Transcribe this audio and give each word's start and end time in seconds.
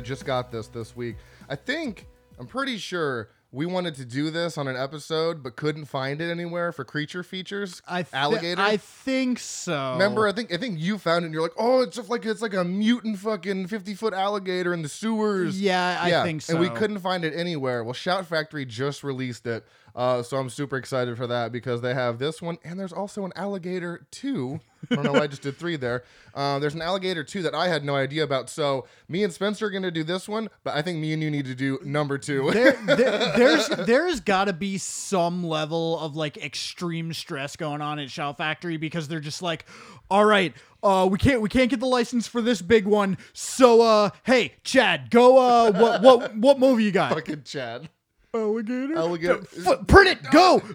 I 0.00 0.02
just 0.02 0.24
got 0.24 0.50
this 0.50 0.66
this 0.68 0.96
week. 0.96 1.16
I 1.46 1.56
think 1.56 2.06
I'm 2.38 2.46
pretty 2.46 2.78
sure 2.78 3.28
we 3.52 3.66
wanted 3.66 3.96
to 3.96 4.06
do 4.06 4.30
this 4.30 4.56
on 4.56 4.66
an 4.66 4.74
episode, 4.76 5.42
but 5.42 5.56
couldn't 5.56 5.84
find 5.84 6.22
it 6.22 6.30
anywhere 6.30 6.72
for 6.72 6.84
creature 6.86 7.22
features. 7.22 7.82
I 7.86 8.02
thi- 8.04 8.16
alligator. 8.16 8.62
I 8.62 8.78
think 8.78 9.38
so. 9.40 9.92
Remember, 9.92 10.26
I 10.26 10.32
think 10.32 10.54
I 10.54 10.56
think 10.56 10.80
you 10.80 10.96
found 10.96 11.24
it. 11.24 11.26
and 11.26 11.34
You're 11.34 11.42
like, 11.42 11.52
oh, 11.58 11.82
it's 11.82 11.96
just 11.96 12.08
like 12.08 12.24
it's 12.24 12.40
like 12.40 12.54
a 12.54 12.64
mutant 12.64 13.18
fucking 13.18 13.66
50 13.66 13.92
foot 13.94 14.14
alligator 14.14 14.72
in 14.72 14.80
the 14.80 14.88
sewers. 14.88 15.60
Yeah, 15.60 15.98
I 16.00 16.22
think 16.24 16.40
so. 16.40 16.52
And 16.54 16.60
we 16.62 16.70
couldn't 16.70 17.00
find 17.00 17.22
it 17.22 17.34
anywhere. 17.36 17.84
Well, 17.84 17.92
Shout 17.92 18.24
Factory 18.24 18.64
just 18.64 19.04
released 19.04 19.46
it, 19.46 19.66
uh, 19.94 20.22
so 20.22 20.38
I'm 20.38 20.48
super 20.48 20.78
excited 20.78 21.18
for 21.18 21.26
that 21.26 21.52
because 21.52 21.82
they 21.82 21.92
have 21.92 22.18
this 22.18 22.40
one, 22.40 22.56
and 22.64 22.80
there's 22.80 22.94
also 22.94 23.26
an 23.26 23.32
alligator 23.36 24.06
two. 24.10 24.60
I 24.90 24.94
don't 24.94 25.04
know 25.04 25.12
why 25.12 25.22
I 25.22 25.26
just 25.26 25.42
did 25.42 25.56
three 25.56 25.76
there. 25.76 26.04
Uh, 26.34 26.58
there's 26.58 26.74
an 26.74 26.82
alligator 26.82 27.24
too 27.24 27.42
that 27.42 27.54
I 27.54 27.68
had 27.68 27.84
no 27.84 27.96
idea 27.96 28.24
about. 28.24 28.48
So 28.48 28.86
me 29.08 29.24
and 29.24 29.32
Spencer 29.32 29.66
are 29.66 29.70
gonna 29.70 29.90
do 29.90 30.04
this 30.04 30.28
one, 30.28 30.48
but 30.64 30.74
I 30.74 30.82
think 30.82 30.98
me 30.98 31.12
and 31.12 31.22
you 31.22 31.30
need 31.30 31.46
to 31.46 31.54
do 31.54 31.78
number 31.84 32.18
two. 32.18 32.50
there, 32.52 32.72
there, 32.86 32.96
there's 33.36 33.68
there's 33.68 34.20
got 34.20 34.44
to 34.44 34.52
be 34.52 34.78
some 34.78 35.44
level 35.44 35.98
of 35.98 36.16
like 36.16 36.36
extreme 36.36 37.12
stress 37.12 37.56
going 37.56 37.80
on 37.80 37.98
at 37.98 38.10
Shout 38.10 38.36
Factory 38.36 38.76
because 38.76 39.08
they're 39.08 39.20
just 39.20 39.42
like, 39.42 39.66
all 40.10 40.24
right, 40.24 40.54
uh, 40.82 41.08
we 41.10 41.18
can't 41.18 41.40
we 41.40 41.48
can't 41.48 41.70
get 41.70 41.80
the 41.80 41.86
license 41.86 42.26
for 42.26 42.40
this 42.40 42.62
big 42.62 42.86
one. 42.86 43.18
So 43.32 43.82
uh, 43.82 44.10
hey, 44.24 44.54
Chad, 44.64 45.10
go 45.10 45.38
uh, 45.38 45.72
what 45.72 46.02
what 46.02 46.36
what 46.36 46.58
movie 46.58 46.84
you 46.84 46.92
got? 46.92 47.12
Fucking 47.12 47.42
Chad. 47.44 47.88
Alligator. 48.32 48.96
Alligator. 48.96 49.40
F- 49.66 49.86
print 49.86 50.08
it. 50.08 50.30
Go. 50.30 50.62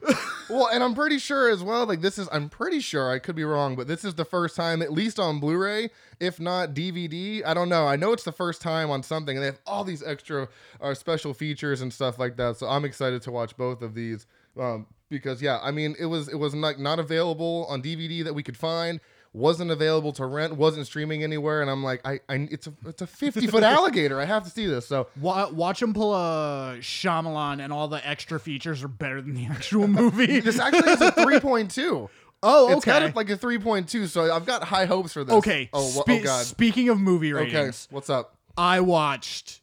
Well, 0.48 0.70
and 0.72 0.84
I'm 0.84 0.94
pretty 0.94 1.18
sure 1.18 1.50
as 1.50 1.64
well, 1.64 1.88
like 1.88 2.02
this 2.02 2.20
is, 2.20 2.30
I'm 2.32 2.50
pretty 2.50 2.80
sure, 2.80 3.10
I 3.10 3.18
could 3.18 3.36
be 3.36 3.44
wrong, 3.44 3.76
but 3.76 3.88
this 3.88 4.06
is 4.06 4.14
the 4.14 4.26
first 4.26 4.56
time, 4.56 4.84
at 4.84 4.94
least 4.94 5.20
on 5.20 5.40
Blu 5.40 5.58
ray, 5.58 5.90
if 6.20 6.40
not 6.40 6.76
DVD. 6.76 7.44
I 7.44 7.56
don't 7.56 7.68
know. 7.68 7.88
I 7.88 7.96
know 7.96 8.14
it's 8.14 8.24
the 8.24 8.32
first 8.32 8.62
time 8.62 8.92
on 8.92 9.02
something, 9.02 9.36
and 9.36 9.42
they 9.42 9.48
have 9.48 9.60
all 9.66 9.84
these 9.84 10.04
extra 10.04 10.48
uh, 10.80 10.94
special 10.94 11.34
features 11.34 11.82
and 11.82 11.92
stuff 11.92 12.20
like 12.20 12.38
that. 12.38 12.58
So 12.58 12.68
I'm 12.68 12.86
excited 12.86 13.24
to 13.24 13.32
watch 13.32 13.58
both 13.58 13.82
of 13.82 13.96
these. 13.96 14.28
Um, 14.56 14.86
because 15.10 15.42
yeah, 15.42 15.60
I 15.64 15.72
mean, 15.72 15.96
it 16.00 16.06
was 16.06 16.28
it 16.28 16.36
was 16.36 16.54
like 16.54 16.78
not 16.78 17.00
available 17.00 17.66
on 17.68 17.82
DVD 17.82 18.24
that 18.24 18.34
we 18.36 18.44
could 18.44 18.56
find, 18.58 19.00
wasn't 19.36 19.70
available 19.70 20.14
to 20.14 20.26
rent, 20.26 20.56
wasn't 20.56 20.86
streaming 20.88 21.24
anywhere, 21.24 21.62
and 21.62 21.70
I'm 21.70 21.84
like, 21.84 22.02
I, 22.06 22.20
I 22.30 22.48
it's 22.50 22.68
a 22.68 22.74
it's 22.86 23.02
a 23.02 23.08
50 23.08 23.48
foot 23.48 23.64
alligator. 23.76 24.20
I 24.22 24.26
have 24.26 24.44
to 24.46 24.50
see 24.50 24.66
this. 24.66 24.88
So 24.88 25.08
Wa- 25.20 25.50
watch 25.50 25.82
him 25.82 25.94
pull 25.94 26.14
a 26.16 26.78
Shyamalan, 26.80 27.64
and 27.64 27.74
all 27.74 27.88
the 27.88 28.06
extra 28.08 28.40
features 28.40 28.84
are 28.84 28.88
better 28.88 29.22
than 29.22 29.34
the 29.34 29.46
actual 29.46 29.88
movie. 30.02 30.40
this 30.42 30.58
actually 30.60 30.92
is 30.94 31.02
a 31.02 31.12
3.2. 31.12 32.10
oh, 32.44 32.66
okay. 32.66 32.74
It's 32.76 32.86
kind 32.86 33.04
of 33.04 33.16
like 33.16 33.30
a 33.30 33.36
3.2, 33.38 34.08
so 34.08 34.34
I've 34.34 34.46
got 34.46 34.64
high 34.64 34.86
hopes 34.86 35.14
for 35.14 35.24
this. 35.24 35.36
okay. 35.36 35.70
Oh, 35.74 35.82
wha- 35.82 36.04
oh, 36.08 36.16
spe- 36.16 36.22
oh 36.22 36.24
God. 36.24 36.46
Speaking 36.46 36.90
of 36.90 37.00
movie 37.00 37.34
Okay. 37.34 37.46
ratings, 37.46 37.88
What's 37.92 38.10
up? 38.10 38.38
I 38.58 38.80
watched 38.80 39.62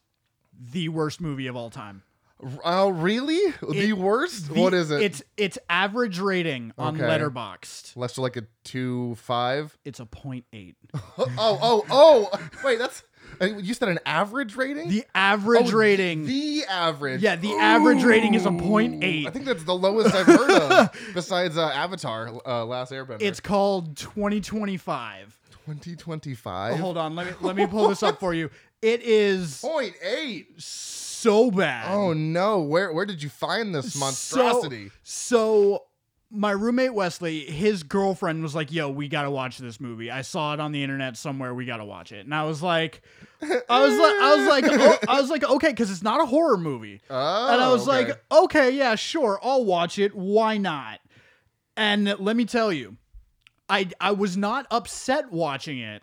the 0.71 0.91
worst 0.91 1.21
movie 1.21 1.47
of 1.47 1.57
all 1.57 1.71
time. 1.71 2.03
Oh, 2.65 2.89
really? 2.91 3.53
the 3.69 3.93
worst? 3.93 4.53
The- 4.53 4.61
what 4.61 4.75
is 4.75 4.91
it? 4.91 5.03
It's 5.03 5.23
it's 5.37 5.59
average 5.71 6.19
rating 6.19 6.73
on 6.77 6.97
Okay. 6.97 7.05
Letterboxd. 7.05 7.97
less 7.97 8.19
like 8.19 8.37
a 8.37 8.43
two 8.65 9.15
five. 9.17 9.77
It's 9.85 10.01
a 10.01 10.07
point 10.07 10.45
eight. 10.53 10.77
Oh, 11.19 11.27
oh, 11.39 11.85
oh! 11.91 12.49
Wait, 12.65 12.79
that's 12.79 13.03
uh, 13.41 13.47
you 13.47 13.73
said 13.75 13.89
an 13.89 13.99
average 14.05 14.57
rating. 14.57 14.89
The 14.89 15.05
average 15.15 15.73
Oh, 15.73 15.77
rating. 15.79 16.27
The 16.27 16.65
average. 16.69 17.23
yeah, 17.23 17.37
the 17.37 17.53
average 17.55 18.03
rating 18.05 18.35
is 18.35 18.45
a 18.45 18.51
Ooh, 18.51 18.59
point 18.59 19.03
eight. 19.05 19.27
I 19.27 19.31
think 19.31 19.45
that's 19.45 19.65
the 19.65 19.75
lowest 19.75 20.15
I've 20.15 20.27
heard 20.27 20.51
of, 20.51 20.91
besides 21.15 21.57
uh, 21.57 21.69
Avatar: 21.69 22.31
uh, 22.45 22.65
Last 22.65 22.93
Airbender. 22.93 23.23
It's 23.23 23.41
called 23.41 23.97
2025. 23.97 25.39
2025. 25.67 26.79
Hold 26.79 26.97
on, 26.97 27.15
let 27.15 27.27
me 27.27 27.33
let 27.41 27.57
me 27.57 27.67
pull 27.67 27.89
this 27.89 28.03
up 28.03 28.19
for 28.19 28.35
you. 28.35 28.51
It 28.83 29.01
is 29.03 29.61
Point 29.61 29.95
eight. 30.03 30.61
so 30.61 31.02
bad. 31.51 31.93
Oh 31.93 32.13
no! 32.13 32.61
Where 32.61 32.93
where 32.93 33.07
did 33.07 33.23
you 33.23 33.29
find 33.29 33.75
this 33.75 33.97
monstrosity? 33.97 34.91
So, 35.03 35.37
so 35.75 35.83
my 36.31 36.51
roommate 36.51 36.95
Wesley, 36.95 37.41
his 37.41 37.83
girlfriend 37.83 38.43
was 38.43 38.55
like, 38.55 38.73
"Yo, 38.73 38.89
we 38.89 39.09
gotta 39.09 39.31
watch 39.31 39.59
this 39.59 39.79
movie." 39.79 40.11
I 40.11 40.23
saw 40.23 40.55
it 40.55 40.61
on 40.61 40.73
the 40.73 40.83
internet 40.83 41.17
somewhere. 41.17 41.55
We 41.55 41.67
gotta 41.67 41.85
watch 41.85 42.11
it, 42.11 42.25
and 42.25 42.35
I 42.35 42.45
was 42.45 42.63
like, 42.63 43.03
I 43.43 43.47
was 43.47 43.99
like, 43.99 44.15
I 44.21 44.37
was 44.37 44.47
like, 44.49 44.65
oh, 44.69 44.99
I 45.09 45.21
was 45.21 45.31
like, 45.31 45.45
okay, 45.45 45.69
because 45.69 45.91
it's 45.91 46.03
not 46.03 46.23
a 46.23 46.27
horror 46.27 46.57
movie, 46.57 47.03
oh, 47.11 47.53
and 47.53 47.63
I 47.63 47.71
was 47.71 47.87
okay. 47.87 48.09
like, 48.09 48.25
okay, 48.33 48.71
yeah, 48.71 48.95
sure, 48.95 49.39
I'll 49.43 49.65
watch 49.65 49.99
it. 49.99 50.15
Why 50.15 50.57
not? 50.57 51.01
And 51.77 52.07
let 52.19 52.37
me 52.37 52.45
tell 52.47 52.73
you, 52.73 52.97
I 53.69 53.91
I 54.01 54.13
was 54.13 54.37
not 54.37 54.67
upset 54.71 55.31
watching 55.31 55.79
it. 55.79 56.03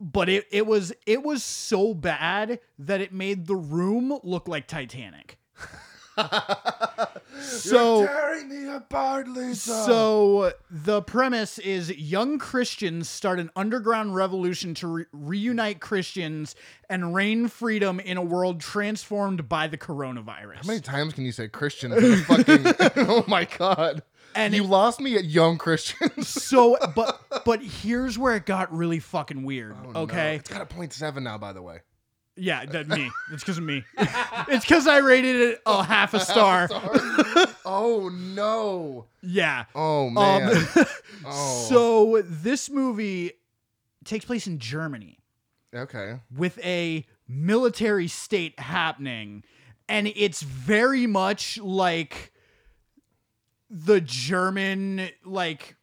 But 0.00 0.28
it, 0.28 0.46
it 0.50 0.66
was 0.66 0.92
it 1.06 1.22
was 1.22 1.42
so 1.42 1.94
bad 1.94 2.60
that 2.78 3.00
it 3.00 3.12
made 3.12 3.46
the 3.46 3.56
room 3.56 4.18
look 4.22 4.48
like 4.48 4.66
Titanic. 4.66 5.38
so 7.40 8.00
You're 8.00 8.08
tearing 8.08 8.48
me 8.48 8.74
apart, 8.74 9.28
Lisa. 9.28 9.84
so 9.84 10.52
the 10.70 11.02
premise 11.02 11.58
is 11.58 11.90
young 11.96 12.38
Christians 12.38 13.08
start 13.08 13.40
an 13.40 13.50
underground 13.56 14.14
revolution 14.14 14.74
to 14.74 14.86
re- 14.86 15.04
reunite 15.12 15.80
Christians 15.80 16.54
and 16.88 17.14
reign 17.14 17.48
freedom 17.48 17.98
in 18.00 18.16
a 18.16 18.22
world 18.22 18.60
transformed 18.60 19.48
by 19.48 19.66
the 19.66 19.78
coronavirus. 19.78 20.56
How 20.56 20.66
many 20.66 20.80
times 20.80 21.14
can 21.14 21.24
you 21.24 21.32
say 21.32 21.48
Christian? 21.48 21.90
fucking, 22.22 22.64
oh 23.08 23.24
my 23.26 23.44
god! 23.44 24.02
And 24.34 24.54
you 24.54 24.64
it- 24.64 24.68
lost 24.68 25.00
me 25.00 25.16
at 25.16 25.24
young 25.24 25.58
Christians. 25.58 26.28
so, 26.44 26.76
but 26.94 27.20
but 27.44 27.62
here's 27.62 28.18
where 28.18 28.36
it 28.36 28.46
got 28.46 28.74
really 28.74 28.98
fucking 29.00 29.44
weird. 29.44 29.76
Oh, 29.86 29.90
no. 29.90 30.00
okay, 30.00 30.36
it's 30.36 30.50
got 30.50 30.60
a 30.60 30.66
point 30.66 30.92
seven 30.92 31.24
now, 31.24 31.38
by 31.38 31.52
the 31.52 31.62
way. 31.62 31.80
yeah, 32.36 32.64
that 32.66 32.88
me. 32.88 33.10
It's 33.32 33.42
because 33.42 33.58
of 33.58 33.64
me. 33.64 33.84
it's 34.48 34.64
because 34.64 34.86
I 34.86 34.98
rated 34.98 35.36
it 35.36 35.62
a 35.66 35.82
half 35.84 36.14
a 36.14 36.20
star. 36.20 36.68
oh 37.64 38.10
no! 38.12 39.06
Yeah. 39.22 39.64
Oh 39.74 40.10
man! 40.10 40.56
Um, 40.56 40.66
oh. 41.26 41.66
So 41.68 42.22
this 42.22 42.68
movie 42.70 43.32
takes 44.04 44.24
place 44.24 44.46
in 44.46 44.58
Germany. 44.58 45.18
okay. 45.74 46.18
with 46.36 46.58
a 46.64 47.06
military 47.26 48.06
state 48.06 48.58
happening 48.60 49.42
and 49.88 50.12
it's 50.14 50.42
very 50.42 51.06
much 51.06 51.58
like 51.58 52.32
the 53.74 54.00
german 54.00 55.08
like 55.24 55.76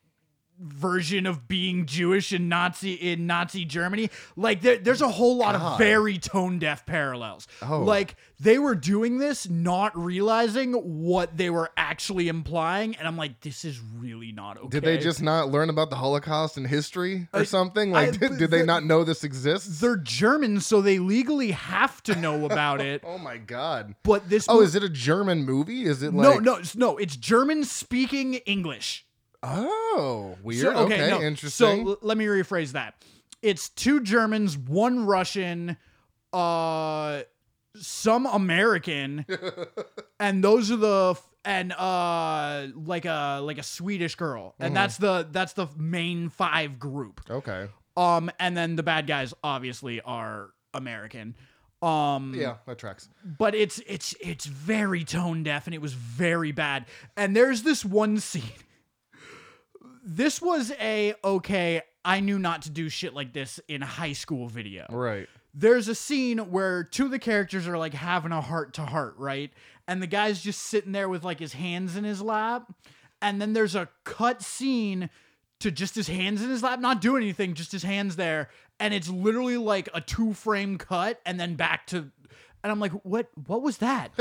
version 0.62 1.26
of 1.26 1.48
being 1.48 1.86
jewish 1.86 2.32
in 2.32 2.48
nazi 2.50 2.94
in 2.94 3.26
nazi 3.28 3.66
germany 3.66 4.10
like 4.36 4.62
there, 4.62 4.78
there's 4.78 5.02
a 5.02 5.08
whole 5.08 5.38
lot 5.38 5.56
God. 5.58 5.74
of 5.74 5.78
very 5.78 6.18
tone 6.18 6.60
deaf 6.60 6.86
parallels 6.86 7.48
Oh. 7.62 7.80
like 7.82 8.16
they 8.40 8.58
were 8.60 8.76
doing 8.76 9.18
this 9.18 9.50
not 9.50 9.98
realizing 9.98 10.74
what 10.74 11.36
they 11.38 11.50
were 11.50 11.70
actually 11.78 12.28
implying 12.28 12.96
and 12.96 13.08
i'm 13.08 13.18
like 13.18 13.42
this 13.42 13.66
is 13.66 13.80
really 13.98 14.32
not 14.32 14.58
okay 14.58 14.70
Did 14.80 14.84
they 14.84 14.98
just 14.98 15.22
not 15.22 15.50
learn 15.50 15.70
about 15.70 15.90
the 15.90 15.96
Holocaust 15.96 16.58
in 16.58 16.66
history 16.66 17.28
or 17.34 17.42
I- 17.42 17.44
something? 17.44 17.92
Like, 17.92 18.10
I- 18.10 18.18
did, 18.18 18.38
did 18.38 18.52
they 18.52 18.64
not 18.64 18.84
know 18.84 19.04
this 19.04 19.24
exists? 19.24 19.80
they're 19.80 19.98
german 19.98 20.60
so 20.62 20.82
they 20.82 21.00
legally 21.00 21.52
have 21.52 22.02
to 22.04 22.16
know 22.16 22.46
about 22.46 22.82
it 22.82 23.02
Oh 23.12 23.18
my 23.18 23.38
god! 23.38 23.96
but 24.04 24.30
this 24.30 24.48
Oh, 24.48 24.56
mo- 24.56 24.62
is 24.62 24.76
it 24.76 24.84
a 24.84 24.90
German 24.90 25.44
movie? 25.46 25.84
Is 25.84 26.02
it 26.04 26.14
like? 26.14 26.24
no, 26.24 26.38
no, 26.56 26.62
no. 26.76 26.98
It's 26.98 27.16
German 27.16 27.64
speaking 27.64 28.36
English. 28.36 29.06
Oh, 29.44 30.38
weird. 30.44 30.62
So- 30.62 30.76
okay, 30.86 31.10
no. 31.10 31.22
interesting. 31.22 31.86
So 31.86 31.90
l- 31.92 31.98
let 32.02 32.18
me 32.18 32.26
rephrase 32.26 32.74
that. 32.74 32.96
It's 33.42 33.70
two 33.70 34.02
Germans, 34.02 34.58
one 34.58 35.06
Russian, 35.06 35.78
uh, 36.32 37.22
some 37.76 38.26
American, 38.28 39.26
and 40.20 40.44
those 40.44 40.70
are 40.72 40.76
the 40.78 41.08
f- 41.12 41.28
and 41.44 41.72
uh 41.74 42.68
like 42.76 43.06
a 43.06 43.40
like 43.42 43.58
a 43.58 43.64
Swedish 43.64 44.14
girl, 44.16 44.54
and 44.60 44.76
that's 44.76 44.98
the 44.98 45.28
that's 45.32 45.54
the 45.54 45.68
main 45.78 46.30
five 46.30 46.78
group. 46.80 47.22
okay. 47.30 47.68
Um, 47.98 48.32
and 48.40 48.56
then 48.56 48.76
the 48.78 48.84
bad 48.84 49.06
guys 49.08 49.34
obviously 49.44 50.00
are 50.02 50.52
American. 50.74 51.36
Um, 51.82 52.34
Yeah, 52.38 52.58
that 52.68 52.78
tracks. 52.78 53.10
but 53.38 53.56
it's 53.56 53.82
it's 53.88 54.16
it's 54.22 54.46
very 54.46 55.04
tone 55.04 55.44
deaf 55.44 55.66
and 55.66 55.74
it 55.74 55.82
was 55.82 55.94
very 55.94 56.52
bad. 56.52 56.86
And 57.18 57.36
there's 57.36 57.64
this 57.64 57.84
one 57.84 58.20
scene. 58.20 58.44
This 60.04 60.42
was 60.42 60.72
a 60.80 61.14
okay, 61.24 61.82
I 62.04 62.20
knew 62.20 62.40
not 62.40 62.64
to 62.64 62.70
do 62.70 62.90
shit 62.90 63.14
like 63.14 63.34
this 63.34 63.60
in 63.68 63.82
high 63.82 64.14
school 64.14 64.48
video. 64.48 64.86
Right. 64.90 65.28
There's 65.54 65.88
a 65.88 65.96
scene 65.96 66.38
where 66.40 66.84
two 66.84 67.06
of 67.06 67.12
the 67.12 67.20
characters 67.20 67.68
are 67.68 67.78
like 67.78 67.94
having 67.94 68.32
a 68.32 68.42
heart 68.42 68.74
to 68.76 68.82
heart, 68.84 69.16
right? 69.18 69.52
And 69.88 70.02
the 70.02 70.08
guy's 70.08 70.42
just 70.42 70.62
sitting 70.62 70.94
there 70.94 71.10
with 71.10 71.24
like 71.24 71.40
his 71.40 71.54
hands 71.54 71.96
in 71.96 72.04
his 72.04 72.22
lap. 72.22 72.74
And 73.22 73.42
then 73.42 73.54
there's 73.54 73.76
a 73.76 73.90
cut 74.04 74.42
scene 74.42 75.10
to 75.60 75.70
just 75.70 75.94
his 75.94 76.08
hands 76.08 76.42
in 76.42 76.50
his 76.50 76.64
lap, 76.64 76.80
not 76.80 77.02
doing 77.02 77.22
anything, 77.22 77.54
just 77.54 77.72
his 77.72 77.84
hands 77.84 78.16
there. 78.16 78.50
And 78.80 78.94
it's 78.94 79.10
literally 79.10 79.58
like 79.58 79.90
a 79.94 80.02
two 80.02 80.34
frame 80.34 80.78
cut 80.78 81.20
and 81.26 81.40
then 81.40 81.56
back 81.56 81.86
to 81.88 82.12
and 82.64 82.72
I'm 82.72 82.80
like, 82.80 82.92
what 83.04 83.28
what 83.48 83.62
was 83.62 83.78
that? 83.78 84.12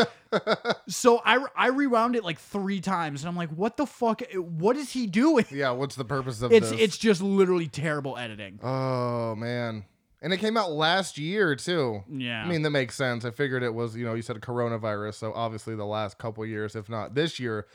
so 0.89 1.21
I 1.25 1.45
I 1.57 1.69
rewound 1.69 2.17
it 2.17 2.25
like 2.25 2.39
three 2.39 2.81
times 2.81 3.23
and 3.23 3.29
I'm 3.29 3.37
like, 3.37 3.51
what 3.51 3.77
the 3.77 3.87
fuck 3.87 4.23
what 4.35 4.77
is 4.77 4.93
he 4.93 5.07
doing? 5.07 5.45
Yeah. 5.51 5.71
What's 5.71 5.97
the 5.97 6.05
purpose 6.05 6.43
of 6.43 6.53
It's 6.53 6.71
this? 6.71 6.81
it's 6.81 6.99
just 6.99 7.23
literally 7.23 7.69
terrible 7.69 8.17
editing. 8.17 8.59
Oh 8.63 9.35
man. 9.35 9.85
And 10.23 10.35
it 10.35 10.37
came 10.37 10.57
out 10.57 10.71
last 10.71 11.17
year 11.17 11.57
too. 11.57 12.03
Yeah. 12.09 12.43
I 12.45 12.47
mean, 12.49 12.63
that 12.63 12.71
makes 12.71 12.95
sense. 12.95 13.25
I 13.25 13.31
figured 13.31 13.63
it 13.63 13.73
was, 13.73 13.97
you 13.97 14.05
know, 14.05 14.13
you 14.15 14.23
said 14.23 14.37
coronavirus, 14.41 15.15
so 15.15 15.33
obviously 15.35 15.75
the 15.75 15.87
last 15.87 16.19
couple 16.19 16.45
years, 16.45 16.77
if 16.77 16.89
not 16.91 17.15
this 17.15 17.41
year. 17.41 17.67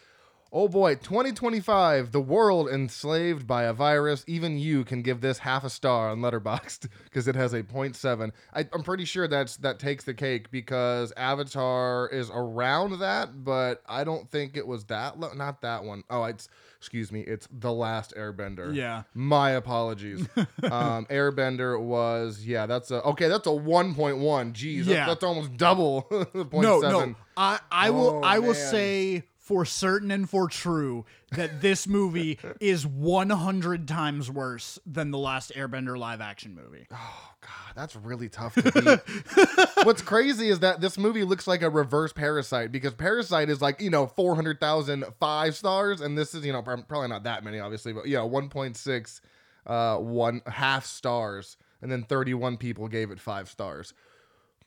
Oh 0.54 0.70
boy, 0.70 0.96
2025, 0.96 2.12
the 2.14 2.22
world 2.22 2.70
enslaved 2.70 3.46
by 3.46 3.64
a 3.64 3.74
virus. 3.74 4.24
Even 4.26 4.58
you 4.58 4.86
can 4.86 5.02
give 5.02 5.20
this 5.20 5.40
half 5.40 5.66
a 5.66 5.70
star 5.70 6.10
on 6.10 6.20
Letterboxd 6.20 6.88
because 7.04 7.28
it 7.28 7.36
has 7.36 7.54
a 7.54 7.62
0.7. 7.62 8.32
I, 8.54 8.66
I'm 8.72 8.84
pretty 8.84 9.04
sure 9.04 9.28
that's 9.28 9.58
that 9.58 9.80
takes 9.80 10.06
the 10.06 10.14
cake 10.14 10.52
because 10.52 11.12
Avatar 11.18 12.08
is 12.08 12.32
around 12.34 13.00
that, 13.00 13.44
but 13.44 13.82
I 13.86 14.06
don't 14.06 14.30
think 14.32 14.56
it 14.56 14.66
was 14.66 14.86
that. 14.86 15.20
Lo- 15.20 15.34
not 15.36 15.62
that 15.62 15.84
one. 15.84 16.04
Oh, 16.10 16.24
it's 16.24 16.48
excuse 16.78 17.12
me, 17.12 17.22
it's 17.22 17.50
the 17.52 17.74
last 17.74 18.14
Airbender. 18.16 18.74
Yeah. 18.74 19.04
My 19.14 19.52
apologies. 19.52 20.26
um, 20.64 21.06
Airbender 21.08 21.82
was 21.82 22.46
yeah, 22.46 22.66
that's 22.66 22.92
a 22.92 23.02
okay. 23.04 23.28
That's 23.28 23.48
a 23.48 23.52
1.1. 23.52 24.54
Jeez, 24.54 24.86
that- 24.86 24.92
Yeah. 24.94 25.06
that's 25.08 25.24
almost 25.24 25.58
double 25.58 26.08
the 26.10 26.26
0.7. 26.46 26.62
no, 26.62 26.80
no. 26.80 27.16
I 27.36 27.60
I 27.70 27.90
will 27.90 28.06
Oh, 28.18 28.22
I 28.24 28.40
will 28.40 28.54
say 28.54 29.24
for 29.46 29.64
certain 29.64 30.10
and 30.10 30.28
for 30.28 30.48
true 30.48 31.06
that 31.32 31.62
this 31.62 31.86
movie 31.88 32.40
is 32.60 32.86
100 32.86 33.88
times 33.88 34.32
worse 34.32 34.80
than 34.88 35.12
the 35.12 35.20
last 35.20 35.54
Airbender 35.54 35.96
live 35.96 36.20
action 36.20 36.56
movie. 36.56 36.88
Oh 36.92 37.30
god, 37.42 37.76
that's 37.76 37.96
really 37.96 38.28
tough 38.28 38.56
to 38.56 38.64
beat. 38.72 39.70
What's 39.86 40.02
crazy 40.02 40.50
is 40.50 40.62
that 40.62 40.82
this 40.82 40.98
movie 40.98 41.24
looks 41.24 41.46
like 41.46 41.62
a 41.62 41.70
reverse 41.70 42.12
Parasite 42.12 42.72
because 42.72 42.96
Parasite 42.96 43.52
is 43.52 43.62
like 43.62 43.80
you 43.80 43.92
know 43.92 44.08
400,000 44.08 45.06
five 45.20 45.56
stars, 45.56 46.02
and 46.02 46.18
this 46.18 46.34
is 46.34 46.44
you 46.44 46.52
know 46.52 46.64
probably 46.64 47.08
not 47.08 47.24
that 47.26 47.44
many, 47.44 47.60
obviously, 47.60 47.94
but 47.94 48.08
yeah, 48.08 48.20
1.6, 48.22 49.22
uh, 49.68 49.98
one 49.98 50.42
half 50.48 50.88
stars, 50.88 51.58
and 51.84 51.92
then 51.92 52.02
31 52.02 52.58
people 52.58 52.88
gave 52.88 53.12
it 53.12 53.20
five 53.20 53.48
stars. 53.48 53.94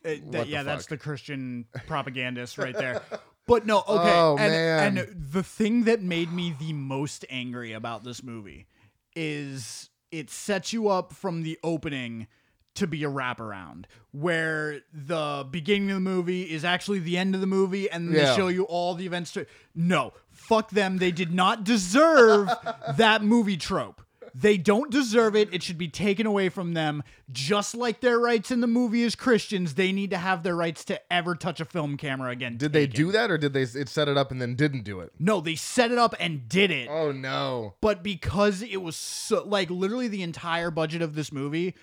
It- 0.05 0.23
What 0.23 0.31
that- 0.31 0.43
the 0.45 0.49
yeah, 0.51 0.63
that's 0.63 0.85
the 0.85 0.95
Christian 0.97 1.65
propagandist 1.85 2.57
right 2.57 2.73
there. 2.77 3.01
But 3.49 3.65
no, 3.65 3.79
okay. 3.79 4.13
Oh, 4.19 4.37
and, 4.39 4.51
man. 4.51 4.97
and 4.99 5.15
the 5.31 5.43
thing 5.43 5.83
that 5.83 6.01
made 6.01 6.31
me 6.31 6.55
the 6.57 6.71
most 6.73 7.25
angry 7.29 7.73
about 7.73 8.03
this 8.05 8.23
movie 8.23 8.67
is 9.15 9.89
it 10.11 10.29
sets 10.29 10.71
you 10.71 10.87
up 10.87 11.11
from 11.13 11.43
the 11.43 11.59
opening 11.63 12.27
to 12.75 12.87
be 12.87 13.03
a 13.03 13.09
wraparound 13.09 13.85
where 14.11 14.79
the 14.93 15.45
beginning 15.49 15.89
of 15.89 15.95
the 15.95 15.99
movie 16.01 16.43
is 16.43 16.63
actually 16.63 16.99
the 16.99 17.17
end 17.17 17.35
of 17.35 17.41
the 17.41 17.47
movie 17.47 17.89
and 17.89 18.13
Yeah. 18.13 18.29
they 18.31 18.35
show 18.35 18.47
you 18.47 18.63
all 18.63 18.93
the 18.95 19.05
events 19.05 19.33
to 19.33 19.45
no 19.75 20.13
fuck 20.31 20.69
them 20.69 20.97
they 20.97 21.11
did 21.11 21.33
not 21.33 21.63
deserve 21.65 22.49
that 22.97 23.21
movie 23.23 23.57
trope 23.57 24.01
they 24.35 24.57
don't 24.57 24.91
deserve 24.91 25.35
it 25.35 25.53
it 25.53 25.63
should 25.63 25.77
be 25.77 25.87
taken 25.87 26.25
away 26.25 26.49
from 26.49 26.73
them 26.73 27.03
just 27.31 27.75
like 27.75 28.01
their 28.01 28.19
rights 28.19 28.51
in 28.51 28.61
the 28.61 28.67
movie 28.67 29.03
as 29.03 29.15
christians 29.15 29.75
they 29.75 29.91
need 29.91 30.09
to 30.09 30.17
have 30.17 30.43
their 30.43 30.55
rights 30.55 30.83
to 30.85 30.99
ever 31.13 31.35
touch 31.35 31.59
a 31.59 31.65
film 31.65 31.97
camera 31.97 32.31
again 32.31 32.57
Did 32.57 32.73
they 32.73 32.87
do 32.87 33.11
that, 33.11 33.29
or 33.31 33.37
did 33.37 33.53
they 33.53 33.63
it 33.63 33.89
set 33.89 34.07
it 34.07 34.17
up 34.17 34.31
and 34.31 34.41
then 34.41 34.55
didn't 34.55 34.83
do 34.83 34.99
it? 34.99 35.11
no 35.19 35.41
they 35.41 35.55
set 35.55 35.91
it 35.91 35.97
up 35.97 36.15
and 36.19 36.47
did 36.49 36.71
it 36.71 36.87
Oh 36.89 37.11
no. 37.11 37.75
but 37.81 38.03
because 38.03 38.61
it 38.61 38.81
was 38.81 38.95
so 38.95 39.43
like 39.43 39.69
literally 39.69 40.07
the 40.07 40.23
entire 40.23 40.71
budget 40.71 41.01
of 41.01 41.15
this 41.15 41.31
movie 41.31 41.75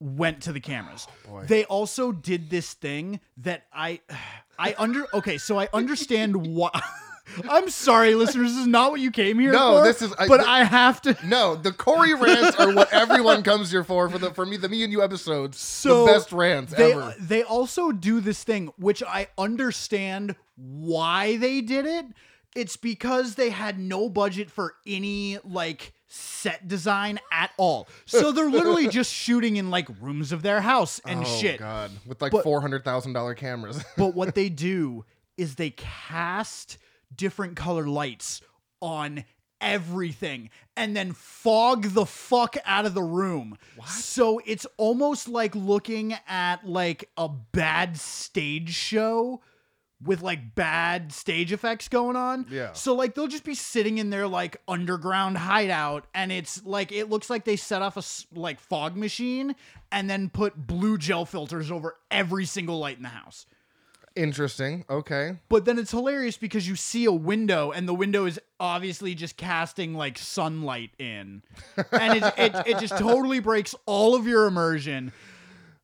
went 0.00 0.42
to 0.42 0.52
the 0.52 0.60
cameras. 0.60 1.06
Oh, 1.26 1.30
boy. 1.30 1.44
they 1.46 1.64
also 1.64 2.12
did 2.12 2.50
this 2.50 2.74
thing 2.74 3.20
that 3.38 3.64
I 3.72 4.00
I 4.58 4.74
under 4.78 5.06
okay, 5.14 5.38
so 5.38 5.58
I 5.58 5.68
understand 5.72 6.46
what 6.54 6.74
I'm 7.48 7.68
sorry, 7.70 8.14
listeners, 8.14 8.52
this 8.52 8.60
is 8.60 8.66
not 8.66 8.90
what 8.90 9.00
you 9.00 9.10
came 9.10 9.38
here 9.38 9.52
No, 9.52 9.78
for. 9.78 9.84
this 9.84 10.02
is- 10.02 10.12
I- 10.18 10.28
but 10.28 10.38
th- 10.38 10.48
I 10.48 10.64
have 10.64 11.00
to 11.02 11.16
No, 11.26 11.54
the 11.56 11.72
Corey 11.72 12.14
rants 12.14 12.56
are 12.56 12.72
what 12.74 12.92
everyone 12.92 13.42
comes 13.42 13.70
here 13.70 13.82
for. 13.84 14.08
For 14.08 14.18
the 14.18 14.30
for 14.32 14.44
me, 14.44 14.56
the 14.56 14.68
me 14.68 14.82
and 14.84 14.92
you 14.92 15.02
episodes, 15.02 15.58
So 15.58 16.04
the 16.06 16.12
best 16.12 16.32
rants 16.32 16.72
they 16.74 16.92
ever. 16.92 17.14
they 17.18 17.42
also 17.42 17.92
do 17.92 18.20
this 18.20 18.44
thing 18.44 18.72
which 18.76 19.02
I 19.02 19.28
understand 19.38 20.36
why 20.56 21.36
they 21.36 21.60
did 21.60 21.86
it. 21.86 22.06
It's 22.54 22.76
because 22.76 23.34
they 23.34 23.50
had 23.50 23.78
no 23.80 24.08
budget 24.08 24.50
for 24.50 24.74
any 24.86 25.38
like 25.44 25.92
set 26.06 26.68
design 26.68 27.18
at 27.32 27.50
all. 27.56 27.88
So 28.06 28.30
they're 28.30 28.48
literally 28.50 28.86
just 28.86 29.12
shooting 29.24 29.56
in 29.56 29.70
like 29.70 29.88
rooms 30.00 30.30
of 30.30 30.42
their 30.42 30.60
house 30.60 31.00
and 31.04 31.20
oh 31.20 31.24
shit. 31.24 31.58
god, 31.58 31.90
with 32.06 32.22
like 32.22 32.30
But- 32.32 32.44
four 32.44 32.60
hundred 32.60 32.84
thousand 32.84 33.14
dollar 33.14 33.34
cameras. 33.34 33.82
But 33.96 34.14
what 34.14 34.34
they 34.36 34.48
do 34.50 35.04
is 35.36 35.56
they 35.56 35.70
cast 35.70 36.78
different 37.16 37.56
color 37.56 37.86
lights 37.86 38.40
on 38.80 39.24
everything 39.60 40.50
and 40.76 40.94
then 40.94 41.12
fog 41.12 41.84
the 41.90 42.06
fuck 42.06 42.56
out 42.64 42.84
of 42.84 42.94
the 42.94 43.02
room. 43.02 43.56
What? 43.76 43.88
So 43.88 44.40
it's 44.44 44.66
almost 44.76 45.28
like 45.28 45.54
looking 45.54 46.14
at 46.28 46.68
like 46.68 47.10
a 47.16 47.28
bad 47.28 47.96
stage 47.96 48.74
show 48.74 49.40
with 50.02 50.22
like 50.22 50.54
bad 50.54 51.12
stage 51.12 51.52
effects 51.52 51.88
going 51.88 52.16
on. 52.16 52.46
Yeah. 52.50 52.72
So 52.72 52.94
like 52.94 53.14
they'll 53.14 53.26
just 53.26 53.44
be 53.44 53.54
sitting 53.54 53.98
in 53.98 54.10
their 54.10 54.28
like 54.28 54.58
underground 54.68 55.38
hideout 55.38 56.06
and 56.14 56.30
it's 56.30 56.64
like 56.64 56.92
it 56.92 57.08
looks 57.08 57.30
like 57.30 57.44
they 57.44 57.56
set 57.56 57.80
off 57.80 57.96
a 57.96 58.38
like 58.38 58.60
fog 58.60 58.96
machine 58.96 59.54
and 59.90 60.10
then 60.10 60.28
put 60.28 60.66
blue 60.66 60.98
gel 60.98 61.24
filters 61.24 61.70
over 61.70 61.96
every 62.10 62.44
single 62.44 62.78
light 62.78 62.98
in 62.98 63.02
the 63.02 63.08
house. 63.08 63.46
Interesting. 64.16 64.84
Okay. 64.88 65.36
But 65.48 65.64
then 65.64 65.78
it's 65.78 65.90
hilarious 65.90 66.36
because 66.36 66.68
you 66.68 66.76
see 66.76 67.04
a 67.04 67.12
window 67.12 67.72
and 67.72 67.88
the 67.88 67.94
window 67.94 68.26
is 68.26 68.38
obviously 68.60 69.14
just 69.16 69.36
casting 69.36 69.94
like 69.94 70.18
sunlight 70.18 70.90
in. 70.98 71.42
And 71.90 72.18
it, 72.22 72.34
it, 72.38 72.54
it 72.66 72.78
just 72.78 72.96
totally 72.96 73.40
breaks 73.40 73.74
all 73.86 74.14
of 74.14 74.26
your 74.26 74.46
immersion. 74.46 75.12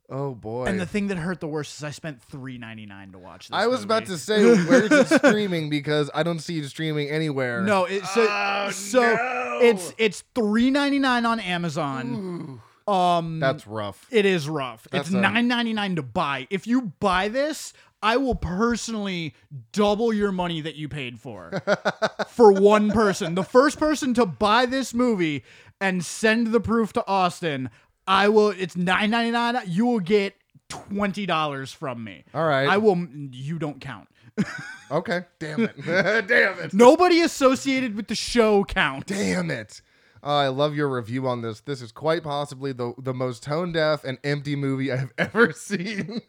Oh 0.09 0.35
boy. 0.35 0.67
And 0.67 0.81
the 0.81 0.87
thing 0.87 1.09
that 1.09 1.19
hurt 1.19 1.41
the 1.41 1.47
worst 1.49 1.77
is 1.79 1.85
I 1.85 1.91
spent 1.91 2.21
three 2.23 2.59
ninety 2.59 2.85
nine 2.87 3.13
to 3.13 3.19
watch 3.19 3.49
this. 3.49 3.57
I 3.57 3.67
was 3.69 3.83
about 3.85 4.07
to 4.07 4.19
say, 4.19 4.43
where's 4.65 4.91
it 4.91 5.07
streaming? 5.25 5.71
Because 5.71 6.11
I 6.15 6.23
don't 6.25 6.41
see 6.41 6.59
it 6.59 6.69
streaming 6.69 7.09
anywhere. 7.09 7.63
No, 7.63 7.85
it, 7.85 8.05
so 8.07 8.27
Oh, 8.29 8.71
so 8.73 9.01
no. 9.03 9.59
it's 9.63 9.93
it's 9.99 10.25
three 10.35 10.71
ninety 10.71 10.99
nine 10.99 11.27
on 11.27 11.39
Amazon. 11.41 12.61
Um, 12.89 13.39
That's 13.39 13.69
rough. 13.69 14.09
it 14.11 14.27
is 14.27 14.49
rough. 14.49 14.89
That's 14.91 15.09
it's 15.11 15.15
a- 15.15 15.21
nine 15.21 15.47
ninety 15.47 15.73
nine 15.73 15.95
to 15.97 16.03
buy. 16.03 16.49
If 16.51 16.67
you 16.67 16.83
buy 16.99 17.29
this, 17.29 17.73
I 18.03 18.17
will 18.17 18.35
personally 18.35 19.35
double 19.73 20.13
your 20.13 20.33
money 20.33 20.61
that 20.63 20.75
you 20.77 20.89
paid 20.89 21.21
for 21.21 21.63
for 22.29 22.53
one 22.53 22.91
person. 22.91 23.35
The 23.35 23.45
first 23.45 23.79
person 23.79 24.15
to 24.15 24.27
buy 24.27 24.67
this 24.67 24.95
movie 24.95 25.45
and 25.81 26.05
send 26.05 26.49
the 26.49 26.61
proof 26.61 26.93
to 26.95 27.07
Austin, 27.07 27.71
I 28.07 28.29
will. 28.29 28.51
It's 28.51 28.77
nine 28.77 29.11
ninety 29.11 29.31
nine. 29.33 29.57
You 29.67 29.87
will 29.87 30.01
get 30.01 30.35
twenty 30.69 31.27
dollars 31.27 31.73
from 31.73 32.03
me. 32.03 32.25
All 32.33 32.47
right. 32.47 32.69
I 32.69 32.79
will. 32.79 33.07
You 33.33 33.59
don't 33.59 33.81
count. 33.81 34.09
Okay. 34.91 35.23
Damn 35.39 35.61
it. 35.61 35.77
Damn 35.87 36.59
it. 36.59 36.75
Nobody 36.75 37.21
associated 37.21 37.95
with 37.95 38.09
the 38.09 38.17
show 38.17 38.65
counts. 38.65 39.07
Damn 39.07 39.49
it. 39.49 39.83
Uh, 40.21 40.27
I 40.27 40.49
love 40.49 40.75
your 40.75 40.89
review 40.89 41.29
on 41.29 41.43
this. 41.43 41.61
This 41.61 41.81
is 41.81 41.93
quite 41.93 42.25
possibly 42.25 42.73
the 42.73 42.95
the 42.99 43.15
most 43.15 43.45
tone 43.45 43.71
deaf 43.71 44.03
and 44.03 44.19
empty 44.25 44.57
movie 44.57 44.91
I 44.91 44.97
have 44.97 45.13
ever 45.17 45.53
seen. 45.53 46.23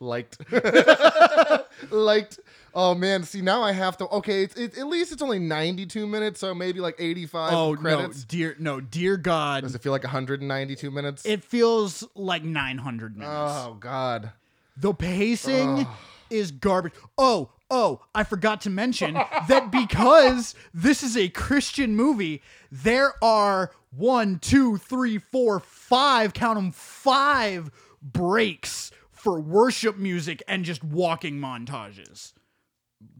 Liked. 0.00 0.38
Liked. 1.90 2.40
Oh 2.74 2.94
man, 2.94 3.22
see 3.22 3.40
now 3.40 3.62
I 3.62 3.72
have 3.72 3.96
to. 3.98 4.08
Okay, 4.08 4.42
it's 4.42 4.54
it, 4.56 4.76
at 4.76 4.86
least 4.86 5.12
it's 5.12 5.22
only 5.22 5.38
ninety 5.38 5.86
two 5.86 6.06
minutes, 6.06 6.40
so 6.40 6.54
maybe 6.54 6.80
like 6.80 6.96
eighty 6.98 7.26
five 7.26 7.52
Oh 7.54 7.74
credits. 7.76 8.18
no, 8.18 8.24
dear 8.28 8.56
no, 8.58 8.80
dear 8.80 9.16
God. 9.16 9.62
Does 9.62 9.74
it 9.74 9.82
feel 9.82 9.92
like 9.92 10.04
one 10.04 10.10
hundred 10.12 10.40
and 10.40 10.48
ninety 10.48 10.76
two 10.76 10.90
minutes? 10.90 11.24
It 11.24 11.42
feels 11.42 12.04
like 12.14 12.44
900 12.44 13.16
minutes. 13.16 13.32
oh 13.34 13.76
god. 13.80 14.32
the 14.76 14.92
pacing 14.92 15.86
is 16.28 16.50
garbage. 16.50 16.92
Oh, 17.16 17.50
oh, 17.70 18.00
I 18.14 18.24
forgot 18.24 18.60
to 18.62 18.70
mention 18.70 19.14
that 19.48 19.70
because 19.70 20.54
this 20.74 21.02
is 21.02 21.16
a 21.16 21.28
Christian 21.28 21.96
movie, 21.96 22.42
there 22.70 23.12
are 23.24 23.70
one, 23.96 24.38
two, 24.38 24.76
three, 24.76 25.16
four, 25.18 25.60
five, 25.60 26.34
count 26.34 26.56
them, 26.56 26.72
five 26.72 27.70
breaks 28.02 28.90
for 29.26 29.40
worship 29.40 29.96
music 29.96 30.40
and 30.46 30.64
just 30.64 30.84
walking 30.84 31.34
montages. 31.40 32.32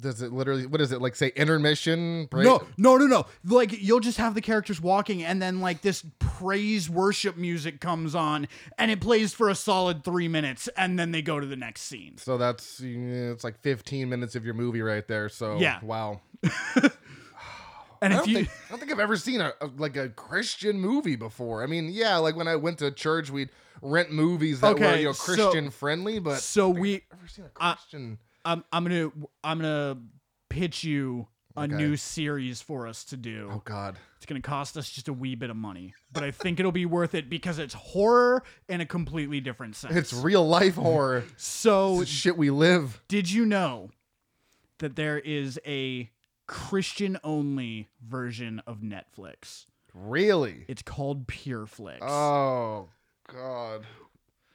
Does 0.01 0.23
it 0.23 0.33
literally? 0.33 0.65
What 0.65 0.81
is 0.81 0.93
it 0.93 1.03
like? 1.03 1.17
Say 1.17 1.33
intermission? 1.35 2.27
Break? 2.31 2.45
No, 2.45 2.63
no, 2.79 2.97
no, 2.97 3.07
no. 3.07 3.27
Like 3.45 3.83
you'll 3.83 3.99
just 3.99 4.19
have 4.19 4.37
the 4.37 4.41
characters 4.41 4.81
walking, 4.81 5.25
and 5.25 5.43
then 5.43 5.61
like 5.61 5.83
this 5.83 6.05
praise 6.21 6.89
worship 6.89 7.37
music 7.37 7.81
comes 7.81 8.15
on, 8.15 8.47
and 8.79 8.93
it 8.93 9.01
plays 9.01 9.35
for 9.35 9.51
a 9.51 9.55
solid 9.57 10.05
three 10.05 10.29
minutes, 10.29 10.69
and 10.77 10.97
then 10.97 11.11
they 11.11 11.23
go 11.23 11.41
to 11.41 11.47
the 11.47 11.57
next 11.57 11.83
scene. 11.83 12.19
So 12.19 12.39
that's 12.39 12.81
it's 12.81 13.43
like 13.43 13.59
fifteen 13.59 14.09
minutes 14.09 14.37
of 14.37 14.45
your 14.45 14.55
movie 14.55 14.83
right 14.83 15.07
there. 15.09 15.29
So 15.29 15.59
Yeah. 15.59 15.81
wow. 15.83 16.21
And 18.03 18.13
I 18.13 18.17
if 18.17 18.23
don't, 18.25 18.29
you, 18.29 18.37
think, 18.37 18.49
I 18.49 18.69
don't 18.71 18.79
think 18.79 18.93
I've 18.93 19.01
ever 19.01 19.17
seen 19.17 19.41
a, 19.41 19.53
a 19.61 19.67
like 19.77 19.97
a 19.97 20.09
Christian 20.11 20.79
movie 20.81 21.17
before. 21.17 21.63
I 21.63 21.67
mean, 21.67 21.89
yeah, 21.91 22.17
like 22.19 22.37
when 22.37 22.49
I 22.49 22.57
went 22.57 22.79
to 22.79 22.91
church, 22.91 23.31
we'd 23.31 23.51
rent 23.83 24.11
movies 24.11 24.61
that 24.61 24.79
were 24.79 24.97
you 24.97 25.05
know 25.07 25.13
so- 25.13 25.25
Christian 25.35 25.71
friendly, 25.71 26.19
but 26.19 26.39
so 26.41 26.69
we, 26.69 26.97
I've 26.97 27.03
never 27.19 27.29
seen 27.29 27.45
a 27.45 27.51
I- 27.61 27.73
Christian. 27.75 28.19
I'm, 28.45 28.65
I'm 28.73 28.85
gonna, 28.85 29.11
I'm 29.43 29.59
gonna 29.59 29.99
pitch 30.49 30.85
you 30.85 31.27
a 31.57 31.63
Okay. 31.63 31.75
new 31.75 31.97
series 31.97 32.61
for 32.61 32.87
us 32.87 33.03
to 33.05 33.17
do. 33.17 33.49
Oh 33.53 33.63
God. 33.65 33.97
It's 34.19 34.27
going 34.27 34.41
to 34.41 34.47
cost 34.47 34.77
us 34.77 34.91
just 34.91 35.09
a 35.09 35.13
wee 35.13 35.35
bit 35.35 35.49
of 35.51 35.57
money, 35.57 35.95
but 36.13 36.23
I 36.23 36.31
think 36.31 36.59
it'll 36.61 36.71
be 36.73 36.85
worth 36.87 37.15
it 37.15 37.31
because 37.31 37.59
it's 37.59 37.73
horror 37.75 38.43
in 38.69 38.81
a 38.83 38.87
completely 38.87 39.41
different 39.41 39.75
sense. 39.77 39.95
It's 39.97 40.13
real 40.13 40.47
life 40.47 40.75
horror. 40.75 41.25
so, 41.39 42.01
It's 42.03 42.11
shit 42.11 42.37
we 42.37 42.51
live. 42.51 43.01
did 43.09 43.31
you 43.31 43.47
know 43.47 43.91
that 44.81 44.97
there 44.97 45.19
is 45.19 45.59
a 45.67 46.11
Christian 46.47 47.19
only 47.25 47.89
version 48.07 48.63
of 48.67 48.79
Netflix? 48.81 49.67
Really? 49.95 50.65
It's 50.69 50.83
called 50.83 51.27
PureFlix. 51.27 51.99
Oh 52.03 52.89
God. 53.33 53.85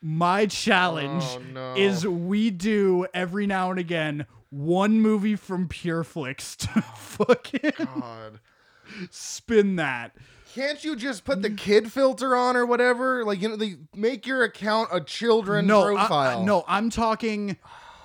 My 0.01 0.45
challenge 0.47 1.23
Oh, 1.23 1.41
no. 1.53 1.75
is 1.75 2.07
we 2.07 2.49
do 2.49 3.05
every 3.13 3.45
now 3.47 3.69
and 3.71 3.79
again 3.79 4.25
one 4.49 4.99
movie 5.01 5.35
from 5.35 5.67
PureFlix 5.67 6.55
to 6.57 6.81
fucking 6.97 7.71
God. 7.77 8.39
spin 9.09 9.75
that. 9.77 10.15
Can't 10.53 10.83
you 10.83 10.97
just 10.97 11.23
put 11.23 11.41
the 11.41 11.49
kid 11.49 11.91
filter 11.93 12.35
on 12.35 12.57
or 12.57 12.65
whatever? 12.65 13.23
Like 13.23 13.41
you 13.41 13.49
know, 13.49 13.55
they 13.55 13.75
make 13.95 14.27
your 14.27 14.43
account 14.43 14.89
a 14.91 14.99
children 14.99 15.65
no, 15.67 15.81
I- 15.83 15.95
profile. 15.95 16.41
I, 16.41 16.43
no, 16.45 16.65
I'm 16.67 16.89
talking. 16.89 17.57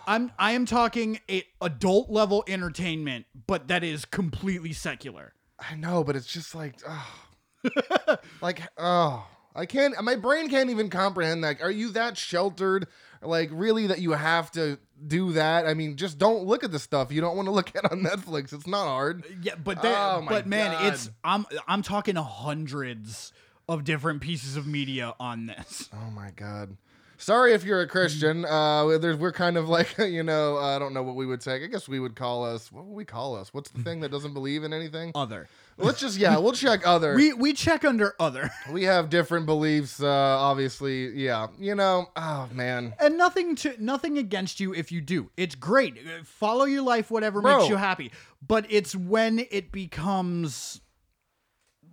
I'm 0.06 0.32
I 0.38 0.52
am 0.52 0.66
talking 0.66 1.20
a 1.30 1.44
adult 1.60 2.10
level 2.10 2.44
entertainment, 2.48 3.26
but 3.46 3.68
that 3.68 3.82
is 3.84 4.04
completely 4.04 4.72
secular. 4.72 5.32
I 5.58 5.74
know, 5.74 6.04
but 6.04 6.16
it's 6.16 6.26
just 6.26 6.54
like, 6.54 6.76
oh, 6.88 8.16
like, 8.42 8.60
oh, 8.76 9.26
I 9.54 9.66
can't. 9.66 9.94
My 10.04 10.16
brain 10.16 10.48
can't 10.48 10.70
even 10.70 10.90
comprehend 10.90 11.42
that. 11.44 11.60
Are 11.62 11.70
you 11.70 11.90
that 11.92 12.16
sheltered? 12.18 12.86
Like, 13.22 13.48
really, 13.52 13.86
that 13.86 13.98
you 14.00 14.12
have 14.12 14.50
to 14.52 14.78
do 15.06 15.32
that? 15.32 15.66
I 15.66 15.72
mean, 15.74 15.96
just 15.96 16.18
don't 16.18 16.44
look 16.44 16.62
at 16.62 16.70
the 16.70 16.78
stuff 16.78 17.10
you 17.10 17.20
don't 17.22 17.34
want 17.36 17.46
to 17.46 17.52
look 17.52 17.74
at 17.74 17.90
on 17.90 18.02
Netflix. 18.02 18.52
It's 18.52 18.66
not 18.66 18.86
hard. 18.86 19.24
Yeah, 19.42 19.54
but 19.56 19.80
there, 19.82 19.96
Oh 19.96 20.24
but 20.28 20.46
man, 20.46 20.72
God. 20.72 20.92
it's 20.92 21.10
I'm 21.24 21.46
I'm 21.66 21.82
talking 21.82 22.16
hundreds 22.16 23.32
of 23.68 23.82
different 23.84 24.20
pieces 24.20 24.56
of 24.56 24.66
media 24.66 25.14
on 25.18 25.46
this. 25.46 25.88
Oh 25.94 26.10
my 26.10 26.30
god. 26.36 26.76
Sorry 27.18 27.52
if 27.52 27.64
you're 27.64 27.80
a 27.80 27.86
Christian. 27.86 28.44
Uh, 28.44 28.98
there's 28.98 29.16
we're 29.16 29.32
kind 29.32 29.56
of 29.56 29.68
like 29.68 29.96
you 29.98 30.22
know 30.22 30.56
I 30.58 30.78
don't 30.78 30.94
know 30.94 31.02
what 31.02 31.16
we 31.16 31.26
would 31.26 31.42
say. 31.42 31.62
I 31.62 31.66
guess 31.66 31.88
we 31.88 32.00
would 32.00 32.16
call 32.16 32.44
us. 32.44 32.70
What 32.70 32.84
would 32.84 32.94
we 32.94 33.04
call 33.04 33.36
us? 33.36 33.52
What's 33.52 33.70
the 33.70 33.82
thing 33.82 34.00
that 34.00 34.10
doesn't 34.10 34.34
believe 34.34 34.64
in 34.64 34.72
anything? 34.72 35.12
Other. 35.14 35.48
Let's 35.78 36.00
just 36.00 36.18
yeah, 36.18 36.38
we'll 36.38 36.52
check 36.52 36.82
other. 36.86 37.14
We 37.14 37.32
we 37.32 37.52
check 37.52 37.84
under 37.84 38.14
other. 38.18 38.50
we 38.72 38.84
have 38.84 39.10
different 39.10 39.46
beliefs. 39.46 40.02
Uh, 40.02 40.08
obviously, 40.08 41.08
yeah. 41.08 41.48
You 41.58 41.74
know, 41.74 42.06
oh 42.16 42.48
man. 42.52 42.94
And 43.00 43.18
nothing 43.18 43.56
to 43.56 43.74
nothing 43.82 44.18
against 44.18 44.60
you 44.60 44.74
if 44.74 44.90
you 44.90 45.00
do. 45.00 45.30
It's 45.36 45.54
great. 45.54 45.98
Follow 46.24 46.64
your 46.64 46.82
life, 46.82 47.10
whatever 47.10 47.40
Bro. 47.40 47.58
makes 47.58 47.68
you 47.68 47.76
happy. 47.76 48.12
But 48.46 48.66
it's 48.68 48.94
when 48.94 49.46
it 49.50 49.72
becomes 49.72 50.80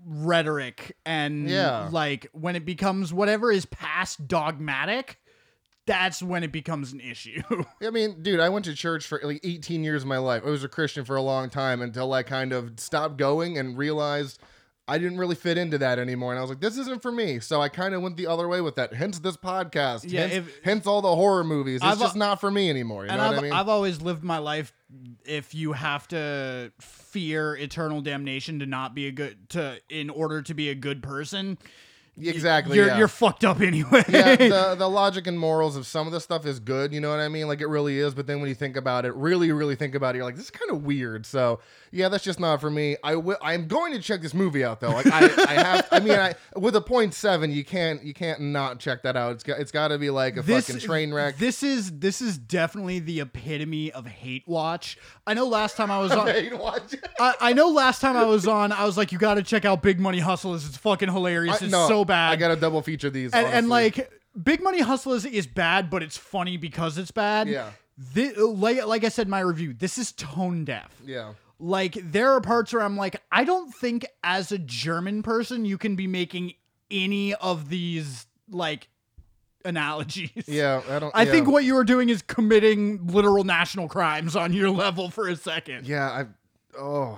rhetoric 0.06 0.96
and 1.06 1.50
Yeah. 1.50 1.90
like 1.92 2.28
when 2.34 2.56
it 2.56 2.66
becomes 2.66 3.14
whatever 3.14 3.52
is 3.52 3.66
past 3.66 4.28
dogmatic, 4.28 5.20
that's 5.86 6.24
when 6.24 6.44
it 6.44 6.52
becomes 6.52 6.94
an 6.94 7.00
issue. 7.02 7.42
I 7.86 7.90
mean, 7.90 8.24
dude, 8.24 8.40
I 8.40 8.50
went 8.50 8.66
to 8.66 8.74
church 8.74 9.06
for 9.06 9.20
like 9.24 9.42
18 9.44 9.84
years 9.84 10.04
of 10.04 10.08
my 10.08 10.18
life. 10.18 10.44
I 10.46 10.50
was 10.50 10.64
a 10.64 10.70
Christian 10.70 11.04
for 11.06 11.16
a 11.16 11.22
long 11.22 11.50
time 11.50 11.82
until 11.82 12.14
I 12.14 12.24
kind 12.24 12.54
of 12.54 12.80
stopped 12.80 13.18
going 13.18 13.58
and 13.58 13.78
realized 13.78 14.40
I 14.88 14.98
didn't 14.98 15.18
really 15.18 15.36
fit 15.36 15.58
into 15.58 15.78
that 15.78 15.98
anymore. 15.98 16.32
And 16.32 16.40
I 16.40 16.42
was 16.42 16.50
like, 16.50 16.60
this 16.60 16.78
isn't 16.78 17.02
for 17.02 17.12
me. 17.12 17.40
So 17.40 17.62
I 17.62 17.70
kind 17.70 17.94
of 17.94 18.02
went 18.02 18.18
the 18.18 18.28
other 18.28 18.50
way 18.50 18.60
with 18.60 18.76
that. 18.76 18.94
Hence 18.94 19.18
this 19.20 19.38
podcast. 19.38 20.04
Yeah, 20.06 20.22
hence, 20.22 20.34
if- 20.34 20.60
hence 20.64 20.86
all 20.86 21.02
the 21.02 21.16
horror 21.16 21.44
movies. 21.44 21.76
It's 21.76 21.86
I've- 21.86 22.00
just 22.02 22.16
not 22.16 22.42
for 22.42 22.52
me 22.52 22.70
anymore. 22.70 23.06
You 23.06 23.12
and 23.12 23.20
know 23.20 23.26
I've, 23.26 23.36
what 23.36 23.40
I 23.40 23.42
mean? 23.44 23.54
I've 23.54 23.70
always 23.70 24.02
lived 24.02 24.24
my 24.24 24.40
life 24.40 24.74
if 25.26 25.56
you 25.56 25.72
have 25.72 26.08
to 26.10 26.72
fear 26.80 27.56
eternal 27.56 28.02
damnation 28.02 28.60
to 28.60 28.66
not 28.66 28.94
be 28.94 29.08
a 29.08 29.12
good 29.12 29.50
to 29.50 29.80
in 29.90 30.10
order 30.10 30.42
to 30.42 30.54
be 30.54 30.70
a 30.70 30.76
good 30.76 31.02
person 31.02 31.58
exactly. 32.22 32.78
you're 32.78 32.88
yeah. 32.88 32.98
you're 32.98 33.08
fucked 33.08 33.44
up 33.44 33.60
anyway 33.62 34.04
yeah, 34.08 34.36
the, 34.36 34.76
the 34.78 34.90
logic 34.90 35.28
and 35.28 35.40
morals 35.40 35.76
of 35.76 35.88
some 35.88 36.08
of 36.08 36.14
the 36.14 36.20
stuff 36.20 36.46
is 36.46 36.60
good, 36.60 36.94
you 36.94 37.02
know 37.02 37.10
what 37.10 37.20
I 37.20 37.28
mean? 37.28 37.48
Like 37.48 37.62
it 37.62 37.68
really 37.68 38.00
is, 38.00 38.14
but 38.14 38.28
then 38.28 38.40
when 38.40 38.50
you 38.50 38.56
think 38.56 38.76
about 38.76 39.06
it, 39.06 39.14
really, 39.16 39.52
really 39.52 39.76
think 39.76 39.96
about 39.96 40.16
it, 40.16 40.18
you're 40.18 40.26
like, 40.26 40.36
this 40.36 40.46
is 40.46 40.52
kind 40.52 40.72
of 40.72 40.84
weird. 40.84 41.26
So 41.26 41.60
yeah, 41.94 42.10
that's 42.10 42.24
just 42.24 42.40
not 42.40 42.60
for 42.60 42.72
me. 42.72 42.98
I 43.04 43.16
will. 43.16 43.38
I'm 43.40 43.68
going 43.68 43.94
to 43.94 44.00
check 44.00 44.22
this 44.22 44.34
movie 44.34 44.64
out 44.64 44.80
though. 44.80 44.90
Like 44.90 45.06
I, 45.06 45.20
I 45.20 45.54
have. 45.54 45.88
I 45.92 46.00
mean, 46.00 46.14
I 46.14 46.34
with 46.56 46.76
a 46.76 46.82
point 46.82 47.14
seven, 47.14 47.52
you 47.52 47.64
can't, 47.64 48.04
you 48.04 48.16
can't 48.16 48.42
not 48.42 48.80
check 48.80 49.04
that 49.04 49.16
out. 49.16 49.34
It's 49.34 49.44
got, 49.44 49.60
it's 49.60 49.72
got 49.72 49.90
to 49.90 50.00
be 50.00 50.10
like 50.10 50.36
a 50.36 50.42
fucking 50.44 50.80
train 50.80 51.14
wreck. 51.14 51.38
This 51.38 51.62
is 51.62 52.00
this 52.00 52.20
is 52.20 52.38
definitely 52.40 52.98
the 52.98 53.20
epitome 53.22 53.92
of 53.92 54.08
hate 54.08 54.48
watch. 54.48 54.98
I 55.28 55.36
know 55.36 55.48
last 55.48 55.78
time 55.78 55.92
I 55.92 56.00
was 56.00 56.12
on 56.12 56.26
Hey, 56.34 56.52
watch. 56.52 56.96
I, 57.20 57.36
I 57.40 57.54
know 57.54 57.70
last 57.70 58.02
time 58.02 58.18
I 58.18 58.26
was 58.26 58.48
on, 58.48 58.72
I 58.72 58.86
was 58.86 58.98
like, 58.98 59.12
you 59.12 59.20
gotta 59.20 59.44
check 59.44 59.64
out 59.64 59.84
Big 59.84 60.00
Money 60.00 60.20
Hustlers. 60.20 60.66
It's 60.66 60.78
fucking 60.78 61.12
hilarious. 61.12 61.62
It's 61.62 61.72
no, 61.72 61.88
so 61.88 62.04
bad. 62.04 62.32
I 62.32 62.36
got 62.38 62.48
to 62.48 62.56
double 62.56 62.82
feature 62.82 63.12
these. 63.12 63.34
and, 63.34 63.46
and 63.46 63.70
like 63.70 64.12
Big 64.42 64.64
Money 64.64 64.82
Hustlers 64.82 65.26
is 65.26 65.46
bad, 65.46 65.92
but 65.92 66.02
it's 66.02 66.18
funny 66.18 66.58
because 66.58 66.98
it's 66.98 67.12
bad. 67.12 67.48
Yeah. 67.48 67.70
Thi- 68.02 68.34
like 68.34 68.84
like 68.88 69.04
I 69.04 69.10
said 69.10 69.28
in 69.28 69.32
my 69.32 69.42
review, 69.42 69.74
this 69.74 70.00
is 70.00 70.12
tone 70.14 70.66
deaf. 70.66 70.92
yeah. 71.06 71.34
Like 71.64 71.98
there 72.04 72.34
are 72.34 72.42
parts 72.42 72.74
where 72.74 72.82
I'm 72.82 72.98
like, 72.98 73.22
I 73.32 73.46
don't 73.46 73.74
think 73.74 74.06
as 74.22 74.52
a 74.52 74.58
German 74.58 75.24
person 75.24 75.64
you 75.64 75.78
can 75.78 75.96
be 75.96 76.08
making 76.08 76.56
any 76.92 77.34
of 77.36 77.70
these 77.70 78.28
like 78.50 78.90
analogies. 79.64 80.44
Yeah, 80.46 80.82
I 80.90 81.00
don't. 81.00 81.16
I 81.16 81.24
yeah. 81.24 81.32
think 81.32 81.48
what 81.48 81.64
you 81.64 81.78
are 81.78 81.86
doing 81.86 82.10
is 82.10 82.22
committing 82.22 83.08
literal 83.08 83.46
national 83.46 83.88
crimes 83.88 84.36
on 84.36 84.52
your 84.52 84.72
level 84.72 85.10
for 85.10 85.30
a 85.30 85.38
second. 85.38 85.88
Yeah, 85.88 86.10
I. 86.10 86.26
Oh, 86.78 87.18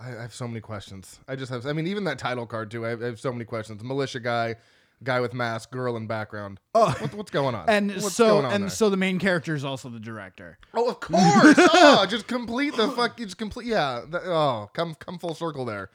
I, 0.00 0.16
I 0.16 0.22
have 0.22 0.32
so 0.32 0.48
many 0.48 0.60
questions. 0.60 1.20
I 1.28 1.36
just 1.36 1.52
have. 1.52 1.66
I 1.66 1.74
mean, 1.74 1.86
even 1.86 2.04
that 2.04 2.18
title 2.18 2.46
card 2.46 2.70
too. 2.70 2.86
I 2.86 2.88
have, 2.88 3.02
I 3.02 3.06
have 3.06 3.20
so 3.20 3.30
many 3.30 3.44
questions. 3.44 3.84
Militia 3.84 4.20
guy, 4.20 4.56
guy 5.04 5.20
with 5.20 5.34
mask, 5.34 5.70
girl 5.70 5.96
in 5.96 6.06
background. 6.06 6.58
Oh. 6.74 6.94
What, 6.98 7.14
what's 7.14 7.30
going 7.30 7.54
on? 7.54 7.68
And 7.68 7.90
what's 7.90 8.14
so 8.14 8.26
going 8.28 8.46
on 8.46 8.52
and 8.52 8.64
there? 8.64 8.70
so 8.70 8.90
the 8.90 8.96
main 8.96 9.18
character 9.18 9.54
is 9.54 9.64
also 9.64 9.88
the 9.88 10.00
director. 10.00 10.58
Oh, 10.74 10.88
of 10.88 11.00
course. 11.00 11.54
oh, 11.72 12.06
just 12.10 12.26
complete 12.26 12.76
the 12.76 12.88
fuck. 12.88 13.16
Just 13.16 13.38
complete. 13.38 13.66
Yeah. 13.66 14.02
the- 14.08 14.22
oh, 14.24 14.70
come 14.74 14.94
come 14.94 15.18
full 15.18 15.34
circle 15.34 15.64
there. 15.64 15.90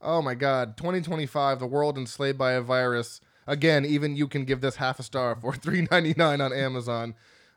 Oh 0.00 0.22
my 0.22 0.34
God. 0.34 0.76
2025. 0.76 1.58
The 1.58 1.66
world 1.66 1.98
enslaved 1.98 2.38
by 2.38 2.52
a 2.52 2.60
virus. 2.60 3.20
Again, 3.46 3.84
even 3.84 4.16
you 4.16 4.28
can 4.28 4.44
give 4.44 4.60
this 4.60 4.76
half 4.76 4.98
a 4.98 5.02
star 5.02 5.34
for 5.36 5.52
3.99 5.52 6.44
on 6.44 6.52
Amazon. 6.52 7.14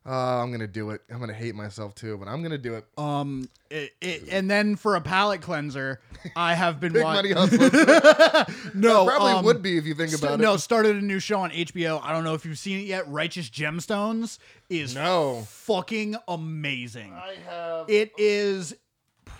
Uh, 0.07 0.11
I'm 0.43 0.51
gonna 0.51 0.67
do 0.67 0.91
it. 0.91 1.01
I'm 1.09 1.19
gonna 1.19 1.33
hate 1.33 1.55
myself 1.55 1.95
too, 1.95 2.15
but 2.17 2.27
I'm 2.27 2.43
gonna 2.43 2.59
do 2.59 2.75
it. 2.75 2.85
Um, 2.95 3.49
it, 3.71 3.91
it, 4.01 4.23
and 4.31 4.49
then 4.51 4.75
for 4.75 4.95
a 4.95 5.01
palate 5.01 5.41
cleanser, 5.41 5.99
I 6.35 6.53
have 6.53 6.79
been 6.79 6.93
Big 6.93 7.03
wa- 7.03 7.13
money 7.15 7.31
hustlers. 7.31 7.71
No, 8.75 9.05
Probably 9.05 9.31
um, 9.31 9.45
would 9.45 9.61
be 9.63 9.77
if 9.77 9.85
you 9.85 9.95
think 9.95 10.11
st- 10.11 10.21
about 10.23 10.39
it. 10.39 10.43
no, 10.43 10.57
started 10.57 10.95
a 10.97 11.01
new 11.01 11.19
show 11.19 11.39
on 11.39 11.49
HBO. 11.49 11.99
I 12.03 12.11
don't 12.11 12.23
know 12.23 12.35
if 12.35 12.45
you've 12.45 12.59
seen 12.59 12.77
it 12.79 12.85
yet. 12.85 13.07
Righteous 13.09 13.49
Gemstones 13.49 14.37
is 14.69 14.93
No. 14.93 15.43
fucking 15.47 16.15
amazing. 16.27 17.11
I 17.13 17.35
have. 17.49 17.89
It 17.89 18.11
is 18.17 18.75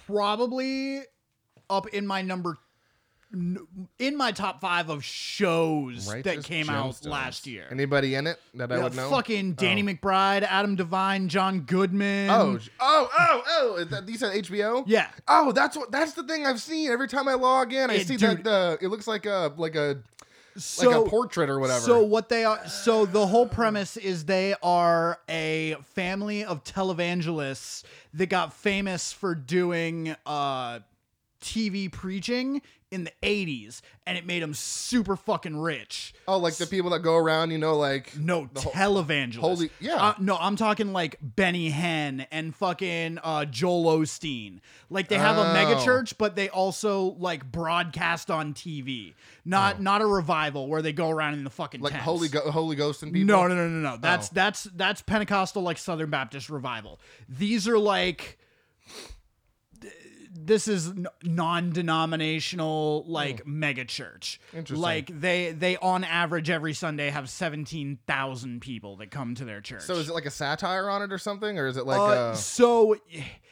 probably 0.08 1.02
up 1.70 1.88
in 1.90 2.06
my 2.08 2.22
number 2.22 2.58
in 3.34 4.16
my 4.18 4.32
top 4.32 4.62
five 4.62 4.90
of 4.90 5.04
shows 5.04 6.06
that 6.08 6.26
Righteous 6.26 6.46
came 6.46 6.70
out 6.70 6.92
Gemstones. 6.96 7.08
last 7.10 7.48
year. 7.48 7.66
Anybody 7.72 8.16
in 8.16 8.28
it 8.28 8.40
that 8.54 8.72
I 8.72 8.78
Yeah, 8.78 8.84
would 8.84 8.96
know? 8.96 9.10
fucking 9.10 9.54
Danny 9.54 9.84
McBride, 9.84 10.44
Adam 10.44 10.78
DeVine, 10.78 11.28
John 11.28 11.62
Goodman. 11.62 12.30
Oh, 12.30 12.58
sh- 12.58 12.70
oh, 12.80 13.10
oh, 13.18 13.44
oh! 13.48 13.76
Is 13.78 13.88
that, 13.90 14.08
you 14.08 14.18
said 14.18 14.34
HBO? 14.44 14.84
yeah. 14.88 15.08
Oh, 15.28 15.52
that's 15.52 15.76
what. 15.76 15.92
That's 15.92 16.14
the 16.14 16.24
thing 16.24 16.46
I've 16.46 16.62
seen 16.62 16.90
every 16.90 17.08
time 17.08 17.28
I 17.28 17.34
log 17.34 17.74
in. 17.74 17.90
I 17.90 17.96
It- 17.96 18.08
see 18.08 18.18
dude. 18.18 18.44
that. 18.44 18.48
Uh, 18.48 18.78
it 18.82 18.88
looks 18.88 19.08
like 19.08 19.26
a 19.26 19.52
like 19.58 19.76
a 19.76 19.98
So 20.58 20.90
like 20.90 21.08
a 21.08 21.10
portrait 21.10 21.50
or 21.50 21.60
whatever. 21.60 21.82
So 21.82 22.02
what 22.04 22.30
they 22.30 22.46
are 22.46 22.66
so 22.70 23.06
the 23.06 23.28
whole 23.28 23.48
premise 23.48 23.98
is 23.98 24.24
they 24.26 24.56
are 24.64 25.20
a 25.28 25.76
family 25.96 26.46
of 26.46 26.64
televangelists 26.64 27.84
that 28.14 28.28
got 28.28 28.54
famous 28.54 29.12
for 29.12 29.36
doing 29.36 30.16
uh 30.26 30.80
TV 31.42 31.92
preaching 31.92 32.62
in 32.96 33.04
the 33.04 33.12
80s 33.22 33.82
and 34.08 34.18
it 34.18 34.26
made 34.26 34.42
them 34.42 34.54
super 34.54 35.16
fucking 35.16 35.58
rich. 35.58 36.14
oh, 36.28 36.38
like 36.40 36.56
the 36.56 36.66
people 36.66 36.90
that 36.92 37.00
go 37.00 37.16
around, 37.16 37.52
you 37.52 37.58
know, 37.58 37.76
like 37.78 38.16
No, 38.18 38.50
The 38.54 38.62
televangelists. 38.62 39.36
holy- 39.36 39.70
yeah. 39.80 39.96
Uh, 39.96 40.14
no, 40.20 40.38
I'm 40.38 40.56
talking 40.56 40.94
like 40.94 41.18
Benny 41.22 41.72
Hinn 41.72 42.26
and 42.32 42.56
fucking 42.56 43.20
uh, 43.24 43.46
Joel 43.46 44.00
Osteen. 44.00 44.60
Like 44.90 45.08
they 45.10 45.18
have 45.18 45.38
a 45.38 45.54
mega 45.54 45.76
Oh. 45.78 46.04
but 46.18 46.36
they 46.36 46.50
also 46.50 47.16
like 47.20 47.52
broadcast 47.52 48.32
on 48.32 48.54
TV. 48.54 49.14
Not 49.44 49.82
not 49.82 50.02
a 50.02 50.06
revival 50.08 50.68
where 50.68 50.82
they 50.82 50.94
go 50.94 51.10
around 51.10 51.34
in 51.36 51.44
the 51.44 51.50
fucking 51.50 51.82
Oh. 51.82 51.84
like 51.84 51.94
tents. 51.94 52.06
holy 52.06 52.28
go- 52.30 52.50
holy 52.52 52.76
ghost 52.76 53.04
and 53.04 53.12
people. 53.14 53.28
No, 53.28 53.48
no, 53.48 53.56
no, 53.56 53.68
no, 53.68 53.92
no. 53.92 53.98
That's 53.98 54.28
Oh. 54.28 54.32
that's 54.34 54.64
that's 54.76 55.02
Pentecostal 55.02 55.62
like 55.62 55.78
Southern 55.78 56.10
Baptist 56.10 56.50
revival. 56.50 57.00
These 57.28 57.68
are 57.68 57.78
like 57.78 58.38
this 60.38 60.68
is 60.68 60.94
non-denominational 61.24 63.06
like 63.08 63.48
mega 63.48 63.86
church. 63.86 64.40
Interesting. 64.54 64.82
Like 64.82 65.20
they 65.20 65.52
they 65.52 65.78
on 65.78 66.04
average 66.04 66.50
every 66.50 66.74
Sunday 66.74 67.10
have 67.10 67.30
seventeen 67.30 68.00
thousand 68.06 68.62
people 68.62 68.98
that 68.98 69.12
come 69.12 69.36
to 69.36 69.46
their 69.46 69.62
church. 69.62 69.84
So 69.84 69.96
is 69.96 70.10
it 70.10 70.14
like 70.14 70.26
a 70.26 70.32
satire 70.32 70.90
on 70.90 71.02
it 71.02 71.12
or 71.12 71.18
something, 71.18 71.58
or 71.58 71.68
is 71.68 71.78
it 71.78 71.86
like 71.86 71.98
uh, 71.98 72.04
uh, 72.04 72.36
so 72.36 72.98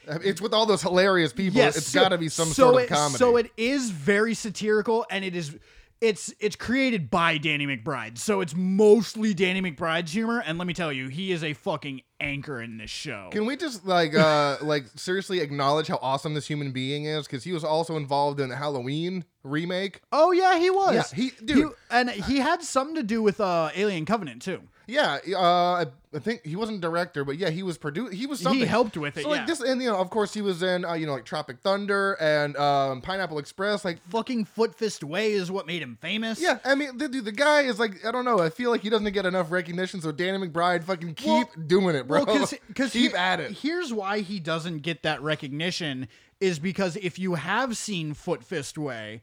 it's 0.08 0.42
with 0.42 0.54
all 0.54 0.66
those 0.66 0.82
hilarious 0.82 1.32
people? 1.34 1.58
yes, 1.58 1.78
it's 1.78 1.88
so- 1.88 2.02
got 2.02 2.10
to 2.10 2.18
be 2.18 2.30
some 2.30 2.50
so 2.50 2.72
sort 2.72 2.84
of 2.84 2.90
comedy. 2.90 3.18
So 3.18 3.38
it 3.38 3.52
is 3.58 3.90
very 3.90 4.34
satirical, 4.34 5.06
and 5.10 5.24
it 5.24 5.36
is. 5.36 5.58
It's 6.04 6.34
it's 6.42 6.58
created 6.58 7.10
by 7.10 7.38
Danny 7.38 7.66
McBride, 7.66 8.18
so 8.18 8.42
it's 8.42 8.54
mostly 8.54 9.34
Danny 9.34 9.62
McBride's 9.62 10.12
humor. 10.12 10.44
And 10.46 10.58
let 10.58 10.68
me 10.68 10.74
tell 10.74 10.92
you, 10.92 11.08
he 11.08 11.32
is 11.32 11.46
a 11.46 11.54
fucking 11.54 12.02
anchor 12.20 12.62
in 12.62 12.78
this 12.78 12.90
show. 12.90 13.30
Can 13.32 13.46
we 13.46 13.56
just 13.56 13.86
like 13.86 14.14
uh 14.14 14.58
like 14.62 14.84
seriously 14.96 15.40
acknowledge 15.40 15.88
how 15.88 16.00
awesome 16.02 16.34
this 16.34 16.46
human 16.46 16.74
being 16.74 17.06
is? 17.06 17.26
Because 17.26 17.46
he 17.46 17.54
was 17.54 17.64
also 17.64 17.96
involved 17.96 18.42
in 18.42 18.50
the 18.50 18.58
Halloween 18.58 19.24
remake. 19.44 20.02
oh 20.12 20.34
yeah, 20.34 20.60
he 20.60 20.70
was. 20.70 20.94
Yeah, 20.94 21.24
he- 21.24 21.32
dude. 21.46 21.72
and 21.90 22.10
he 22.10 22.40
had 22.40 22.62
something 22.64 22.96
to 22.96 23.04
do 23.04 23.24
with 23.24 23.40
uh, 23.40 23.70
Alien 23.74 24.06
Covenant 24.06 24.42
too. 24.42 24.62
Yeah, 24.86 25.20
uh, 25.34 25.40
I, 25.40 25.86
I 26.14 26.20
think 26.20 26.46
he 26.46 26.56
wasn't 26.56 26.82
director, 26.82 27.24
but 27.24 27.38
yeah, 27.38 27.50
he 27.50 27.64
was 27.64 27.78
produced. 27.78 28.14
He 28.14 28.26
was 28.26 28.40
something. 28.40 28.60
He 28.60 28.66
helped 28.66 28.98
with 28.98 29.18
it. 29.18 29.24
So 29.24 29.30
yeah. 29.30 29.38
like 29.38 29.48
this, 29.48 29.62
and 29.62 29.82
you 29.82 29.90
know, 29.90 29.98
of 29.98 30.10
course, 30.10 30.34
he 30.34 30.42
was 30.42 30.62
in 30.62 30.84
uh, 30.84 30.94
you 30.94 31.06
know 31.06 31.14
like 31.14 31.26
Tropic 31.26 31.60
Thunder 31.60 32.14
and 32.20 32.58
um, 32.58 33.02
Pineapple 33.02 33.40
Express. 33.40 33.86
Like, 33.86 34.00
fucking 34.10 34.46
Foot 34.46 34.76
Fist 34.76 35.04
Way 35.04 35.32
is 35.32 35.50
what 35.50 35.66
made 35.66 35.82
him 35.82 35.98
famous. 36.02 36.42
yeah, 36.42 36.60
I 36.66 36.76
mean, 36.76 36.98
the, 36.98 37.08
the 37.08 37.32
guy 37.32 37.62
is 37.62 37.80
like, 37.80 38.06
I 38.06 38.12
don't 38.12 38.26
know. 38.26 38.40
I 38.40 38.50
feel 38.50 38.72
like 38.72 38.82
he 38.82 38.90
doesn't 38.90 39.12
get 39.14 39.26
enough 39.26 39.52
recognition. 39.52 40.02
So 40.02 40.12
Danny 40.12 40.46
McBride, 40.46 40.84
fucking 40.84 41.16
keep 41.16 41.28
Well- 41.28 41.50
doing 41.68 41.96
it, 41.96 42.08
bro. 42.08 42.26
Well, 42.26 42.48
because 42.68 42.92
keep 42.92 43.18
at 43.18 43.40
it. 43.40 43.52
Here's 43.52 43.94
why 43.94 44.20
he 44.20 44.40
doesn't 44.40 44.80
get 44.80 45.04
that 45.04 45.22
recognition 45.22 46.08
is 46.40 46.60
because 46.60 46.98
if 46.98 47.18
you 47.18 47.36
have 47.36 47.78
seen 47.78 48.14
Foot 48.14 48.44
Fist 48.44 48.78
Way, 48.78 49.22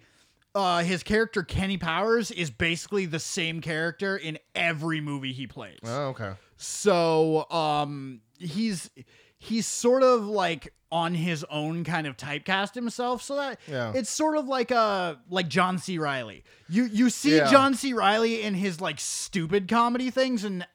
uh, 0.54 0.83
his 0.83 1.02
character 1.02 1.42
Kenny 1.42 1.76
Powers 1.76 2.30
is 2.30 2.50
basically 2.50 3.07
the 3.07 3.19
same 3.21 3.61
character 3.61 4.16
in 4.16 4.38
every 4.54 5.00
movie 5.00 5.33
he 5.33 5.47
plays. 5.47 5.78
Oh, 5.85 6.09
okay. 6.09 6.33
So 6.57 7.50
um, 7.50 8.21
he's 8.38 8.90
he's 9.38 9.66
sort 9.66 10.02
of 10.02 10.26
like 10.26 10.73
on 10.92 11.14
his 11.14 11.45
own 11.50 11.85
kind 11.85 12.07
of 12.07 12.16
typecast 12.16 12.75
himself 12.75 13.23
so 13.23 13.37
that 13.37 13.61
Yeah. 13.69 13.92
it's 13.95 14.11
sort 14.11 14.37
of 14.37 14.47
like 14.49 14.73
uh 14.73 15.14
like 15.30 15.49
John 15.49 15.78
C. 15.78 15.99
Reilly. 15.99 16.42
You 16.69 16.85
you 16.85 17.11
see 17.11 17.37
Yeah. 17.37 17.50
John 17.50 17.75
C. 17.75 17.92
Reilly 17.92 18.42
in 18.42 18.54
his 18.54 18.80
like 18.80 18.99
stupid 18.99 19.69
comedy 19.69 20.11
things 20.11 20.42
and 20.45 20.66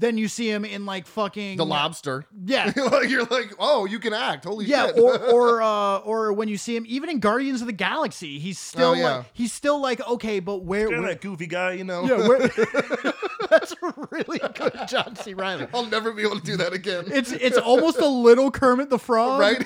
then 0.00 0.16
you 0.18 0.28
see 0.28 0.50
him 0.50 0.64
in 0.64 0.86
like 0.86 1.06
fucking 1.06 1.56
The 1.58 1.64
Lobster. 1.66 2.24
Yeah. 2.44 2.72
like 2.76 3.08
you're 3.10 3.24
like, 3.26 3.52
oh, 3.58 3.84
you 3.84 3.98
can 3.98 4.12
act. 4.14 4.44
Holy 4.46 4.64
Yeah, 4.64 4.86
shit. 4.86 4.98
or 4.98 5.18
or 5.18 5.62
uh, 5.62 5.98
or 5.98 6.32
when 6.32 6.48
you 6.48 6.56
see 6.56 6.74
him, 6.74 6.84
even 6.88 7.08
in 7.10 7.20
Guardians 7.20 7.60
of 7.60 7.66
the 7.66 7.72
Galaxy, 7.72 8.38
he's 8.38 8.58
still 8.58 8.90
Oh, 8.90 8.92
yeah. 8.94 9.16
like 9.18 9.26
he's 9.34 9.52
still 9.52 9.80
like 9.80 10.00
okay, 10.08 10.40
but 10.40 10.64
where? 10.64 10.86
Kinda 10.88 11.02
where 11.02 11.10
that 11.12 11.20
goofy 11.20 11.46
guy, 11.46 11.72
you 11.74 11.84
know. 11.84 12.02
yeah, 12.04 12.26
where, 12.26 12.38
that's 13.50 13.72
a 13.82 13.94
really 14.10 14.38
good 14.54 14.72
John 14.88 15.14
C. 15.16 15.34
Reilly. 15.34 15.66
I'll 15.74 15.86
never 15.86 16.12
be 16.12 16.22
able 16.22 16.40
to 16.40 16.44
do 16.44 16.56
that 16.56 16.72
again. 16.72 17.04
It's 17.08 17.32
it's 17.32 17.58
almost 17.58 17.98
a 17.98 18.08
little 18.08 18.50
Kermit 18.50 18.88
the 18.90 18.98
Frog, 18.98 19.38
right? 19.40 19.58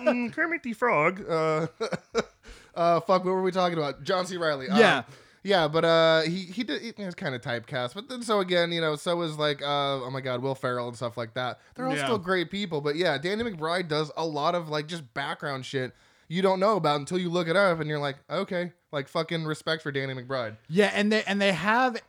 Mm, 0.00 0.32
Kermit 0.32 0.62
the 0.62 0.72
Frog. 0.72 1.24
Uh, 1.28 1.66
uh, 2.74 3.00
fuck, 3.00 3.24
what 3.24 3.26
were 3.26 3.42
we 3.42 3.52
talking 3.52 3.76
about? 3.78 4.02
John 4.02 4.26
C. 4.26 4.36
Reilly. 4.36 4.68
Um, 4.68 4.78
Yeah. 4.78 5.02
Yeah, 5.42 5.68
but 5.68 5.84
uh, 5.84 6.22
he 6.22 6.40
he 6.44 6.62
did 6.64 6.80
he 6.96 7.04
was 7.04 7.14
kind 7.14 7.34
of 7.34 7.40
typecast, 7.40 7.94
but 7.94 8.08
then 8.08 8.22
so 8.22 8.40
again, 8.40 8.72
you 8.72 8.80
know, 8.80 8.96
so 8.96 9.16
was 9.16 9.38
like 9.38 9.60
uh, 9.62 10.02
oh 10.04 10.10
my 10.10 10.20
god, 10.20 10.42
Will 10.42 10.54
Ferrell 10.54 10.88
and 10.88 10.96
stuff 10.96 11.16
like 11.16 11.34
that. 11.34 11.58
They're 11.74 11.86
all 11.88 11.94
Yeah. 11.96 12.04
still 12.04 12.18
great 12.18 12.50
people, 12.50 12.80
but 12.80 12.96
yeah, 12.96 13.18
Danny 13.18 13.42
McBride 13.44 13.88
does 13.88 14.10
a 14.16 14.24
lot 14.26 14.54
of 14.54 14.68
like 14.68 14.86
just 14.86 15.12
background 15.14 15.64
shit 15.66 15.92
you 16.28 16.40
don't 16.40 16.60
know 16.60 16.76
about 16.76 16.98
until 16.98 17.18
you 17.18 17.28
look 17.28 17.46
it 17.46 17.56
up, 17.56 17.78
and 17.78 17.90
you're 17.90 17.98
like, 17.98 18.16
okay, 18.30 18.72
like 18.90 19.06
fucking 19.06 19.44
respect 19.44 19.82
for 19.82 19.92
Danny 19.92 20.14
McBride. 20.14 20.56
Yeah, 20.68 20.90
and 20.94 21.12
they 21.12 21.22
and 21.24 21.38
they 21.42 21.52
have, 21.52 22.00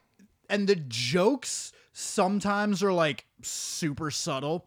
and 0.50 0.66
the 0.66 0.76
jokes 0.78 1.74
sometimes 1.92 2.82
are 2.84 2.94
like 2.94 3.26
super 3.42 4.10
subtle, 4.12 4.66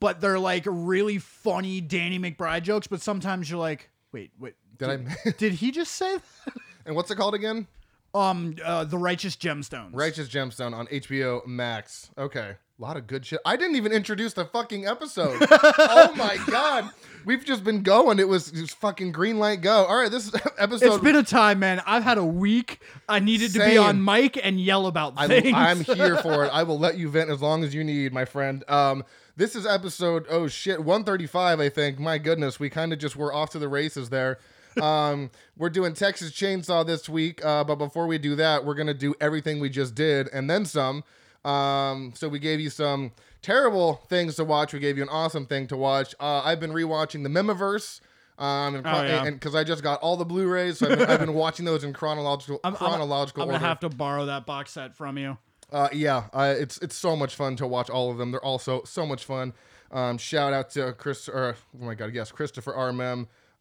but 0.00 0.20
they're 0.20 0.40
like 0.40 0.64
really 0.66 1.18
funny 1.18 1.80
Danny 1.80 2.18
McBride 2.18 2.62
jokes. 2.62 2.88
But 2.88 3.00
sometimes 3.00 3.48
you're 3.48 3.60
like, 3.60 3.90
wait, 4.10 4.32
wait, 4.40 4.54
Did 4.78 4.88
I? 4.90 5.30
did 5.38 5.52
he 5.62 5.70
just 5.70 5.92
say 5.92 6.16
that? 6.16 6.54
and 6.86 6.96
what's 6.96 7.10
it 7.12 7.16
called 7.16 7.34
again? 7.34 7.68
Um, 8.14 8.56
uh, 8.64 8.84
the 8.84 8.98
Righteous 8.98 9.36
Gemstones. 9.36 9.90
Righteous 9.92 10.28
Gemstone 10.28 10.74
on 10.74 10.86
HBO 10.88 11.46
Max. 11.46 12.10
Okay. 12.18 12.56
A 12.80 12.82
lot 12.82 12.96
of 12.96 13.06
good 13.06 13.26
shit. 13.26 13.40
I 13.44 13.56
didn't 13.56 13.76
even 13.76 13.92
introduce 13.92 14.32
the 14.32 14.46
fucking 14.46 14.86
episode. 14.86 15.36
oh 15.50 16.14
my 16.16 16.38
god. 16.46 16.88
We've 17.26 17.44
just 17.44 17.62
been 17.62 17.82
going. 17.82 18.18
It 18.18 18.26
was 18.26 18.50
just 18.50 18.74
fucking 18.80 19.12
green 19.12 19.38
light 19.38 19.60
go. 19.60 19.84
All 19.84 19.96
right, 19.96 20.10
this 20.10 20.34
episode 20.58 20.86
It's 20.86 21.04
been 21.04 21.16
a 21.16 21.22
time, 21.22 21.58
man. 21.58 21.82
I've 21.84 22.02
had 22.02 22.16
a 22.16 22.24
week. 22.24 22.80
I 23.06 23.18
needed 23.18 23.52
to 23.52 23.58
be 23.58 23.76
on 23.76 24.02
mic 24.02 24.40
and 24.42 24.58
yell 24.58 24.86
about 24.86 25.12
I, 25.18 25.28
things. 25.28 25.52
I'm 25.54 25.80
here 25.80 26.16
for 26.16 26.46
it. 26.46 26.48
I 26.54 26.62
will 26.62 26.78
let 26.78 26.96
you 26.96 27.10
vent 27.10 27.28
as 27.28 27.42
long 27.42 27.64
as 27.64 27.74
you 27.74 27.84
need, 27.84 28.14
my 28.14 28.24
friend. 28.24 28.64
Um, 28.66 29.04
this 29.36 29.54
is 29.54 29.66
episode 29.66 30.24
oh 30.30 30.48
shit 30.48 30.78
135, 30.78 31.60
I 31.60 31.68
think. 31.68 31.98
My 31.98 32.16
goodness, 32.16 32.58
we 32.58 32.70
kind 32.70 32.94
of 32.94 32.98
just 32.98 33.14
were 33.14 33.32
off 33.32 33.50
to 33.50 33.58
the 33.58 33.68
races 33.68 34.08
there. 34.08 34.38
Um, 34.80 35.30
we're 35.56 35.70
doing 35.70 35.94
Texas 35.94 36.30
Chainsaw 36.32 36.86
this 36.86 37.08
week, 37.08 37.44
uh, 37.44 37.64
but 37.64 37.76
before 37.76 38.06
we 38.06 38.18
do 38.18 38.34
that, 38.36 38.64
we're 38.64 38.74
gonna 38.74 38.94
do 38.94 39.14
everything 39.20 39.60
we 39.60 39.68
just 39.70 39.94
did 39.94 40.28
and 40.32 40.48
then 40.50 40.64
some. 40.64 41.04
Um, 41.44 42.12
so 42.14 42.28
we 42.28 42.38
gave 42.38 42.60
you 42.60 42.70
some 42.70 43.12
terrible 43.42 43.94
things 44.08 44.36
to 44.36 44.44
watch. 44.44 44.72
We 44.72 44.78
gave 44.78 44.96
you 44.96 45.02
an 45.02 45.08
awesome 45.08 45.46
thing 45.46 45.66
to 45.68 45.76
watch. 45.76 46.14
Uh, 46.20 46.42
I've 46.44 46.60
been 46.60 46.72
rewatching 46.72 47.22
the 47.22 47.28
Mihmiverse. 47.30 48.00
Um, 48.38 48.76
and 48.76 48.86
Oh, 48.86 49.02
yeah. 49.02 49.28
because 49.30 49.54
I 49.54 49.64
just 49.64 49.82
got 49.82 50.00
all 50.00 50.16
the 50.16 50.24
Blu-rays, 50.24 50.78
so 50.78 50.90
I've 50.90 50.98
been, 50.98 51.10
I've 51.10 51.20
been 51.20 51.34
watching 51.44 51.66
those 51.66 51.84
in 51.84 51.92
chronological 51.92 52.58
I'm, 52.64 52.74
I'm- 52.74 52.76
chronological 52.78 53.42
I'm, 53.42 53.48
order. 53.48 53.58
gonna 53.58 53.68
have 53.68 53.80
to 53.80 53.90
borrow 53.90 54.24
that 54.26 54.46
box 54.46 54.70
set 54.72 54.94
from 54.96 55.18
you. 55.18 55.36
Uh, 55.70 55.88
yeah, 55.92 56.24
uh, 56.32 56.54
it's 56.58 56.78
it's 56.78 56.96
so 56.96 57.14
much 57.14 57.34
fun 57.36 57.54
to 57.56 57.66
watch 57.66 57.88
all 57.90 58.10
of 58.10 58.16
them. 58.18 58.30
They're 58.32 58.44
also 58.44 58.82
so 58.84 59.04
much 59.06 59.24
fun. 59.24 59.52
Um, 59.92 60.18
shout 60.18 60.52
out 60.52 60.70
to 60.70 60.92
Chris, 60.94 61.28
or 61.28 61.54
oh 61.80 61.84
my 61.84 61.94
god, 61.94 62.14
yes, 62.14 62.32
Christopher 62.32 62.74
R. 62.74 62.92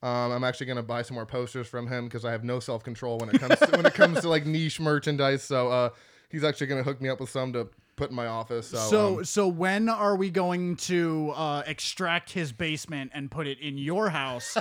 Um, 0.01 0.31
I'm 0.31 0.43
actually 0.43 0.67
gonna 0.67 0.83
buy 0.83 1.01
some 1.01 1.15
more 1.15 1.25
posters 1.25 1.67
from 1.67 1.87
him 1.87 2.05
because 2.05 2.23
I 2.23 2.31
have 2.31 2.43
no 2.43 2.59
self 2.59 2.83
control 2.83 3.17
when 3.17 3.29
it 3.29 3.39
comes 3.39 3.59
to, 3.59 3.67
when 3.75 3.85
it 3.85 3.93
comes 3.93 4.21
to 4.21 4.29
like 4.29 4.45
niche 4.47 4.79
merchandise. 4.79 5.43
So 5.43 5.69
uh, 5.69 5.89
he's 6.29 6.43
actually 6.43 6.67
gonna 6.67 6.83
hook 6.83 7.01
me 7.01 7.09
up 7.09 7.19
with 7.19 7.29
some 7.29 7.51
to 7.53 7.69
put 7.99 8.09
in 8.09 8.15
my 8.15 8.27
office. 8.27 8.69
So, 8.69 8.77
So, 8.77 9.17
um, 9.17 9.25
so 9.25 9.47
when 9.47 9.89
are 9.89 10.15
we 10.15 10.29
going 10.29 10.77
to 10.77 11.33
uh, 11.35 11.63
extract 11.67 12.31
his 12.31 12.53
basement 12.53 13.11
and 13.13 13.29
put 13.29 13.45
it 13.45 13.59
in 13.59 13.77
your 13.77 14.09
house, 14.09 14.55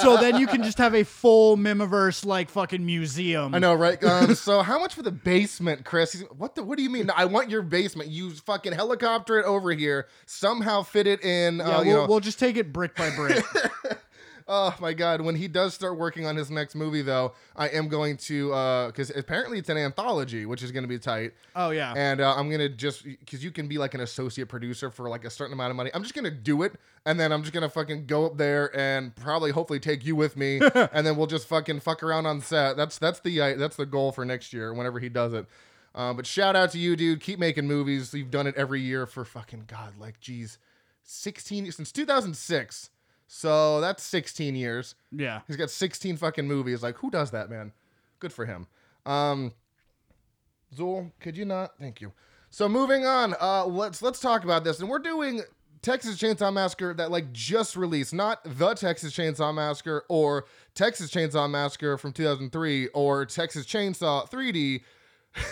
so 0.00 0.16
then 0.16 0.38
you 0.38 0.46
can 0.46 0.62
just 0.62 0.78
have 0.78 0.94
a 0.94 1.02
full 1.04 1.56
Mihmiverse 1.56 2.24
like 2.24 2.48
fucking 2.48 2.86
museum? 2.86 3.52
I 3.54 3.58
know, 3.58 3.74
right? 3.74 4.02
Um, 4.02 4.34
so 4.36 4.62
how 4.62 4.78
much 4.78 4.94
for 4.94 5.02
the 5.02 5.10
basement, 5.10 5.84
Chris? 5.84 6.12
He's, 6.12 6.22
what 6.38 6.54
the? 6.54 6.62
What 6.62 6.78
do 6.78 6.84
you 6.84 6.90
mean? 6.90 7.10
I 7.14 7.24
want 7.24 7.50
your 7.50 7.62
basement. 7.62 8.10
You 8.10 8.30
fucking 8.30 8.72
helicopter 8.72 9.40
it 9.40 9.44
over 9.44 9.72
here. 9.72 10.06
Somehow 10.26 10.82
fit 10.82 11.08
it 11.08 11.22
in. 11.24 11.56
Yeah, 11.56 11.64
uh, 11.64 11.78
we'll, 11.78 11.86
you 11.86 11.92
know, 11.94 12.06
we'll 12.06 12.20
just 12.20 12.38
take 12.38 12.56
it 12.56 12.72
brick 12.72 12.94
by 12.94 13.10
brick. 13.16 13.44
Oh 14.46 14.76
my 14.78 14.92
god! 14.92 15.22
When 15.22 15.36
he 15.36 15.48
does 15.48 15.72
start 15.72 15.98
working 15.98 16.26
on 16.26 16.36
his 16.36 16.50
next 16.50 16.74
movie, 16.74 17.00
though, 17.00 17.32
I 17.56 17.68
am 17.68 17.88
going 17.88 18.18
to 18.18 18.48
because 18.88 19.10
apparently 19.10 19.58
it's 19.58 19.70
an 19.70 19.78
anthology, 19.78 20.44
which 20.44 20.62
is 20.62 20.70
going 20.70 20.82
to 20.84 20.88
be 20.88 20.98
tight. 20.98 21.32
oh 21.56 21.70
yeah. 21.70 21.94
And 21.96 22.20
uh, 22.20 22.34
I'm 22.36 22.50
gonna 22.50 22.68
just 22.68 23.04
because 23.04 23.42
you 23.42 23.50
can 23.50 23.68
be 23.68 23.78
like 23.78 23.94
an 23.94 24.00
associate 24.00 24.48
producer 24.48 24.90
for 24.90 25.08
like 25.08 25.24
a 25.24 25.30
certain 25.30 25.54
amount 25.54 25.70
of 25.70 25.76
money. 25.76 25.90
I'm 25.94 26.02
just 26.02 26.14
gonna 26.14 26.30
do 26.30 26.62
it, 26.62 26.74
and 27.06 27.18
then 27.18 27.32
I'm 27.32 27.40
just 27.42 27.54
gonna 27.54 27.70
fucking 27.70 28.04
go 28.04 28.26
up 28.26 28.36
there 28.36 28.76
and 28.76 29.14
probably 29.16 29.50
hopefully 29.50 29.80
take 29.80 30.04
you 30.04 30.14
with 30.14 30.36
me, 30.36 30.60
and 30.74 31.06
then 31.06 31.16
we'll 31.16 31.26
just 31.26 31.48
fucking 31.48 31.80
fuck 31.80 32.02
around 32.02 32.26
on 32.26 32.42
set. 32.42 32.76
That's 32.76 32.98
that's 32.98 33.20
the 33.20 33.40
uh, 33.40 33.56
that's 33.56 33.76
the 33.76 33.86
goal 33.86 34.12
for 34.12 34.26
next 34.26 34.52
year 34.52 34.74
whenever 34.74 34.98
he 35.00 35.08
does 35.08 35.32
it. 35.32 35.46
Uh, 35.94 36.12
but 36.12 36.26
shout 36.26 36.54
out 36.54 36.70
to 36.72 36.78
you, 36.78 36.96
dude. 36.96 37.20
Keep 37.20 37.38
making 37.38 37.66
movies. 37.66 38.12
You've 38.12 38.30
done 38.30 38.46
it 38.46 38.56
every 38.56 38.82
year 38.82 39.06
for 39.06 39.24
fucking 39.24 39.64
god, 39.68 39.94
like 39.98 40.20
geez, 40.20 40.58
16 41.04 41.72
since 41.72 41.92
2006. 41.92 42.90
So 43.36 43.80
that's 43.80 44.00
16 44.04 44.54
years. 44.54 44.94
yeah. 45.10 45.40
He's 45.48 45.56
got 45.56 45.68
16 45.68 46.18
fucking 46.18 46.46
movies. 46.46 46.84
Like, 46.84 46.98
who 46.98 47.10
does 47.10 47.32
that, 47.32 47.50
man? 47.50 47.72
Good 48.20 48.32
for 48.32 48.46
him. 48.46 48.68
Um, 49.04 49.52
Zool, 50.72 51.10
could 51.18 51.36
you 51.36 51.44
not? 51.44 51.72
Thank 51.80 52.00
you. 52.00 52.12
So 52.50 52.68
moving 52.68 53.04
on, 53.04 53.34
uh, 53.40 53.66
let's 53.66 54.00
let's 54.02 54.20
talk 54.20 54.44
about 54.44 54.62
this, 54.62 54.78
and 54.78 54.88
we're 54.88 55.00
doing 55.00 55.42
Texas 55.82 56.16
Chainsaw 56.16 56.52
Massacre 56.52 56.94
that 56.94 57.10
like 57.10 57.32
just 57.32 57.74
released, 57.74 58.14
not 58.14 58.38
the 58.44 58.72
Texas 58.74 59.12
Chainsaw 59.12 59.52
Massacre 59.52 60.04
or 60.08 60.44
Texas 60.76 61.10
Chainsaw 61.10 61.50
Massacre 61.50 61.98
from 61.98 62.12
2003 62.12 62.86
or 62.94 63.26
Texas 63.26 63.66
Chainsaw 63.66 64.30
3D. 64.30 64.82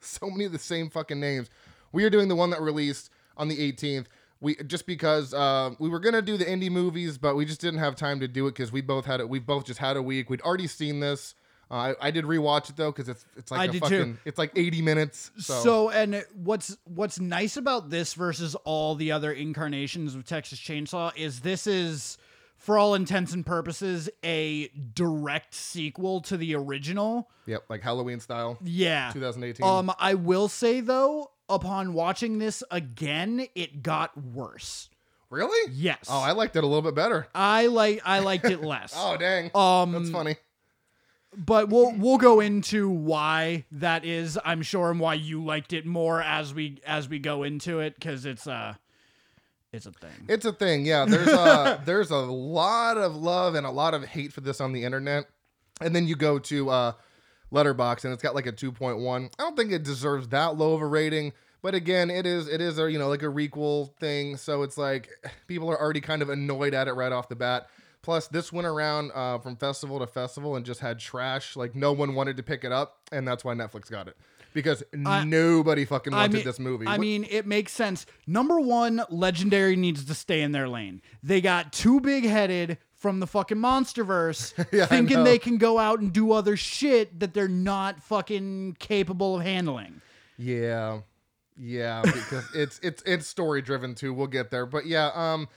so 0.00 0.30
many 0.30 0.46
of 0.46 0.52
the 0.52 0.58
same 0.58 0.88
fucking 0.88 1.20
names. 1.20 1.50
We 1.92 2.04
are 2.04 2.10
doing 2.10 2.28
the 2.28 2.36
one 2.36 2.48
that 2.50 2.62
released 2.62 3.10
on 3.36 3.48
the 3.48 3.70
18th. 3.70 4.06
We 4.42 4.56
just 4.56 4.86
because 4.86 5.32
uh, 5.32 5.70
we 5.78 5.88
were 5.88 6.00
gonna 6.00 6.20
do 6.20 6.36
the 6.36 6.44
indie 6.44 6.70
movies, 6.70 7.16
but 7.16 7.36
we 7.36 7.44
just 7.46 7.60
didn't 7.60 7.78
have 7.80 7.96
time 7.96 8.20
to 8.20 8.28
do 8.28 8.46
it 8.48 8.50
because 8.50 8.70
we 8.72 8.80
both 8.82 9.06
had 9.06 9.20
it. 9.20 9.28
We 9.28 9.38
both 9.38 9.64
just 9.64 9.78
had 9.78 9.96
a 9.96 10.02
week. 10.02 10.28
We'd 10.28 10.42
already 10.42 10.66
seen 10.66 11.00
this. 11.00 11.34
Uh, 11.70 11.94
I, 12.00 12.08
I 12.08 12.10
did 12.10 12.26
rewatch 12.26 12.68
it 12.68 12.76
though 12.76 12.92
because 12.92 13.08
it's 13.08 13.24
it's 13.36 13.50
like 13.50 13.60
I 13.60 13.64
a 13.64 13.68
did 13.68 13.82
too. 13.84 14.18
it's 14.26 14.36
like 14.38 14.52
80 14.54 14.82
minutes. 14.82 15.30
So, 15.38 15.62
So. 15.62 15.90
and 15.90 16.22
what's 16.34 16.76
what's 16.84 17.18
nice 17.18 17.56
about 17.56 17.88
this 17.88 18.12
versus 18.14 18.54
all 18.64 18.94
the 18.96 19.12
other 19.12 19.32
incarnations 19.32 20.14
of 20.14 20.26
Texas 20.26 20.58
Chainsaw 20.58 21.16
is 21.16 21.40
this 21.40 21.66
is 21.66 22.18
for 22.58 22.76
all 22.78 22.94
intents 22.94 23.32
and 23.32 23.44
purposes, 23.46 24.10
a 24.24 24.68
direct 24.94 25.54
sequel 25.54 26.20
to 26.22 26.36
the 26.36 26.54
original. 26.54 27.28
Yep, 27.46 27.64
like 27.68 27.80
Halloween 27.82 28.20
style, 28.20 28.58
Yeah. 28.62 29.10
2018. 29.12 29.66
Um, 29.66 29.92
I 29.98 30.14
will 30.14 30.48
say 30.48 30.80
though, 30.80 31.30
upon 31.54 31.92
watching 31.94 32.38
this 32.38 32.62
again, 32.70 33.46
it 33.54 33.82
got 33.82 34.16
worse. 34.16 34.88
really? 35.30 35.72
Yes. 35.72 36.06
Oh, 36.10 36.20
I 36.20 36.32
liked 36.32 36.56
it 36.56 36.64
a 36.64 36.66
little 36.66 36.82
bit 36.82 36.94
better. 36.94 37.26
I 37.34 37.66
like 37.66 38.00
I 38.04 38.18
liked 38.20 38.44
it 38.46 38.62
less. 38.62 38.92
Oh, 38.96 39.16
dang. 39.16 39.50
um, 39.54 39.92
That's 39.92 40.10
funny. 40.10 40.36
but 41.36 41.68
we'll 41.70 41.92
we'll 41.96 42.18
go 42.18 42.40
into 42.40 42.88
why 42.88 43.64
that 43.72 44.04
is, 44.04 44.38
I'm 44.44 44.62
sure, 44.62 44.90
and 44.90 45.00
why 45.00 45.14
you 45.14 45.42
liked 45.44 45.72
it 45.72 45.86
more 45.86 46.20
as 46.22 46.52
we 46.52 46.80
as 46.86 47.08
we 47.08 47.18
go 47.18 47.42
into 47.42 47.80
it, 47.80 47.94
because 47.94 48.26
it's 48.26 48.46
uh 48.46 48.74
it's 49.72 49.86
a 49.86 49.92
thing. 49.92 50.26
It's 50.28 50.44
a 50.44 50.52
thing, 50.52 50.84
yeah. 50.84 51.06
There's 51.06 51.28
a 51.28 51.80
there's 51.86 52.10
a 52.10 52.16
lot 52.18 52.98
of 52.98 53.16
love 53.16 53.54
and 53.54 53.66
a 53.66 53.70
lot 53.70 53.94
of 53.94 54.04
hate 54.04 54.32
for 54.32 54.42
this 54.42 54.60
on 54.60 54.72
the 54.72 54.84
internet, 54.84 55.24
and 55.80 55.96
then 55.96 56.06
you 56.06 56.14
go 56.16 56.38
to 56.40 56.68
uh, 56.68 56.92
Letterboxd 57.52 58.04
and 58.04 58.12
it's 58.12 58.22
got 58.22 58.34
like 58.34 58.46
a 58.46 58.52
2.1. 58.52 59.26
I 59.26 59.42
don't 59.42 59.56
think 59.56 59.72
it 59.72 59.82
deserves 59.82 60.28
that 60.28 60.56
low 60.56 60.74
of 60.74 60.80
a 60.82 60.86
rating, 60.86 61.32
but 61.62 61.74
again, 61.74 62.10
it 62.10 62.26
is 62.26 62.48
it 62.48 62.60
is 62.60 62.78
a 62.78 62.90
you 62.90 62.98
know 62.98 63.08
like 63.08 63.22
a 63.22 63.26
requel 63.26 63.94
thing, 63.96 64.36
so 64.36 64.62
it's 64.62 64.78
like 64.78 65.08
people 65.46 65.70
are 65.70 65.80
already 65.80 66.00
kind 66.00 66.22
of 66.22 66.28
annoyed 66.30 66.74
at 66.74 66.88
it 66.88 66.92
right 66.92 67.12
off 67.12 67.28
the 67.28 67.36
bat. 67.36 67.68
Plus, 68.02 68.26
this 68.26 68.52
went 68.52 68.66
around 68.66 69.12
uh, 69.14 69.38
from 69.38 69.54
festival 69.54 70.00
to 70.00 70.08
festival 70.08 70.56
and 70.56 70.66
just 70.66 70.80
had 70.80 70.98
trash. 70.98 71.54
Like 71.54 71.76
no 71.76 71.92
one 71.92 72.14
wanted 72.16 72.36
to 72.38 72.42
pick 72.42 72.64
it 72.64 72.72
up, 72.72 72.98
and 73.12 73.26
that's 73.28 73.44
why 73.44 73.54
Netflix 73.54 73.90
got 73.90 74.08
it 74.08 74.16
because 74.54 74.82
I- 75.06 75.24
nobody 75.24 75.84
fucking 75.84 76.12
I 76.12 76.22
wanted 76.22 76.32
mean, 76.34 76.44
this 76.44 76.58
movie. 76.58 76.86
I 76.86 76.92
What- 76.92 77.00
mean, 77.00 77.26
it 77.30 77.46
makes 77.46 77.72
sense. 77.72 78.04
Number 78.26 78.60
one, 78.60 79.02
Legendary 79.08 79.76
needs 79.76 80.04
to 80.04 80.14
stay 80.14 80.42
in 80.42 80.52
their 80.52 80.68
lane. 80.68 81.00
They 81.22 81.40
got 81.40 81.72
too 81.72 82.00
big 82.00 82.24
headed 82.24 82.76
from 83.02 83.20
the 83.20 83.26
fucking 83.26 83.58
MonsterVerse, 83.58 84.66
Yeah, 84.72 84.86
thinking 84.86 85.24
they 85.24 85.38
can 85.38 85.58
go 85.58 85.78
out 85.78 85.98
and 86.00 86.12
do 86.12 86.32
other 86.32 86.56
shit 86.56 87.18
that 87.20 87.34
they're 87.34 87.48
not 87.48 88.00
fucking 88.02 88.76
capable 88.78 89.36
of 89.36 89.42
handling. 89.42 90.00
Yeah. 90.38 91.00
Yeah, 91.58 92.00
because 92.04 92.48
it's 92.54 92.80
it's 92.82 93.02
it's 93.04 93.26
story 93.26 93.60
driven 93.60 93.94
too. 93.94 94.14
We'll 94.14 94.26
get 94.28 94.50
there. 94.50 94.64
But 94.64 94.86
yeah, 94.86 95.10
um 95.14 95.48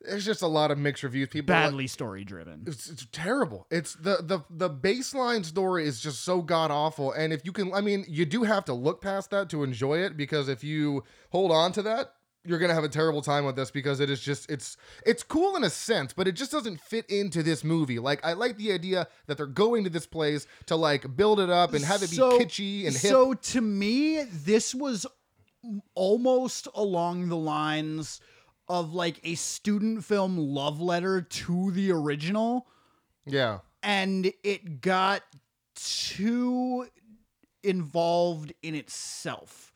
there's 0.00 0.24
just 0.24 0.42
a 0.42 0.46
lot 0.46 0.70
of 0.70 0.78
mixed 0.78 1.02
reviews. 1.02 1.28
People 1.28 1.54
are 1.54 1.58
like- 1.60 1.70
Badly 1.70 1.86
story 1.86 2.24
driven. 2.24 2.64
it's, 2.66 2.88
it's 2.88 3.06
terrible. 3.12 3.66
It's 3.70 3.94
the 3.94 4.18
the 4.22 4.40
the 4.50 4.70
baseline 4.70 5.44
story 5.44 5.86
is 5.86 6.00
just 6.00 6.22
so 6.24 6.40
god 6.42 6.70
awful. 6.70 7.12
And 7.12 7.32
if 7.32 7.44
you 7.44 7.52
can, 7.52 7.72
I 7.74 7.80
mean, 7.80 8.04
you 8.08 8.24
do 8.24 8.44
have 8.44 8.64
to 8.66 8.72
look 8.74 9.00
past 9.02 9.30
that 9.30 9.48
to 9.50 9.62
enjoy 9.64 9.98
it 9.98 10.16
because 10.16 10.48
if 10.48 10.62
you 10.64 11.04
hold 11.30 11.50
on 11.52 11.72
to 11.72 11.82
that, 11.82 12.12
you're 12.46 12.58
gonna 12.58 12.74
have 12.74 12.84
a 12.84 12.88
terrible 12.88 13.22
time 13.22 13.44
with 13.44 13.56
this 13.56 13.70
because 13.70 14.00
it 14.00 14.10
is 14.10 14.20
just 14.20 14.50
it's 14.50 14.76
it's 15.06 15.22
cool 15.22 15.56
in 15.56 15.64
a 15.64 15.70
sense, 15.70 16.12
but 16.12 16.28
it 16.28 16.32
just 16.32 16.52
doesn't 16.52 16.80
fit 16.80 17.06
into 17.08 17.42
this 17.42 17.64
movie. 17.64 17.98
Like 17.98 18.24
I 18.24 18.34
like 18.34 18.56
the 18.56 18.72
idea 18.72 19.08
that 19.26 19.36
they're 19.36 19.46
going 19.46 19.84
to 19.84 19.90
this 19.90 20.06
place 20.06 20.46
to 20.66 20.76
like 20.76 21.16
build 21.16 21.40
it 21.40 21.50
up 21.50 21.72
and 21.74 21.84
have 21.84 22.02
it 22.02 22.10
be 22.10 22.16
So- 22.16 22.38
kitschy 22.38 22.86
and 22.86 22.94
hip. 22.94 23.10
So 23.10 23.34
to 23.34 23.60
me, 23.60 24.22
this 24.24 24.74
was 24.74 25.06
almost 25.94 26.68
along 26.74 27.28
the 27.28 27.36
lines 27.36 28.20
of 28.68 28.94
like 28.94 29.20
a 29.24 29.34
student 29.34 30.04
film 30.04 30.36
love 30.38 30.80
letter 30.80 31.20
to 31.22 31.70
the 31.72 31.90
original. 31.92 32.66
yeah. 33.26 33.58
and 33.82 34.32
it 34.42 34.80
got 34.80 35.22
too 35.74 36.86
involved 37.62 38.52
in 38.62 38.74
itself 38.74 39.72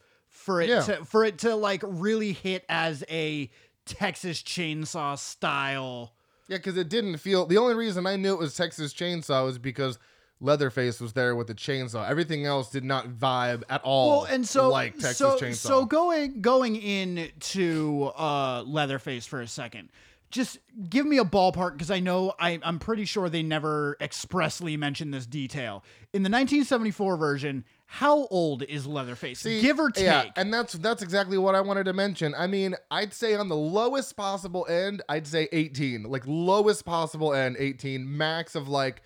for 0.49 0.63
it 0.63 0.69
Yeah. 0.71 0.81
to 0.81 1.05
for 1.05 1.25
it 1.25 1.39
to 1.41 1.55
like 1.55 1.83
really 1.85 2.33
hit 2.33 2.65
as 2.71 3.05
a 3.11 3.51
Texas 3.85 4.43
Chainsaw 4.43 5.19
style. 5.19 6.15
Yeah, 6.49 6.57
because 6.57 6.79
it 6.79 6.89
didn't 6.89 7.19
feel. 7.19 7.45
The 7.45 7.59
only 7.59 7.75
reason 7.75 8.07
I 8.07 8.17
knew 8.17 8.33
it 8.33 8.39
was 8.39 8.57
Texas 8.57 8.95
Chainsaw 8.95 9.45
was 9.45 9.59
because 9.59 9.99
Leatherface 10.41 11.01
was 11.01 11.13
there 11.13 11.35
with 11.37 11.49
the 11.49 11.55
chainsaw. 11.55 12.09
Everything 12.09 12.47
else 12.47 12.71
did 12.71 12.85
not 12.85 13.09
vibe 13.09 13.65
at 13.69 13.83
all. 13.83 14.23
Well, 14.23 14.25
and 14.33 14.47
so 14.49 14.71
like 14.71 14.95
Texas 14.95 15.19
so 15.19 15.37
Chainsaw. 15.39 15.55
so 15.57 15.85
going 15.85 16.41
going 16.41 16.77
into 16.77 18.05
uh 18.17 18.63
Leatherface 18.67 19.27
for 19.27 19.41
a 19.43 19.47
second. 19.49 19.91
Just 20.31 20.59
give 20.91 21.07
me 21.07 21.17
a 21.19 21.25
ballpark 21.25 21.73
because 21.73 21.91
I 21.91 22.01
know 22.01 22.35
I, 22.39 22.59
I'm 22.63 22.79
pretty 22.79 23.05
sure 23.07 23.29
they 23.31 23.43
never 23.43 23.97
expressly 24.01 24.77
mentioned 24.77 25.13
this 25.15 25.25
detail. 25.27 25.83
In 26.13 26.23
the 26.23 26.29
1974 26.29 27.17
version, 27.17 27.65
how 27.91 28.27
old 28.27 28.63
is 28.65 28.87
Leatherface? 28.87 29.41
See, 29.41 29.63
give 29.63 29.81
or 29.81 29.91
take. 29.91 30.05
Yeah, 30.05 30.27
and 30.37 30.53
that's 30.53 30.75
that's 30.75 31.03
exactly 31.03 31.39
what 31.39 31.55
I 31.55 31.63
wanted 31.63 31.85
to 31.85 31.95
mention. 31.95 32.35
I 32.35 32.47
mean, 32.47 32.75
I'd 32.91 33.15
say 33.15 33.35
on 33.35 33.49
the 33.49 33.57
lowest 33.57 34.15
possible 34.15 34.67
end, 34.69 35.01
I'd 35.09 35.27
say 35.27 35.49
18. 35.53 36.03
Like 36.03 36.23
lowest 36.27 36.85
possible 36.85 37.33
end, 37.33 37.57
18. 37.59 38.17
Max 38.17 38.55
of 38.55 38.69
like 38.69 39.01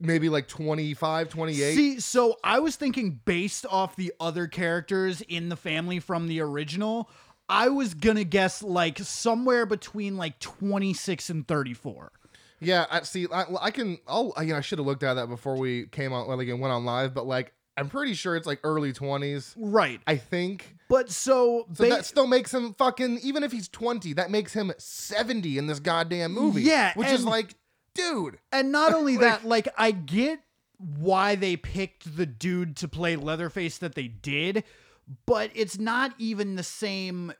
maybe 0.00 0.30
like 0.30 0.48
25, 0.48 1.28
28. 1.28 1.74
See, 1.76 2.00
so 2.00 2.38
I 2.42 2.60
was 2.60 2.76
thinking 2.76 3.20
based 3.26 3.66
off 3.68 3.94
the 3.94 4.10
other 4.18 4.46
characters 4.46 5.20
in 5.20 5.50
the 5.50 5.56
family 5.56 6.00
from 6.00 6.26
the 6.26 6.40
original, 6.40 7.10
I 7.50 7.68
was 7.68 7.92
gonna 7.92 8.24
guess 8.24 8.62
like 8.62 9.00
somewhere 9.00 9.66
between 9.66 10.16
like 10.16 10.40
26 10.40 11.28
and 11.28 11.46
34. 11.46 12.10
Yeah, 12.60 12.86
I 12.90 13.02
see. 13.02 13.26
I, 13.30 13.44
I 13.60 13.70
can. 13.70 13.98
I'll. 14.08 14.32
I, 14.34 14.42
you 14.44 14.52
know, 14.52 14.58
I 14.58 14.62
should 14.62 14.78
have 14.78 14.86
looked 14.86 15.02
at 15.02 15.14
that 15.14 15.28
before 15.28 15.58
we 15.58 15.88
came 15.88 16.14
on 16.14 16.26
Like, 16.26 16.48
and 16.48 16.58
went 16.58 16.72
on 16.72 16.86
live. 16.86 17.12
But 17.12 17.26
like, 17.26 17.52
I'm 17.76 17.88
pretty 17.88 18.14
sure 18.14 18.36
it's 18.36 18.46
like 18.46 18.60
early 18.62 18.92
20s. 18.92 19.54
Right. 19.56 20.00
I 20.06 20.16
think. 20.16 20.76
But 20.88 21.10
so, 21.10 21.66
So 21.72 21.84
ba- 21.84 21.90
that 21.90 22.04
still 22.06 22.26
makes 22.26 22.52
him 22.54 22.74
fucking. 22.74 23.18
Even 23.22 23.42
if 23.42 23.50
he's 23.52 23.68
20, 23.68 24.12
that 24.14 24.30
makes 24.30 24.52
him 24.52 24.72
70 24.78 25.58
in 25.58 25.66
this 25.66 25.80
goddamn 25.80 26.32
movie. 26.32 26.62
Yeah, 26.62 26.92
which 26.94 27.08
is 27.08 27.24
like, 27.24 27.54
dude. 27.94 28.38
and 28.52 28.70
not 28.70 28.92
only 28.94 29.16
that, 29.16 29.44
like 29.44 29.68
I 29.76 29.90
get 29.90 30.40
why 30.78 31.34
they 31.34 31.56
picked 31.56 32.16
the 32.16 32.26
dude 32.26 32.76
to 32.76 32.88
play 32.88 33.16
Leatherface 33.16 33.78
that 33.78 33.94
they 33.94 34.08
did, 34.08 34.64
but 35.26 35.50
it's 35.54 35.78
not 35.78 36.12
even 36.18 36.56
the 36.56 36.62
same 36.62 37.32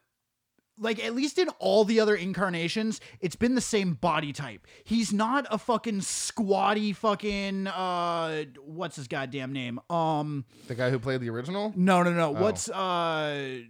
like 0.79 1.03
at 1.05 1.15
least 1.15 1.39
in 1.39 1.49
all 1.61 1.85
the 1.85 2.01
other 2.01 2.15
incarnations, 2.17 3.01
it's 3.21 3.37
been 3.37 3.55
the 3.55 3.61
same 3.61 3.95
body 3.95 4.33
type. 4.33 4.67
He's 4.85 5.13
not 5.13 5.47
a 5.51 5.59
fucking 5.59 6.01
squatty 6.01 6.93
fucking 6.93 7.67
uh 7.69 8.45
what's 8.65 8.97
his 8.97 9.09
goddamn 9.09 9.53
name? 9.53 9.79
Um 9.91 10.45
The 10.67 10.75
guy 10.75 10.91
who 10.91 10.99
played 10.99 11.21
the 11.21 11.31
original. 11.31 11.73
no 11.77 12.03
no 12.03 12.13
no. 12.13 12.31
What's 12.31 12.69
uh 12.69 13.61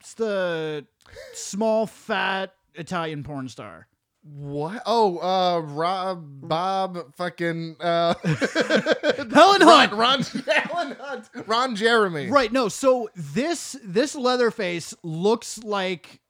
it's 0.00 0.14
the 0.14 0.86
small 1.32 1.86
fat 1.86 2.54
Italian 2.74 3.22
porn 3.22 3.48
star. 3.48 3.86
What? 4.26 4.82
Oh, 4.86 5.18
uh, 5.18 5.60
Rob, 5.60 6.24
Bob, 6.48 7.14
fucking, 7.14 7.76
uh, 7.78 8.14
Helen 8.24 9.60
Hunt. 9.60 9.92
Ron, 9.92 9.98
Ron, 9.98 10.24
Alan 10.48 10.96
Hunt, 10.98 11.28
Ron 11.46 11.76
Jeremy. 11.76 12.30
Right, 12.30 12.50
no. 12.50 12.68
So 12.68 13.10
this 13.14 13.76
this 13.84 14.14
Leatherface 14.14 14.94
looks 15.02 15.58
like 15.62 16.20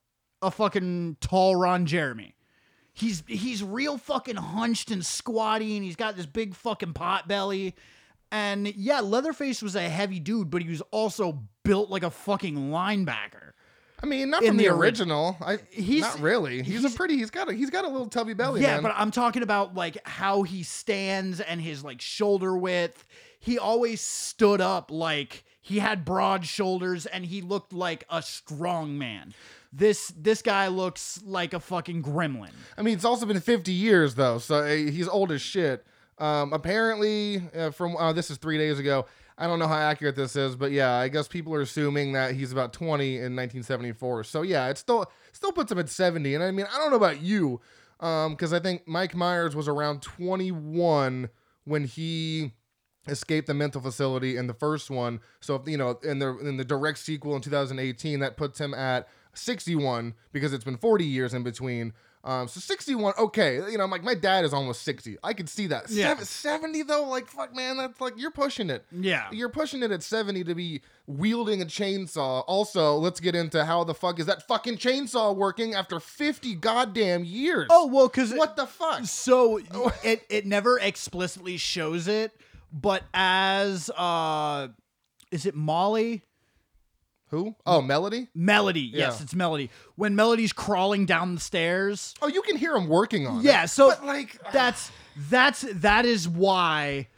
a 0.43 0.51
fucking 0.51 1.19
tall 1.21 1.55
Ron 1.55 1.87
Jeremy. 1.87 2.35
He's 2.93 3.23
he's 3.29 3.63
real 3.63 3.97
fucking 3.97 4.37
hunched 4.37 4.91
and 4.91 5.07
squatty, 5.07 5.77
and 5.77 5.85
he's 5.85 5.97
got 5.97 6.17
this 6.17 6.27
big 6.27 6.57
fucking 6.57 6.95
pot 6.95 7.29
belly. 7.29 7.77
And 8.33 8.67
yeah, 8.75 9.01
Leatherface 9.01 9.63
was 9.63 9.77
a 9.77 9.89
heavy 9.89 10.19
dude, 10.19 10.51
but 10.51 10.63
he 10.63 10.69
was 10.69 10.83
also 10.91 11.45
built 11.63 11.91
like 11.91 12.03
a 12.03 12.11
fucking 12.11 12.57
linebacker. 12.57 13.44
I 14.05 14.07
mean, 14.07 14.29
not 14.29 14.45
from 14.45 14.59
the 14.59 14.65
the, 14.65 14.71
ori- 14.71 14.89
original. 14.89 15.37
I, 15.41 15.59
He's- 15.71 16.03
not 16.03 16.21
really. 16.21 16.63
He's, 16.63 16.81
he's- 16.83 16.93
a 16.93 16.95
pretty. 16.95 17.17
He's 17.17 17.31
got 17.31 17.49
a. 17.49 17.55
He's 17.55 17.71
got 17.71 17.87
a 17.87 17.89
little 17.89 18.07
tubby 18.09 18.35
belly. 18.35 18.61
yeah, 18.61 18.75
man. 18.75 18.83
but 18.83 18.93
I'm 18.97 19.11
talking 19.11 19.43
about 19.43 19.75
like 19.75 19.97
how 20.07 20.43
he 20.43 20.63
stands 20.63 21.41
and 21.41 21.59
his 21.61 21.83
like 21.83 22.03
shoulder 22.03 22.55
width. 22.57 23.07
He 23.41 23.59
always 23.59 24.03
stood 24.03 24.61
up 24.61 24.91
like 24.91 25.45
he 25.63 25.79
had 25.79 26.05
broad 26.05 26.45
shoulders 26.45 27.07
and 27.07 27.25
he 27.25 27.41
looked 27.41 27.73
like 27.73 28.05
a 28.11 28.21
strong 28.21 28.99
man. 28.99 29.33
This 29.73 30.13
this 30.17 30.43
guy 30.43 30.69
looks 30.69 31.21
like 31.25 31.55
a 31.55 31.61
fucking 31.61 32.03
gremlin. 32.03 32.51
I 32.77 32.83
mean, 32.83 32.95
it's 32.95 33.05
also 33.07 33.25
been 33.25 33.41
50 33.41 33.73
years 33.73 34.15
though, 34.15 34.37
so 34.39 34.57
uh, 34.57 34.67
he's 34.69 35.09
old 35.09 35.33
as 35.33 35.41
shit. 35.41 35.85
Um, 36.19 36.53
apparently, 36.53 37.43
uh, 37.57 37.71
from 37.71 37.97
uh, 37.97 38.13
this 38.13 38.31
is 38.31 38.37
three 38.37 38.59
days 38.59 38.79
ago. 38.79 39.07
I 39.37 39.47
don't 39.47 39.59
know 39.59 39.67
how 39.67 39.79
accurate 39.79 40.15
this 40.15 40.37
is, 40.37 40.55
but 40.55 40.71
yeah, 40.71 40.93
I 40.93 41.09
guess 41.09 41.27
people 41.27 41.55
are 41.55 41.61
assuming 41.61 42.13
that 42.13 42.35
he's 42.35 42.53
about 42.53 42.73
20 42.73 43.17
in 43.17 43.35
1974. 43.35 44.25
So 44.25 44.43
yeah, 44.43 44.69
it 44.69 44.79
still 44.79 45.11
still 45.33 45.53
puts 45.53 45.73
him 45.73 45.79
at 45.79 45.89
70. 45.89 46.35
And 46.35 46.45
I 46.45 46.51
mean, 46.53 46.67
I 46.73 46.79
don't 46.79 46.91
know 46.91 46.97
about 46.97 47.21
you, 47.21 47.61
um, 48.01 48.33
because 48.33 48.53
I 48.53 48.61
think 48.61 48.87
Mike 48.87 49.15
Myers 49.15 49.57
was 49.57 49.67
around 49.67 50.03
21 50.03 51.31
when 51.65 51.85
he 51.85 52.53
escaped 53.09 53.49
the 53.49 53.55
mental 53.55 53.81
facility 53.81 54.37
in 54.37 54.47
the 54.47 54.55
first 54.55 54.91
one. 54.91 55.21
So 55.41 55.57
if, 55.57 55.69
you 55.69 55.77
know, 55.77 55.99
in 56.03 56.21
the 56.21 56.39
in 56.39 56.57
the 56.57 56.65
direct 56.65 56.99
sequel 56.99 57.35
in 57.35 57.43
2018, 57.43 58.21
that 58.21 58.37
puts 58.37 58.61
him 58.61 58.73
at 58.73 59.09
61 59.35 60.15
because 60.33 60.53
it's 60.53 60.65
been 60.65 60.77
40 60.77 61.05
years 61.05 61.35
in 61.35 61.43
between. 61.43 61.93
Um, 62.27 62.49
so 62.49 62.59
61, 62.59 63.13
okay, 63.19 63.57
you 63.71 63.77
know, 63.77 63.85
I'm 63.85 63.91
like 63.91 64.03
my 64.03 64.15
dad 64.15 64.47
is 64.47 64.55
almost 64.55 64.83
60. 64.83 65.19
I 65.23 65.35
could 65.35 65.47
see 65.49 65.67
that. 65.67 65.91
Yeah. 65.91 66.09
Seven- 66.09 66.25
70 66.25 66.83
though, 66.85 67.05
like 67.05 67.27
fuck, 67.27 67.55
man, 67.55 67.77
that's 67.77 68.01
like 68.01 68.15
you're 68.17 68.31
pushing 68.31 68.71
it. 68.71 68.87
Yeah. 68.91 69.29
You're 69.31 69.51
pushing 69.51 69.83
it 69.83 69.91
at 69.91 70.03
70 70.03 70.43
to 70.45 70.55
be 70.55 70.81
wielding 71.07 71.61
a 71.61 71.67
chainsaw. 71.67 72.43
Also, 72.47 72.95
let's 72.97 73.21
get 73.21 73.35
into 73.35 73.63
how 73.67 73.85
the 73.85 73.93
fuck 73.93 74.19
is 74.19 74.25
that 74.25 74.47
fucking 74.49 74.79
chainsaw 74.79 75.37
working 75.37 75.75
after 75.75 76.01
50 76.01 76.55
goddamn 76.55 77.25
years? 77.25 77.67
Oh 77.71 77.89
well, 77.89 78.09
because 78.09 78.33
what 78.33 78.57
the 78.57 78.67
fuck? 78.67 79.05
So 79.05 79.61
it 80.03 80.23
it 80.31 80.47
never 80.47 80.79
explicitly 80.79 81.59
shows 81.59 82.09
it, 82.09 82.33
but 82.73 83.03
as 83.13 83.91
uh, 83.91 84.69
is 85.31 85.45
it 85.45 85.55
Molly? 85.55 86.23
Who? 87.35 87.57
Oh, 87.67 87.83
Melody? 87.83 88.29
Melody. 88.35 88.81
Yes, 88.81 89.17
Yeah. 89.19 89.25
it's 89.25 89.35
Melody. 89.35 89.71
When 89.97 90.15
Melody's 90.15 90.53
crawling 90.53 91.05
down 91.05 91.35
the 91.35 91.41
stairs. 91.41 92.15
Oh, 92.23 92.29
you 92.29 92.43
can 92.43 92.57
hear 92.57 92.77
him 92.77 92.89
working 92.89 93.27
on 93.27 93.39
it. 93.41 93.45
Yeah. 93.45 93.67
So 93.67 93.89
But 93.89 94.05
like, 94.07 94.39
that's 94.53 94.93
that's 95.29 95.65
that 95.73 96.05
is 96.07 96.29
why. 96.29 97.09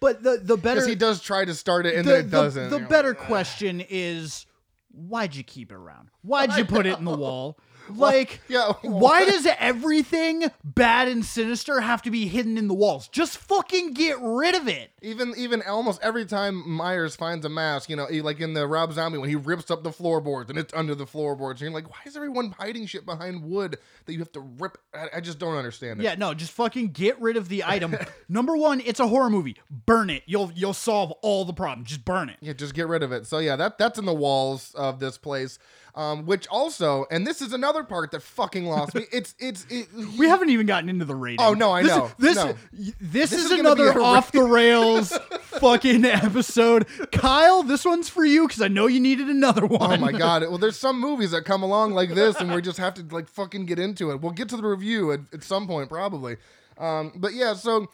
But 0.00 0.22
the 0.24 0.40
the 0.42 0.56
better 0.56 0.80
because 0.80 0.88
he 0.88 0.96
does 0.96 1.20
try 1.22 1.44
to 1.44 1.54
start 1.54 1.86
it 1.86 1.94
and 1.94 2.04
the, 2.06 2.10
then 2.12 2.20
it 2.20 2.30
the- 2.30 2.42
doesn't. 2.42 2.70
The, 2.70 2.78
You're 2.80 2.88
better 2.88 3.14
question 3.14 3.80
is 3.88 4.44
why'd 4.90 5.34
you 5.36 5.44
keep 5.44 5.70
it 5.70 5.76
around? 5.76 6.10
Why'd 6.22 6.56
you 6.56 6.64
put 6.64 6.86
it 6.86 6.98
in 6.98 7.04
the 7.04 7.16
wall? 7.16 7.56
Like, 7.88 8.40
yeah, 8.48 8.72
why 8.82 9.24
does 9.24 9.46
everything 9.58 10.44
bad 10.64 11.08
and 11.08 11.24
sinister 11.24 11.80
have 11.80 12.02
to 12.02 12.10
be 12.10 12.26
hidden 12.28 12.56
in 12.56 12.68
the 12.68 12.74
walls? 12.74 13.08
Just 13.08 13.36
fucking 13.38 13.92
get 13.94 14.16
rid 14.20 14.54
of 14.54 14.68
it. 14.68 14.90
Even 15.02 15.34
even 15.36 15.62
almost 15.62 16.00
every 16.02 16.24
time 16.24 16.68
Myers 16.68 17.14
finds 17.16 17.44
a 17.44 17.48
mask, 17.48 17.90
you 17.90 17.96
know, 17.96 18.06
he- 18.06 18.22
like 18.22 18.40
in 18.40 18.54
the 18.54 18.66
Rob 18.66 18.92
Zombie 18.92 19.18
when 19.18 19.28
he 19.28 19.36
rips 19.36 19.70
up 19.70 19.82
the 19.82 19.92
floorboards 19.92 20.48
and 20.50 20.58
it's 20.58 20.72
under 20.74 20.94
the 20.94 21.06
floorboards, 21.06 21.60
and 21.60 21.70
you're 21.70 21.78
like, 21.80 21.90
why 21.90 21.98
is 22.06 22.16
everyone 22.16 22.52
hiding 22.58 22.86
shit 22.86 23.04
behind 23.04 23.42
wood 23.44 23.78
that 24.06 24.12
you 24.12 24.18
have 24.20 24.32
to 24.32 24.40
rip? 24.40 24.78
I, 24.94 25.08
I 25.16 25.20
just 25.20 25.38
don't 25.38 25.56
understand 25.56 26.00
it. 26.00 26.04
Yeah, 26.04 26.14
no, 26.14 26.32
just 26.34 26.52
fucking 26.52 26.88
get 26.88 27.20
rid 27.20 27.36
of 27.36 27.48
the 27.48 27.64
item. 27.64 27.96
Number 28.28 28.56
one, 28.56 28.80
it's 28.80 29.00
a 29.00 29.06
horror 29.08 29.30
movie. 29.30 29.56
Burn 29.70 30.10
it. 30.10 30.22
You'll 30.26 30.50
you'll 30.54 30.72
solve 30.74 31.12
all 31.22 31.44
the 31.44 31.52
problems. 31.52 31.88
Just 31.90 32.04
burn 32.04 32.28
it. 32.30 32.36
Yeah, 32.40 32.54
just 32.54 32.74
get 32.74 32.88
rid 32.88 33.02
of 33.02 33.12
it. 33.12 33.26
So 33.26 33.38
yeah, 33.38 33.56
that 33.56 33.76
that's 33.78 33.98
in 33.98 34.04
the 34.06 34.14
walls 34.14 34.74
of 34.74 35.00
this 35.00 35.18
place. 35.18 35.58
Um, 35.96 36.26
which 36.26 36.48
also, 36.48 37.06
and 37.12 37.24
this 37.24 37.40
is 37.40 37.52
another 37.52 37.84
part 37.84 38.10
that 38.10 38.22
fucking 38.24 38.64
lost 38.66 38.96
me. 38.96 39.04
It's 39.12 39.36
it's 39.38 39.64
it, 39.70 39.86
We 40.18 40.26
haven't 40.26 40.50
even 40.50 40.66
gotten 40.66 40.88
into 40.88 41.04
the 41.04 41.14
rating. 41.14 41.40
Oh, 41.40 41.54
no, 41.54 41.70
I 41.70 41.82
This 41.84 41.92
is- 41.92 41.96
know. 41.98 42.10
This 42.18 42.36
No. 42.36 42.54
this, 42.72 42.92
This 43.00 43.32
is, 43.32 43.44
is 43.52 43.60
another 43.60 44.00
off 44.02 44.32
the 44.32 44.42
rails 44.42 45.12
fucking 45.60 46.04
episode. 46.04 46.86
Kyle, 47.12 47.62
this 47.62 47.84
one's 47.84 48.08
for 48.08 48.24
you 48.24 48.48
because 48.48 48.60
I 48.60 48.66
know 48.66 48.88
you 48.88 48.98
needed 48.98 49.28
another 49.28 49.66
one. 49.66 49.92
Oh 49.92 49.96
my 50.04 50.10
god! 50.10 50.42
Well, 50.42 50.58
there's 50.58 50.76
some 50.78 50.98
movies 51.00 51.30
that 51.30 51.44
come 51.44 51.62
along 51.62 51.92
like 51.92 52.12
this, 52.12 52.40
and 52.40 52.52
we 52.52 52.60
just 52.60 52.78
have 52.78 52.94
to 52.94 53.04
like 53.14 53.28
fucking 53.28 53.66
get 53.66 53.78
into 53.78 54.10
it. 54.10 54.20
We'll 54.20 54.32
get 54.32 54.48
to 54.48 54.56
the 54.56 54.66
review 54.66 55.12
at, 55.12 55.20
at 55.32 55.44
some 55.44 55.68
point, 55.68 55.88
probably. 55.90 56.38
Um, 56.76 57.12
but 57.14 57.34
yeah, 57.34 57.54
so 57.54 57.86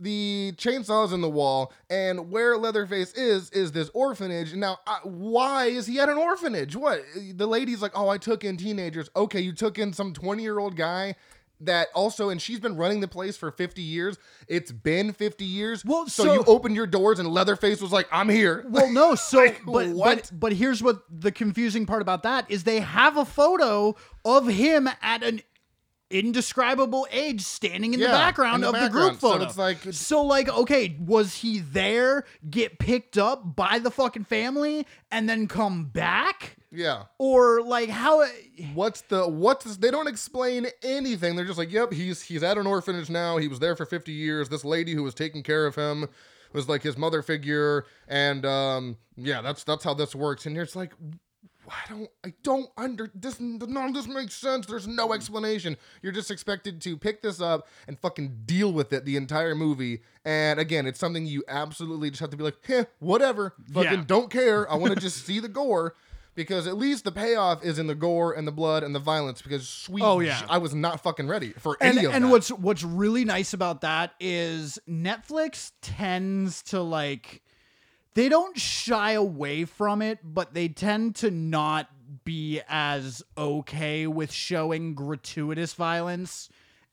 the 0.00 0.52
chainsaw's 0.56 1.12
in 1.12 1.20
the 1.20 1.28
wall, 1.28 1.72
and 1.90 2.30
where 2.30 2.56
Leatherface 2.56 3.12
is 3.12 3.50
is 3.50 3.72
this 3.72 3.90
orphanage. 3.94 4.54
Now, 4.54 4.78
uh, 4.86 4.98
why 5.04 5.66
is 5.66 5.86
he 5.86 5.98
at 6.00 6.08
an 6.08 6.18
orphanage? 6.18 6.76
What 6.76 7.02
the 7.34 7.46
lady's 7.46 7.82
like? 7.82 7.92
Oh, 7.94 8.08
I 8.08 8.18
took 8.18 8.44
in 8.44 8.56
teenagers. 8.56 9.10
Okay, 9.16 9.40
you 9.40 9.52
took 9.52 9.78
in 9.78 9.92
some 9.92 10.12
20 10.12 10.42
year 10.42 10.58
old 10.58 10.76
guy. 10.76 11.14
That 11.62 11.88
also, 11.92 12.28
and 12.28 12.40
she's 12.40 12.60
been 12.60 12.76
running 12.76 13.00
the 13.00 13.08
place 13.08 13.36
for 13.36 13.50
50 13.50 13.82
years. 13.82 14.16
It's 14.46 14.70
been 14.70 15.12
50 15.12 15.44
years. 15.44 15.84
Well, 15.84 16.06
so, 16.06 16.22
so- 16.22 16.34
you 16.34 16.44
opened 16.46 16.76
your 16.76 16.86
doors 16.86 17.18
and 17.18 17.28
Leatherface 17.28 17.80
was 17.82 17.90
like, 17.90 18.06
I'm 18.12 18.28
here. 18.28 18.64
Well, 18.68 18.92
no. 18.92 19.14
So, 19.16 19.38
Like, 19.38 19.62
but 19.66 19.88
what? 19.88 20.30
but 20.30 20.30
but 20.38 20.52
here's 20.52 20.84
what 20.84 21.02
the 21.10 21.32
confusing 21.32 21.84
part 21.84 22.00
about 22.00 22.22
that 22.22 22.48
is: 22.48 22.62
they 22.62 22.78
have 22.78 23.16
a 23.16 23.24
photo 23.24 23.96
of 24.24 24.46
him 24.46 24.88
at 25.02 25.24
an 25.24 25.40
indescribable 26.10 27.06
age 27.10 27.42
standing 27.42 27.94
in 27.94 28.00
the 28.00 28.06
background 28.06 28.56
in 28.56 28.60
the 28.62 28.68
of 28.68 28.74
the 28.74 28.88
group 28.88 29.12
background. 29.12 29.20
So 29.20 29.30
photo. 29.30 29.44
it's 29.44 29.58
like- 29.58 29.94
so 29.94 30.22
like, 30.22 30.48
okay, 30.48 30.96
was 30.98 31.36
he 31.36 31.58
there, 31.58 32.24
get 32.48 32.78
picked 32.78 33.18
up 33.18 33.56
by 33.56 33.78
the 33.78 33.90
fucking 33.90 34.24
family, 34.24 34.86
and 35.10 35.28
then 35.28 35.46
come 35.46 35.84
back, 35.84 36.56
yeah. 36.70 37.04
or 37.18 37.62
like 37.62 37.88
how? 37.90 38.24
what's 38.74 39.02
the 39.02 39.28
what's 39.28 39.64
this? 39.64 39.76
they 39.76 39.90
don't 39.90 40.08
explain 40.08 40.66
anything 40.82 41.36
they're 41.36 41.44
just 41.44 41.58
like 41.58 41.70
yep 41.70 41.92
he's 41.92 42.22
he's 42.22 42.42
at 42.42 42.58
an 42.58 42.66
orphanage 42.66 43.08
now 43.08 43.36
he 43.36 43.46
was 43.46 43.58
there 43.60 43.76
for 43.76 43.86
50 43.86 44.10
years 44.10 44.48
this 44.48 44.64
lady 44.64 44.94
who 44.94 45.02
was 45.02 45.14
taking 45.14 45.42
care 45.42 45.64
of 45.66 45.76
him 45.76 46.06
was 46.52 46.68
like 46.68 46.82
his 46.82 46.96
mother 46.96 47.22
figure 47.22 47.86
and 48.08 48.44
um 48.44 48.96
yeah 49.16 49.40
that's 49.40 49.64
that's 49.64 49.84
how 49.84 49.94
this 49.94 50.14
works 50.14 50.44
and 50.46 50.56
it's 50.58 50.74
like 50.74 50.92
I 51.70 51.88
don't 51.88 52.10
I 52.24 52.32
don't 52.42 52.70
under 52.76 53.10
this 53.14 53.40
none 53.40 53.88
of 53.88 53.94
this 53.94 54.06
makes 54.06 54.34
sense. 54.34 54.66
There's 54.66 54.86
no 54.86 55.08
mm. 55.08 55.14
explanation. 55.14 55.76
You're 56.02 56.12
just 56.12 56.30
expected 56.30 56.80
to 56.82 56.96
pick 56.96 57.22
this 57.22 57.40
up 57.40 57.66
and 57.86 57.98
fucking 57.98 58.42
deal 58.46 58.72
with 58.72 58.92
it 58.92 59.04
the 59.04 59.16
entire 59.16 59.54
movie. 59.54 60.02
And 60.24 60.58
again, 60.60 60.86
it's 60.86 60.98
something 60.98 61.26
you 61.26 61.44
absolutely 61.48 62.10
just 62.10 62.20
have 62.20 62.30
to 62.30 62.36
be 62.36 62.44
like, 62.44 62.56
"Heh, 62.66 62.84
whatever. 62.98 63.54
Fucking 63.72 63.92
Yeah. 63.92 64.04
don't 64.06 64.30
care. 64.30 64.70
I 64.70 64.76
want 64.76 64.94
to 64.94 65.00
just 65.00 65.24
see 65.24 65.40
the 65.40 65.48
gore." 65.48 65.94
Because 66.34 66.68
at 66.68 66.76
least 66.78 67.02
the 67.02 67.10
payoff 67.10 67.64
is 67.64 67.80
in 67.80 67.88
the 67.88 67.96
gore 67.96 68.32
and 68.32 68.46
the 68.46 68.52
blood 68.52 68.84
and 68.84 68.94
the 68.94 69.00
violence. 69.00 69.42
Because 69.42 69.68
sweet, 69.68 70.04
Oh, 70.04 70.20
yeah. 70.20 70.40
I 70.48 70.58
was 70.58 70.72
not 70.72 71.02
fucking 71.02 71.26
ready 71.26 71.50
for 71.50 71.76
And 71.80 71.98
any 71.98 72.06
of 72.06 72.14
and 72.14 72.26
that. 72.26 72.28
what's 72.28 72.48
what's 72.52 72.84
really 72.84 73.24
nice 73.24 73.52
about 73.54 73.80
that 73.80 74.12
is 74.20 74.78
Netflix 74.88 75.72
tends 75.82 76.62
to 76.64 76.80
like 76.80 77.42
they 78.14 78.28
don't 78.28 78.58
shy 78.58 79.12
away 79.12 79.64
from 79.64 80.02
it, 80.02 80.18
but 80.22 80.54
they 80.54 80.68
tend 80.68 81.16
to 81.16 81.30
not 81.30 81.88
be 82.24 82.60
as 82.68 83.22
okay 83.36 84.06
with 84.06 84.32
showing 84.32 84.94
gratuitous 84.94 85.74
violence 85.74 86.48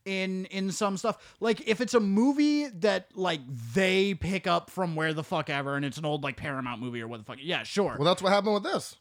in 0.06 0.45
in 0.45 0.71
some 0.71 0.97
stuff. 0.97 1.36
Like 1.39 1.67
if 1.67 1.82
it's 1.82 1.93
a 1.93 1.99
movie 1.99 2.67
that 2.67 3.08
like 3.15 3.41
they 3.73 4.13
pick 4.13 4.47
up 4.47 4.69
from 4.69 4.95
where 4.95 5.13
the 5.13 5.23
fuck 5.23 5.49
ever 5.49 5.75
and 5.75 5.84
it's 5.84 5.97
an 5.97 6.06
old 6.06 6.23
like 6.23 6.38
Paramount 6.38 6.80
movie 6.80 7.01
or 7.01 7.08
what 7.08 7.17
the 7.17 7.23
fuck. 7.23 7.38
Yeah, 7.41 7.63
sure. 7.63 7.95
well, 7.97 8.06
that's 8.06 8.21
what 8.21 8.32
happened 8.32 8.54
with 8.54 8.63
this. 8.63 8.95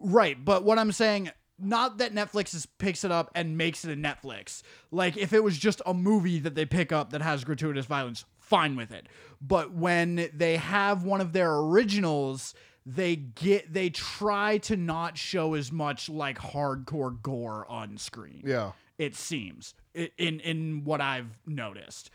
Right, 0.00 0.42
but 0.42 0.62
what 0.62 0.78
I'm 0.78 0.92
saying, 0.92 1.30
not 1.58 1.98
that 1.98 2.14
Netflix 2.14 2.54
is, 2.54 2.66
picks 2.66 3.02
it 3.02 3.10
up 3.10 3.32
and 3.34 3.58
makes 3.58 3.84
it 3.84 3.92
a 3.92 3.96
Netflix. 3.96 4.62
Like 4.90 5.16
if 5.16 5.32
it 5.32 5.42
was 5.42 5.58
just 5.58 5.82
a 5.86 5.92
movie 5.92 6.38
that 6.38 6.54
they 6.54 6.64
pick 6.64 6.92
up 6.92 7.10
that 7.10 7.20
has 7.20 7.44
gratuitous 7.44 7.86
violence, 7.86 8.24
fine 8.48 8.76
with 8.76 8.90
it. 8.92 9.08
But 9.40 9.72
when 9.72 10.30
they 10.34 10.56
have 10.56 11.04
one 11.04 11.20
of 11.20 11.32
their 11.32 11.54
originals, 11.56 12.54
they 12.84 13.16
get 13.16 13.72
they 13.72 13.90
try 13.90 14.58
to 14.58 14.76
not 14.76 15.16
show 15.18 15.54
as 15.54 15.70
much 15.70 16.08
like 16.08 16.38
hardcore 16.38 17.20
gore 17.22 17.66
on 17.68 17.98
screen 17.98 18.42
Yeah. 18.46 18.72
it 18.96 19.14
seems 19.14 19.74
in 19.94 20.40
in 20.40 20.84
what 20.84 21.00
I've 21.00 21.38
noticed. 21.46 22.10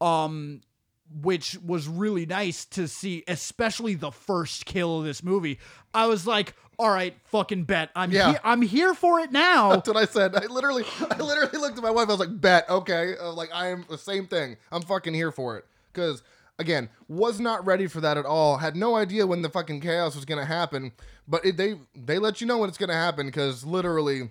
Um 0.00 0.60
which 1.22 1.56
was 1.64 1.88
really 1.88 2.26
nice 2.26 2.66
to 2.66 2.86
see, 2.86 3.24
especially 3.26 3.94
the 3.94 4.10
first 4.10 4.66
kill 4.66 4.98
of 4.98 5.04
this 5.06 5.22
movie. 5.22 5.58
I 5.94 6.04
was 6.06 6.26
like, 6.26 6.54
"All 6.78 6.90
right, 6.90 7.14
fucking 7.26 7.64
bet. 7.64 7.90
I'm 7.96 8.10
Yeah. 8.10 8.30
here. 8.30 8.40
I'm 8.44 8.62
here 8.62 8.94
for 8.94 9.20
it 9.20 9.32
now." 9.32 9.70
That's 9.74 9.88
what 9.88 9.96
I 9.96 10.04
said. 10.06 10.34
I 10.36 10.46
literally, 10.46 10.84
I 11.10 11.18
literally 11.20 11.58
looked 11.58 11.76
at 11.76 11.82
my 11.82 11.90
wife. 11.90 12.08
I 12.08 12.12
was 12.12 12.20
like, 12.20 12.40
"Bet, 12.40 12.68
okay." 12.70 13.14
Uh, 13.20 13.32
like 13.32 13.50
I 13.52 13.68
am 13.68 13.84
the 13.88 13.98
same 13.98 14.26
thing. 14.26 14.56
I'm 14.72 14.82
fucking 14.82 15.14
here 15.14 15.32
for 15.32 15.56
it. 15.58 15.64
Because 15.92 16.22
again, 16.58 16.88
was 17.08 17.40
not 17.40 17.64
ready 17.66 17.86
for 17.86 18.00
that 18.00 18.16
at 18.16 18.26
all. 18.26 18.58
Had 18.58 18.76
no 18.76 18.96
idea 18.96 19.26
when 19.26 19.42
the 19.42 19.48
fucking 19.48 19.80
chaos 19.80 20.14
was 20.14 20.24
gonna 20.24 20.44
happen. 20.44 20.92
But 21.26 21.44
it, 21.44 21.56
they 21.56 21.78
they 21.94 22.18
let 22.18 22.40
you 22.40 22.46
know 22.46 22.58
when 22.58 22.68
it's 22.68 22.78
gonna 22.78 22.92
happen. 22.94 23.26
Because 23.26 23.64
literally, 23.64 24.30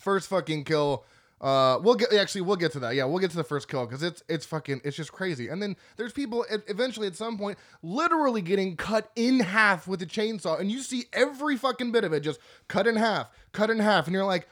first 0.00 0.28
fucking 0.28 0.64
kill. 0.64 1.04
Uh, 1.42 1.76
we'll 1.82 1.96
get 1.96 2.12
actually 2.12 2.40
we'll 2.40 2.54
get 2.56 2.70
to 2.70 2.78
that. 2.78 2.94
Yeah, 2.94 3.04
we'll 3.04 3.18
get 3.18 3.30
to 3.32 3.36
the 3.36 3.42
first 3.42 3.66
kill 3.68 3.84
because 3.84 4.02
it's 4.02 4.22
it's 4.28 4.46
fucking 4.46 4.80
it's 4.84 4.96
just 4.96 5.12
crazy. 5.12 5.48
And 5.48 5.60
then 5.60 5.74
there's 5.96 6.12
people 6.12 6.46
eventually 6.68 7.08
at 7.08 7.16
some 7.16 7.36
point 7.36 7.58
literally 7.82 8.42
getting 8.42 8.76
cut 8.76 9.10
in 9.16 9.40
half 9.40 9.88
with 9.88 10.00
a 10.02 10.06
chainsaw, 10.06 10.60
and 10.60 10.70
you 10.70 10.78
see 10.80 11.06
every 11.12 11.56
fucking 11.56 11.90
bit 11.90 12.04
of 12.04 12.12
it 12.12 12.20
just 12.20 12.38
cut 12.68 12.86
in 12.86 12.94
half, 12.94 13.28
cut 13.50 13.70
in 13.70 13.80
half, 13.80 14.06
and 14.06 14.14
you're 14.14 14.24
like, 14.24 14.46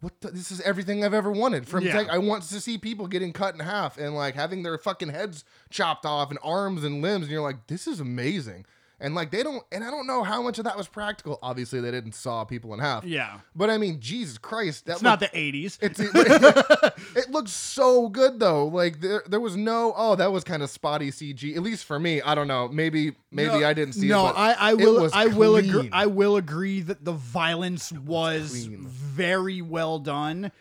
what? 0.00 0.20
The, 0.20 0.32
this 0.32 0.52
is 0.52 0.60
everything 0.60 1.02
I've 1.02 1.14
ever 1.14 1.30
wanted 1.32 1.66
from 1.66 1.84
Yeah. 1.86 1.92
tech. 1.94 2.10
I 2.10 2.18
want 2.18 2.42
to 2.42 2.60
see 2.60 2.76
people 2.76 3.06
getting 3.06 3.32
cut 3.32 3.54
in 3.54 3.60
half 3.60 3.96
and 3.96 4.14
like 4.14 4.34
having 4.34 4.62
their 4.62 4.76
fucking 4.76 5.08
heads 5.08 5.44
chopped 5.70 6.04
off 6.04 6.28
and 6.28 6.38
arms 6.42 6.84
and 6.84 7.00
limbs, 7.00 7.22
and 7.22 7.32
you're 7.32 7.40
like, 7.40 7.68
this 7.68 7.86
is 7.86 8.00
amazing. 8.00 8.66
And 9.00 9.14
like 9.14 9.30
they 9.32 9.42
don't, 9.42 9.62
and 9.72 9.82
I 9.82 9.90
don't 9.90 10.06
know 10.06 10.22
how 10.22 10.40
much 10.40 10.58
of 10.58 10.64
that 10.64 10.76
was 10.76 10.86
practical. 10.86 11.38
Obviously, 11.42 11.80
they 11.80 11.90
didn't 11.90 12.14
saw 12.14 12.44
people 12.44 12.72
in 12.74 12.80
half. 12.80 13.04
Yeah. 13.04 13.40
But 13.54 13.68
I 13.68 13.76
mean, 13.76 13.98
Jesus 14.00 14.38
Christ, 14.38 14.86
that's 14.86 15.02
not 15.02 15.18
the 15.20 15.26
80s. 15.28 15.78
it's 15.82 15.98
it, 16.00 16.94
it 17.16 17.30
looks 17.30 17.50
so 17.50 18.08
good 18.08 18.38
though. 18.38 18.66
Like 18.66 19.00
there, 19.00 19.22
there 19.26 19.40
was 19.40 19.56
no 19.56 19.92
oh 19.96 20.14
that 20.14 20.30
was 20.32 20.44
kind 20.44 20.62
of 20.62 20.70
spotty 20.70 21.10
CG. 21.10 21.56
At 21.56 21.62
least 21.62 21.84
for 21.84 21.98
me, 21.98 22.22
I 22.22 22.34
don't 22.34 22.48
know. 22.48 22.68
Maybe 22.68 23.12
maybe 23.32 23.58
No, 23.60 23.66
I 23.66 23.74
didn't 23.74 23.94
see 23.94 24.08
no, 24.08 24.28
it. 24.28 24.34
I, 24.36 24.52
I 24.52 24.74
will. 24.74 25.02
was 25.02 25.12
I 25.12 25.26
will 25.26 25.56
agree. 25.56 25.90
I 25.92 26.06
will 26.06 26.36
agree 26.36 26.80
that 26.82 27.04
the 27.04 27.12
violence 27.12 27.90
was 27.92 28.50
clean. 28.50 28.86
very 28.86 29.60
well 29.60 29.98
done, 29.98 30.52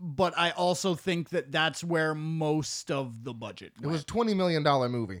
but 0.00 0.34
I 0.36 0.50
also 0.50 0.94
think 0.96 1.30
that 1.30 1.52
that's 1.52 1.84
where 1.84 2.14
most 2.14 2.90
of 2.90 3.22
the 3.24 3.32
budget. 3.32 3.72
it 3.76 3.82
Went. 3.82 3.92
was 3.92 4.04
twenty 4.04 4.34
million 4.34 4.62
dollar 4.64 4.88
movie. 4.88 5.20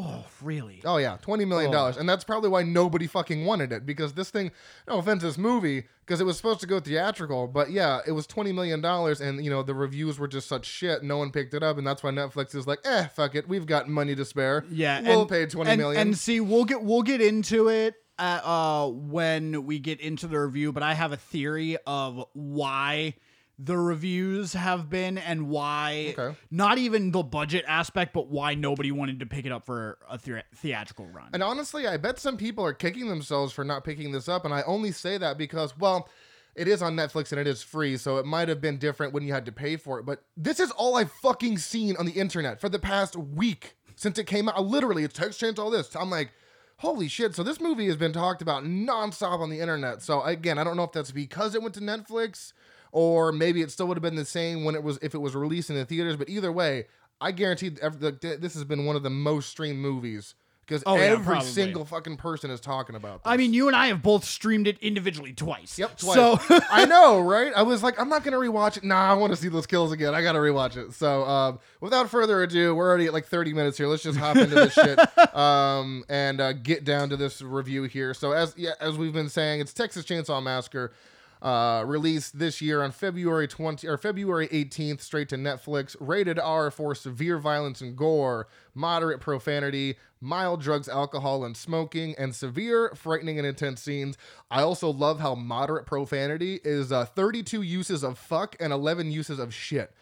Oh, 0.00 0.24
really? 0.42 0.80
Oh 0.84 0.98
yeah, 0.98 1.16
twenty 1.20 1.44
million 1.44 1.72
dollars, 1.72 1.96
and 1.96 2.08
that's 2.08 2.22
probably 2.22 2.48
why 2.48 2.62
nobody 2.62 3.08
fucking 3.08 3.44
wanted 3.44 3.72
it 3.72 3.84
because 3.84 4.12
this 4.12 4.30
thing. 4.30 4.52
No 4.86 4.98
offense, 4.98 5.22
this 5.22 5.36
movie 5.36 5.84
because 6.06 6.20
it 6.20 6.24
was 6.24 6.36
supposed 6.36 6.60
to 6.60 6.68
go 6.68 6.78
theatrical, 6.78 7.48
but 7.48 7.72
yeah, 7.72 8.00
it 8.06 8.12
was 8.12 8.24
twenty 8.26 8.52
million 8.52 8.80
dollars, 8.80 9.20
and 9.20 9.44
you 9.44 9.50
know 9.50 9.64
the 9.64 9.74
reviews 9.74 10.16
were 10.16 10.28
just 10.28 10.46
such 10.46 10.66
shit. 10.66 11.02
No 11.02 11.18
one 11.18 11.32
picked 11.32 11.52
it 11.52 11.64
up, 11.64 11.78
and 11.78 11.86
that's 11.86 12.04
why 12.04 12.10
Netflix 12.10 12.54
is 12.54 12.64
like, 12.66 12.78
eh, 12.84 13.08
fuck 13.08 13.34
it, 13.34 13.48
we've 13.48 13.66
got 13.66 13.88
money 13.88 14.14
to 14.14 14.24
spare. 14.24 14.64
Yeah, 14.70 15.00
we'll 15.00 15.22
and, 15.22 15.30
pay 15.30 15.46
twenty 15.46 15.70
and, 15.70 15.80
million. 15.80 16.00
And 16.00 16.16
see, 16.16 16.40
we'll 16.40 16.64
get 16.64 16.82
we'll 16.82 17.02
get 17.02 17.20
into 17.20 17.68
it 17.68 17.96
at, 18.20 18.44
uh, 18.44 18.88
when 18.88 19.64
we 19.64 19.80
get 19.80 20.00
into 20.00 20.28
the 20.28 20.38
review. 20.38 20.72
But 20.72 20.84
I 20.84 20.94
have 20.94 21.10
a 21.10 21.16
theory 21.16 21.76
of 21.88 22.24
why 22.34 23.14
the 23.58 23.76
reviews 23.76 24.52
have 24.52 24.88
been 24.88 25.18
and 25.18 25.48
why 25.48 26.14
Okay. 26.16 26.36
not 26.50 26.78
even 26.78 27.10
the 27.10 27.22
budget 27.24 27.64
aspect, 27.66 28.12
but 28.12 28.28
why 28.28 28.54
nobody 28.54 28.92
wanted 28.92 29.18
to 29.20 29.26
pick 29.26 29.44
it 29.46 29.50
up 29.52 29.66
for 29.66 29.98
a 30.08 30.16
thea- 30.16 30.44
theatrical 30.54 31.06
run. 31.08 31.30
And 31.32 31.42
honestly, 31.42 31.86
I 31.88 31.96
bet 31.96 32.20
some 32.20 32.36
people 32.36 32.64
are 32.64 32.72
kicking 32.72 33.08
themselves 33.08 33.52
for 33.52 33.64
not 33.64 33.82
picking 33.82 34.12
this 34.12 34.28
up. 34.28 34.44
And 34.44 34.54
I 34.54 34.62
only 34.62 34.92
say 34.92 35.18
that 35.18 35.36
because, 35.38 35.76
well, 35.76 36.08
it 36.54 36.68
is 36.68 36.82
on 36.82 36.94
Netflix 36.94 37.32
and 37.32 37.40
it 37.40 37.46
is 37.48 37.62
free. 37.62 37.96
So 37.96 38.18
it 38.18 38.26
might 38.26 38.48
have 38.48 38.60
been 38.60 38.78
different 38.78 39.12
when 39.12 39.24
you 39.24 39.32
had 39.32 39.44
to 39.46 39.52
pay 39.52 39.76
for 39.76 39.98
it. 39.98 40.04
But 40.06 40.22
this 40.36 40.60
is 40.60 40.70
all 40.72 40.96
I've 40.96 41.10
fucking 41.12 41.58
seen 41.58 41.96
on 41.96 42.06
the 42.06 42.12
internet 42.12 42.60
for 42.60 42.68
the 42.68 42.78
past 42.78 43.16
week 43.16 43.76
since 43.96 44.18
it 44.20 44.26
came 44.28 44.48
out. 44.48 44.64
Literally, 44.64 45.02
it's 45.02 45.14
text 45.14 45.40
change, 45.40 45.58
all 45.58 45.70
this. 45.70 45.96
I'm 45.96 46.10
like, 46.10 46.30
holy 46.76 47.08
shit. 47.08 47.34
So 47.34 47.42
this 47.42 47.60
movie 47.60 47.86
has 47.86 47.96
been 47.96 48.12
talked 48.12 48.40
about 48.40 48.62
nonstop 48.62 49.40
on 49.40 49.50
the 49.50 49.58
internet. 49.58 50.00
So 50.00 50.22
again, 50.22 50.58
I 50.58 50.64
don't 50.64 50.76
know 50.76 50.84
if 50.84 50.92
that's 50.92 51.10
because 51.10 51.56
it 51.56 51.62
went 51.62 51.74
to 51.74 51.80
Netflix 51.80 52.52
or 52.98 53.30
maybe 53.30 53.62
it 53.62 53.70
still 53.70 53.86
would 53.86 53.96
have 53.96 54.02
been 54.02 54.16
the 54.16 54.24
same 54.24 54.64
when 54.64 54.74
it 54.74 54.82
was 54.82 54.98
if 55.02 55.14
it 55.14 55.18
was 55.18 55.36
released 55.36 55.70
in 55.70 55.76
the 55.76 55.84
theaters. 55.84 56.16
But 56.16 56.28
either 56.28 56.50
way, 56.50 56.86
I 57.20 57.30
guarantee 57.30 57.68
this 57.68 58.54
has 58.54 58.64
been 58.64 58.86
one 58.86 58.96
of 58.96 59.04
the 59.04 59.10
most 59.10 59.50
streamed 59.50 59.78
movies 59.78 60.34
because 60.66 60.82
Oh, 60.84 60.96
every 60.96 61.24
probably. 61.24 61.46
single 61.48 61.84
fucking 61.84 62.16
person 62.16 62.50
is 62.50 62.58
talking 62.60 62.96
about. 62.96 63.22
This. 63.22 63.30
I 63.30 63.36
mean, 63.36 63.54
you 63.54 63.68
and 63.68 63.76
I 63.76 63.86
have 63.86 64.02
both 64.02 64.24
streamed 64.24 64.66
it 64.66 64.78
individually 64.80 65.32
twice. 65.32 65.78
Yep, 65.78 65.96
twice. 65.98 66.16
So 66.16 66.40
I 66.72 66.86
know, 66.86 67.20
right? 67.20 67.52
I 67.54 67.62
was 67.62 67.84
like, 67.84 68.00
I'm 68.00 68.08
not 68.08 68.24
gonna 68.24 68.36
rewatch 68.36 68.78
it. 68.78 68.82
Nah, 68.82 69.12
I 69.12 69.14
want 69.14 69.32
to 69.32 69.36
see 69.36 69.48
those 69.48 69.68
kills 69.68 69.92
again. 69.92 70.12
I 70.12 70.20
gotta 70.20 70.40
rewatch 70.40 70.76
it. 70.76 70.92
So, 70.92 71.22
um, 71.22 71.60
without 71.80 72.10
further 72.10 72.42
ado, 72.42 72.74
we're 72.74 72.88
already 72.88 73.06
at 73.06 73.12
like 73.12 73.26
30 73.26 73.52
minutes 73.54 73.78
here. 73.78 73.86
Let's 73.86 74.02
just 74.02 74.18
hop 74.18 74.36
into 74.36 74.56
this 74.56 74.72
shit 74.72 74.98
um, 75.36 76.02
and 76.08 76.40
uh, 76.40 76.52
get 76.52 76.82
down 76.82 77.10
to 77.10 77.16
this 77.16 77.42
review 77.42 77.84
here. 77.84 78.12
So, 78.12 78.32
as 78.32 78.54
yeah, 78.56 78.72
as 78.80 78.98
we've 78.98 79.12
been 79.12 79.28
saying, 79.28 79.60
it's 79.60 79.72
Texas 79.72 80.04
Chainsaw 80.04 80.42
Massacre. 80.42 80.92
Uh, 81.40 81.84
released 81.86 82.38
this 82.38 82.60
year 82.60 82.82
on 82.82 82.90
February 82.90 83.46
20 83.46 83.86
or 83.86 83.96
February 83.96 84.48
18th, 84.48 85.00
straight 85.00 85.28
to 85.28 85.36
Netflix. 85.36 85.94
Rated 86.00 86.38
R 86.38 86.70
for 86.70 86.94
severe 86.94 87.38
violence 87.38 87.80
and 87.80 87.96
gore, 87.96 88.48
moderate 88.74 89.20
profanity, 89.20 89.96
mild 90.20 90.60
drugs, 90.60 90.88
alcohol, 90.88 91.44
and 91.44 91.56
smoking, 91.56 92.14
and 92.18 92.34
severe, 92.34 92.92
frightening, 92.94 93.38
and 93.38 93.46
intense 93.46 93.82
scenes. 93.82 94.18
I 94.50 94.62
also 94.62 94.90
love 94.90 95.20
how 95.20 95.34
moderate 95.34 95.86
profanity 95.86 96.60
is 96.64 96.90
uh, 96.90 97.04
32 97.04 97.62
uses 97.62 98.02
of 98.02 98.18
fuck 98.18 98.56
and 98.58 98.72
11 98.72 99.12
uses 99.12 99.38
of 99.38 99.54
shit. 99.54 99.92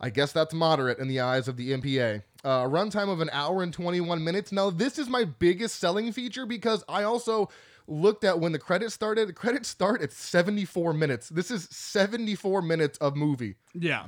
I 0.00 0.10
guess 0.10 0.32
that's 0.32 0.52
moderate 0.52 0.98
in 0.98 1.08
the 1.08 1.20
eyes 1.20 1.48
of 1.48 1.56
the 1.56 1.70
MPA. 1.70 2.22
Uh, 2.44 2.64
runtime 2.64 3.08
of 3.08 3.20
an 3.20 3.30
hour 3.32 3.62
and 3.62 3.72
21 3.72 4.22
minutes. 4.22 4.52
Now, 4.52 4.68
this 4.68 4.98
is 4.98 5.08
my 5.08 5.24
biggest 5.24 5.76
selling 5.76 6.12
feature 6.12 6.44
because 6.44 6.84
I 6.88 7.04
also 7.04 7.48
looked 7.86 8.24
at 8.24 8.40
when 8.40 8.52
the 8.52 8.58
credits 8.58 8.94
started. 8.94 9.28
The 9.28 9.32
credits 9.32 9.68
start 9.68 10.00
at 10.02 10.12
74 10.12 10.92
minutes. 10.92 11.28
This 11.28 11.50
is 11.50 11.68
74 11.70 12.62
minutes 12.62 12.98
of 12.98 13.16
movie. 13.16 13.56
yeah, 13.74 14.06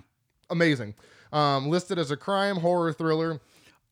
Amazing. 0.51 0.95
Um, 1.33 1.69
listed 1.69 1.99
as 1.99 2.11
a 2.11 2.17
crime 2.17 2.57
horror 2.57 2.93
thriller. 2.93 3.41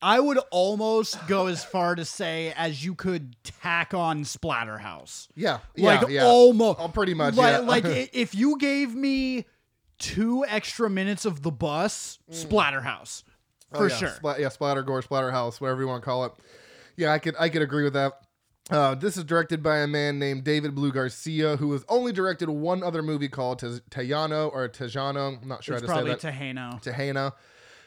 I 0.01 0.19
would 0.19 0.39
almost 0.51 1.17
go 1.27 1.47
as 1.47 1.63
far 1.63 1.95
to 1.95 2.05
say 2.05 2.53
as 2.55 2.83
you 2.83 2.95
could 2.95 3.35
tack 3.43 3.93
on 3.93 4.23
Splatterhouse. 4.23 5.27
Yeah, 5.35 5.59
like 5.77 6.01
yeah, 6.01 6.07
yeah. 6.07 6.25
almost 6.25 6.79
Oh, 6.79 6.87
pretty 6.87 7.13
much, 7.13 7.35
like, 7.35 7.51
yeah. 7.53 7.59
like 7.59 7.85
if 8.13 8.35
you 8.35 8.57
gave 8.57 8.93
me 8.95 9.45
two 9.97 10.45
extra 10.47 10.89
minutes 10.89 11.25
of 11.25 11.41
the 11.41 11.51
bus 11.51 12.19
splatterhouse 12.31 13.23
Oh, 13.73 13.77
for 13.79 13.89
yeah. 13.89 13.95
sure 13.95 14.09
Splat, 14.09 14.39
yeah, 14.39 14.49
splatter 14.49 14.83
gore, 14.83 15.01
splatter 15.01 15.31
house, 15.31 15.59
whatever 15.59 15.81
you 15.81 15.87
want 15.87 16.01
to 16.03 16.05
call 16.05 16.25
it. 16.25 16.31
Yeah, 16.97 17.11
I 17.11 17.19
could 17.19 17.35
I 17.39 17.49
could 17.49 17.61
agree 17.61 17.83
with 17.83 17.93
that. 17.93 18.13
Uh, 18.71 18.95
this 18.95 19.15
is 19.15 19.23
directed 19.23 19.61
by 19.61 19.77
a 19.77 19.87
man 19.87 20.17
named 20.17 20.43
David 20.43 20.73
Blue 20.73 20.91
Garcia, 20.91 21.57
who 21.57 21.71
has 21.73 21.85
only 21.87 22.11
directed 22.11 22.49
one 22.49 22.81
other 22.81 23.03
movie 23.03 23.29
called 23.29 23.59
Te- 23.59 23.79
Tejano 23.91 24.51
or 24.51 24.67
Tejano. 24.67 25.41
I'm 25.41 25.47
not 25.47 25.63
sure 25.63 25.75
it's 25.75 25.87
how 25.87 26.01
to 26.01 26.17
say 26.17 26.29
that. 26.31 26.33
Tejano. 26.33 26.83
Tehana. 26.83 27.33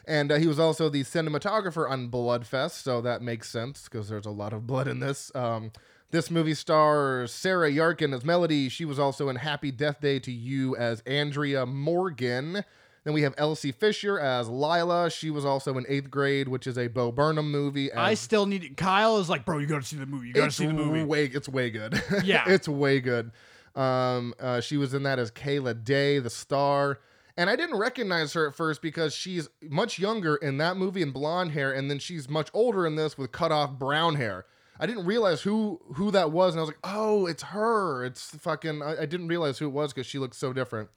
And 0.07 0.33
uh, 0.33 0.37
he 0.37 0.47
was 0.47 0.59
also 0.59 0.89
the 0.89 1.03
cinematographer 1.03 1.89
on 1.89 2.11
Bloodfest, 2.11 2.83
so 2.83 3.01
that 3.01 3.23
makes 3.23 3.51
sense 3.51 3.85
because 3.85 4.09
there's 4.09 4.25
a 4.25 4.31
lot 4.31 4.53
of 4.53 4.67
blood 4.67 4.89
in 4.89 5.01
this. 5.01 5.31
Um, 5.35 5.73
this 6.11 6.31
movie 6.31 6.55
stars 6.55 7.33
Sarah 7.33 7.71
Yarkin 7.71 8.15
as 8.15 8.25
Melody. 8.25 8.71
She 8.71 8.87
was 8.87 8.99
also 8.99 9.29
in 9.29 9.37
Happy 9.37 9.71
Death 9.71 10.01
Day 10.01 10.19
to 10.21 10.33
You 10.33 10.75
as 10.77 11.01
Andrea 11.01 11.67
Morgan. 11.67 12.65
Then 13.05 13.15
we 13.15 13.23
have 13.23 13.35
Elsie 13.39 13.73
Fisher 13.73 14.19
as 14.19 14.49
Lila. 14.49 15.11
She 15.11 15.31
was 15.31 15.45
also 15.45 15.79
in 15.79 15.87
Eighth 15.89 16.11
Grade, 16.11 16.49
which 16.49 16.67
is 16.67 16.77
a 16.77 16.89
Bo 16.89 17.11
Burnham 17.13 17.51
movie. 17.51 17.93
I 17.93 18.15
still 18.15 18.47
need 18.47 18.77
Kyle 18.77 19.19
is 19.19 19.29
like, 19.29 19.45
bro, 19.45 19.59
you 19.59 19.67
gotta 19.67 19.85
see 19.85 19.97
the 19.97 20.07
movie. 20.07 20.29
You 20.29 20.35
gotta 20.35 20.51
see 20.51 20.67
the 20.67 20.73
movie. 20.73 21.05
way 21.05 21.25
it's 21.27 21.49
way 21.49 21.71
good. 21.71 22.03
Yeah. 22.25 22.45
it's 22.47 22.69
way 22.69 23.01
good. 23.01 23.31
Um, 23.75 24.35
uh, 24.41 24.61
she 24.61 24.77
was 24.77 24.93
in 24.95 25.05
that 25.05 25.19
as 25.19 25.31
Kayla 25.31 25.85
Day, 25.85 26.19
the 26.19 26.31
star. 26.31 26.99
And 27.37 27.49
I 27.49 27.55
didn't 27.55 27.79
recognize 27.79 28.33
her 28.33 28.49
at 28.49 28.57
first 28.57 28.83
because 28.83 29.15
she's 29.15 29.49
much 29.63 30.01
younger 30.01 30.35
in 30.35 30.59
that 30.59 30.77
movie 30.77 31.03
and 31.03 31.13
blonde 31.13 31.53
hair, 31.53 31.73
and 31.73 31.89
then 31.89 32.01
she's 32.01 32.29
much 32.29 32.51
older 32.53 32.85
in 32.85 32.97
this 32.97 33.17
with 33.17 33.31
cut 33.31 33.53
off 33.53 33.79
brown 33.79 34.17
hair. 34.17 34.45
I 34.81 34.87
didn't 34.87 35.07
realize 35.07 35.43
who 35.43 35.81
who 35.95 36.11
that 36.11 36.33
was, 36.33 36.55
and 36.55 36.61
I 36.61 36.63
was 36.63 36.71
like, 36.71 36.79
oh, 36.83 37.27
it's 37.27 37.45
her. 37.45 38.05
It's 38.05 38.31
fucking. 38.37 38.83
I, 38.83 39.03
I 39.03 39.07
didn't 39.07 39.29
realize 39.29 39.59
who 39.59 39.67
it 39.67 39.73
was 39.73 39.93
because 39.93 40.07
she 40.07 40.19
looks 40.19 40.37
so 40.37 40.53
different. 40.53 40.89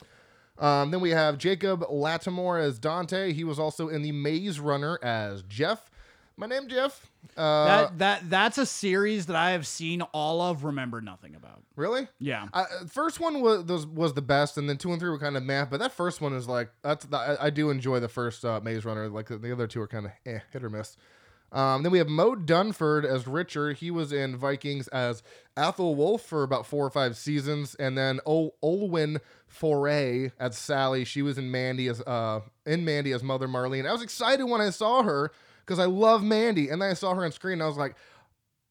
Um, 0.61 0.91
then 0.91 1.01
we 1.01 1.09
have 1.09 1.37
Jacob 1.37 1.81
Latimore 1.89 2.61
as 2.61 2.77
Dante. 2.79 3.33
He 3.33 3.43
was 3.43 3.57
also 3.59 3.89
in 3.89 4.03
the 4.03 4.11
Maze 4.11 4.59
Runner 4.59 4.99
as 5.03 5.41
Jeff. 5.43 5.89
My 6.37 6.45
name 6.47 6.67
Jeff. 6.69 7.09
Uh, 7.35 7.65
that 7.65 7.97
that 7.99 8.29
that's 8.29 8.57
a 8.57 8.65
series 8.65 9.25
that 9.25 9.35
I 9.35 9.51
have 9.51 9.67
seen 9.67 10.01
all 10.01 10.41
of, 10.41 10.63
remember 10.63 11.01
nothing 11.01 11.35
about. 11.35 11.61
really? 11.75 12.07
Yeah. 12.19 12.47
Uh, 12.53 12.65
first 12.87 13.19
one 13.19 13.41
was, 13.41 13.63
was 13.65 13.85
was 13.85 14.13
the 14.13 14.21
best, 14.21 14.57
and 14.57 14.69
then 14.69 14.77
two 14.77 14.91
and 14.91 14.99
three 14.99 15.09
were 15.09 15.19
kind 15.19 15.35
of 15.35 15.43
meh. 15.43 15.65
But 15.65 15.79
that 15.79 15.91
first 15.91 16.21
one 16.21 16.33
is 16.33 16.47
like 16.47 16.69
that's 16.83 17.05
the, 17.05 17.17
I, 17.17 17.47
I 17.47 17.49
do 17.49 17.69
enjoy 17.69 17.99
the 17.99 18.07
first 18.07 18.45
uh, 18.45 18.59
Maze 18.63 18.85
Runner. 18.85 19.09
Like 19.09 19.27
the 19.27 19.51
other 19.51 19.67
two 19.67 19.81
are 19.81 19.87
kind 19.87 20.05
of 20.05 20.11
eh, 20.25 20.39
hit 20.51 20.63
or 20.63 20.69
miss. 20.69 20.95
Um, 21.51 21.83
then 21.83 21.91
we 21.91 21.97
have 21.97 22.07
Moe 22.07 22.35
Dunford 22.35 23.03
as 23.03 23.27
Richard. 23.27 23.77
He 23.77 23.91
was 23.91 24.13
in 24.13 24.37
Vikings 24.37 24.87
as 24.89 25.21
Aethelwulf 25.57 26.21
for 26.21 26.43
about 26.43 26.65
four 26.65 26.85
or 26.85 26.89
five 26.89 27.17
seasons, 27.17 27.75
and 27.75 27.97
then 27.97 28.21
Ol- 28.25 28.55
Olwen 28.63 29.19
Fouéré 29.53 30.31
as 30.39 30.57
Sally. 30.57 31.03
She 31.03 31.21
was 31.21 31.37
in 31.37 31.51
Mandy 31.51 31.87
as 31.87 32.01
uh 32.01 32.39
in 32.65 32.85
Mandy 32.85 33.11
as 33.11 33.21
Mother 33.21 33.49
Marlene. 33.49 33.87
I 33.87 33.91
was 33.91 34.01
excited 34.01 34.45
when 34.45 34.61
I 34.61 34.69
saw 34.69 35.03
her 35.03 35.31
because 35.65 35.77
I 35.77 35.85
love 35.85 36.23
Mandy, 36.23 36.69
and 36.69 36.81
then 36.81 36.89
I 36.91 36.93
saw 36.93 37.13
her 37.13 37.25
on 37.25 37.31
screen. 37.31 37.53
and 37.53 37.63
I 37.63 37.67
was 37.67 37.77
like, 37.77 37.95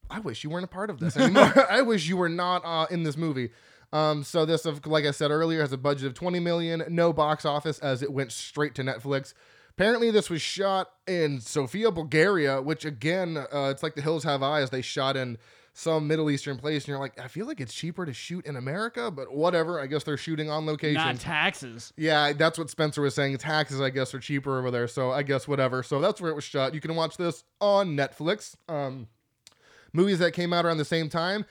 I 0.09 0.19
wish 0.19 0.43
you 0.43 0.49
weren't 0.49 0.65
a 0.65 0.67
part 0.67 0.89
of 0.89 0.99
this 0.99 1.15
anymore. 1.15 1.53
I 1.69 1.81
wish 1.81 2.07
you 2.07 2.17
were 2.17 2.29
not 2.29 2.63
uh, 2.65 2.87
in 2.89 3.03
this 3.03 3.15
movie. 3.15 3.51
Um, 3.93 4.23
so 4.23 4.45
this, 4.45 4.65
of 4.65 4.85
like 4.85 5.05
I 5.05 5.11
said 5.11 5.31
earlier, 5.31 5.61
has 5.61 5.73
a 5.73 5.77
budget 5.77 6.07
of 6.07 6.13
20 6.13 6.39
million, 6.39 6.83
no 6.89 7.13
box 7.13 7.45
office 7.45 7.77
as 7.79 8.01
it 8.01 8.11
went 8.11 8.31
straight 8.31 8.73
to 8.75 8.83
Netflix. 8.83 9.33
Apparently, 9.81 10.11
this 10.11 10.29
was 10.29 10.43
shot 10.43 10.91
in 11.07 11.41
Sofia, 11.41 11.89
Bulgaria, 11.89 12.61
which 12.61 12.85
again, 12.85 13.35
uh, 13.35 13.69
it's 13.71 13.81
like 13.81 13.95
The 13.95 14.01
Hills 14.03 14.23
Have 14.25 14.43
Eyes. 14.43 14.69
They 14.69 14.83
shot 14.83 15.17
in 15.17 15.39
some 15.73 16.07
Middle 16.07 16.29
Eastern 16.29 16.57
place, 16.57 16.83
and 16.83 16.89
you're 16.89 16.99
like, 16.99 17.19
I 17.19 17.27
feel 17.27 17.47
like 17.47 17.59
it's 17.59 17.73
cheaper 17.73 18.05
to 18.05 18.13
shoot 18.13 18.45
in 18.45 18.57
America, 18.57 19.09
but 19.09 19.33
whatever. 19.33 19.79
I 19.79 19.87
guess 19.87 20.03
they're 20.03 20.17
shooting 20.17 20.51
on 20.51 20.67
location. 20.67 21.01
Not 21.01 21.19
taxes. 21.19 21.93
Yeah, 21.97 22.31
that's 22.33 22.59
what 22.59 22.69
Spencer 22.69 23.01
was 23.01 23.15
saying. 23.15 23.35
Taxes, 23.39 23.81
I 23.81 23.89
guess, 23.89 24.13
are 24.13 24.19
cheaper 24.19 24.59
over 24.59 24.69
there. 24.69 24.87
So 24.87 25.09
I 25.09 25.23
guess 25.23 25.47
whatever. 25.47 25.81
So 25.81 25.99
that's 25.99 26.21
where 26.21 26.29
it 26.29 26.35
was 26.35 26.43
shot. 26.43 26.75
You 26.75 26.79
can 26.79 26.95
watch 26.95 27.17
this 27.17 27.43
on 27.59 27.97
Netflix. 27.97 28.53
Um, 28.69 29.07
movies 29.93 30.19
that 30.19 30.33
came 30.33 30.53
out 30.53 30.63
around 30.63 30.77
the 30.77 30.85
same 30.85 31.09
time. 31.09 31.43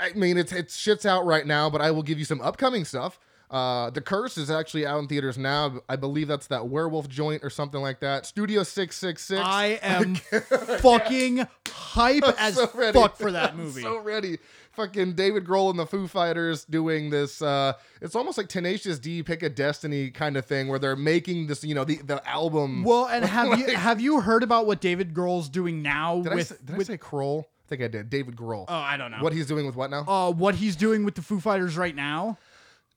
I 0.00 0.12
mean, 0.14 0.36
it's 0.36 0.50
it's 0.50 0.76
shit's 0.76 1.06
out 1.06 1.24
right 1.24 1.46
now, 1.46 1.70
but 1.70 1.80
I 1.80 1.92
will 1.92 2.02
give 2.02 2.18
you 2.18 2.24
some 2.24 2.40
upcoming 2.40 2.84
stuff. 2.84 3.20
Uh, 3.50 3.88
the 3.90 4.00
Curse 4.00 4.36
is 4.36 4.50
actually 4.50 4.84
out 4.86 4.98
in 4.98 5.08
theaters 5.08 5.38
now. 5.38 5.80
I 5.88 5.96
believe 5.96 6.28
that's 6.28 6.48
that 6.48 6.68
werewolf 6.68 7.08
joint 7.08 7.42
or 7.42 7.50
something 7.50 7.80
like 7.80 8.00
that. 8.00 8.26
Studio 8.26 8.62
Six 8.62 8.96
Six 8.96 9.24
Six. 9.24 9.40
I 9.42 9.78
am 9.82 10.14
fucking 10.80 11.46
hype 11.68 12.24
as 12.38 12.56
so 12.56 12.66
fuck 12.66 13.16
for 13.16 13.32
that 13.32 13.52
I'm 13.52 13.56
movie. 13.58 13.82
so 13.82 13.98
ready. 14.00 14.38
Fucking 14.72 15.14
David 15.14 15.44
Grohl 15.44 15.70
and 15.70 15.78
the 15.78 15.86
Foo 15.86 16.06
Fighters 16.06 16.64
doing 16.64 17.10
this. 17.10 17.42
Uh, 17.42 17.72
it's 18.00 18.14
almost 18.14 18.38
like 18.38 18.48
Tenacious 18.48 18.98
D, 19.00 19.22
Pick 19.24 19.42
a 19.42 19.48
Destiny 19.48 20.10
kind 20.10 20.36
of 20.36 20.44
thing, 20.44 20.68
where 20.68 20.78
they're 20.78 20.94
making 20.94 21.48
this. 21.48 21.64
You 21.64 21.74
know, 21.74 21.84
the 21.84 21.96
the 21.96 22.26
album. 22.28 22.84
well, 22.84 23.06
and 23.06 23.24
have 23.24 23.58
you 23.58 23.74
have 23.76 24.00
you 24.00 24.20
heard 24.20 24.42
about 24.44 24.66
what 24.66 24.80
David 24.80 25.14
Grohl's 25.14 25.48
doing 25.48 25.82
now 25.82 26.20
did 26.22 26.32
I 26.32 26.34
with 26.36 26.46
say, 26.48 26.56
did 26.64 26.76
with 26.76 26.90
I 26.90 26.92
say 26.94 26.98
Kroll? 26.98 27.48
I 27.66 27.68
think 27.68 27.82
I 27.82 27.88
did. 27.88 28.08
David 28.08 28.36
Grohl. 28.36 28.66
Oh, 28.68 28.74
I 28.74 28.96
don't 28.96 29.10
know. 29.10 29.18
what 29.18 29.32
he's 29.32 29.46
doing 29.46 29.66
with 29.66 29.74
what 29.74 29.90
now? 29.90 30.04
uh 30.06 30.30
what 30.30 30.54
he's 30.54 30.76
doing 30.76 31.04
with 31.04 31.16
the 31.16 31.22
Foo 31.22 31.40
Fighters 31.40 31.76
right 31.76 31.94
now? 31.94 32.38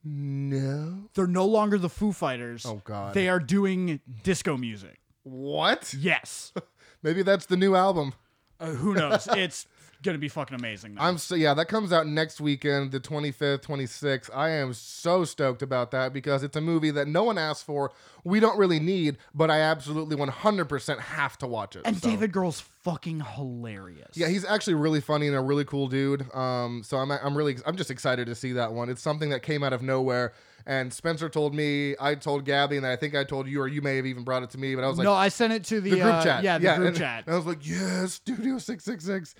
No. 0.03 1.09
They're 1.13 1.27
no 1.27 1.45
longer 1.45 1.77
the 1.77 1.89
Foo 1.89 2.11
Fighters. 2.11 2.65
Oh, 2.65 2.81
God. 2.83 3.13
They 3.13 3.29
are 3.29 3.39
doing 3.39 3.99
disco 4.23 4.57
music. 4.57 4.99
What? 5.23 5.93
Yes. 5.93 6.53
Maybe 7.03 7.23
that's 7.23 7.45
the 7.45 7.57
new 7.57 7.75
album. 7.75 8.13
Uh, 8.59 8.71
who 8.71 8.93
knows? 8.93 9.27
it's 9.31 9.65
gonna 10.03 10.17
be 10.17 10.27
fucking 10.27 10.55
amazing. 10.55 10.95
Though. 10.95 11.01
I'm 11.01 11.17
so 11.17 11.35
yeah, 11.35 11.53
that 11.53 11.67
comes 11.67 11.91
out 11.91 12.07
next 12.07 12.41
weekend, 12.41 12.91
the 12.91 12.99
25th, 12.99 13.61
26th. 13.61 14.29
I 14.35 14.49
am 14.49 14.73
so 14.73 15.25
stoked 15.25 15.61
about 15.61 15.91
that 15.91 16.13
because 16.13 16.43
it's 16.43 16.55
a 16.55 16.61
movie 16.61 16.91
that 16.91 17.07
no 17.07 17.23
one 17.23 17.37
asked 17.37 17.65
for. 17.65 17.91
We 18.23 18.39
don't 18.39 18.57
really 18.57 18.79
need, 18.79 19.17
but 19.33 19.49
I 19.49 19.59
absolutely 19.59 20.15
100% 20.15 20.99
have 20.99 21.37
to 21.39 21.47
watch 21.47 21.75
it. 21.75 21.81
and 21.85 21.97
so. 21.97 22.09
David 22.09 22.31
Grohl's 22.31 22.61
fucking 22.61 23.21
hilarious. 23.21 24.15
Yeah, 24.15 24.27
he's 24.27 24.45
actually 24.45 24.75
really 24.75 25.01
funny 25.01 25.27
and 25.27 25.35
a 25.35 25.41
really 25.41 25.65
cool 25.65 25.87
dude. 25.87 26.33
Um, 26.33 26.83
so 26.83 26.97
I'm 26.97 27.11
I'm 27.11 27.37
really 27.37 27.57
I'm 27.65 27.75
just 27.75 27.91
excited 27.91 28.27
to 28.27 28.35
see 28.35 28.53
that 28.53 28.73
one. 28.73 28.89
It's 28.89 29.01
something 29.01 29.29
that 29.29 29.41
came 29.41 29.63
out 29.63 29.73
of 29.73 29.81
nowhere. 29.81 30.33
And 30.65 30.93
Spencer 30.93 31.27
told 31.27 31.55
me, 31.55 31.95
I 31.99 32.15
told 32.15 32.45
Gabby, 32.45 32.77
and 32.77 32.85
I 32.85 32.95
think 32.95 33.15
I 33.15 33.23
told 33.23 33.47
you, 33.47 33.61
or 33.61 33.67
you 33.67 33.81
may 33.81 33.95
have 33.95 34.05
even 34.05 34.23
brought 34.23 34.43
it 34.43 34.51
to 34.51 34.57
me. 34.57 34.75
But 34.75 34.83
I 34.83 34.87
was 34.87 34.97
like, 34.97 35.05
no, 35.05 35.13
I 35.13 35.29
sent 35.29 35.53
it 35.53 35.63
to 35.65 35.81
the, 35.81 35.91
the 35.91 35.95
group 35.97 36.13
uh, 36.13 36.23
chat. 36.23 36.43
Yeah, 36.43 36.57
the 36.59 36.75
group 36.75 36.87
and, 36.89 36.97
chat. 36.97 37.23
And 37.25 37.33
I 37.33 37.37
was 37.37 37.47
like, 37.47 37.67
yes, 37.67 38.13
Studio 38.13 38.57
Six 38.57 38.83
Six 38.83 39.05
Six. 39.05 39.35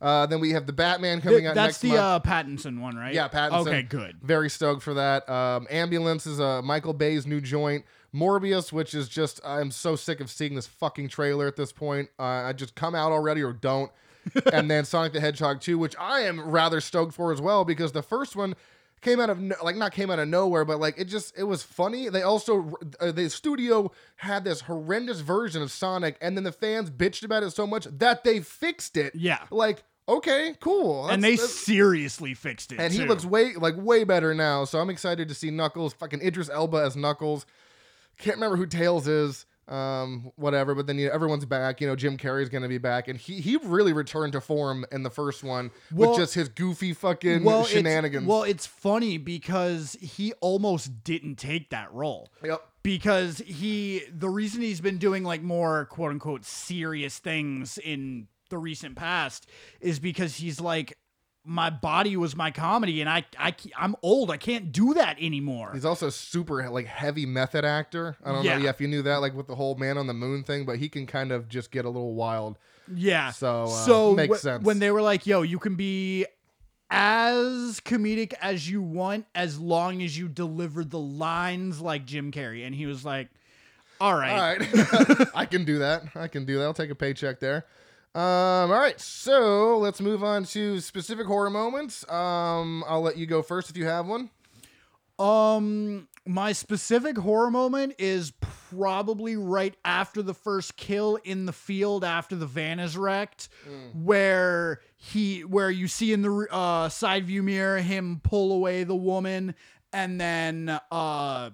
Uh, 0.00 0.26
then 0.26 0.40
we 0.40 0.50
have 0.50 0.66
the 0.66 0.72
Batman 0.72 1.20
coming 1.20 1.40
Th- 1.40 1.48
out 1.50 1.54
that's 1.54 1.82
next 1.82 1.92
the 1.92 1.98
month. 2.00 2.00
uh, 2.00 2.20
Pattinson 2.30 2.80
one, 2.80 2.96
right? 2.96 3.14
Yeah, 3.14 3.28
Pattinson. 3.28 3.66
Okay, 3.66 3.82
good. 3.82 4.16
Very 4.22 4.50
stoked 4.50 4.82
for 4.82 4.94
that. 4.94 5.28
Um, 5.28 5.66
Ambulance 5.70 6.26
is 6.26 6.40
uh, 6.40 6.62
Michael 6.62 6.92
Bay's 6.92 7.26
new 7.26 7.40
joint. 7.40 7.84
Morbius, 8.14 8.72
which 8.72 8.94
is 8.94 9.08
just, 9.08 9.40
I'm 9.44 9.70
so 9.70 9.94
sick 9.94 10.20
of 10.20 10.30
seeing 10.30 10.54
this 10.54 10.66
fucking 10.66 11.08
trailer 11.08 11.46
at 11.46 11.56
this 11.56 11.72
point. 11.72 12.08
Uh, 12.18 12.22
I 12.22 12.52
just 12.54 12.74
come 12.74 12.94
out 12.94 13.12
already 13.12 13.42
or 13.42 13.52
don't. 13.52 13.90
and 14.52 14.70
then 14.70 14.84
Sonic 14.84 15.12
the 15.12 15.20
Hedgehog 15.20 15.60
2, 15.60 15.78
which 15.78 15.94
I 16.00 16.20
am 16.20 16.40
rather 16.40 16.80
stoked 16.80 17.14
for 17.14 17.32
as 17.32 17.40
well 17.40 17.64
because 17.64 17.92
the 17.92 18.02
first 18.02 18.34
one 18.34 18.54
came 19.02 19.20
out 19.20 19.30
of 19.30 19.38
no, 19.38 19.54
like 19.62 19.76
not 19.76 19.92
came 19.92 20.10
out 20.10 20.18
of 20.18 20.26
nowhere 20.26 20.64
but 20.64 20.80
like 20.80 20.98
it 20.98 21.04
just 21.04 21.36
it 21.38 21.44
was 21.44 21.62
funny 21.62 22.08
they 22.08 22.22
also 22.22 22.72
uh, 23.00 23.12
the 23.12 23.28
studio 23.30 23.90
had 24.16 24.42
this 24.44 24.62
horrendous 24.62 25.20
version 25.20 25.62
of 25.62 25.70
sonic 25.70 26.16
and 26.20 26.36
then 26.36 26.44
the 26.44 26.50
fans 26.52 26.90
bitched 26.90 27.22
about 27.24 27.42
it 27.42 27.50
so 27.50 27.66
much 27.66 27.84
that 27.84 28.24
they 28.24 28.40
fixed 28.40 28.96
it 28.96 29.14
Yeah. 29.14 29.38
like 29.50 29.84
okay 30.08 30.54
cool 30.60 31.08
and 31.08 31.22
they 31.22 31.36
that's- 31.36 31.52
seriously 31.54 32.32
fixed 32.34 32.72
it. 32.72 32.78
and 32.80 32.92
he 32.92 33.04
looks 33.04 33.24
way 33.24 33.54
like 33.54 33.74
way 33.76 34.04
better 34.04 34.34
now. 34.34 34.64
So 34.64 34.78
I'm 34.80 34.90
excited 34.90 35.28
to 35.28 35.34
see 35.34 35.50
Knuckles. 35.50 35.92
Fucking 35.94 36.22
Idris 36.22 36.48
Elba 36.48 36.78
as 36.78 36.96
Knuckles. 36.96 37.44
Can't 38.18 38.36
remember 38.36 38.56
who 38.56 38.66
Tails 38.66 39.06
is. 39.08 39.44
Um, 39.68 40.30
whatever. 40.36 40.74
But 40.74 40.86
then 40.86 40.98
you 40.98 41.08
know, 41.08 41.12
everyone's 41.14 41.44
back. 41.44 41.80
You 41.80 41.88
know, 41.88 41.96
Jim 41.96 42.16
Carrey's 42.16 42.48
gonna 42.48 42.68
be 42.68 42.78
back, 42.78 43.08
and 43.08 43.18
he 43.18 43.40
he 43.40 43.56
really 43.56 43.92
returned 43.92 44.32
to 44.34 44.40
form 44.40 44.84
in 44.92 45.02
the 45.02 45.10
first 45.10 45.42
one 45.42 45.70
Well- 45.92 46.10
with 46.10 46.18
just 46.20 46.34
his 46.34 46.48
goofy 46.48 46.92
fucking 46.92 47.42
well, 47.44 47.60
it's- 47.60 47.72
shenanigans. 47.72 48.26
well, 48.26 48.42
it's 48.44 48.66
funny 48.66 49.18
because 49.18 49.96
he 50.00 50.32
almost 50.34 51.02
didn't 51.02 51.36
take 51.36 51.70
that 51.70 51.92
role. 51.92 52.28
yep. 52.44 52.62
because 52.84 53.38
he 53.38 54.02
the 54.16 54.28
reason 54.28 54.62
he's 54.62 54.80
been 54.80 54.98
doing 54.98 55.24
like 55.24 55.42
more 55.42 55.86
quote 55.86 56.12
unquote 56.12 56.44
serious 56.44 57.18
things 57.18 57.78
in 57.78 58.28
the 58.50 58.58
recent 58.58 58.94
past 58.94 59.48
is 59.80 59.98
because 59.98 60.36
he's 60.36 60.60
like 60.60 60.96
my 61.48 61.70
body 61.70 62.16
was 62.16 62.34
my 62.34 62.50
comedy 62.50 63.00
and 63.00 63.08
I 63.08 63.24
I 63.38 63.54
I'm 63.78 63.94
old 64.02 64.30
I 64.32 64.36
can't 64.36 64.72
do 64.72 64.94
that 64.94 65.16
anymore. 65.20 65.70
He's 65.72 65.84
also 65.84 66.08
a 66.08 66.12
super 66.12 66.68
like 66.68 66.86
heavy 66.86 67.24
method 67.24 67.64
actor. 67.64 68.16
I 68.24 68.32
don't 68.32 68.44
Yeah. 68.44 68.58
know 68.58 68.64
yeah, 68.64 68.70
if 68.70 68.80
you 68.80 68.88
knew 68.88 69.02
that, 69.02 69.16
like 69.18 69.32
with 69.34 69.46
the 69.46 69.54
whole 69.54 69.76
man 69.76 69.96
on 69.96 70.06
the 70.08 70.14
moon 70.14 70.42
thing, 70.42 70.64
but 70.66 70.78
he 70.78 70.88
can 70.88 71.06
kind 71.06 71.30
of 71.30 71.48
just 71.48 71.70
get 71.70 71.84
a 71.84 71.88
little 71.88 72.14
wild. 72.14 72.58
yeah. 72.92 73.30
So, 73.30 73.62
uh, 73.64 73.66
so 73.68 74.14
makes 74.14 74.38
wh- 74.38 74.42
sense. 74.42 74.64
when 74.64 74.80
they 74.80 74.90
were 74.90 75.02
like, 75.02 75.26
"Yo, 75.26 75.42
you 75.42 75.58
can 75.60 75.76
be 75.76 76.26
as 76.90 77.80
comedic 77.84 78.32
as 78.40 78.68
you 78.68 78.80
want 78.82 79.26
as 79.34 79.58
long 79.58 80.02
as 80.02 80.16
you 80.18 80.28
deliver 80.28 80.84
the 80.84 80.98
lines 80.98 81.80
like 81.80 82.04
Jim 82.06 82.32
Carrey." 82.32 82.66
And 82.66 82.74
he 82.74 82.86
was 82.86 83.04
like, 83.04 83.28
"All 84.00 84.14
right." 84.14 84.30
All 84.32 84.38
right. 85.16 85.28
I 85.34 85.46
can 85.46 85.64
do 85.64 85.78
that. 85.78 86.02
I 86.14 86.28
can 86.28 86.44
do 86.44 86.58
that. 86.58 86.64
I'll 86.64 86.74
take 86.74 86.90
a 86.90 86.94
paycheck 86.94 87.40
there. 87.40 87.66
Um, 88.16 88.70
all 88.72 88.78
right. 88.78 88.98
So 88.98 89.76
let's 89.76 90.00
move 90.00 90.24
on 90.24 90.44
to 90.46 90.80
specific 90.80 91.26
horror 91.26 91.50
moments. 91.50 92.08
Um, 92.10 92.82
I'll 92.88 93.02
let 93.02 93.18
you 93.18 93.26
go 93.26 93.42
first 93.42 93.68
if 93.68 93.76
you 93.76 93.84
have 93.84 94.06
one. 94.06 94.30
Um, 95.18 96.08
my 96.26 96.52
specific 96.52 97.18
horror 97.18 97.50
moment 97.50 97.94
is 97.98 98.32
probably 98.40 99.36
right 99.36 99.74
after 99.84 100.22
the 100.22 100.32
first 100.32 100.78
kill 100.78 101.16
in 101.24 101.44
the 101.44 101.52
field 101.52 102.04
after 102.04 102.36
the 102.36 102.46
van 102.46 102.78
is 102.78 102.96
wrecked, 102.96 103.50
where 104.02 104.80
he, 104.96 105.44
where 105.44 105.70
you 105.70 105.86
see 105.86 106.14
in 106.14 106.22
the 106.22 106.46
uh, 106.50 106.88
side 106.88 107.26
view 107.26 107.42
mirror 107.42 107.78
him 107.78 108.20
pull 108.24 108.50
away 108.52 108.84
the 108.84 108.96
woman, 108.96 109.54
and 109.92 110.18
then 110.18 110.80
uh, 110.90 111.50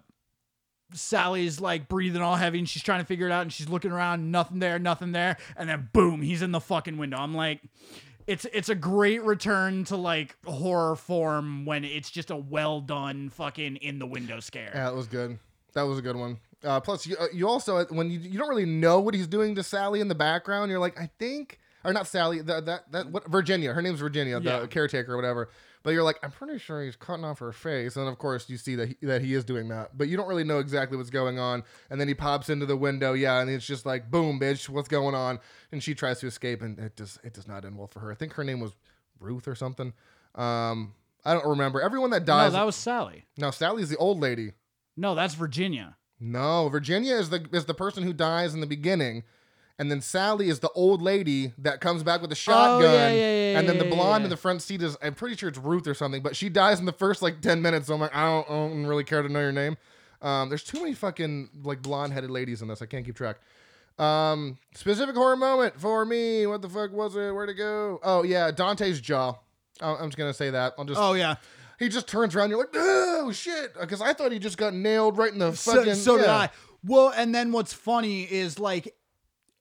Sally's 0.94 1.60
like 1.60 1.88
breathing 1.88 2.22
all 2.22 2.36
heavy 2.36 2.58
and 2.58 2.68
she's 2.68 2.82
trying 2.82 3.00
to 3.00 3.06
figure 3.06 3.26
it 3.26 3.32
out, 3.32 3.42
and 3.42 3.52
she's 3.52 3.68
looking 3.68 3.90
around, 3.92 4.30
nothing 4.30 4.58
there, 4.58 4.78
nothing 4.78 5.12
there, 5.12 5.36
and 5.56 5.68
then 5.68 5.88
boom, 5.92 6.22
he's 6.22 6.42
in 6.42 6.52
the 6.52 6.60
fucking 6.60 6.96
window. 6.98 7.16
I'm 7.18 7.34
like. 7.34 7.60
It's 8.24 8.46
it's 8.52 8.68
a 8.68 8.76
great 8.76 9.20
return 9.24 9.82
to 9.86 9.96
like 9.96 10.36
horror 10.46 10.94
form 10.94 11.64
when 11.66 11.84
it's 11.84 12.08
just 12.08 12.30
a 12.30 12.36
well 12.36 12.80
done 12.80 13.30
fucking 13.30 13.76
in 13.76 13.98
the 13.98 14.06
window 14.06 14.38
scare. 14.38 14.70
Yeah, 14.72 14.84
that 14.84 14.94
was 14.94 15.08
good. 15.08 15.40
That 15.74 15.82
was 15.82 15.98
a 15.98 16.02
good 16.02 16.14
one. 16.14 16.38
Uh, 16.62 16.78
plus, 16.78 17.04
you, 17.04 17.16
uh, 17.18 17.26
you 17.34 17.48
also 17.48 17.84
when 17.86 18.12
you 18.12 18.20
you 18.20 18.38
don't 18.38 18.48
really 18.48 18.64
know 18.64 19.00
what 19.00 19.14
he's 19.14 19.26
doing 19.26 19.56
to 19.56 19.64
Sally 19.64 20.00
in 20.00 20.06
the 20.06 20.14
background, 20.14 20.70
you're 20.70 20.78
like, 20.78 20.98
I 21.00 21.10
think, 21.18 21.58
or 21.82 21.92
not 21.92 22.06
Sally, 22.06 22.40
the, 22.42 22.60
that 22.60 22.92
that 22.92 23.10
what 23.10 23.26
Virginia, 23.28 23.72
her 23.72 23.82
name's 23.82 23.98
Virginia, 23.98 24.38
the 24.38 24.44
Yeah. 24.50 24.66
caretaker 24.66 25.14
or 25.14 25.16
whatever. 25.16 25.48
But 25.82 25.90
you're 25.90 26.02
like, 26.02 26.18
I'm 26.22 26.30
pretty 26.30 26.58
sure 26.58 26.84
he's 26.84 26.96
cutting 26.96 27.24
off 27.24 27.40
her 27.40 27.52
face, 27.52 27.96
and 27.96 28.08
of 28.08 28.18
course 28.18 28.48
you 28.48 28.56
see 28.56 28.76
that 28.76 28.88
he, 28.88 29.06
that 29.06 29.22
he 29.22 29.34
is 29.34 29.44
doing 29.44 29.68
that, 29.68 29.96
but 29.98 30.08
you 30.08 30.16
don't 30.16 30.28
really 30.28 30.44
know 30.44 30.58
exactly 30.60 30.96
what's 30.96 31.10
going 31.10 31.38
on. 31.38 31.64
And 31.90 32.00
then 32.00 32.06
he 32.08 32.14
pops 32.14 32.48
into 32.48 32.66
the 32.66 32.76
window, 32.76 33.12
yeah, 33.14 33.40
and 33.40 33.50
it's 33.50 33.66
just 33.66 33.84
like, 33.84 34.10
boom, 34.10 34.38
bitch, 34.38 34.68
what's 34.68 34.88
going 34.88 35.14
on? 35.14 35.40
And 35.72 35.82
she 35.82 35.94
tries 35.94 36.20
to 36.20 36.26
escape, 36.26 36.62
and 36.62 36.78
it 36.78 36.96
does 36.96 37.18
it 37.24 37.32
does 37.34 37.48
not 37.48 37.64
end 37.64 37.76
well 37.76 37.88
for 37.88 38.00
her. 38.00 38.12
I 38.12 38.14
think 38.14 38.34
her 38.34 38.44
name 38.44 38.60
was 38.60 38.72
Ruth 39.18 39.48
or 39.48 39.54
something. 39.54 39.92
Um, 40.34 40.94
I 41.24 41.34
don't 41.34 41.46
remember. 41.46 41.80
Everyone 41.80 42.10
that 42.10 42.24
dies. 42.24 42.52
No, 42.52 42.58
that 42.58 42.66
was 42.66 42.76
Sally. 42.76 43.24
now 43.36 43.50
Sally's 43.50 43.88
the 43.88 43.96
old 43.96 44.20
lady. 44.20 44.52
No, 44.96 45.14
that's 45.14 45.34
Virginia. 45.34 45.96
No, 46.20 46.68
Virginia 46.68 47.14
is 47.16 47.30
the 47.30 47.46
is 47.52 47.64
the 47.64 47.74
person 47.74 48.04
who 48.04 48.12
dies 48.12 48.54
in 48.54 48.60
the 48.60 48.66
beginning, 48.66 49.24
and 49.78 49.90
then 49.90 50.00
Sally 50.00 50.48
is 50.48 50.60
the 50.60 50.70
old 50.70 51.02
lady 51.02 51.52
that 51.58 51.80
comes 51.80 52.02
back 52.02 52.20
with 52.20 52.30
a 52.32 52.36
shotgun. 52.36 52.90
Oh, 52.90 52.94
yeah, 52.94 53.10
yeah, 53.10 53.52
yeah, 53.52 53.58
and 53.58 53.68
then 53.68 53.78
the 53.78 53.84
blonde 53.84 54.24
in 54.24 54.30
the 54.30 54.36
front 54.36 54.62
seat 54.62 54.82
is 54.82 54.96
I'm 55.02 55.14
pretty 55.14 55.36
sure 55.36 55.48
it's 55.48 55.58
Ruth 55.58 55.86
or 55.86 55.94
something, 55.94 56.22
but 56.22 56.36
she 56.36 56.48
dies 56.48 56.78
in 56.78 56.86
the 56.86 56.92
first 56.92 57.22
like 57.22 57.40
ten 57.40 57.62
minutes. 57.62 57.86
So 57.86 57.94
I'm 57.94 58.00
like, 58.00 58.14
I 58.14 58.24
don't, 58.24 58.50
I 58.50 58.52
don't 58.52 58.86
really 58.86 59.04
care 59.04 59.22
to 59.22 59.28
know 59.28 59.40
your 59.40 59.52
name. 59.52 59.76
Um, 60.20 60.48
there's 60.48 60.62
too 60.62 60.80
many 60.80 60.94
fucking 60.94 61.50
like 61.64 61.82
blonde 61.82 62.12
headed 62.12 62.30
ladies 62.30 62.62
in 62.62 62.68
this. 62.68 62.80
I 62.80 62.86
can't 62.86 63.04
keep 63.04 63.16
track. 63.16 63.38
Um, 63.98 64.58
specific 64.74 65.14
horror 65.14 65.36
moment 65.36 65.80
for 65.80 66.04
me. 66.04 66.46
What 66.46 66.62
the 66.62 66.68
fuck 66.68 66.92
was 66.92 67.16
it? 67.16 67.32
Where'd 67.32 67.50
it 67.50 67.54
go? 67.54 68.00
Oh 68.02 68.22
yeah, 68.22 68.50
Dante's 68.50 69.00
jaw. 69.00 69.34
I'm 69.80 70.08
just 70.08 70.18
gonna 70.18 70.34
say 70.34 70.50
that. 70.50 70.74
I'll 70.78 70.84
just. 70.84 71.00
Oh 71.00 71.14
yeah. 71.14 71.36
He 71.78 71.88
just 71.88 72.06
turns 72.06 72.36
around. 72.36 72.50
You're 72.50 72.60
like, 72.60 72.68
oh 72.74 73.32
shit, 73.32 73.74
because 73.78 74.00
I 74.00 74.12
thought 74.12 74.30
he 74.30 74.38
just 74.38 74.56
got 74.56 74.72
nailed 74.72 75.18
right 75.18 75.32
in 75.32 75.40
the 75.40 75.52
fucking. 75.52 75.96
so 75.96 76.16
did 76.16 76.26
yeah. 76.26 76.36
I. 76.36 76.50
Well, 76.84 77.12
and 77.16 77.34
then 77.34 77.52
what's 77.52 77.72
funny 77.72 78.22
is 78.22 78.58
like 78.58 78.94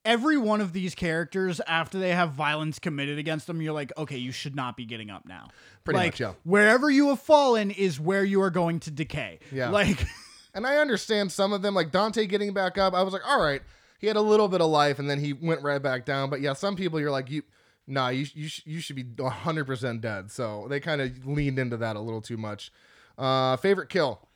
every 0.05 0.37
one 0.37 0.61
of 0.61 0.73
these 0.73 0.95
characters 0.95 1.59
after 1.67 1.99
they 1.99 2.11
have 2.11 2.31
violence 2.31 2.79
committed 2.79 3.17
against 3.17 3.47
them, 3.47 3.61
you're 3.61 3.73
like, 3.73 3.91
okay, 3.97 4.17
you 4.17 4.31
should 4.31 4.55
not 4.55 4.75
be 4.77 4.85
getting 4.85 5.09
up 5.09 5.25
now. 5.25 5.49
Pretty 5.83 5.97
like, 5.97 6.13
much, 6.13 6.21
yeah. 6.21 6.33
Wherever 6.43 6.89
you 6.89 7.09
have 7.09 7.19
fallen 7.19 7.71
is 7.71 7.99
where 7.99 8.23
you 8.23 8.41
are 8.41 8.49
going 8.49 8.79
to 8.81 8.91
decay. 8.91 9.39
Yeah. 9.51 9.69
Like 9.69 10.05
And 10.53 10.67
I 10.67 10.77
understand 10.77 11.31
some 11.31 11.53
of 11.53 11.61
them, 11.61 11.73
like 11.73 11.91
Dante 11.91 12.25
getting 12.25 12.53
back 12.53 12.77
up. 12.77 12.93
I 12.93 13.03
was 13.03 13.13
like, 13.13 13.25
all 13.27 13.41
right, 13.41 13.61
he 13.99 14.07
had 14.07 14.15
a 14.15 14.21
little 14.21 14.47
bit 14.47 14.61
of 14.61 14.69
life, 14.69 14.99
and 14.99 15.09
then 15.09 15.19
he 15.19 15.33
went 15.33 15.61
right 15.61 15.81
back 15.81 16.05
down. 16.05 16.29
But 16.29 16.41
yeah, 16.41 16.53
some 16.53 16.75
people 16.75 16.99
you're 16.99 17.11
like, 17.11 17.29
you, 17.29 17.43
nah, 17.87 18.09
you 18.09 18.25
you, 18.33 18.47
sh- 18.49 18.63
you 18.65 18.79
should 18.79 18.95
be 18.95 19.03
100 19.03 19.65
percent 19.65 20.01
dead. 20.01 20.29
So 20.31 20.67
they 20.69 20.79
kind 20.79 21.01
of 21.01 21.25
leaned 21.25 21.57
into 21.57 21.77
that 21.77 21.95
a 21.95 22.01
little 22.01 22.21
too 22.21 22.37
much. 22.37 22.71
Uh, 23.17 23.55
favorite 23.57 23.89
kill? 23.89 24.27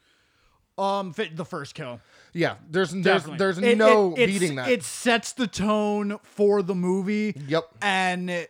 Um 0.77 1.13
the 1.35 1.45
first 1.45 1.73
kill. 1.75 1.99
Yeah, 2.33 2.55
there's 2.69 2.91
there's 2.91 3.03
Definitely. 3.03 3.37
there's 3.37 3.57
It- 3.59 3.77
no 3.77 4.13
it- 4.17 4.27
beating 4.27 4.55
that. 4.55 4.69
It 4.69 4.83
sets 4.83 5.33
the 5.33 5.47
tone 5.47 6.19
for 6.23 6.61
the 6.61 6.75
movie. 6.75 7.33
yep. 7.47 7.63
and 7.81 8.47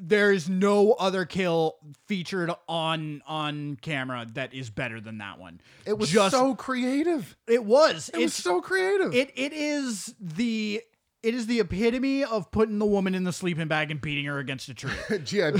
there's 0.00 0.48
no 0.48 0.92
other 0.92 1.24
kill 1.24 1.76
featured 2.06 2.50
on 2.68 3.22
on 3.26 3.76
camera 3.82 4.26
that 4.34 4.54
is 4.54 4.70
better 4.70 5.00
than 5.00 5.18
that 5.18 5.38
one. 5.38 5.60
It 5.86 5.98
was 5.98 6.10
just 6.10 6.34
so 6.34 6.54
creative. 6.54 7.36
it 7.46 7.64
was 7.64 8.08
It 8.14 8.18
was 8.18 8.34
so 8.34 8.60
creative. 8.60 9.14
it 9.14 9.30
it 9.36 9.52
is 9.52 10.14
the 10.20 10.80
it 11.22 11.34
is 11.34 11.46
the 11.46 11.60
epitome 11.60 12.24
of 12.24 12.50
putting 12.50 12.78
the 12.80 12.86
woman 12.86 13.14
in 13.14 13.22
the 13.24 13.32
sleeping 13.32 13.68
bag 13.68 13.90
and 13.92 14.00
beating 14.00 14.24
her 14.24 14.38
against 14.38 14.68
a 14.68 14.74
tree. 14.74 14.90
yeah, 15.26 15.50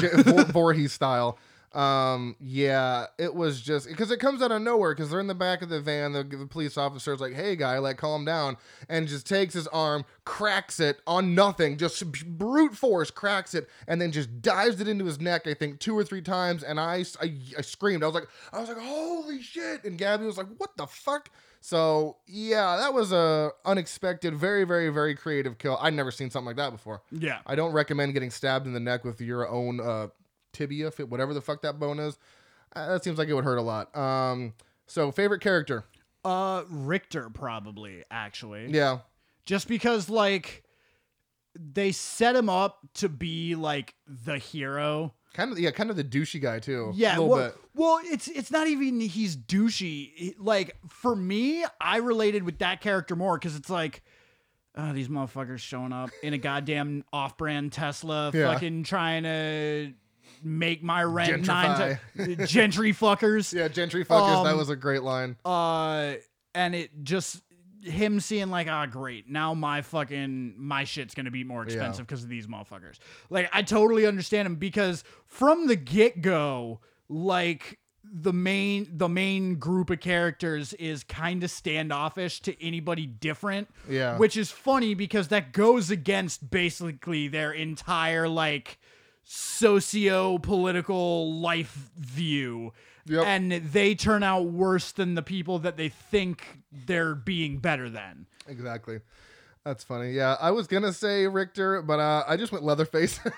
Voorhees 0.46 0.92
style. 0.92 1.38
Um, 1.74 2.36
yeah, 2.40 3.06
it 3.18 3.34
was 3.34 3.60
just 3.60 3.88
because 3.88 4.10
it 4.10 4.18
comes 4.18 4.42
out 4.42 4.52
of 4.52 4.60
nowhere 4.60 4.94
because 4.94 5.10
they're 5.10 5.20
in 5.20 5.26
the 5.26 5.34
back 5.34 5.62
of 5.62 5.68
the 5.68 5.80
van. 5.80 6.12
The, 6.12 6.22
the 6.22 6.46
police 6.46 6.76
officer's 6.76 7.20
like, 7.20 7.32
"Hey, 7.34 7.56
guy, 7.56 7.78
like, 7.78 7.96
calm 7.96 8.24
down," 8.24 8.56
and 8.88 9.08
just 9.08 9.26
takes 9.26 9.54
his 9.54 9.66
arm, 9.68 10.04
cracks 10.24 10.80
it 10.80 11.00
on 11.06 11.34
nothing, 11.34 11.78
just 11.78 12.12
brute 12.38 12.76
force 12.76 13.10
cracks 13.10 13.54
it, 13.54 13.68
and 13.88 14.00
then 14.00 14.12
just 14.12 14.42
dives 14.42 14.80
it 14.80 14.88
into 14.88 15.06
his 15.06 15.20
neck. 15.20 15.46
I 15.46 15.54
think 15.54 15.80
two 15.80 15.96
or 15.96 16.04
three 16.04 16.22
times, 16.22 16.62
and 16.62 16.78
I, 16.78 17.04
I, 17.20 17.34
I 17.56 17.60
screamed. 17.62 18.02
I 18.02 18.06
was 18.06 18.14
like, 18.14 18.28
I 18.52 18.60
was 18.60 18.68
like, 18.68 18.78
"Holy 18.78 19.40
shit!" 19.40 19.84
And 19.84 19.96
Gabby 19.96 20.26
was 20.26 20.36
like, 20.36 20.48
"What 20.58 20.76
the 20.76 20.86
fuck?" 20.86 21.30
So 21.62 22.16
yeah, 22.26 22.76
that 22.76 22.92
was 22.92 23.12
a 23.12 23.52
unexpected, 23.64 24.34
very, 24.34 24.64
very, 24.64 24.88
very 24.88 25.14
creative 25.14 25.58
kill. 25.58 25.78
I'd 25.80 25.94
never 25.94 26.10
seen 26.10 26.28
something 26.28 26.48
like 26.48 26.56
that 26.56 26.72
before. 26.72 27.02
Yeah. 27.12 27.38
I 27.46 27.54
don't 27.54 27.72
recommend 27.72 28.14
getting 28.14 28.32
stabbed 28.32 28.66
in 28.66 28.72
the 28.72 28.80
neck 28.80 29.04
with 29.04 29.20
your 29.20 29.48
own 29.48 29.80
uh, 29.80 30.08
tibia, 30.52 30.90
whatever 31.08 31.34
the 31.34 31.40
fuck 31.40 31.62
that 31.62 31.78
bone 31.78 31.98
is. 31.98 32.18
Uh, 32.74 32.92
that 32.92 33.04
seems 33.04 33.18
like 33.18 33.28
it 33.28 33.34
would 33.34 33.44
hurt 33.44 33.58
a 33.58 33.62
lot. 33.62 33.94
Um, 33.96 34.54
so 34.86 35.10
favorite 35.12 35.40
character? 35.40 35.84
Uh, 36.24 36.62
Richter 36.68 37.28
probably 37.30 38.04
actually. 38.10 38.68
Yeah, 38.70 38.98
Just 39.44 39.68
because 39.68 40.08
like 40.08 40.62
they 41.54 41.92
set 41.92 42.34
him 42.36 42.48
up 42.48 42.78
to 42.94 43.08
be 43.08 43.54
like 43.56 43.94
the 44.06 44.38
hero. 44.38 45.12
kind 45.34 45.52
of. 45.52 45.58
Yeah, 45.58 45.70
kind 45.72 45.90
of 45.90 45.96
the 45.96 46.04
douchey 46.04 46.40
guy 46.40 46.60
too. 46.60 46.92
Yeah, 46.94 47.12
a 47.12 47.20
little 47.20 47.28
well, 47.28 47.48
bit. 47.48 47.56
well, 47.74 48.00
it's 48.04 48.28
it's 48.28 48.50
not 48.50 48.68
even 48.68 49.00
he's 49.00 49.36
douchey. 49.36 50.34
Like 50.38 50.76
for 50.88 51.14
me, 51.16 51.64
I 51.80 51.98
related 51.98 52.44
with 52.44 52.58
that 52.60 52.80
character 52.80 53.16
more 53.16 53.36
because 53.38 53.56
it's 53.56 53.70
like. 53.70 54.02
Uh, 54.74 54.94
these 54.94 55.08
motherfuckers 55.08 55.58
showing 55.58 55.92
up 55.92 56.08
in 56.22 56.32
a 56.32 56.38
goddamn 56.38 57.04
off-brand 57.12 57.70
Tesla, 57.72 58.30
Yeah. 58.32 58.54
fucking 58.54 58.84
trying 58.84 59.24
to 59.24 59.92
make 60.44 60.82
my 60.82 61.02
rent 61.02 61.46
nine 61.46 61.98
Gentrify. 62.16 62.36
to 62.38 62.46
gentry 62.46 62.92
fuckers. 62.92 63.52
Yeah, 63.52 63.68
gentry 63.68 64.04
fuckers. 64.04 64.44
that 64.44 64.52
Um, 64.52 64.58
was 64.58 64.70
a 64.70 64.76
great 64.76 65.02
line. 65.02 65.36
uh 65.44 66.14
and 66.54 66.74
it 66.74 66.90
just 67.02 67.42
him 67.82 68.20
seeing 68.20 68.48
like 68.50 68.68
ah 68.68 68.86
great 68.86 69.28
now 69.28 69.54
my 69.54 69.82
fucking 69.82 70.54
my 70.56 70.84
shit's 70.84 71.14
gonna 71.14 71.30
be 71.32 71.42
more 71.42 71.64
expensive 71.64 72.06
because 72.06 72.22
of 72.22 72.28
these 72.28 72.46
motherfuckers 72.46 72.98
like 73.28 73.50
i 73.52 73.60
totally 73.60 74.06
understand 74.06 74.46
him 74.46 74.54
because 74.54 75.02
from 75.26 75.66
the 75.66 75.74
get-go 75.74 76.78
like 77.08 77.80
the 78.04 78.32
main 78.32 78.86
the 78.98 79.08
main 79.08 79.56
group 79.56 79.90
of 79.90 79.98
characters 79.98 80.74
is 80.74 81.02
kind 81.02 81.42
of 81.42 81.50
standoffish 81.50 82.40
to 82.42 82.62
anybody 82.64 83.04
different 83.06 83.68
Yeah. 83.88 84.16
which 84.16 84.36
is 84.36 84.50
funny 84.52 84.94
because 84.94 85.28
that 85.28 85.52
goes 85.52 85.90
against 85.90 86.50
basically 86.50 87.26
their 87.28 87.50
entire 87.52 88.28
like 88.28 88.78
socio-political 89.24 91.40
life 91.40 91.90
view 91.98 92.72
Yep. 93.06 93.26
and 93.26 93.50
they 93.52 93.96
turn 93.96 94.22
out 94.22 94.44
worse 94.46 94.92
than 94.92 95.16
the 95.16 95.22
people 95.22 95.58
that 95.60 95.76
they 95.76 95.88
think 95.88 96.58
they're 96.70 97.16
being 97.16 97.58
better 97.58 97.90
than 97.90 98.26
Exactly. 98.46 99.00
That's 99.64 99.84
funny. 99.84 100.10
Yeah, 100.10 100.36
I 100.40 100.50
was 100.50 100.66
gonna 100.66 100.92
say 100.92 101.26
Richter, 101.28 101.82
but 101.82 102.00
uh, 102.00 102.24
I 102.26 102.36
just 102.36 102.50
went 102.50 102.64
Leatherface. 102.64 103.20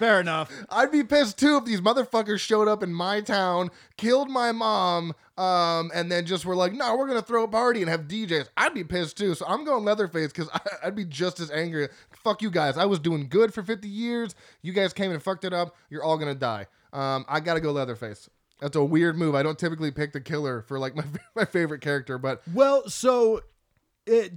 fair 0.00 0.18
enough 0.18 0.50
I'd 0.70 0.90
be 0.90 1.04
pissed 1.04 1.38
too 1.38 1.58
if 1.58 1.66
these 1.66 1.82
motherfuckers 1.82 2.40
showed 2.40 2.68
up 2.68 2.82
in 2.82 2.92
my 2.92 3.20
town, 3.20 3.70
killed 3.98 4.30
my 4.30 4.50
mom, 4.50 5.14
um, 5.36 5.90
and 5.94 6.10
then 6.10 6.26
just 6.26 6.44
were 6.44 6.56
like, 6.56 6.72
"No, 6.72 6.96
we're 6.96 7.06
gonna 7.06 7.22
throw 7.22 7.44
a 7.44 7.48
party 7.48 7.82
and 7.82 7.90
have 7.90 8.08
DJs." 8.08 8.48
I'd 8.56 8.74
be 8.74 8.82
pissed 8.82 9.18
too. 9.18 9.34
So 9.34 9.44
I'm 9.46 9.64
going 9.64 9.84
Leatherface 9.84 10.32
because 10.32 10.48
I'd 10.82 10.96
be 10.96 11.04
just 11.04 11.38
as 11.38 11.50
angry. 11.50 11.88
Fuck 12.24 12.42
you 12.42 12.50
guys. 12.50 12.76
I 12.76 12.86
was 12.86 12.98
doing 12.98 13.28
good 13.28 13.54
for 13.54 13.62
50 13.62 13.88
years. 13.88 14.34
You 14.62 14.72
guys 14.72 14.92
came 14.92 15.12
and 15.12 15.22
fucked 15.22 15.44
it 15.44 15.52
up. 15.52 15.76
You're 15.90 16.02
all 16.02 16.18
gonna 16.18 16.34
die. 16.34 16.66
Um, 16.92 17.24
I 17.28 17.40
gotta 17.40 17.60
go 17.60 17.70
Leatherface. 17.70 18.28
That's 18.60 18.76
a 18.76 18.84
weird 18.84 19.16
move. 19.16 19.34
I 19.34 19.42
don't 19.42 19.58
typically 19.58 19.90
pick 19.90 20.12
the 20.12 20.20
killer 20.20 20.62
for 20.62 20.78
like 20.78 20.94
my 20.96 21.04
my 21.36 21.44
favorite 21.44 21.82
character, 21.82 22.18
but 22.18 22.42
well 22.52 22.88
so 22.88 23.42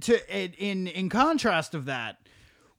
to 0.00 0.42
it, 0.42 0.54
in 0.58 0.86
in 0.86 1.08
contrast 1.08 1.74
of 1.74 1.84
that 1.86 2.18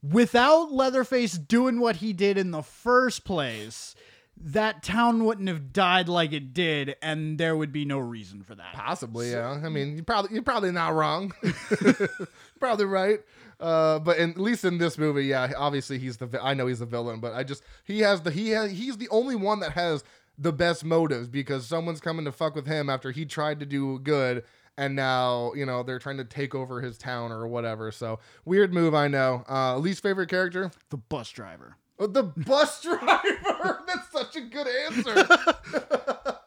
without 0.01 0.71
leatherface 0.71 1.33
doing 1.33 1.79
what 1.79 1.97
he 1.97 2.13
did 2.13 2.37
in 2.37 2.51
the 2.51 2.61
first 2.61 3.25
place 3.25 3.95
that 4.37 4.83
town 4.83 5.23
wouldn't 5.23 5.47
have 5.47 5.71
died 5.71 6.09
like 6.09 6.33
it 6.33 6.53
did 6.53 6.95
and 7.01 7.37
there 7.37 7.55
would 7.55 7.71
be 7.71 7.85
no 7.85 7.97
reason 7.97 8.43
for 8.43 8.53
that 8.53 8.73
Possibly, 8.73 9.31
yeah. 9.31 9.61
I 9.63 9.69
mean, 9.69 9.95
you 9.95 10.03
probably 10.03 10.33
you're 10.33 10.43
probably 10.43 10.71
not 10.71 10.93
wrong. 10.93 11.33
probably 12.59 12.85
right. 12.85 13.19
Uh, 13.59 13.99
but 13.99 14.17
in, 14.17 14.31
at 14.31 14.37
least 14.37 14.65
in 14.65 14.77
this 14.77 14.97
movie, 14.97 15.25
yeah, 15.25 15.51
obviously 15.57 15.97
he's 15.97 16.17
the. 16.17 16.25
vi- 16.25 16.39
I 16.43 16.53
know 16.53 16.67
he's 16.67 16.79
the 16.79 16.85
villain, 16.85 17.21
but 17.21 17.33
I 17.33 17.43
just 17.43 17.63
he 17.85 18.01
has 18.01 18.21
the 18.21 18.31
he 18.31 18.49
has, 18.49 18.71
he's 18.71 18.97
the 18.97 19.07
only 19.09 19.35
one 19.35 19.61
that 19.61 19.71
has 19.71 20.03
the 20.37 20.51
best 20.51 20.83
motives 20.83 21.29
because 21.29 21.65
someone's 21.65 22.01
coming 22.01 22.25
to 22.25 22.31
fuck 22.33 22.55
with 22.55 22.67
him 22.67 22.89
after 22.89 23.11
he 23.11 23.25
tried 23.25 23.61
to 23.61 23.65
do 23.65 23.97
good, 23.99 24.43
and 24.77 24.95
now 24.95 25.53
you 25.53 25.65
know 25.65 25.83
they're 25.83 25.99
trying 25.99 26.17
to 26.17 26.25
take 26.25 26.55
over 26.55 26.81
his 26.81 26.97
town 26.97 27.31
or 27.31 27.47
whatever. 27.47 27.91
So 27.91 28.19
weird 28.43 28.73
move, 28.73 28.93
I 28.93 29.07
know. 29.07 29.43
Uh, 29.49 29.77
least 29.77 30.03
favorite 30.03 30.29
character, 30.29 30.71
the 30.89 30.97
bus 30.97 31.29
driver 31.29 31.77
Oh, 31.97 32.07
the 32.07 32.23
bus 32.23 32.81
driver. 32.83 33.83
That's 33.87 34.11
such 34.11 34.35
a 34.35 34.41
good 34.41 34.67
answer. 34.67 35.15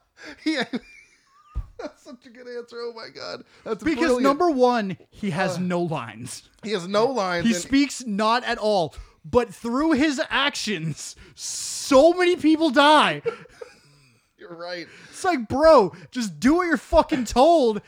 yeah. 0.44 0.64
That's 1.78 2.02
such 2.02 2.26
a 2.26 2.30
good 2.30 2.48
answer. 2.48 2.76
Oh 2.80 2.92
my 2.94 3.08
god. 3.14 3.44
That's 3.64 3.82
because 3.82 3.98
brilliant. 4.00 4.24
number 4.24 4.50
one 4.50 4.98
he 5.10 5.30
has 5.30 5.58
no 5.58 5.80
lines 5.80 6.48
he 6.62 6.72
has 6.72 6.88
no 6.88 7.06
lines. 7.06 7.46
He 7.46 7.54
speaks 7.54 8.04
not 8.04 8.44
at 8.44 8.58
all, 8.58 8.94
but 9.24 9.54
through 9.54 9.92
his 9.92 10.20
actions, 10.28 11.14
so 11.34 12.12
many 12.12 12.36
people 12.36 12.70
die. 12.70 13.22
You're 14.38 14.56
right. 14.56 14.86
It's 15.10 15.24
like, 15.24 15.48
bro, 15.48 15.92
just 16.10 16.38
do 16.38 16.54
what 16.54 16.68
you're 16.68 16.76
fucking 16.76 17.24
told 17.24 17.82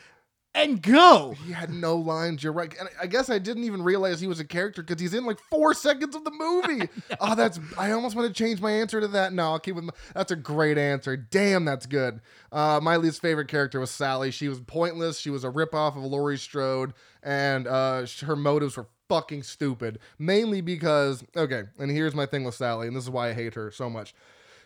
and 0.53 0.81
go. 0.81 1.33
He 1.45 1.53
had 1.53 1.69
no 1.69 1.95
lines. 1.95 2.43
You're 2.43 2.53
right. 2.53 2.73
And 2.79 2.89
I 3.01 3.07
guess 3.07 3.29
I 3.29 3.39
didn't 3.39 3.63
even 3.63 3.81
realize 3.81 4.19
he 4.19 4.27
was 4.27 4.39
a 4.39 4.45
character 4.45 4.81
because 4.81 4.99
he's 4.99 5.13
in 5.13 5.25
like 5.25 5.39
four 5.49 5.73
seconds 5.73 6.15
of 6.15 6.23
the 6.23 6.31
movie. 6.31 6.89
oh, 7.19 7.35
that's. 7.35 7.59
I 7.77 7.91
almost 7.91 8.15
want 8.15 8.27
to 8.27 8.33
change 8.33 8.59
my 8.61 8.71
answer 8.71 8.99
to 8.99 9.07
that. 9.09 9.33
No, 9.33 9.51
I'll 9.51 9.59
keep 9.59 9.75
with. 9.75 9.85
My, 9.85 9.93
that's 10.13 10.31
a 10.31 10.35
great 10.35 10.77
answer. 10.77 11.15
Damn, 11.15 11.65
that's 11.65 11.85
good. 11.85 12.21
Uh, 12.51 12.79
my 12.81 12.97
least 12.97 13.21
favorite 13.21 13.47
character 13.47 13.79
was 13.79 13.91
Sally. 13.91 14.31
She 14.31 14.49
was 14.49 14.59
pointless. 14.59 15.19
She 15.19 15.29
was 15.29 15.43
a 15.43 15.49
ripoff 15.49 15.95
of 15.95 16.03
Laurie 16.03 16.37
Strode, 16.37 16.93
and 17.23 17.67
uh, 17.67 18.05
her 18.25 18.35
motives 18.35 18.75
were 18.75 18.87
fucking 19.07 19.43
stupid. 19.43 19.99
Mainly 20.19 20.61
because 20.61 21.23
okay, 21.35 21.63
and 21.79 21.91
here's 21.91 22.15
my 22.15 22.25
thing 22.25 22.43
with 22.43 22.55
Sally, 22.55 22.87
and 22.87 22.95
this 22.95 23.05
is 23.05 23.09
why 23.09 23.29
I 23.29 23.33
hate 23.33 23.55
her 23.55 23.71
so 23.71 23.89
much. 23.89 24.13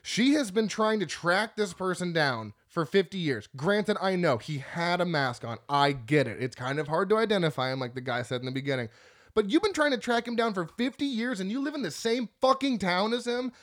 She 0.01 0.33
has 0.33 0.51
been 0.51 0.67
trying 0.67 0.99
to 0.99 1.07
track 1.07 1.55
this 1.55 1.73
person 1.73 2.13
down 2.13 2.53
for 2.75 2.85
50 2.85 3.17
years. 3.17 3.47
Granted, 3.55 3.95
I 4.01 4.17
know 4.17 4.37
he 4.37 4.57
had 4.59 4.99
a 4.99 5.05
mask 5.05 5.45
on. 5.45 5.57
I 5.69 5.93
get 5.93 6.27
it. 6.27 6.43
It's 6.43 6.57
kind 6.57 6.77
of 6.77 6.89
hard 6.89 7.07
to 7.09 7.17
identify 7.17 7.71
him, 7.71 7.79
like 7.79 7.95
the 7.95 8.01
guy 8.01 8.21
said 8.21 8.41
in 8.41 8.45
the 8.45 8.51
beginning. 8.51 8.89
But 9.33 9.49
you've 9.49 9.63
been 9.63 9.73
trying 9.73 9.91
to 9.91 9.97
track 9.97 10.27
him 10.27 10.35
down 10.35 10.53
for 10.53 10.65
50 10.77 11.05
years 11.05 11.39
and 11.39 11.49
you 11.49 11.61
live 11.63 11.73
in 11.73 11.81
the 11.83 11.89
same 11.89 12.27
fucking 12.41 12.79
town 12.79 13.13
as 13.13 13.25
him. 13.25 13.53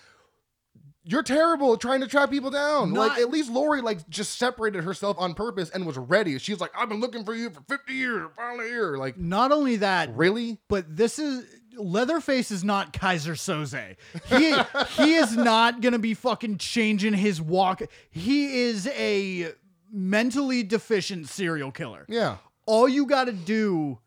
You're 1.04 1.22
terrible 1.22 1.74
at 1.74 1.80
trying 1.80 2.00
to 2.00 2.06
track 2.06 2.30
people 2.30 2.50
down. 2.50 2.92
Not- 2.94 3.08
like 3.10 3.18
at 3.18 3.28
least 3.30 3.50
Laurie 3.50 3.82
like 3.82 4.08
just 4.08 4.38
separated 4.38 4.82
herself 4.84 5.18
on 5.18 5.34
purpose 5.34 5.68
and 5.70 5.84
was 5.86 5.98
ready. 5.98 6.38
She's 6.38 6.60
like, 6.60 6.70
I've 6.74 6.88
been 6.88 7.00
looking 7.00 7.24
for 7.24 7.34
you 7.34 7.50
for 7.50 7.60
50 7.68 7.92
years. 7.92 8.28
Finally 8.34 8.68
here. 8.68 8.96
Like, 8.96 9.18
Not 9.18 9.52
only 9.52 9.76
that, 9.76 10.14
really? 10.16 10.58
but 10.68 10.96
this 10.96 11.18
is 11.18 11.44
Leatherface 11.76 12.50
is 12.50 12.62
not 12.64 12.92
Keyser 12.92 13.34
Söze. 13.34 13.96
He 14.28 15.02
he 15.02 15.14
is 15.14 15.36
not 15.36 15.80
gonna 15.80 15.98
be 15.98 16.14
fucking 16.14 16.58
changing 16.58 17.14
his 17.14 17.40
walk. 17.40 17.82
He 18.10 18.62
is 18.62 18.86
a 18.88 19.52
mentally 19.92 20.62
deficient 20.62 21.28
serial 21.28 21.70
killer. 21.70 22.04
Yeah. 22.08 22.36
All 22.66 22.88
you 22.88 23.06
gotta 23.06 23.32
do 23.32 23.98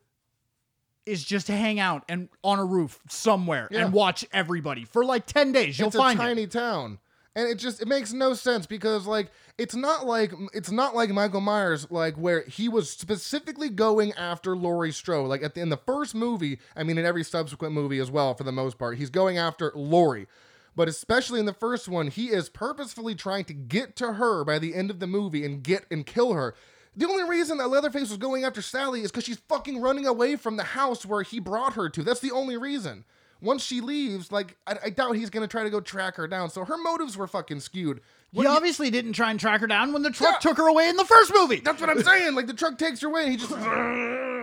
is 1.05 1.23
just 1.23 1.47
hang 1.47 1.79
out 1.79 2.03
and 2.09 2.29
on 2.43 2.57
a 2.57 2.65
roof 2.65 2.99
somewhere 3.09 3.67
Yeah. 3.69 3.85
and 3.85 3.93
watch 3.93 4.25
everybody 4.33 4.85
for 4.85 5.05
like 5.05 5.27
10 5.27 5.51
days. 5.51 5.77
You'll 5.77 5.89
it's 5.89 5.95
find 5.97 6.19
a 6.19 6.23
it. 6.23 6.25
tiny 6.25 6.47
town 6.47 6.97
and 7.35 7.47
it 7.47 7.55
just 7.55 7.81
it 7.81 7.87
makes 7.87 8.13
no 8.13 8.33
sense 8.33 8.65
because 8.65 9.05
like 9.05 9.31
it's 9.57 9.75
not 9.75 10.05
like 10.05 10.33
it's 10.53 10.71
not 10.71 10.95
like 10.95 11.09
michael 11.09 11.41
myers 11.41 11.87
like 11.91 12.15
where 12.15 12.43
he 12.43 12.69
was 12.69 12.89
specifically 12.89 13.69
going 13.69 14.13
after 14.13 14.55
laurie 14.55 14.91
strode 14.91 15.27
like 15.27 15.43
at 15.43 15.53
the, 15.53 15.61
in 15.61 15.69
the 15.69 15.77
first 15.77 16.15
movie 16.15 16.59
i 16.75 16.83
mean 16.83 16.97
in 16.97 17.05
every 17.05 17.23
subsequent 17.23 17.73
movie 17.73 17.99
as 17.99 18.09
well 18.09 18.33
for 18.33 18.43
the 18.43 18.51
most 18.51 18.77
part 18.77 18.97
he's 18.97 19.09
going 19.09 19.37
after 19.37 19.71
laurie 19.75 20.27
but 20.75 20.87
especially 20.87 21.39
in 21.39 21.45
the 21.45 21.53
first 21.53 21.87
one 21.87 22.07
he 22.07 22.27
is 22.27 22.49
purposefully 22.49 23.15
trying 23.15 23.43
to 23.43 23.53
get 23.53 23.95
to 23.95 24.13
her 24.13 24.43
by 24.43 24.57
the 24.57 24.73
end 24.73 24.89
of 24.89 24.99
the 24.99 25.07
movie 25.07 25.45
and 25.45 25.63
get 25.63 25.85
and 25.91 26.05
kill 26.05 26.33
her 26.33 26.55
the 26.97 27.07
only 27.07 27.25
reason 27.25 27.57
that 27.57 27.67
Leatherface 27.67 28.09
was 28.09 28.17
going 28.17 28.45
after 28.45 28.61
Sally 28.61 29.01
is 29.01 29.11
because 29.11 29.25
she's 29.25 29.41
fucking 29.49 29.81
running 29.81 30.07
away 30.07 30.37
from 30.37 30.55
the 30.55 30.63
house 30.63 31.05
where 31.05 31.23
he 31.23 31.41
brought 31.41 31.73
her 31.73 31.89
to. 31.89 32.03
That's 32.03 32.21
the 32.21 32.31
only 32.31 32.55
reason. 32.55 33.03
Once 33.41 33.63
she 33.63 33.81
leaves, 33.81 34.31
like 34.31 34.57
I, 34.65 34.77
I 34.85 34.89
doubt 34.89 35.15
he's 35.15 35.29
gonna 35.29 35.47
try 35.47 35.63
to 35.63 35.69
go 35.69 35.79
track 35.81 36.15
her 36.15 36.27
down. 36.27 36.49
So 36.49 36.65
her 36.65 36.77
motives 36.77 37.17
were 37.17 37.27
fucking 37.27 37.59
skewed. 37.59 38.01
He 38.31 38.41
you- 38.41 38.47
obviously 38.47 38.89
didn't 38.89 39.13
try 39.13 39.31
and 39.31 39.39
track 39.39 39.61
her 39.61 39.67
down 39.67 39.93
when 39.93 40.01
the 40.01 40.09
truck 40.11 40.35
Yeah. 40.35 40.39
took 40.49 40.57
her 40.57 40.67
away 40.67 40.89
in 40.89 40.95
the 40.97 41.05
first 41.05 41.31
movie. 41.33 41.59
that's 41.61 41.79
what 41.79 41.89
I'm 41.89 42.01
saying. 42.03 42.35
Like 42.35 42.47
the 42.47 42.53
truck 42.53 42.77
takes 42.77 43.01
her 43.01 43.07
away, 43.07 43.23
and 43.23 43.31
he 43.31 43.37
just 43.37 43.51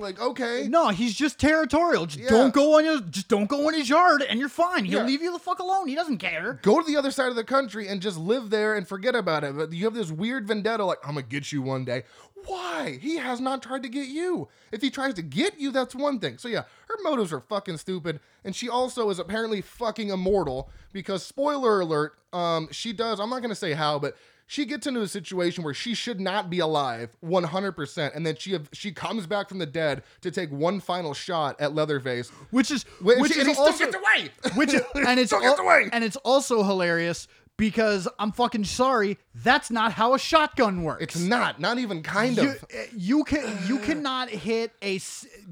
like 0.00 0.20
okay. 0.20 0.66
No, 0.68 0.88
he's 0.88 1.14
just 1.14 1.38
territorial. 1.38 2.06
Just 2.06 2.20
Yeah. 2.24 2.30
don't 2.30 2.52
go 2.54 2.76
on 2.78 2.84
your 2.84 3.00
just 3.00 3.28
don't 3.28 3.46
go 3.46 3.68
in 3.68 3.74
his 3.74 3.88
yard 3.88 4.22
and 4.22 4.38
you're 4.40 4.48
fine. 4.48 4.84
He'll 4.84 5.00
Yeah. 5.00 5.06
leave 5.06 5.22
you 5.22 5.32
the 5.32 5.38
fuck 5.38 5.58
alone. 5.58 5.88
He 5.88 5.94
doesn't 5.94 6.18
care. 6.18 6.58
Go 6.62 6.80
to 6.80 6.86
the 6.86 6.96
other 6.96 7.10
side 7.10 7.28
of 7.28 7.36
the 7.36 7.44
country 7.44 7.88
and 7.88 8.00
just 8.00 8.18
live 8.18 8.50
there 8.50 8.74
and 8.74 8.86
forget 8.86 9.14
about 9.14 9.44
it. 9.44 9.56
But 9.56 9.72
you 9.72 9.84
have 9.84 9.94
this 9.94 10.10
weird 10.10 10.46
vendetta, 10.46 10.84
like, 10.84 10.98
I'm 11.02 11.14
gonna 11.14 11.22
get 11.22 11.52
you 11.52 11.62
one 11.62 11.84
day. 11.84 12.04
Why? 12.46 12.98
He 13.00 13.16
has 13.16 13.40
not 13.40 13.62
tried 13.62 13.82
to 13.84 13.88
get 13.88 14.08
you. 14.08 14.48
If 14.70 14.82
he 14.82 14.90
tries 14.90 15.14
to 15.14 15.22
get 15.22 15.58
you, 15.58 15.70
that's 15.70 15.94
one 15.94 16.18
thing. 16.18 16.36
So, 16.38 16.48
yeah, 16.48 16.64
her 16.88 16.96
motives 17.02 17.32
are 17.32 17.40
fucking 17.40 17.78
stupid. 17.78 18.20
And 18.44 18.54
she 18.54 18.68
also 18.68 19.08
is 19.08 19.18
apparently 19.18 19.62
fucking 19.62 20.10
immortal 20.10 20.68
because, 20.92 21.24
spoiler 21.24 21.80
alert, 21.80 22.18
um, 22.34 22.68
she 22.70 22.92
does, 22.92 23.18
I'm 23.18 23.30
not 23.30 23.40
gonna 23.40 23.54
say 23.54 23.72
how, 23.72 23.98
but 23.98 24.16
she 24.46 24.64
gets 24.66 24.86
into 24.86 25.00
a 25.00 25.08
situation 25.08 25.64
where 25.64 25.74
she 25.74 25.94
should 25.94 26.20
not 26.20 26.50
be 26.50 26.58
alive 26.58 27.16
100%. 27.24 28.14
And 28.14 28.26
then 28.26 28.36
she 28.36 28.58
she 28.72 28.92
comes 28.92 29.26
back 29.26 29.48
from 29.48 29.58
the 29.58 29.66
dead 29.66 30.02
to 30.20 30.30
take 30.30 30.50
one 30.50 30.80
final 30.80 31.14
shot 31.14 31.60
at 31.60 31.74
Leatherface. 31.74 32.28
Which 32.50 32.70
is 32.70 32.84
Which, 33.00 33.18
which 33.20 33.36
and 33.38 33.48
is 33.48 33.58
also 33.58 33.84
gets 33.86 33.96
away. 34.16 34.30
which 34.54 34.74
is, 34.74 34.82
and 34.94 35.18
it's 35.18 35.32
al- 35.32 35.58
away. 35.58 35.88
and 35.92 36.04
it's 36.04 36.16
also 36.16 36.62
hilarious 36.62 37.26
because 37.56 38.08
I'm 38.18 38.32
fucking 38.32 38.64
sorry. 38.64 39.18
That's 39.34 39.70
not 39.70 39.92
how 39.92 40.14
a 40.14 40.18
shotgun 40.18 40.82
works. 40.82 41.02
It's 41.02 41.18
not, 41.18 41.60
not 41.60 41.78
even 41.78 42.02
kind 42.02 42.36
you, 42.36 42.50
of. 42.50 42.64
uh, 42.64 42.82
you 42.96 43.24
can 43.24 43.58
you 43.66 43.78
cannot 43.78 44.28
hit 44.28 44.72
a 44.82 45.00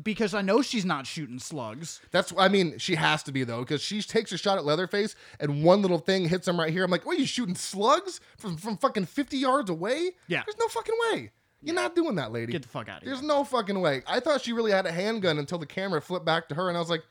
because 0.02 0.34
I 0.34 0.42
know 0.42 0.62
she's 0.62 0.84
not 0.84 1.06
shooting 1.06 1.38
slugs. 1.38 2.00
That's 2.10 2.32
I 2.36 2.48
mean, 2.48 2.78
she 2.78 2.96
has 2.96 3.22
to 3.24 3.32
be 3.32 3.44
though, 3.44 3.60
because 3.60 3.82
she 3.82 4.02
takes 4.02 4.32
a 4.32 4.38
shot 4.38 4.58
at 4.58 4.64
Leatherface 4.64 5.14
and 5.40 5.62
one 5.62 5.82
little 5.82 5.98
thing 5.98 6.28
hits 6.28 6.48
him 6.48 6.58
right 6.58 6.72
here. 6.72 6.84
I'm 6.84 6.90
like, 6.90 7.06
what 7.06 7.16
are 7.16 7.20
you 7.20 7.26
shooting 7.26 7.54
slugs 7.54 8.20
from 8.36 8.56
from 8.56 8.76
fucking 8.76 9.06
50 9.06 9.36
yards 9.36 9.70
away? 9.70 10.12
Yeah. 10.26 10.42
There's 10.44 10.58
no 10.58 10.68
fucking 10.68 10.94
way. 11.12 11.30
You're 11.64 11.76
not 11.76 11.94
doing 11.94 12.16
that, 12.16 12.32
lady. 12.32 12.50
Get 12.50 12.62
the 12.62 12.68
fuck 12.68 12.88
out 12.88 12.98
of 12.98 13.02
here. 13.04 13.12
There's 13.12 13.24
no 13.24 13.44
fucking 13.44 13.80
way. 13.80 14.02
I 14.06 14.18
thought 14.18 14.42
she 14.42 14.52
really 14.52 14.72
had 14.72 14.84
a 14.84 14.90
handgun 14.90 15.38
until 15.38 15.58
the 15.58 15.66
camera 15.66 16.02
flipped 16.02 16.26
back 16.26 16.48
to 16.48 16.56
her, 16.56 16.68
and 16.68 16.76
I 16.76 16.80
was 16.80 16.90
like, 16.90 17.04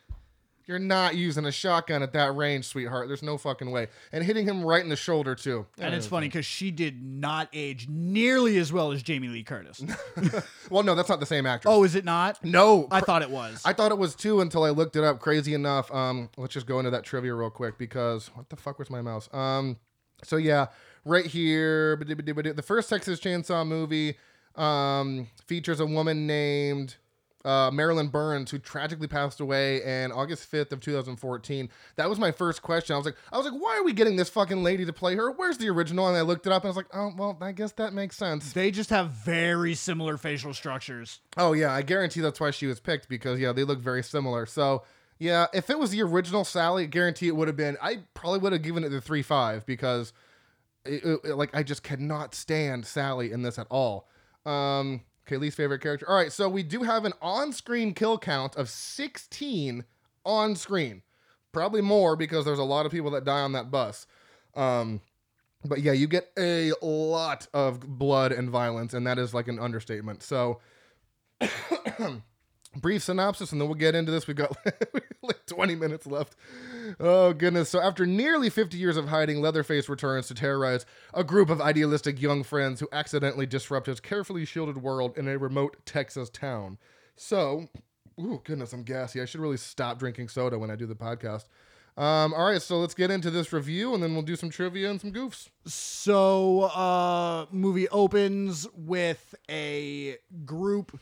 You're 0.71 0.79
not 0.79 1.15
using 1.15 1.43
a 1.43 1.51
shotgun 1.51 2.01
at 2.01 2.13
that 2.13 2.33
range, 2.33 2.63
sweetheart. 2.63 3.09
There's 3.09 3.21
no 3.21 3.37
fucking 3.37 3.71
way. 3.71 3.87
And 4.13 4.23
hitting 4.23 4.47
him 4.47 4.63
right 4.63 4.81
in 4.81 4.87
the 4.87 4.95
shoulder 4.95 5.35
too. 5.35 5.65
And 5.77 5.93
it's 5.93 6.07
funny 6.07 6.29
because 6.29 6.45
she 6.45 6.71
did 6.71 7.03
not 7.03 7.49
age 7.51 7.89
nearly 7.89 8.57
as 8.57 8.71
well 8.71 8.93
as 8.93 9.03
Jamie 9.03 9.27
Lee 9.27 9.43
Curtis. 9.43 9.83
Well, 10.69 10.83
no, 10.83 10.95
that's 10.95 11.09
not 11.09 11.19
the 11.19 11.25
same 11.25 11.45
actress. 11.45 11.69
oh, 11.69 11.83
is 11.83 11.95
it 11.95 12.05
not? 12.05 12.41
no. 12.45 12.87
I 12.89 13.01
cr- 13.01 13.05
thought 13.05 13.21
it 13.21 13.29
was. 13.29 13.61
I 13.65 13.73
thought 13.73 13.91
it 13.91 13.97
was 13.97 14.15
too 14.15 14.39
until 14.39 14.63
I 14.63 14.69
looked 14.69 14.95
it 14.95 15.03
up. 15.03 15.19
Crazy 15.19 15.53
enough. 15.53 15.93
Um, 15.93 16.29
let's 16.37 16.53
just 16.53 16.65
go 16.65 16.79
into 16.79 16.91
that 16.91 17.03
trivia 17.03 17.33
real 17.33 17.49
quick 17.49 17.77
because 17.77 18.27
what 18.35 18.47
the 18.49 18.55
fuck 18.55 18.79
was 18.79 18.89
my 18.89 19.01
mouse? 19.01 19.27
Um, 19.33 19.75
so 20.23 20.37
yeah, 20.37 20.67
right 21.03 21.25
here, 21.25 21.97
the 21.97 22.63
first 22.65 22.87
Texas 22.89 23.19
Chainsaw 23.19 23.67
movie 23.67 24.15
um 24.55 25.27
features 25.45 25.81
a 25.81 25.85
woman 25.85 26.25
named 26.27 26.95
uh, 27.43 27.71
Marilyn 27.71 28.07
Burns, 28.09 28.51
who 28.51 28.59
tragically 28.59 29.07
passed 29.07 29.39
away 29.39 29.81
in 29.83 30.11
August 30.11 30.51
5th 30.51 30.71
of 30.71 30.79
2014. 30.79 31.69
That 31.95 32.09
was 32.09 32.19
my 32.19 32.31
first 32.31 32.61
question. 32.61 32.93
I 32.93 32.97
was 32.97 33.05
like, 33.05 33.15
I 33.31 33.37
was 33.37 33.45
like, 33.49 33.59
why 33.59 33.77
are 33.77 33.83
we 33.83 33.93
getting 33.93 34.15
this 34.15 34.29
fucking 34.29 34.61
lady 34.63 34.85
to 34.85 34.93
play 34.93 35.15
her? 35.15 35.31
Where's 35.31 35.57
the 35.57 35.69
original? 35.69 36.07
And 36.07 36.15
I 36.17 36.21
looked 36.21 36.45
it 36.45 36.51
up 36.53 36.63
and 36.63 36.67
I 36.67 36.71
was 36.71 36.77
like, 36.77 36.93
oh, 36.93 37.11
well, 37.17 37.37
I 37.41 37.51
guess 37.51 37.71
that 37.73 37.93
makes 37.93 38.15
sense. 38.17 38.53
they 38.53 38.69
just 38.71 38.89
have 38.91 39.09
very 39.11 39.73
similar 39.73 40.17
facial 40.17 40.53
structures. 40.53 41.19
Oh 41.37 41.53
yeah, 41.53 41.73
I 41.73 41.81
guarantee 41.81 42.21
that's 42.21 42.39
why 42.39 42.51
she 42.51 42.67
was 42.67 42.79
picked 42.79 43.09
because 43.09 43.39
yeah, 43.39 43.51
they 43.53 43.63
look 43.63 43.79
very 43.79 44.03
similar. 44.03 44.45
So 44.45 44.83
yeah, 45.17 45.47
if 45.53 45.69
it 45.69 45.77
was 45.79 45.91
the 45.91 46.01
original 46.01 46.43
Sally, 46.43 46.83
I 46.83 46.87
guarantee 46.87 47.27
it 47.27 47.35
would 47.35 47.47
have 47.47 47.57
been. 47.57 47.77
I 47.81 47.99
probably 48.13 48.39
would 48.39 48.53
have 48.53 48.61
given 48.63 48.83
it 48.83 48.89
the 48.89 49.01
three 49.01 49.21
five 49.21 49.65
because, 49.65 50.13
it, 50.85 51.03
it- 51.23 51.35
like, 51.35 51.55
I 51.55 51.61
just 51.63 51.83
cannot 51.83 52.33
stand 52.33 52.85
Sally 52.87 53.31
in 53.31 53.41
this 53.43 53.59
at 53.59 53.67
all. 53.69 54.07
Um, 54.47 55.01
okay, 55.31 55.39
least 55.39 55.57
favorite 55.57 55.81
character. 55.81 56.07
All 56.09 56.15
right, 56.15 56.31
so 56.31 56.49
we 56.49 56.63
do 56.63 56.83
have 56.83 57.05
an 57.05 57.13
on-screen 57.21 57.93
kill 57.93 58.17
count 58.17 58.55
of 58.55 58.69
sixteen 58.69 59.85
on 60.25 60.55
screen, 60.55 61.01
probably 61.51 61.81
more 61.81 62.15
because 62.15 62.45
there's 62.45 62.59
a 62.59 62.63
lot 62.63 62.85
of 62.85 62.91
people 62.91 63.11
that 63.11 63.23
die 63.23 63.41
on 63.41 63.53
that 63.53 63.71
bus. 63.71 64.07
Um, 64.55 65.01
but 65.63 65.81
yeah, 65.81 65.93
you 65.93 66.07
get 66.07 66.31
a 66.37 66.73
lot 66.81 67.47
of 67.53 67.79
blood 67.79 68.31
and 68.31 68.49
violence, 68.49 68.93
and 68.93 69.07
that 69.07 69.17
is 69.17 69.33
like 69.33 69.47
an 69.47 69.59
understatement. 69.59 70.23
So 70.23 70.59
brief 72.75 73.03
synopsis 73.03 73.51
and 73.51 73.59
then 73.59 73.67
we'll 73.67 73.75
get 73.75 73.95
into 73.95 74.11
this. 74.11 74.27
We've 74.27 74.35
got 74.35 74.55
like 75.21 75.45
20 75.45 75.75
minutes 75.75 76.05
left. 76.07 76.35
Oh, 76.99 77.33
goodness. 77.33 77.69
So, 77.69 77.81
after 77.81 78.05
nearly 78.05 78.49
50 78.49 78.77
years 78.77 78.97
of 78.97 79.09
hiding, 79.09 79.41
Leatherface 79.41 79.89
returns 79.89 80.27
to 80.27 80.33
terrorize 80.33 80.85
a 81.13 81.23
group 81.23 81.49
of 81.49 81.61
idealistic 81.61 82.21
young 82.21 82.43
friends 82.43 82.79
who 82.79 82.87
accidentally 82.91 83.45
disrupt 83.45 83.87
his 83.87 83.99
carefully 83.99 84.45
shielded 84.45 84.81
world 84.81 85.17
in 85.17 85.27
a 85.27 85.37
remote 85.37 85.77
Texas 85.85 86.29
town. 86.29 86.77
So, 87.15 87.67
oh, 88.19 88.41
goodness, 88.43 88.73
I'm 88.73 88.83
gassy. 88.83 89.21
I 89.21 89.25
should 89.25 89.41
really 89.41 89.57
stop 89.57 89.99
drinking 89.99 90.29
soda 90.29 90.57
when 90.57 90.71
I 90.71 90.75
do 90.75 90.85
the 90.85 90.95
podcast. 90.95 91.45
Um, 91.97 92.33
all 92.33 92.45
right, 92.45 92.61
so 92.61 92.79
let's 92.79 92.93
get 92.93 93.11
into 93.11 93.29
this 93.29 93.51
review 93.51 93.93
and 93.93 94.01
then 94.01 94.13
we'll 94.13 94.23
do 94.23 94.37
some 94.37 94.49
trivia 94.49 94.89
and 94.89 94.99
some 94.99 95.11
goofs. 95.11 95.49
So, 95.65 96.61
uh, 96.61 97.47
movie 97.51 97.89
opens 97.89 98.65
with 98.73 99.35
a 99.49 100.17
group 100.45 100.97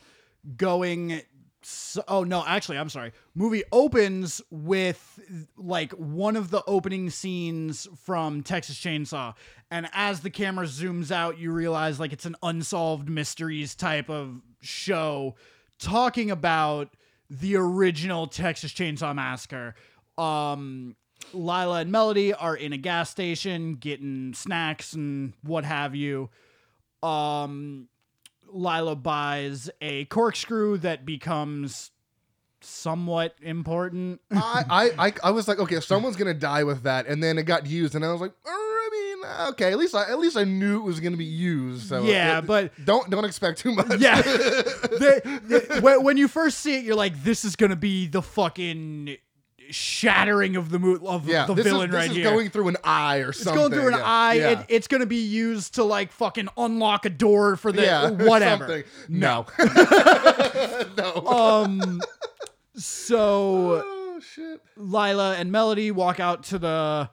going. 0.57 1.22
So, 1.62 2.03
oh 2.07 2.24
no, 2.24 2.43
actually, 2.45 2.78
I'm 2.78 2.89
sorry. 2.89 3.12
Movie 3.36 3.64
opens 3.72 4.41
with 4.49 5.20
like 5.57 5.91
one 5.93 6.38
of 6.38 6.51
the 6.51 6.64
opening 6.66 7.10
scenes 7.10 7.88
from 8.05 8.43
Texas 8.43 8.78
Chainsaw, 8.78 9.34
and 9.70 9.89
as 9.93 10.22
the 10.22 10.30
camera 10.30 10.66
zooms 10.66 11.12
out, 11.12 11.38
you 11.38 11.51
realize 11.51 11.99
like 11.99 12.14
it's 12.14 12.26
an 12.26 12.38
unsolved 12.41 13.10
mysteries 13.10 13.76
type 13.76 14.10
of 14.10 14.41
show 14.62 15.36
talking 15.80 16.32
about 16.32 16.93
the 17.30 17.57
original 17.57 18.28
Texas 18.28 18.72
Chainsaw 18.72 19.14
Massacre. 19.14 19.76
Um, 20.18 20.95
Lila 21.34 21.82
and 21.82 21.91
Melody 21.91 22.34
are 22.34 22.55
in 22.55 22.72
a 22.72 22.78
gas 22.78 23.10
station 23.10 23.76
getting 23.76 24.34
snacks 24.34 24.93
and 24.93 25.34
what 25.43 25.66
have 25.66 25.93
you. 25.93 26.30
Um, 27.03 27.88
Lila 28.53 28.95
buys 28.95 29.69
a 29.81 30.05
corkscrew 30.05 30.77
that 30.79 31.05
becomes 31.05 31.91
somewhat 32.61 33.35
important. 33.41 34.19
I, 34.31 34.63
I, 34.97 35.07
I, 35.07 35.13
I 35.25 35.31
was 35.31 35.47
like, 35.47 35.59
okay, 35.59 35.79
someone's 35.79 36.15
gonna 36.17 36.33
die 36.33 36.63
with 36.63 36.83
that, 36.83 37.07
and 37.07 37.23
then 37.23 37.37
it 37.37 37.43
got 37.43 37.65
used, 37.65 37.95
and 37.95 38.03
I 38.03 38.11
was 38.11 38.21
like, 38.21 38.31
"Er, 38.45 38.49
I 38.51 38.89
mean, 38.91 39.49
okay, 39.51 39.71
at 39.71 39.77
least 39.77 39.95
I, 39.95 40.09
at 40.09 40.19
least 40.19 40.35
I 40.35 40.43
knew 40.43 40.79
it 40.81 40.83
was 40.83 40.99
gonna 40.99 41.17
be 41.17 41.23
used. 41.25 41.87
So 41.87 42.03
Yeah, 42.03 42.39
uh, 42.39 42.41
but- 42.41 42.71
don't 42.85 43.09
don't 43.09 43.25
expect 43.25 43.59
too 43.59 43.73
much. 43.73 43.99
yeah. 43.99 44.21
They- 44.99 45.21
they- 45.23 45.79
when, 45.79 46.03
when 46.03 46.17
you 46.17 46.27
first 46.27 46.59
see 46.59 46.77
it, 46.77 46.83
you're 46.83 46.95
like, 46.95 47.23
this 47.23 47.45
is 47.45 47.55
gonna 47.55 47.75
be 47.77 48.07
the 48.07 48.21
fucking 48.21 49.15
shattering 49.72 50.55
of 50.55 50.70
the 50.70 50.80
mo- 50.80 50.99
of 51.05 51.28
yeah. 51.28 51.45
the 51.45 51.53
this 51.53 51.65
villain 51.65 51.89
is, 51.89 51.91
this 51.91 51.99
right 51.99 52.09
is 52.09 52.17
here. 52.17 52.24
going 52.24 52.49
through 52.49 52.67
an 52.70 52.78
eye 52.84 53.17
or 53.17 53.32
something. 53.32 53.53
it's 53.53 53.70
going 53.70 53.72
through 53.72 53.93
an 53.93 53.99
yeah. 53.99 54.05
eye. 54.05 54.34
Yeah. 54.34 54.49
It, 54.49 54.65
it's 54.70 54.88
gonna 54.88 55.05
be 55.05 55.17
used 55.17 55.76
to 55.76 55.84
like 55.84 56.11
fucking 56.11 56.49
unlock 56.57 57.05
a 57.05 57.09
door 57.09 57.55
for 57.55 57.72
the 57.72 57.84
yeah, 57.84 58.09
whatever. 58.09 58.84
No, 59.07 59.45
no. 60.97 61.26
Um. 61.28 62.01
So 62.76 63.84
oh 63.86 64.20
shit. 64.20 64.61
Lila 64.78 65.36
and 65.36 65.51
Melody 65.51 65.91
walk 65.91 66.20
out 66.20 66.43
to 66.45 66.59
the 66.59 67.09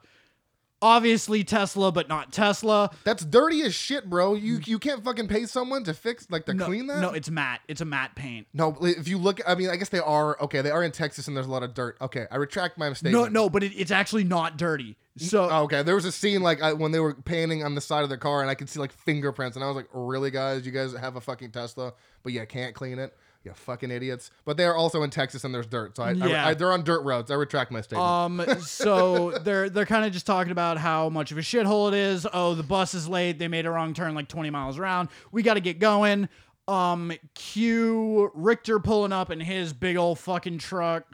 obviously 0.81 1.43
Tesla, 1.43 1.91
but 1.91 2.07
not 2.07 2.31
Tesla. 2.31 2.91
That's 3.03 3.25
dirty 3.25 3.61
as 3.63 3.73
shit, 3.75 4.09
bro. 4.09 4.33
You 4.35 4.59
you 4.65 4.79
can't 4.79 5.03
fucking 5.03 5.27
pay 5.27 5.45
someone 5.45 5.83
to 5.85 5.93
fix 5.93 6.29
like 6.29 6.45
to 6.45 6.53
No, 6.53 6.65
clean 6.65 6.87
that. 6.87 6.99
no, 6.99 7.11
it's 7.11 7.29
matte. 7.29 7.61
It's 7.67 7.81
a 7.81 7.85
matte 7.85 8.15
paint. 8.15 8.47
No, 8.53 8.77
if 8.81 9.07
you 9.07 9.17
look, 9.17 9.41
I 9.47 9.55
mean, 9.55 9.69
I 9.69 9.75
guess 9.75 9.89
they 9.89 9.99
are 9.99 10.39
okay. 10.41 10.61
They 10.61 10.71
are 10.71 10.83
in 10.83 10.91
Texas, 10.91 11.27
and 11.27 11.35
there's 11.35 11.47
a 11.47 11.51
lot 11.51 11.63
of 11.63 11.73
dirt. 11.73 11.97
Okay, 12.01 12.25
I 12.31 12.37
retract 12.37 12.77
my 12.77 12.89
mistake. 12.89 13.11
No, 13.13 13.25
no, 13.27 13.49
but 13.49 13.63
it, 13.63 13.73
it's 13.75 13.91
actually 13.91 14.23
not 14.23 14.57
dirty. 14.57 14.97
So 15.17 15.49
Oh, 15.49 15.63
okay, 15.63 15.81
there 15.81 15.95
was 15.95 16.05
a 16.05 16.11
scene 16.11 16.41
like 16.43 16.61
I, 16.61 16.73
when 16.73 16.91
they 16.91 16.99
were 16.99 17.15
painting 17.15 17.63
on 17.63 17.73
the 17.73 17.81
side 17.81 18.03
of 18.03 18.09
the 18.09 18.17
car, 18.17 18.41
and 18.41 18.49
I 18.51 18.55
could 18.55 18.69
see 18.69 18.79
like 18.79 18.91
fingerprints, 18.91 19.55
and 19.57 19.63
I 19.63 19.67
was 19.67 19.75
like, 19.75 19.87
"Really, 19.91 20.29
guys? 20.29 20.65
You 20.65 20.71
guys 20.71 20.93
have 20.95 21.15
a 21.15 21.21
fucking 21.21 21.51
Tesla, 21.51 21.93
but 22.23 22.33
you 22.33 22.45
can't 22.45 22.75
clean 22.75 22.99
it? 22.99 23.17
You 23.47 23.53
fucking 23.53 23.89
idiots!" 23.91 24.29
But 24.45 24.57
they 24.57 24.65
are 24.65 24.75
also 24.75 25.03
in 25.03 25.09
Texas, 25.09 25.43
and 25.43 25.53
there's 25.53 25.65
dirt, 25.67 25.95
so 25.97 26.03
I, 26.03 26.09
I- 26.09 26.13
Yeah. 26.13 26.47
I- 26.47 26.53
they're 26.53 26.71
on 26.71 26.83
dirt 26.83 27.01
roads. 27.01 27.31
I 27.31 27.35
retract 27.35 27.71
my 27.71 27.81
statement. 27.81 28.07
Um, 28.07 28.45
so 28.61 29.31
they're 29.43 29.69
they're 29.69 29.85
kind 29.85 30.05
of 30.05 30.11
just 30.11 30.25
talking 30.25 30.51
about 30.51 30.77
how 30.77 31.09
much 31.09 31.31
of 31.31 31.37
a 31.37 31.41
shithole 31.41 31.87
it 31.89 31.93
is. 31.95 32.27
Oh, 32.33 32.53
the 32.55 32.63
bus 32.63 32.93
is 32.93 33.07
late. 33.09 33.39
They 33.39 33.47
made 33.47 33.65
a 33.65 33.71
wrong 33.71 33.93
turn 33.93 34.13
like 34.15 34.27
20 34.27 34.49
miles 34.49 34.77
around. 34.77 35.09
We 35.31 35.43
got 35.43 35.55
to 35.55 35.59
get 35.61 35.79
going. 35.79 36.29
Um, 36.67 37.13
cue 37.33 38.29
Richter 38.33 38.79
pulling 38.79 39.13
up 39.13 39.31
in 39.31 39.39
his 39.39 39.71
big 39.73 39.95
old 39.97 40.19
fucking 40.19 40.57
truck. 40.59 41.05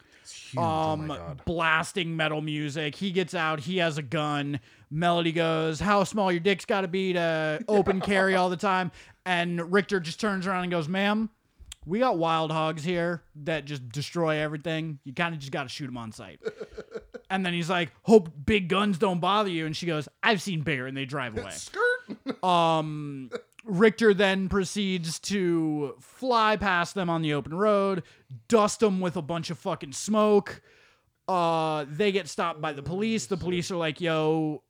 Oh 0.58 0.62
Um, 0.62 1.14
blasting 1.46 2.16
metal 2.16 2.42
music. 2.42 2.96
He 2.96 3.12
gets 3.12 3.34
out. 3.34 3.60
He 3.60 3.78
has 3.78 3.98
a 3.98 4.02
gun. 4.02 4.60
Melody 4.90 5.32
goes, 5.32 5.80
"How 5.80 6.04
small 6.06 6.32
your 6.32 6.40
dick's 6.40 6.66
got 6.66 6.82
to 6.82 6.88
be 6.88 7.14
to 7.14 7.60
open 7.68 8.00
carry 8.02 8.36
all 8.36 8.50
the 8.50 8.58
time?" 8.58 8.92
And 9.26 9.72
Richter 9.74 10.00
just 10.00 10.20
turns 10.20 10.46
around 10.48 10.64
and 10.64 10.72
goes, 10.72 10.88
"Ma'am." 10.88 11.30
We 11.86 12.00
got 12.00 12.18
wild 12.18 12.52
hogs 12.52 12.84
here 12.84 13.24
that 13.44 13.66
just 13.66 13.90
destroy 13.90 14.38
everything. 14.38 15.00
You 15.04 15.14
kind 15.14 15.34
of 15.34 15.40
just 15.40 15.52
got 15.52 15.64
to 15.64 15.70
shoot 15.70 15.88
them 15.88 15.98
on 15.98 16.12
sight. 16.12 16.40
And 17.30 17.44
then 17.44 17.54
he's 17.54 17.70
like, 17.70 17.92
"Hope 18.04 18.30
big 18.46 18.70
guns 18.70 19.00
don't 19.00 19.20
bother 19.20 19.50
you." 19.50 19.66
And 19.66 19.76
she 19.76 19.88
goes, 19.88 20.08
"I've 20.22 20.40
seen 20.40 20.62
bigger," 20.62 20.86
and 20.86 20.96
they 20.96 21.06
drive 21.06 21.36
away. 21.36 21.50
Skirt. 21.52 22.44
Um, 22.44 23.32
Richter 23.66 24.14
then 24.14 24.50
proceeds 24.50 25.18
to 25.22 25.96
fly 26.00 26.58
past 26.58 26.94
them 26.94 27.10
on 27.10 27.24
the 27.24 27.34
open 27.34 27.56
road, 27.56 28.04
dust 28.50 28.82
them 28.82 29.00
with 29.00 29.16
a 29.16 29.22
bunch 29.24 29.50
of 29.50 29.58
fucking 29.58 29.94
smoke. 29.94 30.62
Uh, 31.28 31.86
they 31.90 32.12
get 32.12 32.28
stopped 32.28 32.62
by 32.62 32.72
the 32.72 32.84
police. 32.84 33.26
The 33.26 33.38
police 33.38 33.72
are 33.72 33.78
like, 33.78 34.00
"Yo, 34.00 34.62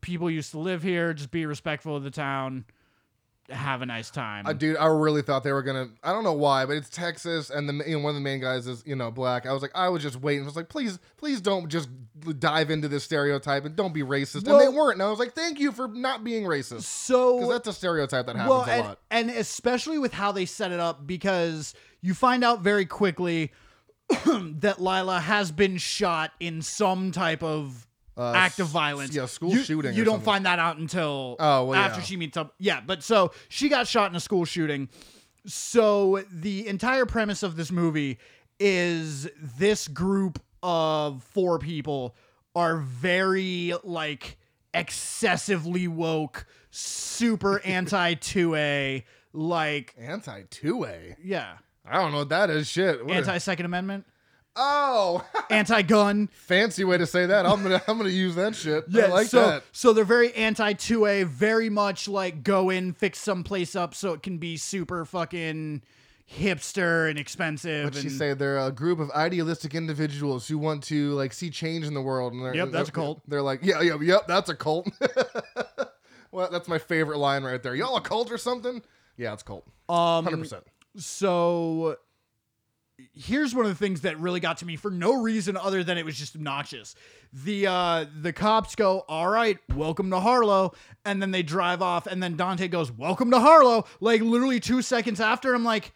people 0.00 0.28
used 0.28 0.50
to 0.52 0.58
live 0.58 0.82
here. 0.82 1.14
Just 1.14 1.30
be 1.30 1.46
respectful 1.46 1.94
of 1.94 2.02
the 2.02 2.10
town. 2.10 2.64
Have 3.50 3.82
a 3.82 3.86
nice 3.86 4.10
time." 4.10 4.46
Uh, 4.46 4.52
dude, 4.52 4.76
I 4.76 4.86
really 4.86 5.22
thought 5.22 5.44
they 5.44 5.52
were 5.52 5.62
gonna. 5.62 5.88
I 6.02 6.12
don't 6.12 6.24
know 6.24 6.32
why, 6.32 6.66
but 6.66 6.76
it's 6.76 6.88
Texas, 6.88 7.50
and 7.50 7.68
the 7.68 7.88
you 7.88 7.96
know, 7.96 8.02
one 8.02 8.10
of 8.10 8.14
the 8.14 8.20
main 8.20 8.40
guys 8.40 8.66
is 8.66 8.82
you 8.86 8.96
know 8.96 9.10
black. 9.10 9.46
I 9.46 9.52
was 9.52 9.62
like, 9.62 9.72
I 9.74 9.88
was 9.88 10.02
just 10.02 10.16
waiting. 10.16 10.42
I 10.42 10.46
was 10.46 10.56
like, 10.56 10.68
please, 10.68 10.98
please 11.16 11.40
don't 11.40 11.68
just 11.68 11.88
dive 12.38 12.70
into 12.70 12.88
this 12.88 13.04
stereotype 13.04 13.64
and 13.64 13.76
don't 13.76 13.94
be 13.94 14.02
racist. 14.02 14.46
and 14.48 14.60
they 14.60 14.68
weren't. 14.68 14.94
And 14.94 15.02
I 15.02 15.10
was 15.10 15.18
like, 15.18 15.34
thank 15.34 15.60
you 15.60 15.72
for 15.72 15.88
not 15.88 16.24
being 16.24 16.44
racist, 16.44 16.68
because 16.70 16.86
so 16.86 17.48
that's 17.48 17.68
a 17.68 17.72
stereotype 17.72 18.26
that 18.26 18.36
happens 18.36 18.50
well, 18.50 18.64
a 18.66 18.82
lot. 18.82 18.98
and 19.10 19.30
especially 19.30 19.98
with 19.98 20.12
how 20.12 20.32
they 20.32 20.46
set 20.46 20.72
it 20.72 20.80
up, 20.80 21.06
because 21.06 21.74
you 22.00 22.14
find 22.14 22.44
out 22.44 22.60
very 22.60 22.86
quickly 22.86 23.52
that 24.26 24.80
Lila 24.80 25.20
has 25.20 25.50
been 25.50 25.78
shot 25.78 26.32
in 26.40 26.62
some 26.62 27.12
type 27.12 27.42
of 27.42 27.86
Uh, 28.16 28.32
act 28.34 28.60
of 28.60 28.68
violence. 28.68 29.14
yeah, 29.14 29.26
school 29.26 29.50
you, 29.50 29.62
shooting 29.62 29.92
You 29.94 30.02
don't 30.04 30.14
something. 30.14 30.24
find 30.24 30.46
that 30.46 30.58
out 30.58 30.78
until 30.78 31.36
Oh, 31.38 31.66
well, 31.66 31.78
after 31.78 32.00
yeah. 32.00 32.04
she 32.06 32.16
meets 32.16 32.36
up. 32.36 32.54
Yeah, 32.58 32.80
but 32.80 33.02
so 33.02 33.32
she 33.48 33.68
got 33.68 33.86
shot 33.86 34.10
in 34.10 34.16
a 34.16 34.20
school 34.20 34.44
shooting. 34.46 34.88
So 35.46 36.22
the 36.32 36.66
entire 36.66 37.04
premise 37.06 37.42
of 37.42 37.56
this 37.56 37.70
movie 37.70 38.18
is 38.58 39.28
this 39.58 39.86
group 39.86 40.40
of 40.62 41.22
four 41.24 41.58
people 41.58 42.16
are 42.54 42.78
very 42.78 43.74
like 43.84 44.38
excessively 44.72 45.86
woke, 45.88 46.46
super 46.70 47.60
anti 47.64 48.14
2A, 48.14 49.02
like 49.34 49.94
Anti 49.98 50.42
two 50.50 50.84
A. 50.86 51.16
yeah, 51.22 51.58
I 51.84 52.00
don't 52.00 52.12
know 52.12 52.18
what 52.18 52.30
that 52.30 52.48
is. 52.50 52.66
Shit. 52.66 53.00
Anti 53.08 53.36
Second 53.38 53.66
Amendment, 53.66 54.06
oh, 54.56 55.24
anti 55.50 55.82
gun. 55.82 56.28
fancy 56.32 56.84
way 56.84 56.98
to 56.98 57.06
say 57.06 57.26
that. 57.26 57.46
I'm 57.46 57.62
gonna 57.62 57.82
I'm 57.86 57.96
gonna 57.98 58.10
use 58.10 58.34
that 58.36 58.54
shit. 58.54 58.84
I 58.94 59.06
like 59.06 59.28
so, 59.28 59.46
that. 59.46 59.62
So 59.72 59.92
they're 59.92 60.04
very 60.04 60.32
anti 60.34 60.72
2A, 60.74 61.26
very 61.26 61.70
much 61.70 62.08
like 62.08 62.42
go 62.42 62.70
in, 62.70 62.92
fix 62.92 63.18
some 63.20 63.44
place 63.44 63.76
up 63.76 63.94
so 63.94 64.12
it 64.12 64.22
can 64.22 64.38
be 64.38 64.56
super 64.56 65.04
fucking 65.04 65.82
hipster 66.38 67.08
and 67.08 67.18
expensive. 67.18 67.84
What'd 67.84 68.00
she 68.02 68.08
and- 68.08 68.16
say? 68.18 68.34
They're 68.34 68.58
a 68.58 68.72
group 68.72 68.98
of 68.98 69.10
idealistic 69.12 69.74
individuals 69.74 70.48
who 70.48 70.58
want 70.58 70.82
to 70.84 71.12
like 71.12 71.32
see 71.32 71.50
change 71.50 71.86
in 71.86 71.94
the 71.94 72.02
world. 72.02 72.32
And 72.32 72.44
they're, 72.44 72.54
Yep, 72.56 72.70
that's 72.72 72.88
a 72.88 72.92
they're- 72.92 73.02
cult. 73.04 73.22
They're 73.28 73.42
like, 73.42 73.60
yeah, 73.62 73.80
yeah, 73.82 73.96
yep, 74.00 74.26
that's 74.26 74.48
a 74.50 74.54
cult. 74.56 74.88
well, 76.32 76.48
that's 76.50 76.68
my 76.68 76.78
favorite 76.78 77.18
line 77.18 77.44
right 77.44 77.62
there. 77.62 77.74
Y'all 77.74 77.96
a 77.96 78.00
cult 78.00 78.30
or 78.32 78.38
something? 78.38 78.82
Yeah, 79.16 79.32
it's 79.32 79.42
cult. 79.42 79.64
Um, 79.88 80.24
Hundred 80.24 80.38
percent. 80.38 80.64
So 80.96 81.96
here's 83.16 83.54
one 83.54 83.64
of 83.64 83.70
the 83.70 83.76
things 83.76 84.02
that 84.02 84.18
really 84.20 84.40
got 84.40 84.58
to 84.58 84.66
me 84.66 84.76
for 84.76 84.90
no 84.90 85.20
reason 85.22 85.56
other 85.56 85.82
than 85.82 85.96
it 85.96 86.04
was 86.04 86.18
just 86.18 86.36
obnoxious. 86.36 86.94
The 87.32 87.66
uh 87.66 88.04
the 88.20 88.32
cops 88.32 88.74
go, 88.74 89.04
"All 89.08 89.28
right, 89.28 89.58
welcome 89.74 90.10
to 90.10 90.20
Harlow." 90.20 90.74
And 91.04 91.20
then 91.20 91.30
they 91.30 91.42
drive 91.42 91.82
off 91.82 92.06
and 92.06 92.22
then 92.22 92.36
Dante 92.36 92.68
goes, 92.68 92.92
"Welcome 92.92 93.30
to 93.30 93.40
Harlow." 93.40 93.86
Like 94.00 94.20
literally 94.20 94.60
2 94.60 94.82
seconds 94.82 95.20
after 95.20 95.54
I'm 95.54 95.64
like, 95.64 95.92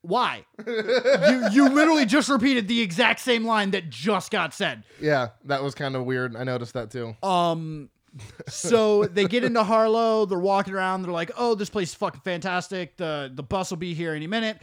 "Why?" 0.00 0.46
you 0.66 1.48
you 1.52 1.68
literally 1.68 2.06
just 2.06 2.28
repeated 2.28 2.66
the 2.66 2.80
exact 2.80 3.20
same 3.20 3.44
line 3.44 3.72
that 3.72 3.90
just 3.90 4.30
got 4.30 4.54
said. 4.54 4.84
Yeah, 5.00 5.28
that 5.44 5.62
was 5.62 5.74
kind 5.74 5.94
of 5.94 6.04
weird. 6.04 6.34
I 6.34 6.44
noticed 6.44 6.74
that 6.74 6.90
too. 6.90 7.14
Um, 7.22 7.90
so 8.48 9.04
they 9.04 9.26
get 9.26 9.44
into 9.44 9.62
Harlow. 9.62 10.24
They're 10.24 10.38
walking 10.38 10.72
around. 10.72 11.02
They're 11.02 11.12
like, 11.12 11.30
"Oh, 11.36 11.54
this 11.54 11.68
place 11.68 11.90
is 11.90 11.94
fucking 11.94 12.22
fantastic. 12.22 12.96
The 12.96 13.30
the 13.34 13.42
bus 13.42 13.70
will 13.70 13.76
be 13.76 13.92
here 13.92 14.14
any 14.14 14.26
minute." 14.26 14.62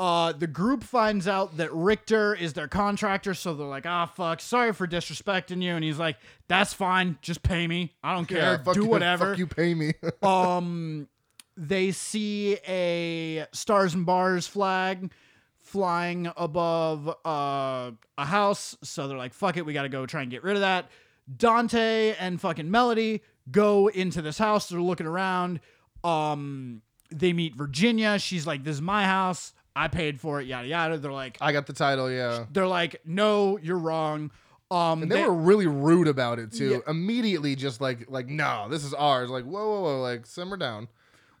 Uh, 0.00 0.32
the 0.32 0.46
group 0.48 0.82
finds 0.82 1.28
out 1.28 1.56
that 1.56 1.72
Richter 1.72 2.34
is 2.34 2.52
their 2.54 2.66
contractor, 2.66 3.32
so 3.32 3.54
they're 3.54 3.66
like, 3.66 3.86
"Ah, 3.86 4.06
fuck, 4.06 4.40
sorry 4.40 4.72
for 4.72 4.88
disrespecting 4.88 5.62
you." 5.62 5.74
And 5.74 5.84
he's 5.84 5.98
like, 5.98 6.16
"That's 6.48 6.72
fine. 6.72 7.16
Just 7.22 7.42
pay 7.44 7.66
me. 7.68 7.94
I 8.02 8.14
don't 8.14 8.26
care. 8.26 8.60
yeah, 8.66 8.72
Do 8.72 8.82
you, 8.82 8.86
whatever." 8.88 9.30
Fuck 9.30 9.38
you, 9.38 9.46
pay 9.46 9.74
me. 9.74 9.92
um 10.22 11.08
they 11.56 11.92
see 11.92 12.58
a 12.66 13.46
stars 13.52 13.94
and 13.94 14.04
bars 14.04 14.46
flag 14.48 15.12
flying 15.60 16.30
above 16.36 17.08
uh, 17.24 17.90
a 18.18 18.24
house 18.24 18.76
so 18.82 19.06
they're 19.06 19.16
like 19.16 19.32
fuck 19.32 19.56
it 19.56 19.64
we 19.64 19.72
gotta 19.72 19.88
go 19.88 20.04
try 20.04 20.22
and 20.22 20.30
get 20.32 20.42
rid 20.42 20.56
of 20.56 20.60
that 20.62 20.90
dante 21.36 22.14
and 22.18 22.40
fucking 22.40 22.70
melody 22.70 23.22
go 23.50 23.86
into 23.88 24.20
this 24.20 24.36
house 24.36 24.68
they're 24.68 24.80
looking 24.80 25.06
around 25.06 25.60
um 26.02 26.82
they 27.10 27.32
meet 27.32 27.54
virginia 27.54 28.18
she's 28.18 28.46
like 28.46 28.64
this 28.64 28.74
is 28.74 28.82
my 28.82 29.04
house 29.04 29.52
i 29.76 29.88
paid 29.88 30.20
for 30.20 30.40
it 30.40 30.46
yada 30.46 30.66
yada 30.68 30.98
they're 30.98 31.12
like 31.12 31.36
I 31.40 31.52
got 31.52 31.66
the 31.66 31.72
title. 31.72 32.10
Yeah. 32.10 32.44
they're 32.52 32.66
like 32.66 33.00
no 33.04 33.58
you're 33.62 33.78
wrong 33.78 34.30
um 34.70 35.02
And 35.02 35.10
they, 35.12 35.22
were 35.22 35.34
really 35.34 35.66
rude 35.66 36.08
about 36.08 36.38
it 36.38 36.50
too. 36.52 36.70
Yeah. 36.86 36.90
Immediately, 36.90 37.54
just 37.56 37.80
like 37.80 38.10
like 38.10 38.28
no, 38.28 38.66
this 38.70 38.82
is 38.84 38.94
ours. 38.94 39.28
Like 39.30 39.44
whoa, 39.44 39.68
whoa, 39.68 39.80
whoa, 39.82 40.00
like 40.00 40.26
simmer 40.26 40.56
down. 40.56 40.88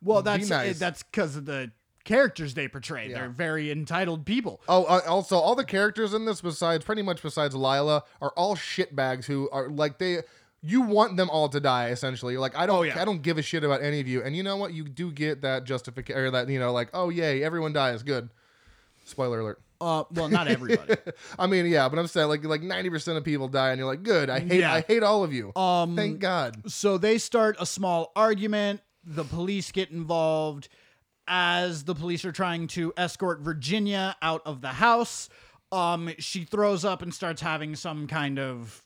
well 0.02 0.20
that's 0.22 0.48
nice. 0.50 0.78
that's 0.78 1.02
because 1.02 1.34
of 1.36 1.46
the 1.46 1.70
characters 2.04 2.52
they 2.52 2.68
portray 2.68 3.08
Yeah. 3.08 3.14
they're 3.20 3.28
very 3.30 3.70
entitled 3.70 4.26
people 4.26 4.60
Oh, 4.68 4.84
uh, 4.84 5.00
also, 5.08 5.38
all 5.38 5.54
the 5.54 5.64
characters 5.64 6.12
in 6.12 6.26
this, 6.26 6.42
besides 6.42 6.84
pretty 6.84 7.00
much 7.02 7.22
besides 7.22 7.54
Lila, 7.54 8.02
are 8.20 8.32
all 8.36 8.56
shitbags 8.56 9.24
who 9.24 9.48
are 9.50 9.68
like 9.70 9.98
they. 9.98 10.18
You 10.66 10.80
want 10.80 11.18
them 11.18 11.28
all 11.28 11.48
to 11.50 11.60
die, 11.60 11.90
essentially. 11.90 12.38
Like 12.38 12.56
I 12.56 12.64
don't, 12.66 12.78
Oh, 12.78 12.82
yeah. 12.82 13.00
I 13.00 13.04
don't 13.04 13.20
give 13.20 13.36
a 13.36 13.42
shit 13.42 13.64
about 13.64 13.82
any 13.82 14.00
of 14.00 14.08
you. 14.08 14.22
And 14.22 14.34
you 14.34 14.42
know 14.42 14.56
what? 14.56 14.72
You 14.72 14.84
do 14.84 15.12
get 15.12 15.42
that 15.42 15.64
justification, 15.64 16.18
or 16.22 16.30
that 16.30 16.48
you 16.48 16.58
know, 16.58 16.72
like, 16.72 16.88
oh 16.94 17.10
yay, 17.10 17.44
everyone 17.44 17.72
dies, 17.74 18.02
good. 18.02 18.30
Spoiler 19.04 19.40
alert. 19.40 19.60
Uh, 19.80 20.04
well, 20.12 20.28
not 20.30 20.48
everybody. 20.48 20.94
I 21.38 21.46
mean, 21.46 21.66
yeah, 21.66 21.86
but 21.90 21.98
I'm 21.98 22.06
saying 22.06 22.28
like 22.28 22.42
like 22.44 22.62
ninety 22.62 22.88
percent 22.88 23.18
of 23.18 23.24
people 23.24 23.48
die, 23.48 23.70
and 23.70 23.78
you're 23.78 23.86
like, 23.86 24.02
good. 24.02 24.30
I 24.30 24.40
hate, 24.40 24.60
Yeah. 24.60 24.72
I 24.72 24.80
hate 24.80 25.02
all 25.02 25.22
of 25.22 25.32
you. 25.34 25.52
Um, 25.54 25.94
Thank 25.96 26.20
God. 26.20 26.70
so 26.70 26.96
they 26.96 27.18
start 27.18 27.56
a 27.60 27.66
small 27.66 28.10
argument. 28.16 28.80
The 29.04 29.24
police 29.24 29.70
get 29.70 29.90
involved 29.90 30.68
as 31.28 31.84
the 31.84 31.94
police 31.94 32.24
are 32.24 32.32
trying 32.32 32.68
to 32.68 32.94
escort 32.96 33.40
Virginia 33.40 34.16
out 34.22 34.40
of 34.46 34.62
the 34.62 34.68
house. 34.68 35.28
Um, 35.72 36.10
she 36.18 36.44
throws 36.44 36.84
up 36.86 37.02
and 37.02 37.12
starts 37.12 37.42
having 37.42 37.74
some 37.76 38.06
kind 38.06 38.38
of 38.38 38.82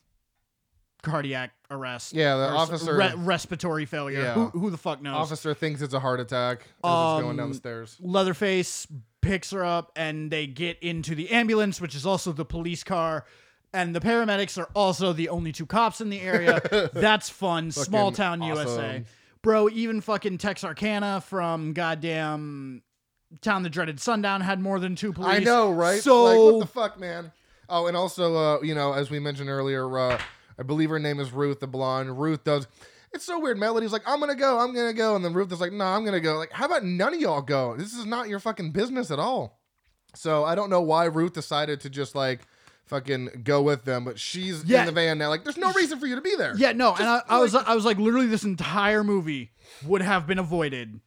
cardiac 1.03 1.51
arrest. 1.71 2.13
Yeah, 2.13 2.35
the 2.37 2.49
officer- 2.49 2.95
re- 2.95 3.13
respiratory 3.15 3.85
failure. 3.85 4.21
Yeah. 4.21 4.33
Who, 4.33 4.47
who 4.49 4.69
the 4.69 4.77
fuck 4.77 5.01
knows? 5.01 5.15
Officer 5.15 5.53
thinks 5.53 5.81
it's 5.81 5.93
a 5.93 5.99
heart 5.99 6.19
attack 6.19 6.61
as 6.61 6.65
it's 6.65 7.21
going 7.23 7.37
down 7.37 7.39
Um, 7.45 7.49
the 7.51 7.55
stairs. 7.57 7.97
Leatherface 7.99 8.87
picks 9.21 9.51
her 9.51 9.63
up 9.65 9.91
and 9.95 10.31
they 10.31 10.47
get 10.47 10.79
into 10.79 11.15
the 11.15 11.29
ambulance, 11.31 11.79
which 11.81 11.95
is 11.95 12.05
also 12.05 12.31
the 12.31 12.45
police 12.45 12.83
car. 12.83 13.25
And 13.73 13.95
the 13.95 13.99
paramedics 13.99 14.57
are 14.57 14.69
also 14.73 15.13
the 15.13 15.29
only 15.29 15.51
two 15.51 15.67
cops 15.67 16.01
in 16.01 16.09
the 16.09 16.21
area. 16.21 16.59
That's 16.93 17.29
fun. 17.29 17.71
Small 17.71 18.11
town 18.11 18.41
USA. 18.41 19.03
Bro, 19.43 19.69
even 19.69 20.01
fucking 20.01 20.39
Texarkana 20.39 21.21
from 21.21 21.73
goddamn 21.73 22.81
Town 23.41 23.61
the 23.61 23.69
Dreaded 23.69 23.99
Sundown 23.99 24.41
had 24.41 24.59
more 24.59 24.79
than 24.79 24.95
two 24.95 25.13
police. 25.13 25.37
I 25.37 25.39
know, 25.39 25.71
right? 25.71 26.01
So 26.01 26.23
like, 26.23 26.39
what 26.39 26.59
the 26.61 26.65
fuck, 26.65 26.99
man? 26.99 27.31
Oh, 27.69 27.85
and 27.85 27.95
also, 27.95 28.35
uh, 28.35 28.61
you 28.61 28.73
know, 28.73 28.93
as 28.93 29.11
we 29.11 29.19
mentioned 29.19 29.49
earlier, 29.49 29.97
uh, 29.99 30.19
I 30.59 30.63
believe 30.63 30.89
her 30.89 30.99
name 30.99 31.19
is 31.19 31.31
Ruth, 31.31 31.59
the 31.61 31.67
blonde. 31.67 32.19
Ruth 32.19 32.43
does. 32.43 32.67
It's 33.13 33.23
so 33.25 33.39
weird. 33.39 33.57
Melody's 33.57 33.91
like, 33.93 34.03
I'm 34.05 34.19
gonna 34.19 34.35
go, 34.35 34.59
I'm 34.59 34.73
gonna 34.75 34.93
go, 34.93 35.15
and 35.15 35.23
then 35.25 35.33
Ruth 35.33 35.51
is 35.51 35.61
like, 35.61 35.71
No, 35.71 35.85
I'm 35.85 36.03
gonna 36.05 36.19
go. 36.19 36.37
Like, 36.37 36.51
how 36.51 36.65
about 36.65 36.83
none 36.83 37.13
of 37.13 37.19
y'all 37.21 37.41
go? 37.41 37.75
This 37.75 37.93
is 37.93 38.05
not 38.05 38.27
your 38.29 38.39
fucking 38.39 38.71
business 38.71 39.09
at 39.09 39.19
all. 39.19 39.59
So 40.15 40.43
I 40.43 40.53
don't 40.55 40.69
know 40.69 40.81
why 40.81 41.05
Ruth 41.05 41.33
decided 41.33 41.79
to 41.81 41.89
just 41.89 42.13
like 42.13 42.41
fucking 42.85 43.41
go 43.43 43.61
with 43.61 43.85
them, 43.85 44.03
but 44.03 44.19
she's 44.19 44.63
Yeah. 44.65 44.81
in 44.81 44.85
the 44.87 44.91
van 44.91 45.17
now. 45.19 45.29
Like, 45.29 45.43
there's 45.43 45.57
no 45.57 45.71
reason 45.73 45.99
for 45.99 46.07
you 46.07 46.15
to 46.15 46.21
be 46.21 46.35
there. 46.35 46.53
Yeah, 46.57 46.71
no, 46.71 46.93
and 46.95 47.07
I, 47.07 47.21
I 47.29 47.39
was 47.39 47.53
like- 47.53 47.67
I 47.67 47.75
was 47.75 47.85
like 47.85 47.97
literally 47.97 48.25
this 48.27 48.43
entire 48.43 49.03
movie 49.03 49.51
would 49.85 50.01
have 50.01 50.25
been 50.27 50.39
avoided 50.39 50.99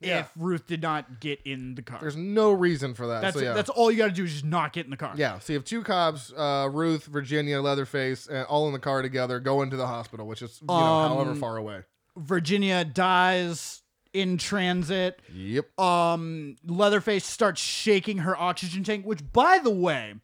Yeah. 0.00 0.20
if 0.20 0.30
Ruth 0.36 0.66
did 0.66 0.82
not 0.82 1.20
get 1.20 1.40
in 1.44 1.74
the 1.74 1.82
car. 1.82 1.98
There's 2.00 2.16
no 2.16 2.52
reason 2.52 2.94
for 2.94 3.06
that. 3.06 3.22
That's 3.22 3.36
so, 3.36 3.42
yeah. 3.42 3.54
that's 3.54 3.70
all 3.70 3.90
you 3.90 3.96
got 3.96 4.06
to 4.08 4.12
do 4.12 4.24
is 4.24 4.32
just 4.32 4.44
not 4.44 4.72
get 4.72 4.84
in 4.84 4.90
the 4.90 4.96
car. 4.96 5.14
Yeah, 5.16 5.38
so 5.38 5.52
you 5.52 5.58
have 5.58 5.64
two 5.64 5.82
cops, 5.82 6.32
uh, 6.36 6.68
Ruth, 6.70 7.06
Virginia, 7.06 7.60
Leatherface, 7.62 8.28
uh, 8.28 8.44
all 8.48 8.66
in 8.66 8.74
the 8.74 8.78
car 8.78 9.00
together, 9.02 9.40
going 9.40 9.70
to 9.70 9.76
the 9.76 9.86
hospital, 9.86 10.26
which 10.26 10.42
is 10.42 10.58
you 10.60 10.66
know 10.66 10.74
Um, 10.74 11.12
however 11.12 11.34
far 11.34 11.56
away. 11.56 11.82
Virginia 12.16 12.84
dies 12.84 13.82
in 14.12 14.38
transit. 14.38 15.20
Yep. 15.32 15.78
Um, 15.78 16.56
Leatherface 16.64 17.24
starts 17.24 17.60
shaking 17.60 18.18
her 18.18 18.36
oxygen 18.36 18.84
tank, 18.84 19.04
which, 19.04 19.20
by 19.32 19.58
the 19.62 19.70
way, 19.70 20.14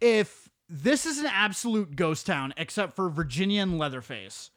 if 0.00 0.48
this 0.68 1.06
is 1.06 1.18
an 1.18 1.26
absolute 1.26 1.96
ghost 1.96 2.26
town 2.26 2.52
except 2.56 2.96
for 2.96 3.08
Virginia 3.08 3.62
and 3.62 3.78
Leatherface, 3.78 4.50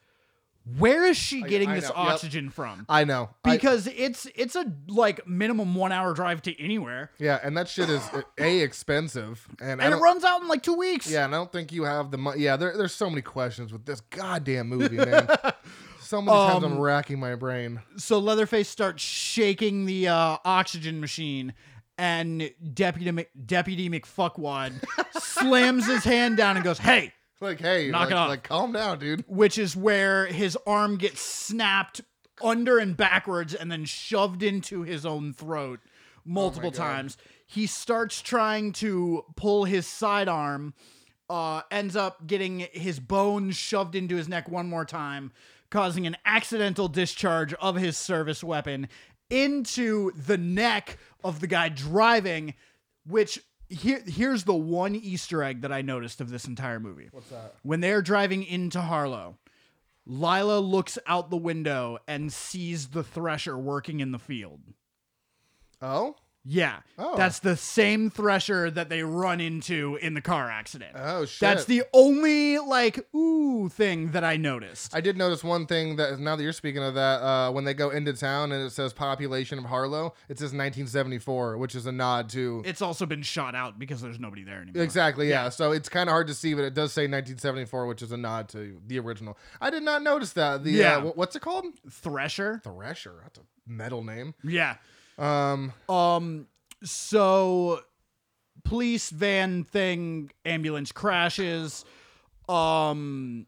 where 0.78 1.04
is 1.06 1.16
she 1.16 1.42
getting 1.42 1.68
I 1.70 1.74
this 1.76 1.84
know, 1.84 1.94
yep. 1.96 2.12
oxygen 2.14 2.50
from? 2.50 2.86
I 2.88 3.04
know. 3.04 3.30
I- 3.44 3.56
Because 3.56 3.86
it's 3.86 4.26
it's 4.34 4.54
a 4.56 4.70
like 4.88 5.26
minimum 5.26 5.74
one 5.74 5.92
hour 5.92 6.12
drive 6.14 6.42
to 6.42 6.62
anywhere, 6.62 7.10
yeah, 7.18 7.38
and 7.42 7.56
that 7.56 7.68
shit 7.68 7.88
is 7.90 8.02
uh, 8.12 8.22
a 8.38 8.60
expensive, 8.60 9.46
and, 9.60 9.80
and 9.80 9.94
it 9.94 9.98
runs 9.98 10.24
out 10.24 10.42
in 10.42 10.48
like 10.48 10.62
two 10.62 10.74
weeks. 10.74 11.10
yeah, 11.10 11.24
and 11.24 11.34
I 11.34 11.38
don't 11.38 11.52
think 11.52 11.72
you 11.72 11.84
have 11.84 12.10
the 12.10 12.18
money. 12.18 12.40
Yeah, 12.42 12.56
there, 12.56 12.76
there's 12.76 12.94
so 12.94 13.08
many 13.08 13.22
questions 13.22 13.72
with 13.72 13.84
this 13.86 14.00
goddamn 14.00 14.68
movie, 14.68 14.96
man. 14.96 15.28
So 16.02 16.20
many 16.20 16.36
times 16.36 16.64
I'm 16.64 16.72
Um, 16.72 16.78
racking 16.80 17.20
my 17.20 17.36
brain. 17.36 17.80
so 17.96 18.18
Leatherface 18.18 18.68
starts 18.68 19.00
shaking 19.00 19.86
the 19.86 20.08
uh, 20.08 20.38
oxygen 20.44 20.98
machine, 21.00 21.54
and 21.98 22.50
Deputy 22.74 23.26
Deputy 23.46 23.88
McFuckwad 23.88 24.72
slams 25.20 25.86
his 25.86 26.02
hand 26.02 26.36
down 26.36 26.56
and 26.56 26.64
goes, 26.64 26.78
"Hey!" 26.78 27.12
Like, 27.40 27.60
hey, 27.60 27.88
Knock 27.90 28.02
like, 28.02 28.10
it 28.10 28.16
off. 28.16 28.28
like, 28.28 28.42
calm 28.44 28.72
down, 28.72 28.98
dude. 28.98 29.24
Which 29.26 29.56
is 29.58 29.74
where 29.74 30.26
his 30.26 30.58
arm 30.66 30.98
gets 30.98 31.20
snapped 31.20 32.02
under 32.42 32.78
and 32.78 32.96
backwards, 32.96 33.54
and 33.54 33.70
then 33.70 33.84
shoved 33.84 34.42
into 34.42 34.82
his 34.82 35.04
own 35.04 35.32
throat 35.32 35.80
multiple 36.24 36.70
God. 36.70 36.76
times. 36.76 37.18
He 37.46 37.66
starts 37.66 38.22
trying 38.22 38.72
to 38.74 39.24
pull 39.36 39.64
his 39.64 39.86
sidearm, 39.86 40.74
uh, 41.28 41.62
ends 41.70 41.96
up 41.96 42.26
getting 42.26 42.60
his 42.72 43.00
bones 43.00 43.56
shoved 43.56 43.94
into 43.94 44.16
his 44.16 44.28
neck 44.28 44.48
one 44.48 44.68
more 44.68 44.84
time, 44.84 45.32
causing 45.70 46.06
an 46.06 46.16
accidental 46.24 46.88
discharge 46.88 47.54
of 47.54 47.76
his 47.76 47.96
service 47.96 48.42
weapon 48.42 48.88
into 49.28 50.10
the 50.12 50.38
neck 50.38 50.98
of 51.22 51.40
the 51.40 51.46
guy 51.46 51.68
driving, 51.68 52.54
which 53.06 53.40
here 53.70 54.02
here's 54.06 54.44
the 54.44 54.54
one 54.54 54.94
Easter 54.94 55.42
egg 55.42 55.62
that 55.62 55.72
I 55.72 55.82
noticed 55.82 56.20
of 56.20 56.30
this 56.30 56.44
entire 56.44 56.80
movie. 56.80 57.08
What's 57.10 57.30
that? 57.30 57.54
When 57.62 57.80
they're 57.80 58.02
driving 58.02 58.42
into 58.42 58.80
Harlow, 58.80 59.38
Lila 60.04 60.58
looks 60.58 60.98
out 61.06 61.30
the 61.30 61.36
window 61.36 61.98
and 62.08 62.32
sees 62.32 62.88
the 62.88 63.04
thresher 63.04 63.56
working 63.56 64.00
in 64.00 64.12
the 64.12 64.18
field. 64.18 64.60
Oh, 65.80 66.16
Yeah. 66.44 66.78
Oh. 66.98 67.16
That's 67.18 67.40
the 67.40 67.54
same 67.54 68.08
thresher 68.08 68.70
that 68.70 68.88
they 68.88 69.02
run 69.02 69.40
into 69.42 69.98
in 70.00 70.14
the 70.14 70.22
car 70.22 70.50
accident. 70.50 70.92
oh 70.96 71.26
shit. 71.26 71.40
That's 71.40 71.64
the 71.66 71.82
only 71.92 72.58
like 72.58 73.06
ooh 73.14 73.68
thing 73.68 74.12
that 74.12 74.24
I 74.24 74.36
noticed. 74.38 74.94
I 74.94 75.02
did 75.02 75.18
notice 75.18 75.44
one 75.44 75.66
thing 75.66 75.96
that 75.96 76.18
now 76.18 76.36
that 76.36 76.42
you're 76.42 76.52
speaking 76.54 76.82
of 76.82 76.94
that, 76.94 77.20
uh, 77.22 77.50
when 77.52 77.64
they 77.64 77.74
go 77.74 77.90
into 77.90 78.14
town 78.14 78.52
and 78.52 78.64
it 78.64 78.70
says 78.70 78.92
population 78.94 79.58
of 79.58 79.66
Harlow, 79.66 80.14
it 80.30 80.38
says 80.38 80.52
1974, 80.54 81.58
which 81.58 81.74
is 81.74 81.84
a 81.86 81.92
nod 81.92 82.28
to 82.30 82.62
it's 82.64 82.80
also 82.82 83.04
been 83.04 83.22
shot 83.22 83.54
out 83.54 83.78
because 83.78 84.00
there's 84.00 84.18
nobody 84.18 84.42
there 84.42 84.62
anymore. 84.62 84.82
exactly 84.82 85.28
yeah. 85.28 85.50
So 85.50 85.72
it's 85.72 85.88
kind 85.90 86.08
of 86.08 86.12
hard 86.12 86.26
to 86.28 86.34
see, 86.34 86.54
but 86.54 86.64
it 86.64 86.72
does 86.74 86.92
say 86.92 87.02
1974, 87.02 87.86
which 87.86 88.02
is 88.02 88.12
a 88.12 88.16
nod 88.16 88.48
to 88.50 88.80
the 88.86 88.98
original. 88.98 89.36
I 89.60 89.68
did 89.70 89.82
not 89.82 90.02
notice 90.02 90.32
that. 90.32 90.64
The 90.64 90.70
Yeah. 90.72 90.96
uh, 90.98 91.02
what's 91.14 91.36
it 91.36 91.40
called? 91.42 91.66
Thresher. 91.90 92.60
Thresher. 92.64 93.20
That's 93.24 93.38
a 93.38 93.42
metal 93.66 94.02
name. 94.02 94.34
Yeah. 94.42 94.76
Um, 95.20 95.72
Um 95.88 96.46
so 96.82 97.80
police 98.64 99.10
van 99.10 99.64
thing 99.64 100.30
ambulance 100.44 100.92
crashes 100.92 101.84
um 102.48 103.46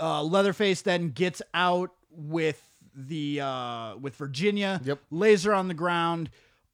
uh 0.00 0.22
Leatherface 0.22 0.82
then 0.82 1.10
gets 1.10 1.40
out 1.54 1.90
with 2.10 2.60
the 2.94 3.40
uh 3.40 3.96
with 3.96 4.16
Virginia 4.16 4.80
Yep. 4.84 4.98
laser 5.10 5.52
on 5.54 5.68
the 5.68 5.74
ground 5.74 6.30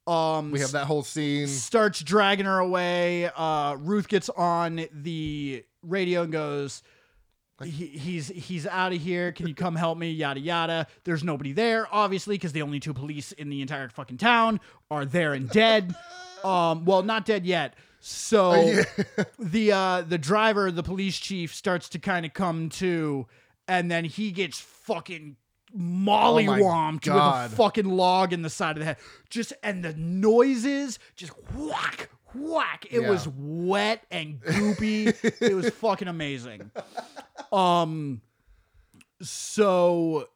um 0.07 0.51
we 0.51 0.59
have 0.61 0.71
that 0.71 0.85
whole 0.85 1.03
scene. 1.03 1.47
starts 1.47 2.01
dragging 2.01 2.45
her 2.45 2.57
away. 2.59 3.29
Uh, 3.35 3.75
Ruth 3.79 4.07
gets 4.07 4.27
on 4.29 4.85
the 4.91 5.63
radio 5.83 6.23
and 6.23 6.31
goes, 6.31 6.81
he, 7.63 7.87
"He's 7.87 8.27
he's 8.29 8.65
out 8.67 8.93
of 8.93 9.01
here. 9.01 9.31
Can 9.31 9.47
you 9.47 9.55
come 9.55 9.75
help 9.75 9.97
me?" 9.97 10.11
Yada 10.11 10.39
yada. 10.39 10.87
There's 11.03 11.23
nobody 11.23 11.53
there, 11.53 11.87
obviously, 11.91 12.35
because 12.35 12.53
the 12.53 12.61
only 12.61 12.79
two 12.79 12.93
police 12.93 13.31
in 13.31 13.49
the 13.49 13.61
entire 13.61 13.89
fucking 13.89 14.17
town 14.17 14.59
are 14.89 15.05
there 15.05 15.33
and 15.33 15.49
dead. 15.49 15.95
um, 16.43 16.85
well, 16.85 17.03
not 17.03 17.25
dead 17.25 17.45
yet. 17.45 17.75
So 17.99 18.55
yeah. 18.55 18.83
the 19.39 19.71
uh, 19.71 20.01
the 20.01 20.17
driver, 20.17 20.71
the 20.71 20.83
police 20.83 21.17
chief, 21.17 21.53
starts 21.53 21.89
to 21.89 21.99
kind 21.99 22.25
of 22.25 22.33
come 22.33 22.69
to, 22.69 23.27
and 23.67 23.91
then 23.91 24.05
he 24.05 24.31
gets 24.31 24.59
fucking 24.59 25.35
mollywomped 25.77 27.07
with 27.07 27.53
a 27.53 27.55
fucking 27.55 27.85
log 27.85 28.33
in 28.33 28.41
the 28.41 28.49
side 28.49 28.77
of 28.77 28.79
the 28.79 28.85
head. 28.85 28.97
Just 29.29 29.53
and 29.63 29.83
the 29.83 29.93
noises, 29.93 30.99
just 31.15 31.33
whack, 31.55 32.09
whack. 32.33 32.85
It 32.91 33.01
Yeah. 33.01 33.09
was 33.09 33.27
wet 33.27 34.03
and 34.11 34.39
goopy. 34.41 35.07
it 35.41 35.53
was 35.55 35.69
fucking 35.81 36.07
amazing. 36.07 36.71
Um, 37.51 38.21
so 39.21 40.27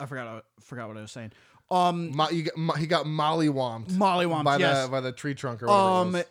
I 0.00 0.06
forgot. 0.06 0.26
I 0.58 0.60
forgot 0.60 0.88
what 0.88 0.96
I 0.96 1.02
was 1.02 1.12
saying. 1.12 1.32
Um, 1.70 2.14
Mo- 2.14 2.28
you 2.30 2.42
got, 2.44 2.56
mo- 2.56 2.74
he 2.74 2.86
got 2.86 3.06
mollywomped 3.06 3.92
mollywomped. 3.92 4.44
by 4.44 4.58
yes. 4.58 4.84
the 4.84 4.90
by 4.90 5.00
the 5.00 5.12
tree 5.12 5.34
trunk 5.34 5.62
or 5.62 5.66
whatever. 5.66 5.88
Um, 5.88 6.14
it 6.16 6.28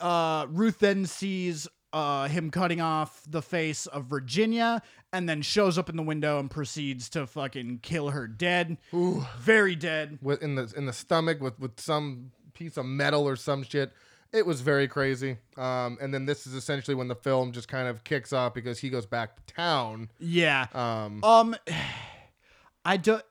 uh, 0.00 0.46
Ruth 0.50 0.78
then 0.78 1.06
sees 1.06 1.66
uh, 1.92 2.28
him 2.28 2.50
cutting 2.50 2.80
off 2.82 3.22
the 3.26 3.40
face 3.40 3.86
of 3.86 4.04
Virginia 4.04 4.82
and 5.12 5.26
then 5.26 5.40
shows 5.40 5.78
up 5.78 5.88
in 5.88 5.96
the 5.96 6.02
window 6.02 6.38
and 6.38 6.50
proceeds 6.50 7.08
to 7.10 7.26
fucking 7.26 7.78
kill 7.82 8.10
her 8.10 8.26
dead. 8.26 8.76
Ooh. 8.92 9.24
Very 9.38 9.74
dead. 9.74 10.18
with 10.20 10.42
in 10.42 10.56
the 10.56 10.70
in 10.76 10.84
the 10.84 10.92
stomach 10.92 11.40
with 11.40 11.58
with 11.58 11.80
some 11.80 12.32
piece 12.56 12.76
of 12.76 12.86
metal 12.86 13.28
or 13.28 13.36
some 13.36 13.62
shit. 13.62 13.92
It 14.32 14.44
was 14.44 14.60
very 14.60 14.88
crazy. 14.88 15.36
Um, 15.56 15.98
and 16.00 16.12
then 16.12 16.26
this 16.26 16.46
is 16.46 16.54
essentially 16.54 16.94
when 16.94 17.08
the 17.08 17.14
film 17.14 17.52
just 17.52 17.68
kind 17.68 17.86
of 17.88 18.02
kicks 18.02 18.32
off 18.32 18.54
because 18.54 18.78
he 18.80 18.90
goes 18.90 19.06
back 19.06 19.36
to 19.36 19.54
town. 19.54 20.10
Yeah. 20.18 20.66
Um, 20.74 21.22
Um, 21.22 21.56
I 22.84 22.96
don't. 22.96 23.22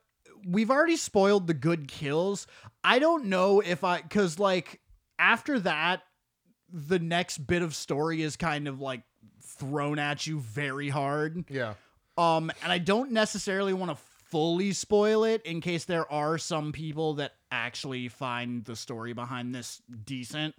We've 0.46 0.70
already 0.70 0.96
spoiled 0.96 1.46
the 1.46 1.54
good 1.54 1.88
kills. 1.88 2.46
I 2.84 2.98
don't 2.98 3.26
know 3.26 3.60
if 3.60 3.82
I, 3.84 4.00
because 4.02 4.38
like 4.38 4.80
after 5.18 5.58
that, 5.60 6.02
the 6.72 6.98
next 6.98 7.38
bit 7.38 7.62
of 7.62 7.74
story 7.74 8.22
is 8.22 8.36
kind 8.36 8.68
of 8.68 8.80
like 8.80 9.02
thrown 9.42 9.98
at 9.98 10.26
you 10.26 10.40
very 10.40 10.88
hard. 10.88 11.44
yeah. 11.50 11.74
Um, 12.18 12.50
and 12.62 12.72
I 12.72 12.78
don't 12.78 13.12
necessarily 13.12 13.72
want 13.74 13.90
to 13.90 13.96
fully 14.30 14.72
spoil 14.72 15.24
it 15.24 15.42
in 15.44 15.60
case 15.60 15.84
there 15.84 16.10
are 16.10 16.38
some 16.38 16.72
people 16.72 17.14
that 17.14 17.34
actually 17.56 18.08
find 18.08 18.64
the 18.64 18.76
story 18.76 19.12
behind 19.12 19.54
this 19.54 19.80
decent. 20.04 20.54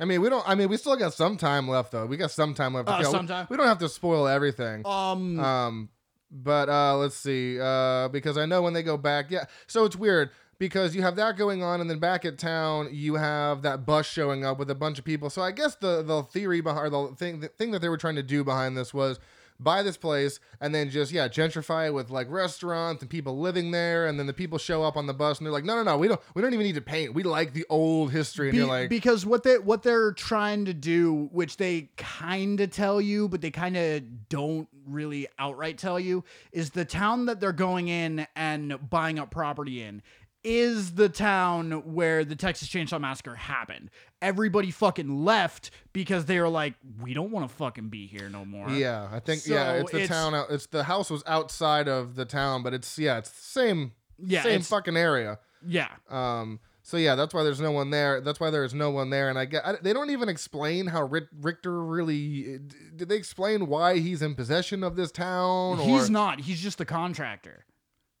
I 0.00 0.04
mean, 0.04 0.20
we 0.20 0.28
don't. 0.28 0.48
I 0.48 0.54
mean, 0.54 0.68
we 0.68 0.76
still 0.76 0.96
got 0.96 1.12
some 1.14 1.36
time 1.36 1.68
left 1.68 1.92
though. 1.92 2.06
We 2.06 2.16
got 2.16 2.30
some 2.30 2.54
time 2.54 2.74
left. 2.74 2.88
to 2.88 2.94
Uh, 2.94 3.02
some 3.04 3.26
time. 3.26 3.46
We 3.50 3.56
don't 3.56 3.66
have 3.66 3.78
to 3.78 3.88
spoil 3.88 4.28
everything. 4.28 4.86
Um, 4.86 5.40
Um, 5.40 5.88
but 6.30 6.68
uh, 6.68 6.96
let's 6.96 7.16
see. 7.16 7.58
Uh, 7.60 8.08
because 8.08 8.38
I 8.38 8.46
know 8.46 8.62
when 8.62 8.74
they 8.74 8.82
go 8.82 8.96
back, 8.96 9.30
yeah. 9.30 9.46
So 9.66 9.84
it's 9.84 9.96
weird 9.96 10.30
because 10.58 10.94
you 10.94 11.02
have 11.02 11.16
that 11.16 11.36
going 11.36 11.62
on, 11.62 11.80
and 11.80 11.88
then 11.90 11.98
back 11.98 12.24
at 12.24 12.38
town 12.38 12.90
you 12.92 13.14
have 13.14 13.62
that 13.62 13.86
bus 13.86 14.06
showing 14.06 14.44
up 14.44 14.58
with 14.58 14.70
a 14.70 14.74
bunch 14.74 14.98
of 14.98 15.04
people. 15.04 15.30
So 15.30 15.42
I 15.42 15.50
guess 15.50 15.74
the 15.74 16.02
the 16.02 16.22
theory 16.22 16.60
behind 16.60 16.92
the 16.92 17.14
thing 17.16 17.40
the 17.40 17.48
thing 17.48 17.72
that 17.72 17.80
they 17.80 17.88
were 17.88 17.96
trying 17.96 18.16
to 18.16 18.22
do 18.22 18.44
behind 18.44 18.76
this 18.76 18.94
was 18.94 19.18
buy 19.60 19.82
this 19.82 19.96
place 19.96 20.38
and 20.60 20.74
then 20.74 20.90
just 20.90 21.10
yeah 21.12 21.28
gentrify 21.28 21.86
it 21.86 21.94
with 21.94 22.10
like 22.10 22.30
restaurants 22.30 23.02
and 23.02 23.10
people 23.10 23.38
living 23.38 23.70
there. 23.70 24.06
And 24.06 24.18
then 24.18 24.26
the 24.26 24.32
people 24.32 24.58
show 24.58 24.82
up 24.82 24.96
on 24.96 25.06
the 25.06 25.14
bus 25.14 25.38
and 25.38 25.46
they're 25.46 25.52
like 25.52 25.64
no 25.64 25.76
no 25.76 25.82
no 25.82 25.98
we 25.98 26.08
don't 26.08 26.20
we 26.34 26.42
don't 26.42 26.54
even 26.54 26.66
need 26.66 26.74
to 26.74 26.80
paint. 26.80 27.14
We 27.14 27.22
like 27.22 27.52
the 27.52 27.66
old 27.68 28.12
history. 28.12 28.48
And 28.48 28.52
Be- 28.52 28.58
you're 28.58 28.66
like 28.66 28.88
because 28.88 29.26
what 29.26 29.42
they 29.42 29.58
what 29.58 29.82
they're 29.82 30.12
trying 30.12 30.64
to 30.66 30.74
do, 30.74 31.28
which 31.32 31.56
they 31.56 31.90
kind 31.96 32.60
of 32.60 32.70
tell 32.70 33.00
you, 33.00 33.28
but 33.28 33.40
they 33.40 33.50
kind 33.50 33.76
of 33.76 34.28
don't 34.28 34.68
really 34.86 35.28
outright 35.38 35.78
tell 35.78 36.00
you, 36.00 36.24
is 36.52 36.70
the 36.70 36.84
town 36.84 37.26
that 37.26 37.40
they're 37.40 37.52
going 37.52 37.88
in 37.88 38.26
and 38.36 38.90
buying 38.90 39.18
up 39.18 39.30
property 39.30 39.82
in 39.82 40.02
is 40.44 40.94
the 40.94 41.08
town 41.08 41.70
where 41.94 42.24
the 42.24 42.36
Texas 42.36 42.68
Chainsaw 42.68 43.00
Massacre 43.00 43.34
happened. 43.34 43.90
Everybody 44.22 44.70
fucking 44.70 45.24
left 45.24 45.70
because 45.92 46.24
they 46.26 46.40
were 46.40 46.48
like, 46.48 46.74
we 47.02 47.12
don't 47.14 47.30
want 47.30 47.48
to 47.48 47.54
fucking 47.54 47.88
be 47.88 48.06
here 48.06 48.28
no 48.28 48.44
more. 48.44 48.70
Yeah, 48.70 49.08
I 49.12 49.20
think 49.20 49.46
yeah, 49.46 49.72
it's 49.74 49.90
the 49.90 50.02
it's- 50.02 50.08
town. 50.08 50.34
Out, 50.34 50.50
it's 50.50 50.66
the 50.66 50.84
house 50.84 51.10
was 51.10 51.22
outside 51.26 51.88
of 51.88 52.14
the 52.14 52.24
town, 52.24 52.62
but 52.62 52.72
it's 52.74 52.98
yeah, 52.98 53.18
it's 53.18 53.30
the 53.30 53.42
same 53.42 53.92
Yeah, 54.18 54.42
same 54.42 54.52
it's- 54.52 54.68
fucking 54.68 54.96
area. 54.96 55.38
Yeah. 55.66 55.88
Um, 56.08 56.60
so 56.82 56.96
yeah, 56.96 57.16
that's 57.16 57.34
why 57.34 57.42
there's 57.42 57.60
no 57.60 57.72
one 57.72 57.90
there. 57.90 58.20
That's 58.20 58.40
why 58.40 58.50
there 58.50 58.64
is 58.64 58.72
no 58.72 58.90
one 58.90 59.10
there, 59.10 59.28
and 59.28 59.38
I 59.38 59.44
get 59.44 59.66
I, 59.66 59.74
they 59.82 59.92
don't 59.92 60.10
even 60.10 60.28
explain 60.28 60.86
how 60.86 61.02
Rick, 61.02 61.24
Richter 61.40 61.84
really. 61.84 62.58
Did 62.96 63.08
they 63.08 63.16
explain 63.16 63.66
why 63.66 63.98
he's 63.98 64.22
in 64.22 64.34
possession 64.34 64.82
of 64.82 64.96
this 64.96 65.10
town? 65.12 65.80
Or, 65.80 65.84
He's 65.84 66.08
not. 66.08 66.40
He's 66.40 66.60
just 66.60 66.80
a 66.80 66.84
contractor. 66.84 67.64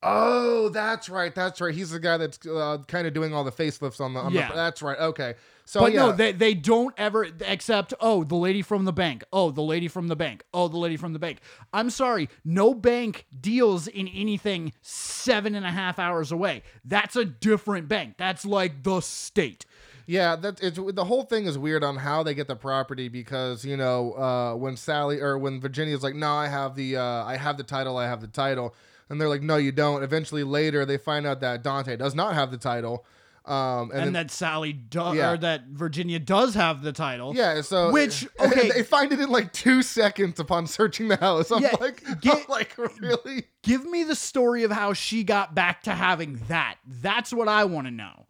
Oh, 0.02 0.68
that's 0.68 1.08
right. 1.08 1.34
That's 1.34 1.60
right. 1.60 1.74
He's 1.74 1.90
the 1.90 1.98
guy 1.98 2.16
that's 2.18 2.46
uh, 2.46 2.78
kind 2.86 3.06
of 3.06 3.14
doing 3.14 3.34
all 3.34 3.42
the 3.42 3.50
facelifts 3.52 4.00
on 4.00 4.14
the. 4.14 4.20
On 4.20 4.32
Yeah. 4.32 4.48
the, 4.48 4.54
that's 4.54 4.80
right. 4.80 4.98
Okay. 4.98 5.34
So 5.64 5.80
But 5.80 5.92
yeah, 5.92 5.98
no, 6.06 6.12
they, 6.12 6.32
they 6.32 6.54
don't 6.54 6.94
ever 6.96 7.26
accept, 7.46 7.92
oh, 8.00 8.24
the 8.24 8.36
lady 8.36 8.62
from 8.62 8.86
the 8.86 8.92
bank. 8.92 9.22
Oh, 9.32 9.50
the 9.50 9.60
lady 9.60 9.86
from 9.88 10.08
the 10.08 10.16
bank. 10.16 10.44
Oh, 10.54 10.68
the 10.68 10.78
lady 10.78 10.96
from 10.96 11.12
the 11.12 11.18
bank. 11.18 11.40
I'm 11.74 11.90
sorry. 11.90 12.30
No 12.42 12.72
bank 12.72 13.26
deals 13.38 13.86
in 13.86 14.08
anything 14.08 14.72
seven 14.80 15.54
and 15.54 15.66
a 15.66 15.70
half 15.70 15.98
hours 15.98 16.32
away. 16.32 16.62
That's 16.84 17.16
a 17.16 17.24
different 17.26 17.86
bank. 17.88 18.14
That's 18.16 18.46
like 18.46 18.82
the 18.82 19.00
state. 19.00 19.66
Yeah, 20.06 20.36
that 20.36 20.62
it's 20.62 20.78
the 20.94 21.04
whole 21.04 21.24
thing 21.24 21.44
is 21.44 21.58
weird 21.58 21.84
on 21.84 21.96
how 21.96 22.22
they 22.22 22.32
get 22.32 22.48
the 22.48 22.56
property 22.56 23.08
because 23.10 23.62
you 23.62 23.76
know 23.76 24.14
uh, 24.14 24.54
when 24.54 24.74
Sally 24.78 25.20
or 25.20 25.36
when 25.36 25.60
Virginia's 25.60 26.02
like, 26.02 26.14
no, 26.14 26.32
I 26.32 26.48
have 26.48 26.76
the 26.76 26.96
uh, 26.96 27.24
I 27.26 27.36
have 27.36 27.58
the 27.58 27.62
title, 27.62 27.98
I 27.98 28.06
have 28.06 28.22
the 28.22 28.26
title, 28.26 28.74
and 29.08 29.20
they're 29.20 29.28
like, 29.28 29.42
no, 29.42 29.56
you 29.56 29.72
don't. 29.72 30.02
Eventually, 30.02 30.44
later 30.44 30.84
they 30.84 30.98
find 30.98 31.26
out 31.26 31.40
that 31.40 31.62
Dante 31.62 31.96
does 31.96 32.14
not 32.14 32.34
have 32.34 32.50
the 32.50 32.58
title, 32.58 33.04
Um, 33.44 33.90
and, 33.90 33.92
and, 33.92 34.00
then, 34.06 34.12
that 34.12 34.30
Sally 34.30 34.78
Yeah. 34.92 35.30
or 35.32 35.36
that 35.38 35.68
Virginia 35.68 36.18
does 36.18 36.54
have 36.54 36.82
the 36.82 36.92
title. 36.92 37.34
yeah, 37.34 37.62
so 37.62 37.90
Which, 37.90 38.26
okay. 38.40 38.68
they 38.70 38.82
find 38.82 39.10
it 39.12 39.20
in 39.20 39.30
like 39.30 39.52
two 39.54 39.82
seconds 39.82 40.38
upon 40.38 40.66
searching 40.66 41.08
the 41.08 41.16
house. 41.16 41.50
I'm 41.50 41.62
Yeah, 41.62 41.74
like, 41.80 42.02
get- 42.20 42.36
I'm 42.38 42.44
like 42.48 42.76
really? 43.00 43.44
Give 43.62 43.84
me 43.86 44.04
the 44.04 44.14
story 44.14 44.64
of 44.64 44.70
how 44.70 44.92
she 44.92 45.24
got 45.24 45.54
back 45.54 45.82
to 45.84 45.92
having 45.92 46.40
that. 46.48 46.76
That's 46.86 47.32
what 47.32 47.48
I 47.48 47.64
want 47.64 47.86
to 47.86 47.90
know. 47.90 48.26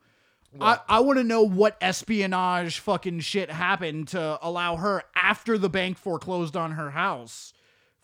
I, 0.60 0.78
I 0.88 1.00
want 1.00 1.18
to 1.18 1.24
know 1.24 1.42
what 1.42 1.76
espionage 1.80 2.78
fucking 2.80 3.20
shit 3.20 3.50
happened 3.50 4.08
to 4.08 4.38
allow 4.40 4.76
her 4.76 5.02
after 5.14 5.58
the 5.58 5.68
bank 5.68 5.98
foreclosed 5.98 6.56
on 6.56 6.72
her 6.72 6.90
house 6.90 7.52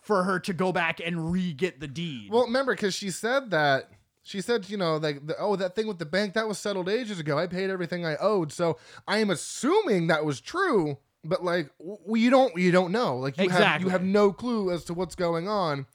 for 0.05 0.23
her 0.23 0.39
to 0.39 0.53
go 0.53 0.71
back 0.71 1.01
and 1.03 1.31
re-get 1.31 1.79
the 1.79 1.87
deed. 1.87 2.31
Well, 2.31 2.45
remember, 2.45 2.73
because 2.73 2.93
she 2.93 3.09
said 3.11 3.51
that. 3.51 3.89
She 4.27 4.41
said, 4.41 4.67
you 4.71 4.77
know, 4.77 4.97
like, 4.97 5.27
the, 5.27 5.35
oh, 5.37 5.55
that 5.55 5.75
thing 5.75 5.85
with 5.85 5.99
the 5.99 6.05
bank, 6.05 6.33
that 6.33 6.47
was 6.47 6.57
settled 6.57 6.89
ages 6.89 7.19
ago. 7.19 7.37
I 7.37 7.45
paid 7.45 7.69
everything 7.69 8.07
I 8.07 8.15
owed. 8.15 8.51
So 8.51 8.79
I 9.07 9.19
am 9.19 9.29
assuming 9.29 10.07
that 10.07 10.25
was 10.25 10.41
true, 10.41 10.97
but 11.23 11.43
like, 11.43 11.69
w- 11.77 12.23
you 12.23 12.31
don't, 12.31 12.57
you 12.57 12.71
don't 12.71 12.91
know. 12.91 13.17
Like, 13.17 13.37
you 13.37 13.49
have, 13.49 13.59
Exactly. 13.59 13.85
you 13.85 13.91
have 13.91 14.01
no 14.03 14.31
clue 14.33 14.71
as 14.71 14.83
to 14.85 14.95
what's 14.95 15.13
going 15.13 15.47
on. 15.47 15.85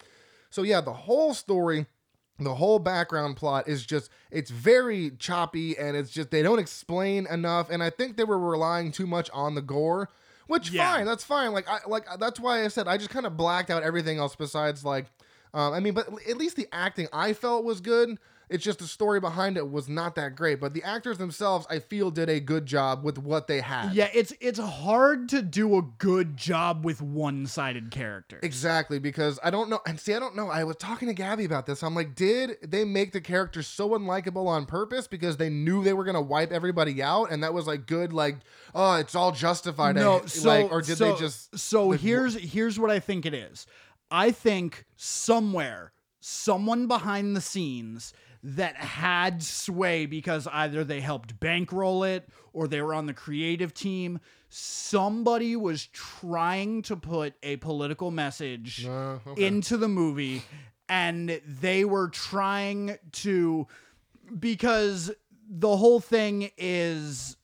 So 0.48 0.62
yeah, 0.62 0.80
the 0.80 0.92
whole 0.92 1.34
story, 1.34 1.86
the 2.38 2.54
whole 2.54 2.78
background 2.78 3.36
plot 3.36 3.66
is 3.66 3.84
just, 3.84 4.10
it's 4.30 4.52
very 4.52 5.10
choppy 5.18 5.76
and 5.76 5.96
it's 5.96 6.10
just, 6.10 6.30
they 6.30 6.42
don't 6.42 6.60
explain 6.60 7.26
enough. 7.26 7.68
And 7.68 7.82
I 7.82 7.90
think 7.90 8.16
they 8.16 8.22
were 8.22 8.38
relying 8.38 8.92
too 8.92 9.08
much 9.08 9.28
on 9.32 9.56
the 9.56 9.62
gore. 9.62 10.08
Which 10.50 10.70
Yeah. 10.72 10.92
fine, 10.92 11.06
that's 11.06 11.22
fine. 11.22 11.52
Like 11.52 11.68
I 11.68 11.78
like 11.86 12.06
that's 12.18 12.40
why 12.40 12.64
I 12.64 12.68
said 12.68 12.88
I 12.88 12.96
just 12.96 13.10
kind 13.10 13.24
of 13.24 13.36
blacked 13.36 13.70
out 13.70 13.82
everything 13.84 14.18
else 14.18 14.34
besides 14.34 14.84
like 14.84 15.06
um, 15.54 15.72
I 15.72 15.80
mean, 15.80 15.94
but 15.94 16.08
at 16.28 16.36
least 16.36 16.56
the 16.56 16.68
acting 16.72 17.08
I 17.12 17.32
felt 17.32 17.64
was 17.64 17.80
good. 17.80 18.18
It's 18.50 18.64
just 18.64 18.80
the 18.80 18.86
story 18.86 19.20
behind 19.20 19.56
it 19.56 19.70
was 19.70 19.88
not 19.88 20.16
that 20.16 20.34
great. 20.34 20.60
But 20.60 20.74
the 20.74 20.82
actors 20.82 21.18
themselves, 21.18 21.66
I 21.70 21.78
feel, 21.78 22.10
did 22.10 22.28
a 22.28 22.40
good 22.40 22.66
job 22.66 23.04
with 23.04 23.16
what 23.16 23.46
they 23.46 23.60
had. 23.60 23.94
yeah, 23.94 24.08
it's 24.12 24.32
it's 24.40 24.58
hard 24.58 25.28
to 25.30 25.40
do 25.40 25.78
a 25.78 25.82
good 25.82 26.36
job 26.36 26.84
with 26.84 27.00
one-sided 27.00 27.92
characters. 27.92 28.40
Exactly, 28.42 28.98
because 28.98 29.38
I 29.44 29.50
don't 29.50 29.70
know. 29.70 29.80
And 29.86 30.00
see, 30.00 30.14
I 30.14 30.18
don't 30.18 30.34
know. 30.34 30.48
I 30.48 30.64
was 30.64 30.76
talking 30.76 31.06
to 31.06 31.14
Gabby 31.14 31.44
about 31.44 31.66
this. 31.66 31.82
I'm 31.84 31.94
like, 31.94 32.16
did 32.16 32.56
they 32.66 32.84
make 32.84 33.12
the 33.12 33.20
characters 33.20 33.68
so 33.68 33.90
unlikable 33.90 34.48
on 34.48 34.66
purpose 34.66 35.06
because 35.06 35.36
they 35.36 35.48
knew 35.48 35.84
they 35.84 35.92
were 35.92 36.04
gonna 36.04 36.20
wipe 36.20 36.50
everybody 36.50 37.00
out, 37.02 37.30
and 37.30 37.44
that 37.44 37.54
was 37.54 37.68
like 37.68 37.86
good, 37.86 38.12
like, 38.12 38.36
oh, 38.74 38.96
it's 38.96 39.14
all 39.14 39.30
justified. 39.30 39.96
I- 39.96 40.00
No, 40.00 40.26
so 40.26 40.48
like, 40.48 40.72
or 40.72 40.82
did 40.82 40.98
so, 40.98 41.12
they 41.12 41.18
just? 41.20 41.56
So 41.56 41.86
like, 41.88 42.00
here's 42.00 42.34
here's 42.34 42.80
what 42.80 42.90
I 42.90 42.98
think 42.98 43.26
it 43.26 43.34
is. 43.34 43.66
I 44.10 44.32
think 44.32 44.86
somewhere 44.96 45.92
someone 46.20 46.86
behind 46.86 47.34
the 47.36 47.40
scenes 47.40 48.12
that 48.42 48.76
had 48.76 49.42
sway 49.42 50.06
because 50.06 50.46
either 50.46 50.82
they 50.84 51.00
helped 51.00 51.38
bankroll 51.40 52.04
it 52.04 52.28
or 52.52 52.66
they 52.68 52.80
were 52.80 52.94
on 52.94 53.06
the 53.06 53.12
creative 53.14 53.74
team. 53.74 54.18
Somebody 54.48 55.56
was 55.56 55.86
trying 55.86 56.82
to 56.82 56.96
put 56.96 57.34
a 57.42 57.56
political 57.58 58.10
message 58.10 58.86
Uh, 58.86 59.18
okay. 59.26 59.46
into 59.46 59.76
the 59.76 59.88
movie 59.88 60.42
and 60.88 61.40
they 61.46 61.84
were 61.84 62.08
trying 62.08 62.96
to 63.12 63.66
because 64.38 65.10
the 65.48 65.76
whole 65.76 66.00
thing 66.00 66.50
is 66.56 67.36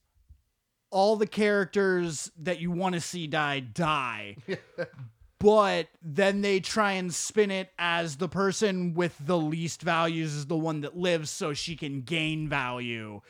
all 0.91 1.17
the 1.17 1.27
characters 1.27 2.31
that 2.39 2.59
you 2.61 2.71
want 2.71 2.95
to 2.95 3.01
see 3.01 3.27
die 3.27 3.61
die 3.61 4.37
but 5.39 5.89
then 6.03 6.41
they 6.41 6.61
try 6.61 6.93
and 6.93 7.13
spin 7.13 7.51
it 7.51 7.71
as 7.79 8.17
the 8.17 8.29
person 8.29 8.95
with 8.95 9.15
the 9.21 9.37
least 9.39 9.83
values 9.83 10.35
is 10.35 10.47
the 10.47 10.57
one 10.57 10.81
that 10.81 10.97
lives 10.97 11.31
so 11.31 11.53
she 11.53 11.77
can 11.77 12.03
gain 12.03 12.49
value. 12.49 13.21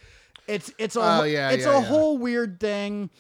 It's 0.47 0.73
it's 0.79 0.95
a 0.97 1.01
Oh, 1.03 1.23
yeah, 1.25 1.51
it's 1.51 1.65
yeah, 1.65 1.79
a 1.79 1.81
yeah. 1.81 1.87
whole 1.87 2.19
weird 2.19 2.61
thing. 2.61 3.11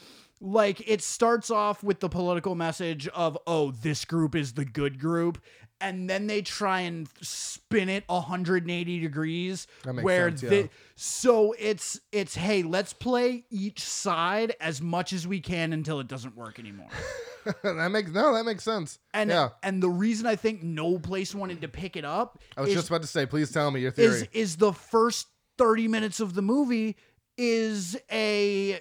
Like 0.41 0.89
it 0.89 1.03
starts 1.03 1.51
off 1.51 1.83
with 1.83 2.01
the 2.01 2.09
political 2.09 2.55
message 2.55 3.09
of 3.09 3.37
oh 3.47 3.71
this 3.73 4.05
group 4.05 4.35
is 4.35 4.53
the 4.53 4.65
good 4.65 5.01
group 5.01 5.39
and 5.81 6.09
then 6.09 6.27
they 6.27 6.43
try 6.43 6.81
and 6.81 7.09
spin 7.21 7.89
it 7.89 8.05
180 8.07 9.01
degrees 9.01 9.67
That 9.85 9.93
makes 9.95 10.05
where 10.05 10.31
sense, 10.31 10.43
yeah. 10.43 10.49
they, 10.49 10.71
so 10.97 11.55
it's 11.59 12.01
it's 12.13 12.35
hey 12.35 12.63
let's 12.63 12.93
play 12.93 13.45
each 13.51 13.81
side 13.83 14.55
as 14.61 14.81
much 14.81 15.13
as 15.13 15.27
we 15.27 15.41
can 15.41 15.73
until 15.73 16.01
it 16.01 16.09
doesn't 16.09 16.37
work 16.37 16.59
anymore 16.59 16.89
that 17.63 17.91
makes 17.91 18.11
no, 18.11 18.35
that 18.35 18.45
makes 18.45 18.65
sense. 18.65 18.99
and 19.15 19.31
yeah, 19.31 19.51
and 19.63 19.83
the 19.83 19.91
reason 19.91 20.27
i 20.27 20.35
think 20.37 20.63
no 20.63 20.99
place 20.99 21.35
wanted 21.35 21.61
to 21.61 21.69
pick 21.69 21.97
it 21.97 22.05
up 22.05 22.39
I 22.57 22.63
was 22.63 22.71
is, 22.71 22.77
just 22.77 22.89
about 22.89 23.03
to 23.03 23.09
say, 23.09 23.27
please 23.27 23.51
tell 23.51 23.71
me 23.71 23.81
your 23.81 23.91
theory. 23.93 24.15
is 24.15 24.29
is 24.33 24.57
the 24.57 24.73
first 24.73 25.27
30 25.59 25.89
minutes 25.89 26.21
of 26.21 26.35
the 26.35 26.43
movie 26.43 26.97
is 27.39 27.97
a 28.11 28.81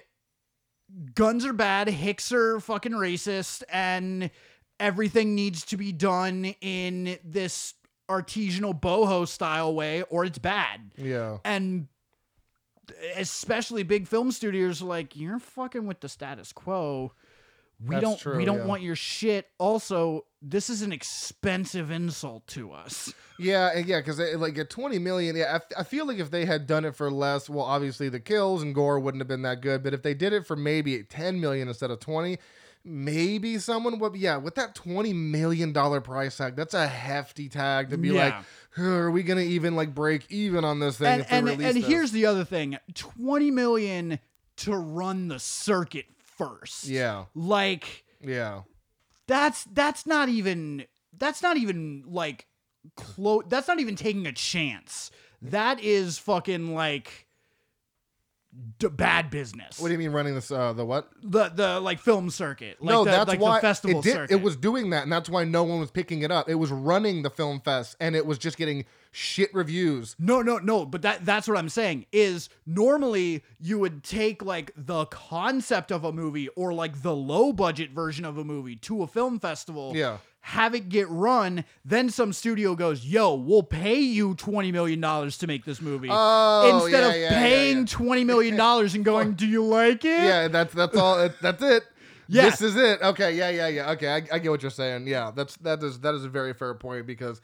guns 1.14 1.44
are 1.44 1.52
bad 1.52 1.88
hicks 1.88 2.32
are 2.32 2.60
fucking 2.60 2.92
racist 2.92 3.62
and 3.72 4.30
everything 4.80 5.34
needs 5.34 5.64
to 5.64 5.76
be 5.76 5.92
done 5.92 6.54
in 6.60 7.18
this 7.24 7.74
artisanal 8.08 8.78
boho 8.78 9.26
style 9.26 9.74
way 9.74 10.02
or 10.02 10.24
it's 10.24 10.38
bad 10.38 10.80
yeah, 10.96 11.38
and 11.44 11.88
especially 13.16 13.82
big 13.82 14.06
film 14.06 14.30
studios 14.30 14.80
are 14.80 14.86
like 14.86 15.16
you're 15.16 15.40
fucking 15.40 15.86
with 15.86 16.00
the 16.00 16.08
status 16.08 16.52
quo 16.52 17.12
we 17.84 17.96
That's 17.96 18.02
don't 18.02 18.18
true, 18.20 18.36
we 18.36 18.44
don't 18.44 18.58
yeah. 18.58 18.66
want 18.66 18.82
your 18.82 18.96
shit 18.96 19.48
also 19.58 20.24
this 20.40 20.70
is 20.70 20.82
an 20.82 20.92
expensive 20.92 21.90
insult 21.90 22.46
to 22.48 22.72
us 22.72 23.12
yeah, 23.38 23.70
and 23.74 23.86
yeah. 23.86 23.98
Because 23.98 24.18
eh, 24.20 24.34
like 24.36 24.56
at 24.58 24.70
twenty 24.70 24.98
million, 24.98 25.36
yeah, 25.36 25.52
I, 25.52 25.54
f- 25.56 25.72
I 25.78 25.82
feel 25.82 26.06
like 26.06 26.18
if 26.18 26.30
they 26.30 26.44
had 26.44 26.66
done 26.66 26.84
it 26.84 26.96
for 26.96 27.10
less, 27.10 27.48
well, 27.48 27.64
obviously 27.64 28.08
the 28.08 28.20
kills 28.20 28.62
and 28.62 28.74
gore 28.74 28.98
wouldn't 28.98 29.20
have 29.20 29.28
been 29.28 29.42
that 29.42 29.60
good. 29.60 29.82
But 29.82 29.94
if 29.94 30.02
they 30.02 30.14
did 30.14 30.32
it 30.32 30.46
for 30.46 30.56
maybe 30.56 31.02
ten 31.04 31.40
million 31.40 31.68
instead 31.68 31.90
of 31.90 32.00
twenty, 32.00 32.38
maybe 32.86 33.58
someone 33.58 33.98
would. 33.98 34.16
Yeah, 34.16 34.36
with 34.36 34.54
that 34.54 34.74
twenty 34.74 35.12
million 35.12 35.72
dollar 35.72 36.00
price 36.00 36.36
tag, 36.36 36.56
that's 36.56 36.74
a 36.74 36.86
hefty 36.86 37.48
tag 37.48 37.90
to 37.90 37.98
be 37.98 38.12
like, 38.12 38.32
Yeah. 38.32 38.42
"Huh, 38.76 38.82
are 38.82 39.10
we 39.10 39.22
gonna 39.22 39.40
even 39.40 39.76
like 39.76 39.94
break 39.94 40.30
even 40.30 40.64
on 40.64 40.78
this 40.78 40.98
thing 40.98 41.24
and 41.28 41.48
and, 41.48 41.62
and 41.62 41.76
here's 41.76 42.12
the 42.12 42.26
other 42.26 42.44
thing 42.44 42.78
20 42.94 43.50
million 43.50 44.18
to 44.56 44.76
run 44.76 45.28
the 45.28 45.38
circuit 45.38 46.06
first 46.36 46.86
yeah, 46.86 47.24
like 47.34 48.04
yeah. 48.20 48.62
that's 49.26 49.64
that's 49.64 50.06
not 50.06 50.28
even 50.28 50.84
that's 51.16 51.42
not 51.42 51.56
even 51.56 52.04
like 52.06 52.46
close 52.96 53.44
that's 53.48 53.68
not 53.68 53.80
even 53.80 53.96
taking 53.96 54.26
a 54.26 54.32
chance 54.32 55.10
that 55.42 55.80
is 55.80 56.18
fucking 56.18 56.74
like 56.74 57.25
d- 58.78 58.88
bad 58.88 59.30
business 59.30 59.80
What 59.80 59.88
do 59.88 59.92
you 59.92 59.98
mean 59.98 60.10
running 60.10 60.34
this? 60.34 60.50
Uh, 60.50 60.72
the 60.72 60.84
what? 60.84 61.10
the 61.22 61.48
the 61.48 61.80
like 61.80 62.00
film 62.00 62.30
circuit 62.30 62.76
like 62.80 62.92
no, 62.92 63.04
the, 63.04 63.10
that's 63.10 63.28
like 63.28 63.40
why 63.40 63.58
the 63.58 63.60
festival 63.60 64.00
it 64.00 64.04
did. 64.04 64.12
circuit 64.12 64.34
It 64.34 64.42
was 64.42 64.56
doing 64.56 64.90
that, 64.90 65.02
and 65.02 65.12
that's 65.12 65.28
why 65.28 65.44
no 65.44 65.64
one 65.64 65.80
was 65.80 65.90
picking 65.90 66.22
it 66.22 66.30
up. 66.30 66.48
It 66.48 66.56
was 66.56 66.70
running 66.70 67.22
the 67.22 67.30
film 67.30 67.60
fest, 67.60 67.96
and 68.00 68.14
it 68.16 68.26
was 68.26 68.38
just 68.38 68.56
getting 68.56 68.84
shit 69.12 69.52
reviews. 69.54 70.14
No, 70.18 70.42
no, 70.42 70.58
no, 70.58 70.84
but 70.84 71.02
that 71.02 71.24
that's 71.24 71.48
what 71.48 71.56
I'm 71.56 71.68
saying 71.68 72.06
is 72.12 72.48
normally 72.66 73.42
you 73.58 73.78
would 73.78 74.04
take 74.04 74.44
like 74.44 74.72
the 74.76 75.06
concept 75.06 75.90
of 75.90 76.04
a 76.04 76.12
movie 76.12 76.48
or 76.50 76.72
like 76.74 77.02
the 77.02 77.14
low 77.14 77.52
budget 77.52 77.90
version 77.90 78.24
of 78.24 78.36
a 78.36 78.44
movie 78.44 78.76
to 78.76 79.02
a 79.02 79.06
film 79.06 79.38
festival. 79.38 79.92
Yeah. 79.94 80.18
Have 80.50 80.76
it 80.76 80.88
get 80.88 81.08
run, 81.10 81.64
then 81.84 82.08
some 82.08 82.32
studio 82.32 82.76
goes, 82.76 83.04
"Yo, 83.04 83.34
we'll 83.34 83.64
pay 83.64 83.98
you 83.98 84.36
20 84.36 84.70
million 84.70 85.00
dollars 85.00 85.38
to 85.38 85.48
make 85.48 85.64
this 85.64 85.80
movie." 85.82 86.08
Oh, 86.08 86.84
Instead 86.84 87.00
yeah, 87.00 87.08
of 87.08 87.20
yeah, 87.20 87.40
paying 87.40 87.78
yeah. 87.78 87.84
20 87.86 88.22
million 88.22 88.56
dollars 88.56 88.94
and 88.94 89.04
going, 89.04 89.32
"Do 89.32 89.44
you 89.44 89.64
like 89.64 90.04
it?" 90.04 90.22
Yeah, 90.22 90.46
that's 90.46 90.72
that's 90.72 90.96
all. 90.96 91.28
That's 91.42 91.60
it. 91.64 91.82
Yeah. 92.28 92.50
This 92.50 92.60
is 92.60 92.76
it. 92.76 93.02
Okay. 93.02 93.34
Yeah. 93.34 93.50
Yeah. 93.50 93.66
Yeah. 93.66 93.90
Okay. 93.90 94.08
I, 94.08 94.16
I 94.32 94.38
get 94.38 94.50
what 94.50 94.62
you're 94.62 94.70
saying. 94.70 95.08
Yeah. 95.08 95.32
That's 95.34 95.56
that 95.56 95.82
is 95.82 95.98
that 96.00 96.14
is 96.14 96.24
a 96.24 96.28
very 96.28 96.54
fair 96.54 96.74
point 96.74 97.08
because, 97.08 97.40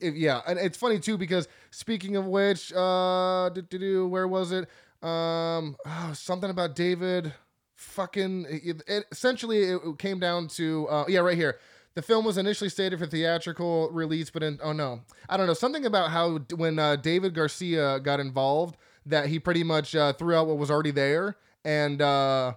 if, 0.00 0.14
yeah, 0.14 0.40
and 0.46 0.58
it's 0.58 0.78
funny 0.78 0.98
too 0.98 1.18
because 1.18 1.48
speaking 1.70 2.16
of 2.16 2.24
which, 2.24 2.72
uh, 2.72 3.50
do, 3.50 3.60
do, 3.60 3.78
do, 3.78 4.08
where 4.08 4.26
was 4.26 4.52
it? 4.52 4.66
Um, 5.02 5.76
oh, 5.84 6.12
something 6.14 6.48
about 6.48 6.74
David. 6.74 7.34
Fucking. 7.74 8.46
It, 8.48 8.82
it, 8.86 9.04
essentially, 9.12 9.64
it 9.64 9.80
came 9.98 10.18
down 10.18 10.48
to 10.48 10.88
uh, 10.88 11.04
yeah, 11.06 11.20
right 11.20 11.36
here. 11.36 11.58
The 11.96 12.02
film 12.02 12.26
was 12.26 12.36
initially 12.36 12.68
stated 12.68 12.98
for 12.98 13.06
theatrical 13.06 13.88
release, 13.90 14.28
but 14.28 14.42
in 14.42 14.60
oh 14.62 14.72
no, 14.72 15.00
I 15.30 15.38
don't 15.38 15.46
know 15.46 15.54
something 15.54 15.86
about 15.86 16.10
how 16.10 16.38
when 16.54 16.78
uh, 16.78 16.96
David 16.96 17.34
Garcia 17.34 17.98
got 18.00 18.20
involved, 18.20 18.76
that 19.06 19.28
he 19.28 19.38
pretty 19.38 19.64
much 19.64 19.96
uh, 19.96 20.12
threw 20.12 20.34
out 20.34 20.46
what 20.46 20.58
was 20.58 20.70
already 20.70 20.90
there 20.90 21.36
and 21.64 22.02
uh, 22.02 22.52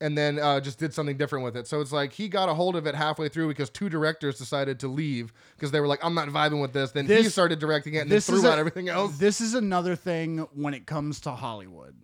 and 0.00 0.16
then 0.16 0.38
uh, 0.38 0.60
just 0.60 0.78
did 0.78 0.94
something 0.94 1.18
different 1.18 1.44
with 1.44 1.58
it. 1.58 1.66
So 1.66 1.82
it's 1.82 1.92
like 1.92 2.14
he 2.14 2.26
got 2.26 2.48
a 2.48 2.54
hold 2.54 2.74
of 2.74 2.86
it 2.86 2.94
halfway 2.94 3.28
through 3.28 3.48
because 3.48 3.68
two 3.68 3.90
directors 3.90 4.38
decided 4.38 4.80
to 4.80 4.88
leave 4.88 5.34
because 5.56 5.70
they 5.70 5.80
were 5.80 5.86
like, 5.86 6.02
"I'm 6.02 6.14
not 6.14 6.28
vibing 6.28 6.62
with 6.62 6.72
this." 6.72 6.90
Then 6.92 7.06
he 7.06 7.24
started 7.24 7.58
directing 7.58 7.94
it 7.94 7.98
and 7.98 8.10
then 8.10 8.16
this 8.16 8.30
is 8.30 8.40
threw 8.40 8.48
a- 8.48 8.52
out 8.52 8.58
everything 8.58 8.88
else. 8.88 9.18
This 9.18 9.42
is 9.42 9.52
another 9.52 9.94
thing 9.94 10.38
when 10.54 10.72
it 10.72 10.86
comes 10.86 11.20
to 11.20 11.32
Hollywood. 11.32 11.96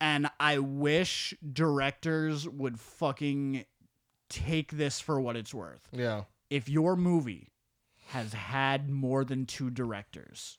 And 0.00 0.28
I 0.38 0.58
wish 0.58 1.34
directors 1.52 2.46
would 2.48 2.78
fucking 2.78 3.64
take 4.28 4.72
this 4.72 5.00
for 5.00 5.20
what 5.20 5.36
it's 5.36 5.54
worth. 5.54 5.88
Yeah, 5.92 6.22
If 6.50 6.68
your 6.68 6.96
movie 6.96 7.52
has 8.08 8.32
had 8.32 8.88
more 8.88 9.24
than 9.24 9.46
two 9.46 9.70
directors, 9.70 10.58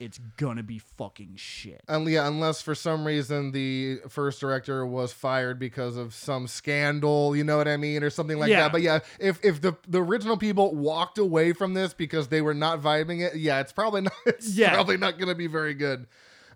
it's 0.00 0.18
gonna 0.38 0.62
be 0.62 0.78
fucking 0.78 1.34
shit. 1.36 1.82
And 1.86 2.08
yeah, 2.08 2.26
unless 2.26 2.62
for 2.62 2.74
some 2.74 3.06
reason 3.06 3.52
the 3.52 3.98
first 4.08 4.40
director 4.40 4.86
was 4.86 5.12
fired 5.12 5.58
because 5.58 5.96
of 5.98 6.14
some 6.14 6.46
scandal, 6.48 7.36
you 7.36 7.44
know 7.44 7.58
what 7.58 7.68
I 7.68 7.76
mean, 7.76 8.02
or 8.02 8.08
something 8.08 8.38
like 8.38 8.48
Yeah. 8.50 8.60
that. 8.62 8.72
But 8.72 8.80
yeah, 8.82 9.00
if 9.18 9.44
if 9.44 9.60
the 9.60 9.76
the 9.86 10.02
original 10.02 10.38
people 10.38 10.74
walked 10.74 11.18
away 11.18 11.52
from 11.52 11.74
this 11.74 11.92
because 11.92 12.28
they 12.28 12.40
were 12.40 12.54
not 12.54 12.80
vibing 12.80 13.20
it, 13.20 13.36
yeah, 13.36 13.60
it's 13.60 13.72
probably 13.72 14.00
not. 14.00 14.12
It's 14.26 14.54
Yeah. 14.54 14.72
probably 14.72 14.96
not 14.96 15.18
to 15.28 15.34
be 15.34 15.46
very 15.48 15.74
good. 15.74 16.06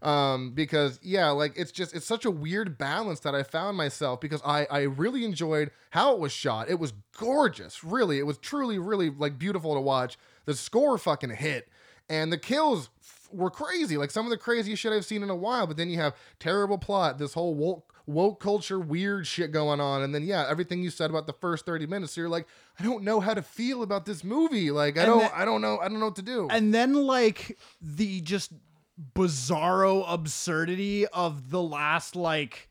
Um, 0.04 0.50
because 0.50 1.00
yeah, 1.02 1.30
like 1.30 1.54
it's 1.56 1.72
just 1.72 1.94
it's 1.96 2.04
such 2.04 2.24
a 2.26 2.30
weird 2.30 2.76
balance 2.76 3.20
that 3.20 3.34
I 3.34 3.42
found 3.42 3.76
myself 3.76 4.20
because 4.20 4.42
I 4.44 4.66
I 4.70 4.80
really 4.82 5.24
enjoyed 5.24 5.70
how 5.90 6.12
it 6.12 6.20
was 6.20 6.30
shot. 6.30 6.68
It 6.68 6.78
was 6.78 6.92
gorgeous, 7.18 7.82
really. 7.82 8.18
It 8.18 8.26
was 8.26 8.36
truly 8.36 8.78
really 8.78 9.08
like 9.08 9.38
beautiful 9.38 9.74
to 9.74 9.80
watch. 9.80 10.18
The 10.44 10.54
score 10.54 10.98
fucking 10.98 11.30
hit, 11.30 11.68
and 12.10 12.30
the 12.30 12.36
kills 12.36 12.90
f- 13.00 13.28
were 13.32 13.48
crazy. 13.50 13.96
Like 13.96 14.10
some 14.10 14.26
of 14.26 14.30
the 14.30 14.36
craziest 14.36 14.82
shit 14.82 14.92
I've 14.92 15.06
seen 15.06 15.22
in 15.22 15.30
a 15.30 15.36
while. 15.36 15.66
But 15.66 15.78
then 15.78 15.88
you 15.88 15.96
have 15.98 16.14
terrible 16.38 16.76
plot, 16.76 17.18
this 17.18 17.32
whole 17.32 17.54
woke 17.54 17.90
woke 18.06 18.38
culture 18.40 18.78
weird 18.78 19.26
shit 19.26 19.52
going 19.52 19.80
on, 19.80 20.02
and 20.02 20.14
then 20.14 20.24
yeah, 20.24 20.44
everything 20.46 20.82
you 20.82 20.90
said 20.90 21.08
about 21.08 21.26
the 21.26 21.32
first 21.32 21.64
thirty 21.64 21.86
minutes. 21.86 22.12
So 22.12 22.20
you're 22.20 22.28
like, 22.28 22.46
I 22.78 22.82
don't 22.82 23.04
know 23.04 23.20
how 23.20 23.32
to 23.32 23.40
feel 23.40 23.82
about 23.82 24.04
this 24.04 24.22
movie. 24.22 24.70
Like 24.70 24.98
I 24.98 25.04
And 25.04 25.08
don't 25.12 25.18
the- 25.20 25.38
I 25.38 25.46
don't 25.46 25.62
know 25.62 25.78
I 25.78 25.88
don't 25.88 25.98
know 25.98 26.06
what 26.06 26.16
to 26.16 26.22
do. 26.22 26.46
And 26.50 26.74
then 26.74 26.92
like 26.92 27.56
the 27.80 28.20
just 28.20 28.52
bizarro 29.14 30.04
absurdity 30.06 31.06
of 31.08 31.50
the 31.50 31.62
last 31.62 32.14
like 32.14 32.68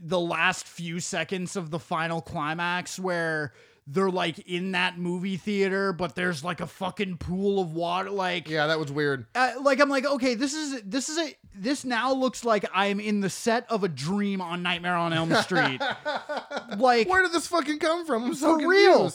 the 0.00 0.20
last 0.20 0.66
few 0.66 1.00
seconds 1.00 1.54
of 1.54 1.70
the 1.70 1.78
final 1.78 2.22
climax 2.22 2.98
where 2.98 3.52
they're 3.86 4.10
like 4.10 4.38
in 4.48 4.72
that 4.72 4.98
movie 4.98 5.36
theater 5.36 5.92
but 5.92 6.14
there's 6.16 6.42
like 6.42 6.60
a 6.60 6.66
fucking 6.66 7.18
pool 7.18 7.60
of 7.60 7.72
water 7.72 8.10
like 8.10 8.48
yeah, 8.48 8.66
that 8.66 8.78
was 8.78 8.90
weird. 8.90 9.26
uh, 9.34 9.52
like 9.60 9.80
I'm 9.80 9.88
like, 9.88 10.06
okay, 10.06 10.34
this 10.34 10.54
is 10.54 10.82
this 10.82 11.08
is 11.08 11.18
a 11.18 11.36
this 11.54 11.84
now 11.84 12.12
looks 12.12 12.44
like 12.44 12.64
I 12.74 12.86
am 12.86 13.00
in 13.00 13.20
the 13.20 13.30
set 13.30 13.70
of 13.70 13.84
a 13.84 13.88
dream 13.88 14.40
on 14.40 14.62
Nightmare 14.62 14.96
on 14.96 15.12
Elm 15.12 15.34
Street. 15.36 15.80
like 16.78 17.08
Where 17.08 17.22
did 17.22 17.32
this 17.32 17.46
fucking 17.46 17.78
come 17.78 18.06
from? 18.06 18.24
I'm 18.24 18.34
so 18.34 18.58
For 18.58 18.66
real. 18.66 19.12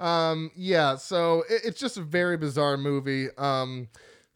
Um, 0.00 0.50
yeah, 0.56 0.96
so 0.96 1.44
it, 1.50 1.62
it's 1.66 1.78
just 1.78 1.98
a 1.98 2.02
very 2.02 2.36
bizarre 2.38 2.78
movie. 2.78 3.28
Um, 3.36 3.88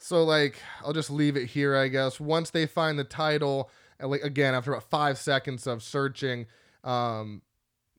so 0.04 0.22
like, 0.22 0.60
I'll 0.84 0.92
just 0.92 1.08
leave 1.08 1.34
it 1.34 1.46
here, 1.46 1.74
I 1.74 1.88
guess. 1.88 2.20
Once 2.20 2.50
they 2.50 2.66
find 2.66 2.98
the 2.98 3.04
title, 3.04 3.70
and 3.98 4.10
like 4.10 4.22
again, 4.22 4.52
after 4.54 4.72
about 4.72 4.90
five 4.90 5.16
seconds 5.16 5.66
of 5.66 5.82
searching, 5.82 6.44
um, 6.84 7.40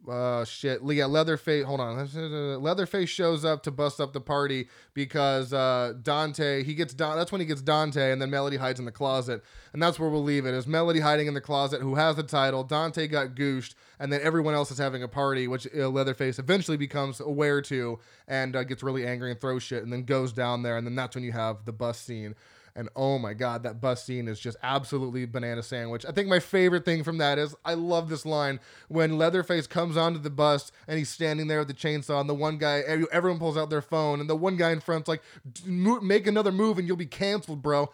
uh, 0.10 0.46
shit, 0.46 0.82
yeah, 0.86 1.06
Leatherface. 1.06 1.66
Hold 1.66 1.80
on, 1.80 2.62
Leatherface 2.62 3.10
shows 3.10 3.44
up 3.44 3.64
to 3.64 3.72
bust 3.72 4.00
up 4.00 4.14
the 4.14 4.22
party 4.22 4.68
because 4.94 5.54
uh, 5.54 5.94
Dante. 6.02 6.64
He 6.64 6.74
gets 6.74 6.94
Don. 6.94 7.18
That's 7.18 7.32
when 7.32 7.42
he 7.42 7.48
gets 7.48 7.62
Dante, 7.62 8.12
and 8.12 8.22
then 8.22 8.30
Melody 8.30 8.58
hides 8.58 8.80
in 8.80 8.86
the 8.86 8.92
closet, 8.92 9.44
and 9.74 9.82
that's 9.82 10.00
where 10.00 10.10
we'll 10.10 10.24
leave 10.24 10.46
it. 10.46 10.54
Is 10.54 10.68
Melody 10.68 11.00
hiding 11.00 11.28
in 11.28 11.34
the 11.34 11.42
closet, 11.42 11.82
who 11.82 11.96
has 11.96 12.16
the 12.16 12.24
title? 12.24 12.64
Dante 12.64 13.08
got 13.08 13.36
gooshed, 13.36 13.76
and 14.00 14.12
then 14.12 14.22
everyone 14.24 14.54
else 14.54 14.72
is 14.72 14.78
having 14.78 15.04
a 15.04 15.08
party, 15.08 15.48
which 15.48 15.68
uh, 15.76 15.90
Leatherface 15.90 16.40
eventually 16.40 16.78
becomes 16.78 17.20
aware 17.20 17.62
to, 17.64 18.00
and 18.28 18.56
uh, 18.56 18.64
gets 18.64 18.84
really 18.84 19.06
angry 19.06 19.32
and 19.32 19.40
throws 19.40 19.64
shit, 19.64 19.84
and 19.84 19.92
then 19.92 20.04
goes 20.04 20.34
down 20.34 20.64
there, 20.64 20.78
and 20.78 20.86
then 20.86 20.96
that's 20.96 21.16
when 21.16 21.24
you 21.24 21.32
have 21.32 21.66
the 21.66 21.74
bus 21.74 22.00
scene. 22.00 22.36
And 22.78 22.90
oh 22.96 23.18
my 23.18 23.34
god, 23.34 23.64
that 23.64 23.80
bus 23.80 24.04
scene 24.04 24.28
is 24.28 24.38
just 24.38 24.58
absolutely 24.62 25.26
banana 25.26 25.64
sandwich. 25.64 26.06
I 26.06 26.12
think 26.12 26.28
my 26.28 26.40
favorite 26.40 26.84
thing 26.84 27.04
from 27.04 27.20
that 27.20 27.40
is 27.40 27.56
I 27.64 27.74
love 27.74 28.10
this 28.10 28.26
line 28.26 28.60
when 28.90 29.18
Leatherface 29.18 29.66
comes 29.66 29.96
onto 29.96 30.20
the 30.20 30.30
bus 30.30 30.74
and 30.88 30.98
he's 30.98 31.08
standing 31.08 31.48
there 31.48 31.60
with 31.60 31.70
the 31.70 31.74
chainsaw, 31.74 32.20
and 32.20 32.30
the 32.30 32.36
one 32.36 32.58
guy, 32.58 32.80
everyone 33.12 33.40
pulls 33.40 33.56
out 33.56 33.70
their 33.70 33.82
phone, 33.82 34.20
and 34.20 34.30
the 34.30 34.36
one 34.36 34.58
guy 34.58 34.72
in 34.72 34.82
front's 34.82 35.08
like, 35.08 35.22
"Make 35.66 36.28
another 36.28 36.52
move 36.52 36.78
and 36.78 36.86
you'll 36.86 36.98
be 36.98 37.06
canceled, 37.06 37.62
bro." 37.62 37.92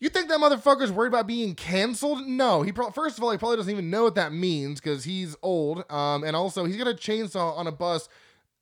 You 0.00 0.08
think 0.08 0.28
that 0.28 0.38
motherfucker's 0.38 0.92
worried 0.92 1.08
about 1.08 1.26
being 1.26 1.54
canceled? 1.56 2.24
No, 2.26 2.62
he 2.62 2.70
pro- 2.72 2.90
first 2.90 3.18
of 3.18 3.24
all 3.24 3.32
he 3.32 3.36
probably 3.36 3.56
doesn't 3.56 3.72
even 3.72 3.90
know 3.90 4.04
what 4.04 4.14
that 4.14 4.32
means 4.32 4.80
because 4.80 5.04
he's 5.04 5.36
old, 5.42 5.84
um, 5.90 6.24
and 6.24 6.34
also 6.34 6.64
he's 6.64 6.76
got 6.76 6.86
a 6.86 6.94
chainsaw 6.94 7.56
on 7.58 7.66
a 7.66 7.72
bus. 7.72 8.08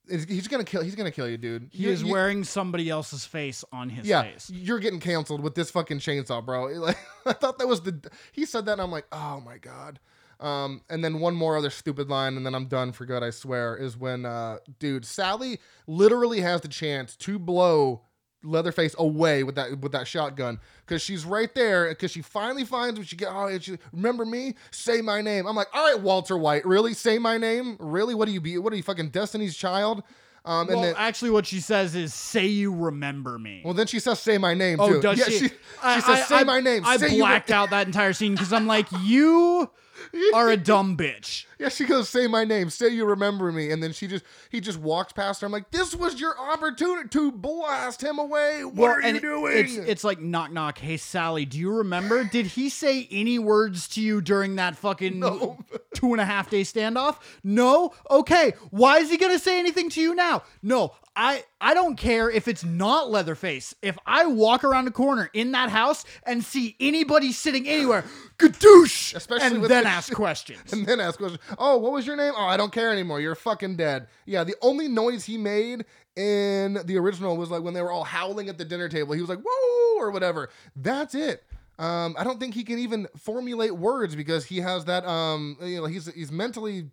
He's 0.08 0.46
gonna 0.48 0.64
kill. 0.64 0.82
He's 0.82 0.94
gonna 0.94 1.10
kill 1.10 1.28
you, 1.28 1.36
dude. 1.36 1.68
he 1.72 1.84
You- 1.84 1.90
is 1.90 2.02
you- 2.02 2.12
wearing 2.12 2.44
somebody 2.44 2.88
else's 2.90 3.24
face 3.24 3.64
on 3.72 3.88
his 3.88 4.06
yeah, 4.06 4.22
face. 4.22 4.50
you're 4.54 4.78
getting 4.78 5.00
canceled 5.00 5.40
with 5.42 5.54
this 5.54 5.70
fucking 5.70 5.98
chainsaw, 5.98 6.44
bro. 6.44 6.66
Like, 6.80 6.98
I 7.24 7.32
thought 7.32 7.58
that 7.58 7.66
was 7.66 7.80
the. 7.80 8.00
He 8.32 8.46
said 8.46 8.66
that, 8.66 8.72
and 8.72 8.80
I'm 8.82 8.90
like, 8.92 9.06
oh 9.12 9.40
my 9.44 9.58
god. 9.58 9.98
Um, 10.38 10.82
and 10.90 11.02
then 11.02 11.18
one 11.18 11.34
more 11.34 11.56
other 11.56 11.70
stupid 11.70 12.08
line, 12.10 12.36
and 12.36 12.44
then 12.44 12.54
I'm 12.54 12.66
done 12.66 12.92
for 12.92 13.06
good. 13.06 13.22
I 13.22 13.30
swear, 13.30 13.74
is 13.74 13.96
when, 13.96 14.26
uh, 14.26 14.58
dude, 14.78 15.06
Sally 15.06 15.58
literally 15.86 16.40
has 16.42 16.60
the 16.60 16.68
chance 16.68 17.16
to 17.16 17.38
blow 17.38 18.02
Leatherface 18.42 18.94
away 18.98 19.42
with 19.42 19.56
that 19.56 19.80
with 19.80 19.92
that 19.92 20.06
shotgun 20.06 20.60
because 20.84 21.02
she's 21.02 21.24
right 21.24 21.52
there 21.54 21.88
because 21.88 22.10
she 22.10 22.22
finally 22.22 22.64
finds 22.64 22.98
what 22.98 23.08
she 23.08 23.16
get. 23.16 23.28
Oh, 23.30 23.58
she, 23.58 23.76
remember 23.92 24.24
me? 24.24 24.54
Say 24.70 25.00
my 25.00 25.20
name. 25.20 25.46
I'm 25.46 25.56
like, 25.56 25.68
all 25.74 25.92
right, 25.92 26.00
Walter 26.00 26.36
White, 26.36 26.64
really? 26.64 26.94
Say 26.94 27.18
my 27.18 27.38
name? 27.38 27.76
Really? 27.80 28.14
What 28.14 28.26
do 28.26 28.32
you 28.32 28.40
be? 28.40 28.58
What 28.58 28.72
are 28.72 28.76
you 28.76 28.82
fucking 28.82 29.08
Destiny's 29.08 29.56
Child? 29.56 30.02
Um, 30.46 30.68
and 30.68 30.76
well, 30.76 30.82
then 30.82 30.94
actually, 30.96 31.30
what 31.30 31.44
she 31.44 31.58
says 31.58 31.96
is, 31.96 32.14
"Say 32.14 32.46
you 32.46 32.72
remember 32.72 33.36
me." 33.36 33.62
well, 33.64 33.74
then 33.74 33.88
she 33.88 33.98
says, 33.98 34.20
"Say 34.20 34.38
my 34.38 34.54
name." 34.54 34.78
oh, 34.78 34.92
too. 34.92 35.00
does 35.02 35.18
yeah, 35.18 35.24
she? 35.24 35.48
She, 35.48 35.54
I- 35.82 35.98
says, 35.98 36.20
I- 36.20 36.22
"Say 36.22 36.36
I- 36.36 36.44
my 36.44 36.60
name." 36.60 36.82
I 36.86 36.96
Say 36.98 37.18
blacked 37.18 37.50
out 37.50 37.70
that 37.70 37.88
entire 37.88 38.12
scene 38.12 38.32
because 38.32 38.52
I'm 38.52 38.68
like, 38.68 38.86
you 39.02 39.68
are 40.34 40.48
a 40.50 40.56
dumb 40.56 40.96
bitch. 40.96 41.46
Yeah, 41.58 41.68
she 41.70 41.84
goes, 41.84 42.08
"Say 42.08 42.26
my 42.26 42.44
name." 42.44 42.70
Say 42.70 42.88
you 42.88 43.04
remember 43.06 43.50
me, 43.52 43.70
and 43.70 43.82
then 43.82 43.92
she 43.92 44.06
just 44.06 44.24
he 44.50 44.60
just 44.60 44.78
walks 44.78 45.12
past 45.12 45.40
her. 45.40 45.46
I'm 45.46 45.52
like, 45.52 45.70
"This 45.70 45.94
was 45.94 46.20
your 46.20 46.38
opportunity 46.38 47.08
to 47.08 47.32
blast 47.32 48.02
him 48.02 48.18
away. 48.18 48.64
What 48.64 48.74
Well, 48.74 48.90
are 48.92 49.00
you 49.00 49.08
and 49.08 49.20
doing?" 49.20 49.56
It's 49.56 49.76
it's 49.76 50.04
like 50.04 50.20
knock 50.20 50.52
knock. 50.52 50.78
Hey 50.78 50.96
Sally, 50.96 51.44
do 51.44 51.58
you 51.58 51.70
remember? 51.72 52.24
Did 52.32 52.46
he 52.46 52.68
say 52.68 53.08
any 53.10 53.38
words 53.38 53.88
to 53.88 54.00
you 54.02 54.20
during 54.20 54.56
that 54.56 54.76
fucking 54.76 55.18
No. 55.18 55.58
two 55.94 56.12
and 56.12 56.20
a 56.20 56.24
half 56.26 56.50
day 56.50 56.62
standoff? 56.62 57.16
No. 57.42 57.92
Okay. 58.10 58.52
Why 58.70 58.98
is 58.98 59.10
he 59.10 59.16
gonna 59.16 59.38
say 59.38 59.58
anything 59.58 59.88
to 59.90 60.00
you 60.00 60.14
now? 60.14 60.42
No. 60.62 60.92
I 61.18 61.42
I 61.60 61.72
don't 61.72 61.96
care 61.96 62.30
if 62.30 62.46
it's 62.46 62.62
not 62.62 63.10
Leatherface. 63.10 63.74
If 63.80 63.96
I 64.06 64.26
walk 64.26 64.64
around 64.64 64.84
the 64.84 64.90
corner 64.90 65.30
in 65.32 65.52
that 65.52 65.70
house 65.70 66.04
and 66.24 66.44
see 66.44 66.76
anybody 66.78 67.32
sitting 67.32 67.66
anywhere, 67.66 68.04
gadoosh, 68.38 69.14
Especially 69.14 69.46
and 69.46 69.60
with 69.62 69.70
then 69.70 69.84
the- 69.84 69.90
ask 69.90 70.12
questions. 70.14 70.72
and 70.72 70.84
then 70.86 71.00
ask 71.00 71.18
questions. 71.18 71.42
Oh, 71.58 71.78
what 71.78 71.92
was 71.92 72.06
your 72.06 72.16
name? 72.16 72.34
Oh, 72.36 72.44
I 72.44 72.56
don't 72.58 72.70
care 72.72 72.92
anymore. 72.92 73.20
You're 73.20 73.34
fucking 73.34 73.76
dead. 73.76 74.08
Yeah, 74.26 74.44
the 74.44 74.54
only 74.60 74.88
noise 74.88 75.24
he 75.24 75.38
made 75.38 75.86
in 76.16 76.78
the 76.84 76.98
original 76.98 77.36
was 77.36 77.50
like 77.50 77.62
when 77.62 77.74
they 77.74 77.82
were 77.82 77.90
all 77.90 78.04
howling 78.04 78.48
at 78.48 78.58
the 78.58 78.64
dinner 78.64 78.88
table. 78.88 79.14
He 79.14 79.20
was 79.20 79.30
like, 79.30 79.40
"Whoa!" 79.42 79.98
or 79.98 80.10
whatever. 80.10 80.50
That's 80.76 81.14
it. 81.14 81.44
Um, 81.78 82.14
I 82.18 82.24
don't 82.24 82.40
think 82.40 82.54
he 82.54 82.64
can 82.64 82.78
even 82.78 83.06
formulate 83.18 83.76
words 83.76 84.14
because 84.16 84.44
he 84.46 84.58
has 84.58 84.84
that. 84.86 85.06
Um, 85.06 85.56
you 85.62 85.76
know, 85.80 85.86
he's 85.86 86.12
he's 86.14 86.30
mentally 86.32 86.90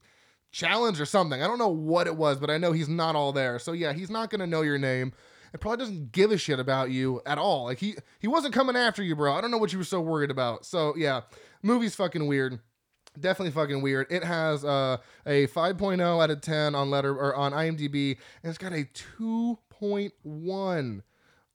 challenged 0.54 1.02
or 1.02 1.06
something. 1.06 1.44
I 1.44 1.48
don't 1.48 1.60
know 1.60 1.68
what 1.68 2.08
it 2.08 2.16
was, 2.16 2.38
but 2.40 2.50
I 2.50 2.58
know 2.58 2.72
he's 2.72 2.88
not 2.88 3.18
all 3.18 3.34
there. 3.34 3.60
So 3.60 3.74
yeah, 3.74 3.92
he's 3.92 4.10
not 4.10 4.30
gonna 4.30 4.48
know 4.48 4.62
your 4.62 4.78
name. 4.78 5.12
It 5.54 5.60
probably 5.60 5.78
doesn't 5.78 6.14
give 6.14 6.32
a 6.32 6.38
shit 6.38 6.60
about 6.60 6.90
you 6.90 7.22
at 7.26 7.38
all. 7.38 7.66
Like 7.66 7.80
he 7.80 7.96
he 8.20 8.28
wasn't 8.28 8.54
coming 8.54 8.78
after 8.78 9.04
you, 9.04 9.16
bro. 9.16 9.34
I 9.34 9.42
don't 9.42 9.52
know 9.52 9.58
what 9.58 9.74
you 9.74 9.80
were 9.80 9.84
so 9.84 10.00
worried 10.00 10.32
about. 10.32 10.66
So 10.66 10.94
yeah, 10.96 11.24
movie's 11.62 11.96
fucking 11.96 12.26
weird 12.26 12.62
definitely 13.20 13.52
fucking 13.52 13.82
weird. 13.82 14.08
It 14.10 14.24
has 14.24 14.66
uh, 14.66 14.98
a 15.28 15.46
5.0 15.46 16.02
out 16.02 16.32
of 16.32 16.42
10 16.42 16.74
on 16.74 16.90
letter 16.90 17.14
or 17.14 17.36
on 17.36 17.52
IMDb, 17.52 18.18
and 18.42 18.50
it's 18.50 18.58
got 18.58 18.74
a 18.74 18.88
2.1 19.22 21.02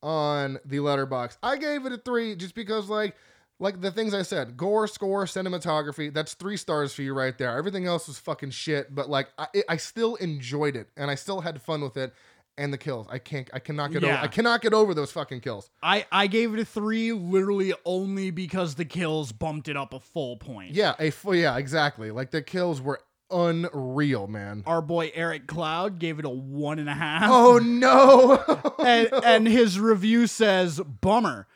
on 0.03 0.59
the 0.65 0.77
Letterboxd. 0.77 1.39
I 1.43 1.57
gave 1.57 1.85
it 1.87 1.93
a 1.93 1.99
three 1.99 2.37
just 2.37 2.55
because 2.55 2.89
like 2.89 3.17
like 3.61 3.81
the 3.81 3.91
things 3.91 4.15
I 4.15 4.23
said, 4.23 4.57
gore, 4.57 4.87
score, 4.87 5.25
cinematography, 5.25 6.13
that's 6.13 6.35
three 6.35 6.57
stars 6.57 6.93
for 6.93 7.03
you 7.03 7.15
right 7.15 7.37
there. 7.37 7.57
Everything 7.57 7.87
else 7.87 8.07
was 8.07 8.19
fucking 8.19 8.51
shit, 8.51 8.95
but 8.95 9.09
like 9.11 9.29
I, 9.37 9.49
I 9.69 9.77
still 9.77 10.15
enjoyed 10.17 10.77
it 10.77 10.89
and 10.97 11.11
I 11.11 11.15
still 11.17 11.41
had 11.41 11.61
fun 11.61 11.81
with 11.83 11.97
it. 11.97 12.13
And 12.57 12.73
the 12.73 12.79
kills, 12.79 13.07
I 13.09 13.19
can't, 13.19 13.49
I 13.53 13.61
cannot 13.61 13.93
get 13.93 14.03
over, 14.03 14.15
I 14.15 14.27
cannot 14.27 14.63
get 14.63 14.75
over 14.75 14.93
those 14.93 15.13
fucking 15.13 15.43
kills. 15.43 15.71
I 15.81 16.07
I 16.11 16.27
gave 16.27 16.55
it 16.55 16.59
a 16.59 16.65
three, 16.65 17.13
literally 17.13 17.73
only 17.85 18.33
because 18.33 18.75
the 18.75 18.85
kills 18.85 19.31
bumped 19.31 19.69
it 19.69 19.77
up 19.77 19.95
a 19.95 20.01
full 20.01 20.39
point. 20.39 20.73
Yeah, 20.73 20.95
a 20.99 21.11
full, 21.11 21.37
yeah, 21.37 21.57
exactly. 21.57 22.11
Like 22.11 22.33
the 22.33 22.43
kills 22.43 22.81
were 22.81 23.01
unreal, 23.31 24.27
man. 24.27 24.65
Our 24.67 24.83
boy 24.83 25.13
Eric 25.15 25.47
Cloud 25.47 26.01
gave 26.01 26.19
it 26.19 26.25
a 26.25 26.31
one 26.31 26.81
and 26.81 26.89
a 26.89 26.95
half. 26.95 27.31
Oh 27.31 27.59
no! 27.59 28.75
and, 28.85 29.09
and 29.25 29.47
his 29.47 29.79
review 29.79 30.27
says, 30.27 30.81
"Bummer. 30.81 31.47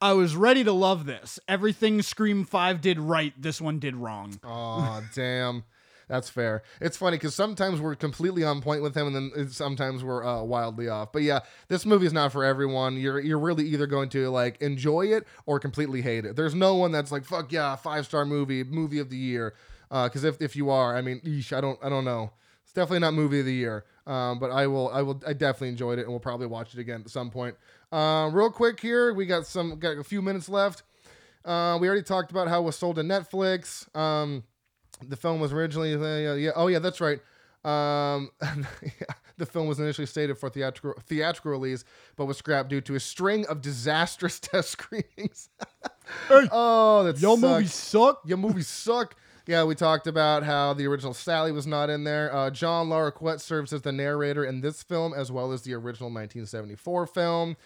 I 0.00 0.12
was 0.12 0.36
ready 0.36 0.64
to 0.64 0.72
love 0.72 1.06
this. 1.06 1.38
Everything 1.48 2.02
Scream 2.02 2.44
Five 2.44 2.80
did 2.80 2.98
right, 2.98 3.32
this 3.40 3.60
one 3.60 3.78
did 3.78 3.96
wrong." 3.96 4.38
Oh, 4.44 5.02
damn. 5.14 5.64
That's 6.08 6.30
fair. 6.30 6.62
It's 6.80 6.96
funny 6.96 7.16
because 7.16 7.34
sometimes 7.34 7.80
we're 7.80 7.96
completely 7.96 8.44
on 8.44 8.62
point 8.62 8.80
with 8.80 8.96
him, 8.96 9.08
and 9.08 9.32
then 9.32 9.50
sometimes 9.50 10.04
we're 10.04 10.24
uh, 10.24 10.42
wildly 10.42 10.88
off. 10.88 11.10
But 11.10 11.22
yeah, 11.22 11.40
this 11.66 11.84
movie 11.84 12.06
is 12.06 12.12
not 12.12 12.30
for 12.30 12.44
everyone. 12.44 12.96
You're 12.96 13.18
you're 13.18 13.40
really 13.40 13.66
either 13.66 13.88
going 13.88 14.08
to 14.10 14.30
like 14.30 14.60
enjoy 14.62 15.06
it 15.06 15.26
or 15.46 15.58
completely 15.58 16.02
hate 16.02 16.24
it. 16.24 16.36
There's 16.36 16.54
no 16.54 16.76
one 16.76 16.92
that's 16.92 17.10
like 17.10 17.24
fuck 17.24 17.50
yeah, 17.50 17.74
five 17.74 18.06
star 18.06 18.24
movie, 18.24 18.62
movie 18.62 19.00
of 19.00 19.10
the 19.10 19.16
year. 19.16 19.54
Because 19.88 20.22
if 20.22 20.40
if 20.40 20.54
you 20.54 20.70
are, 20.70 20.96
I 20.96 21.02
mean, 21.02 21.20
eesh, 21.22 21.52
I 21.52 21.60
don't 21.60 21.78
I 21.82 21.88
don't 21.88 22.04
know. 22.04 22.30
It's 22.62 22.72
definitely 22.72 23.00
not 23.00 23.14
movie 23.14 23.40
of 23.40 23.46
the 23.46 23.54
year. 23.54 23.84
Um, 24.06 24.38
but 24.38 24.52
I 24.52 24.68
will, 24.68 24.88
I 24.90 25.02
will, 25.02 25.20
I 25.26 25.32
definitely 25.32 25.70
enjoyed 25.70 25.98
it, 25.98 26.02
and 26.02 26.10
we'll 26.10 26.20
probably 26.20 26.46
watch 26.46 26.74
it 26.74 26.78
again 26.78 27.02
at 27.04 27.10
some 27.10 27.30
point. 27.30 27.56
Uh, 27.92 28.28
real 28.32 28.50
quick 28.50 28.80
here, 28.80 29.12
we 29.14 29.26
got 29.26 29.46
some, 29.46 29.78
got 29.78 29.96
a 29.96 30.04
few 30.04 30.20
minutes 30.22 30.48
left. 30.48 30.82
Uh, 31.44 31.78
we 31.80 31.86
already 31.86 32.02
talked 32.02 32.30
about 32.30 32.48
how 32.48 32.60
it 32.60 32.64
was 32.64 32.76
sold 32.76 32.96
to 32.96 33.02
Netflix. 33.02 33.94
Um, 33.96 34.42
the 35.06 35.16
film 35.16 35.40
was 35.40 35.52
originally, 35.52 35.94
uh, 35.94 36.34
yeah, 36.34 36.50
oh 36.56 36.66
yeah, 36.66 36.80
that's 36.80 37.00
right. 37.00 37.20
Um, 37.64 38.30
the 39.38 39.46
film 39.46 39.66
was 39.66 39.78
initially 39.80 40.06
stated 40.06 40.38
for 40.38 40.48
theatrical 40.48 40.94
theatrical 41.06 41.50
release, 41.50 41.84
but 42.16 42.26
was 42.26 42.38
scrapped 42.38 42.68
due 42.70 42.80
to 42.82 42.94
a 42.94 43.00
string 43.00 43.46
of 43.46 43.60
disastrous 43.60 44.38
test 44.40 44.70
screenings. 44.70 45.48
oh, 46.30 47.04
that's 47.04 47.20
Your 47.20 47.36
movies 47.36 47.74
suck. 47.74 48.22
your 48.24 48.38
movies 48.38 48.68
suck. 48.68 49.16
Yeah, 49.46 49.62
we 49.62 49.76
talked 49.76 50.08
about 50.08 50.42
how 50.42 50.72
the 50.74 50.86
original 50.88 51.14
Sally 51.14 51.52
was 51.52 51.68
not 51.68 51.88
in 51.88 52.02
there. 52.02 52.34
Uh, 52.34 52.50
John 52.50 52.88
Larroquette 52.88 53.40
serves 53.40 53.72
as 53.72 53.82
the 53.82 53.92
narrator 53.92 54.44
in 54.44 54.60
this 54.60 54.82
film, 54.82 55.14
as 55.14 55.30
well 55.30 55.52
as 55.52 55.62
the 55.62 55.72
original 55.74 56.08
1974 56.08 57.06
film. 57.06 57.56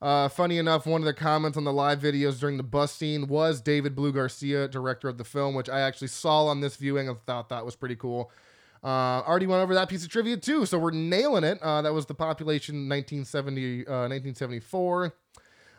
Uh, 0.00 0.28
funny 0.28 0.58
enough, 0.58 0.86
one 0.86 1.00
of 1.00 1.06
the 1.06 1.14
comments 1.14 1.58
on 1.58 1.64
the 1.64 1.72
live 1.72 2.00
videos 2.00 2.38
during 2.38 2.56
the 2.56 2.62
bus 2.62 2.92
scene 2.92 3.26
was 3.26 3.60
David 3.60 3.96
Blue 3.96 4.12
Garcia, 4.12 4.68
director 4.68 5.08
of 5.08 5.18
the 5.18 5.24
film, 5.24 5.54
which 5.54 5.68
I 5.68 5.80
actually 5.80 6.08
saw 6.08 6.46
on 6.46 6.60
this 6.60 6.76
viewing 6.76 7.08
and 7.08 7.18
thought 7.26 7.48
that 7.48 7.64
was 7.64 7.74
pretty 7.74 7.96
cool. 7.96 8.30
Uh, 8.82 9.22
already 9.26 9.46
went 9.46 9.60
over 9.60 9.74
that 9.74 9.88
piece 9.88 10.04
of 10.04 10.08
trivia 10.08 10.36
too, 10.36 10.64
so 10.64 10.78
we're 10.78 10.92
nailing 10.92 11.42
it. 11.42 11.60
Uh, 11.60 11.82
that 11.82 11.92
was 11.92 12.06
the 12.06 12.14
population 12.14 12.88
1970, 12.88 13.86
uh, 13.86 14.06
1974. 14.08 15.14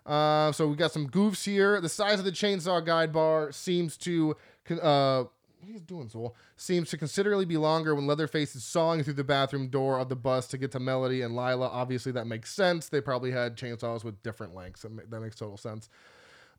Uh, 0.06 0.52
so 0.52 0.68
we 0.68 0.76
got 0.76 0.92
some 0.92 1.10
goofs 1.10 1.46
here. 1.46 1.80
The 1.80 1.88
size 1.88 2.20
of 2.20 2.26
the 2.26 2.32
chainsaw 2.32 2.86
guide 2.86 3.14
bar 3.14 3.54
seems 3.54 3.96
to, 3.98 4.36
are 5.64 5.80
doing, 5.80 6.08
Zool? 6.08 6.34
Seems 6.56 6.90
to 6.90 6.98
considerably 6.98 7.46
be 7.46 7.58
longer 7.58 7.96
when 7.96 8.08
Leatherface 8.08 8.56
is 8.56 8.64
sawing 8.64 9.04
through 9.04 9.14
the 9.14 9.24
bathroom 9.24 9.68
door 9.68 10.00
of 10.00 10.10
the 10.10 10.16
bus 10.16 10.48
to 10.48 10.58
get 10.58 10.72
to 10.72 10.80
Melody 10.80 11.22
and 11.22 11.36
Lila. 11.36 11.68
Obviously, 11.68 12.12
that 12.14 12.26
makes 12.26 12.54
sense. 12.54 12.90
They 12.90 13.02
probably 13.02 13.32
had 13.32 13.58
chainsaws 13.58 14.04
with 14.04 14.22
different 14.24 14.56
lengths. 14.56 14.84
That 14.84 15.22
makes 15.22 15.36
total 15.36 15.58
sense. 15.58 15.90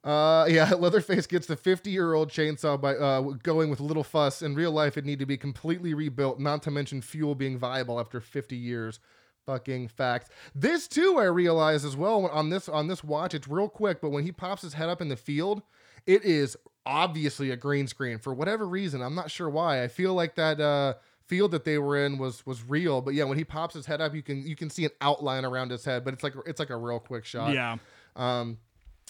Uh, 0.03 0.47
yeah, 0.51 0.73
Leatherface 0.75 1.27
gets 1.27 1.47
the 1.47 1.57
50 1.57 1.91
year 1.91 2.15
old 2.15 2.31
chainsaw 2.31 2.81
by 2.81 2.97
uh, 2.97 3.21
going 3.43 3.71
with 3.71 3.81
little 3.81 4.05
fuss. 4.05 4.43
In 4.43 4.55
real 4.55 4.73
life, 4.73 4.97
it 4.97 5.05
need 5.05 5.19
to 5.19 5.27
be 5.27 5.37
completely 5.37 5.95
rebuilt, 5.95 6.39
not 6.39 6.63
to 6.65 6.71
mention 6.71 7.01
fuel 7.03 7.35
being 7.35 7.59
viable 7.59 8.01
after 8.01 8.21
50 8.21 8.57
years. 8.57 9.01
Fucking 9.47 9.89
facts. 9.89 10.29
This 10.55 10.87
too, 10.87 11.17
I 11.19 11.25
realize 11.25 11.85
as 11.85 11.97
well 11.97 12.27
on 12.27 12.51
this 12.51 12.69
on 12.69 12.89
this 12.89 13.03
watch. 13.03 13.35
It's 13.35 13.49
real 13.49 13.69
quick, 13.69 14.01
but 14.01 14.11
when 14.11 14.25
he 14.25 14.33
pops 14.33 14.63
his 14.63 14.75
head 14.75 14.91
up 14.91 15.01
in 15.01 15.09
the 15.09 15.17
field, 15.17 15.63
it 16.07 16.25
is 16.25 16.57
obviously 16.87 17.51
a 17.51 17.57
green 17.57 17.87
screen 17.87 18.19
for 18.19 18.35
whatever 18.35 18.67
reason. 18.67 19.03
I'm 19.03 19.15
not 19.15 19.31
sure 19.31 19.49
why. 19.49 19.83
I 19.83 19.89
feel 19.89 20.15
like 20.15 20.35
that 20.37 20.61
uh, 20.61 20.95
field 21.27 21.53
that 21.53 21.65
they 21.65 21.79
were 21.79 22.05
in 22.05 22.19
was 22.19 22.45
was 22.47 22.63
real, 22.69 23.01
but 23.01 23.15
yeah, 23.15 23.25
when 23.25 23.39
he 23.39 23.45
pops 23.45 23.75
his 23.75 23.87
head 23.87 24.01
up, 24.01 24.15
you 24.15 24.23
can 24.23 24.47
you 24.47 24.57
can 24.57 24.71
see 24.71 24.85
an 24.85 24.91
outline 25.01 25.45
around 25.45 25.71
his 25.71 25.85
head, 25.85 26.05
but 26.05 26.15
it's 26.15 26.23
like 26.23 26.35
it's 26.47 26.59
like 26.59 26.71
a 26.71 26.77
real 26.77 26.99
quick 26.99 27.25
shot. 27.25 27.53
Yeah. 27.53 27.77
Um, 28.17 28.59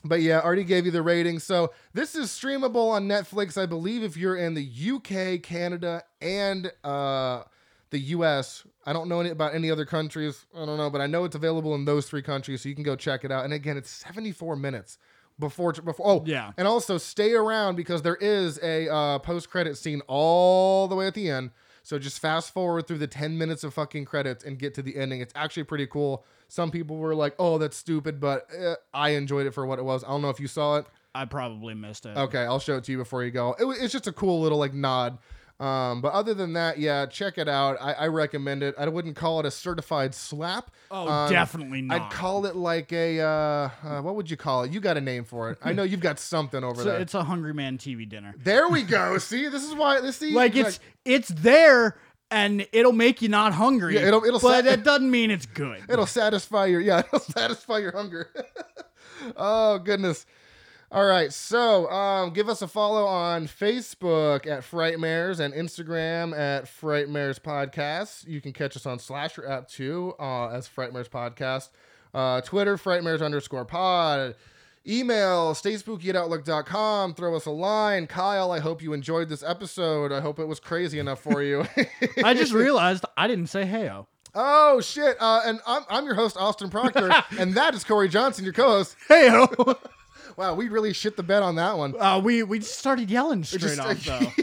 but 0.05 0.23
yeah, 0.23 0.41
already 0.41 0.65
gave 0.65 0.87
you 0.87 0.91
the 0.91 1.03
rating. 1.03 1.39
So 1.39 1.73
this 1.93 2.15
is 2.15 2.31
streamable 2.31 2.91
on 2.91 3.07
Netflix, 3.07 3.61
I 3.61 3.67
believe, 3.67 4.03
if 4.03 4.17
you're 4.17 4.37
in 4.37 4.55
the 4.55 4.67
UK, 4.93 5.43
Canada, 5.43 6.05
and 6.23 6.73
uh, 6.83 7.43
the 7.91 7.99
US. 7.99 8.65
I 8.87 8.93
don't 8.93 9.09
know 9.09 9.21
any, 9.21 9.31
about 9.31 9.55
any 9.55 9.71
other 9.71 9.85
countries. 9.85 10.47
I 10.55 10.65
don't 10.65 10.79
know, 10.79 10.89
but 10.89 11.01
I 11.01 11.07
know 11.07 11.25
it's 11.25 11.37
available 11.37 11.75
in 11.75 11.85
those 11.85 12.07
three 12.09 12.23
countries, 12.23 12.63
so 12.63 12.69
you 12.69 12.75
can 12.75 12.85
go 12.85 12.97
check 12.97 13.25
it 13.25 13.31
out. 13.31 13.45
And 13.45 13.53
again, 13.53 13.77
it's 13.77 13.91
74 13.91 14.57
minutes 14.57 14.99
before 15.41 15.73
before. 15.73 16.07
Oh, 16.07 16.23
Yeah. 16.27 16.53
And 16.57 16.69
also 16.69 16.99
stay 16.99 17.33
around 17.33 17.75
because 17.77 18.03
there 18.03 18.17
is 18.17 18.61
a 18.63 18.89
uh, 18.89 19.19
post 19.19 19.51
credit 19.51 19.77
scene 19.77 20.03
all 20.07 20.87
the 20.87 20.95
way 20.95 21.07
at 21.09 21.15
the 21.15 21.29
end. 21.29 21.51
So 21.83 21.99
just 21.99 22.21
fast 22.21 22.53
forward 22.53 22.87
through 22.87 22.99
the 22.99 23.07
10 23.07 23.37
minutes 23.39 23.65
of 23.65 23.75
fucking 23.75 24.05
credits 24.05 24.45
and 24.45 24.59
get 24.59 24.75
to 24.75 24.83
the 24.83 24.97
ending. 24.97 25.21
It's 25.21 25.33
actually 25.35 25.65
pretty 25.65 25.87
cool. 25.87 26.25
Some 26.47 26.71
people 26.71 26.97
were 26.99 27.15
like, 27.15 27.35
"Oh, 27.39 27.59
that's 27.59 27.77
stupid," 27.77 28.21
but 28.21 28.47
eh, 28.57 28.75
I 28.93 29.11
enjoyed 29.11 29.47
it 29.47 29.53
for 29.55 29.65
what 29.67 29.79
it 29.79 29.85
was. 29.85 30.05
I 30.05 30.09
don't 30.09 30.21
know 30.23 30.31
if 30.31 30.39
you 30.41 30.47
saw 30.49 30.77
it. 30.77 30.87
I 31.15 31.25
probably 31.25 31.75
missed 31.75 32.07
it. 32.07 32.17
Okay, 32.17 32.43
I'll 32.43 32.61
show 32.61 32.77
it 32.77 32.85
to 32.85 32.93
you 32.93 32.99
before 32.99 33.25
you 33.25 33.31
go. 33.31 33.55
It, 33.59 33.65
it's 33.83 33.93
just 33.93 34.07
a 34.07 34.13
cool 34.13 34.41
little 34.41 34.59
like 34.59 34.75
nod. 34.75 35.19
Um, 35.61 36.01
but 36.01 36.15
other 36.15 36.33
than 36.33 36.55
that, 36.55 36.79
yeah, 36.79 37.05
check 37.05 37.37
it 37.37 37.47
out. 37.47 37.77
I, 37.83 37.93
I 37.93 38.07
recommend 38.07 38.63
it. 38.63 38.75
I 38.79 38.89
wouldn't 38.89 39.15
call 39.15 39.41
it 39.41 39.47
a 39.47 39.51
certified 39.51 40.15
slap. 40.15 40.71
Oh, 40.91 41.07
Um, 41.07 41.31
definitely 41.31 41.83
not. 41.83 42.01
I'd 42.01 42.11
call 42.11 42.47
it 42.47 42.57
like 42.57 42.91
a 42.95 43.21
uh, 43.21 43.27
uh, 43.85 44.01
what 44.01 44.17
would 44.17 44.31
you 44.31 44.39
call 44.39 44.63
it? 44.63 44.73
You 44.73 44.81
got 44.81 44.97
a 44.97 45.03
name 45.03 45.25
for 45.25 45.51
it. 45.51 45.59
I 45.63 45.75
know 45.75 45.83
you've 45.83 46.01
got 46.01 46.19
something 46.19 46.65
over 46.65 46.77
So 46.83 46.85
there. 46.85 47.01
it's 47.01 47.13
a 47.13 47.25
Hungry 47.25 47.53
Man 47.53 47.77
TV 47.77 48.09
dinner. 48.09 48.35
There 48.43 48.69
we 48.71 48.83
go. 48.83 49.19
See, 49.19 49.49
this 49.49 49.63
is 49.63 49.75
why 49.75 50.01
this 50.01 50.17
see 50.21 50.33
Like 50.33 50.57
it's 50.57 50.81
it's 51.05 51.29
there 51.29 51.99
and 52.31 52.67
it'll 52.73 52.93
make 52.93 53.21
you 53.21 53.29
not 53.29 53.53
hungry. 53.53 53.97
Yeah, 53.97 54.07
it'll- 54.09 54.25
it'll 54.25 54.41
but 54.41 54.65
that 54.65 54.83
doesn't 54.83 55.11
mean 55.11 55.31
it's 55.31 55.45
good. 55.47 55.83
It'll 55.91 56.07
satisfy 56.07 56.67
your 56.67 56.81
yeah, 56.81 57.01
it'll 57.01 57.19
satisfy 57.21 57.79
your 57.81 57.93
hunger. 57.93 58.31
oh 59.37 59.79
goodness. 59.79 60.25
All 60.93 61.07
right, 61.07 61.33
so 61.33 61.89
um, 61.89 62.33
give 62.33 62.49
us 62.49 62.63
a 62.63 62.67
follow 62.67 63.05
on 63.05 63.47
Facebook 63.47 64.45
at 64.45 64.63
Frightmares 64.63 65.39
and 65.39 65.55
Instagram 65.55 66.37
at 66.37 66.65
Frightmares 66.65 67.39
Podcast. 67.39 68.27
You 68.27 68.41
can 68.41 68.53
catch 68.53 68.77
us 68.77 68.87
on 68.87 68.99
Slasher 68.99 69.47
app 69.49 69.69
too 69.69 70.15
uh, 70.19 70.49
as 70.49 70.69
Frightmares 70.69 71.09
Podcast. 71.09 71.69
Uh, 72.13 72.41
Twitter, 72.41 72.77
Frightmares 72.77 73.23
underscore 73.23 73.65
pod. 73.65 74.35
Email, 74.85 75.55
stayspooky 75.55 76.09
at 76.09 76.17
outlook.com. 76.17 77.15
Throw 77.15 77.37
us 77.37 77.47
a 77.47 77.53
line. 77.53 78.09
Kyle, 78.09 78.51
I 78.51 78.59
hope 78.59 78.83
you 78.83 78.93
enjoyed 78.93 79.29
this 79.29 79.45
episode. 79.45 80.11
I 80.11 80.21
hope 80.21 80.41
it 80.41 80.47
was 80.49 80.59
crazy 80.59 80.99
enough 80.99 81.21
for 81.21 81.41
you. 81.41 81.67
I 82.25 82.35
just 82.35 82.53
realized 82.53 83.05
I 83.17 83.29
didn't 83.29 83.47
say 83.47 83.63
heyo. 83.63 84.07
Oh 84.35 84.81
shit! 84.81 85.17
Uh, 85.21 85.43
and 85.45 85.61
I'm, 85.69 85.83
I'm 85.89 86.05
your 86.05 86.15
host 86.15 86.37
Austin 86.37 86.69
Proctor, 86.69 87.13
and 87.39 87.55
that 87.55 87.75
is 87.75 87.85
Corey 87.85 88.09
Johnson, 88.09 88.45
your 88.45 88.55
co-host. 88.55 88.97
Heyo. 89.09 89.79
Wow, 90.37 90.55
we 90.55 90.69
really 90.69 90.93
shit 90.93 91.17
the 91.17 91.23
bed 91.23 91.43
on 91.43 91.57
that 91.57 91.77
one. 91.79 92.01
uh, 92.01 92.19
we 92.19 92.43
we 92.43 92.59
just 92.61 92.79
started 92.79 93.11
yelling 93.11 93.45
straight 93.45 93.77
just- 93.77 93.81
off 93.81 94.05
though. 94.05 94.43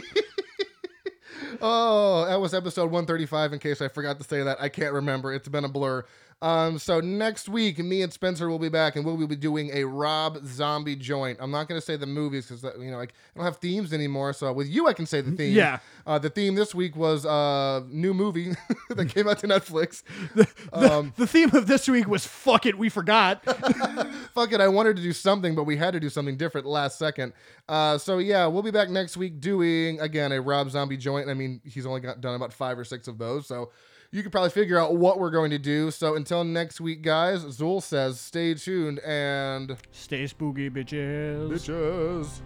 Oh, 1.60 2.24
that 2.26 2.40
was 2.40 2.54
episode 2.54 2.84
135. 2.84 3.52
In 3.52 3.58
case 3.58 3.80
I 3.80 3.88
forgot 3.88 4.18
to 4.18 4.24
say 4.24 4.42
that, 4.44 4.60
I 4.60 4.68
can't 4.68 4.92
remember. 4.92 5.32
It's 5.32 5.48
been 5.48 5.64
a 5.64 5.68
blur. 5.68 6.04
Um, 6.40 6.78
so 6.78 7.00
next 7.00 7.48
week, 7.48 7.78
me 7.78 8.02
and 8.02 8.12
Spencer 8.12 8.48
will 8.48 8.60
be 8.60 8.68
back, 8.68 8.94
and 8.94 9.04
we'll 9.04 9.26
be 9.26 9.34
doing 9.34 9.70
a 9.72 9.84
Rob 9.84 10.46
Zombie 10.46 10.94
joint. 10.94 11.38
I'm 11.40 11.50
not 11.50 11.66
going 11.66 11.80
to 11.80 11.84
say 11.84 11.96
the 11.96 12.06
movies 12.06 12.46
because 12.46 12.62
you 12.80 12.90
know 12.90 12.96
like, 12.96 13.12
I 13.34 13.38
don't 13.38 13.44
have 13.44 13.56
themes 13.56 13.92
anymore. 13.92 14.32
So 14.32 14.52
with 14.52 14.68
you, 14.68 14.86
I 14.86 14.92
can 14.92 15.04
say 15.04 15.20
the 15.20 15.32
theme. 15.32 15.52
Yeah. 15.52 15.80
Uh, 16.06 16.18
the 16.18 16.30
theme 16.30 16.54
this 16.54 16.74
week 16.74 16.94
was 16.94 17.26
uh 17.26 17.82
new 17.88 18.14
movie 18.14 18.52
that 18.90 19.08
came 19.08 19.28
out 19.28 19.40
to 19.40 19.48
Netflix. 19.48 20.02
the, 20.34 21.12
the 21.16 21.26
theme 21.26 21.54
of 21.54 21.66
this 21.66 21.88
week 21.88 22.06
was 22.06 22.24
fuck 22.24 22.66
it, 22.66 22.78
we 22.78 22.88
forgot. 22.88 23.44
fuck 24.34 24.52
it, 24.52 24.60
I 24.60 24.68
wanted 24.68 24.96
to 24.96 25.02
do 25.02 25.12
something, 25.12 25.56
but 25.56 25.64
we 25.64 25.76
had 25.76 25.90
to 25.92 26.00
do 26.00 26.08
something 26.08 26.36
different 26.36 26.66
last 26.68 26.98
second. 26.98 27.32
Uh, 27.68 27.98
so 27.98 28.18
yeah, 28.18 28.46
we'll 28.46 28.62
be 28.62 28.70
back 28.70 28.90
next 28.90 29.16
week 29.16 29.40
doing 29.40 30.00
again 30.00 30.30
a 30.30 30.40
Rob 30.40 30.70
Zombie 30.70 30.96
joint. 30.96 31.28
I 31.28 31.34
mean, 31.34 31.60
he's 31.64 31.84
only 31.84 32.00
got 32.00 32.20
done 32.20 32.36
about 32.36 32.52
five 32.52 32.78
or 32.78 32.84
six 32.84 33.08
of 33.08 33.18
those, 33.18 33.46
so 33.46 33.70
you 34.10 34.22
could 34.22 34.32
probably 34.32 34.50
figure 34.50 34.78
out 34.78 34.96
what 34.96 35.18
we're 35.18 35.30
going 35.30 35.50
to 35.50 35.58
do. 35.58 35.90
So 35.90 36.16
until 36.16 36.44
next 36.44 36.80
week, 36.80 37.02
guys, 37.02 37.44
Zool 37.44 37.82
says 37.82 38.18
stay 38.20 38.54
tuned 38.54 39.00
and 39.00 39.76
Stay 39.92 40.26
spooky, 40.26 40.70
bitches. 40.70 41.50
bitches. 41.50 42.40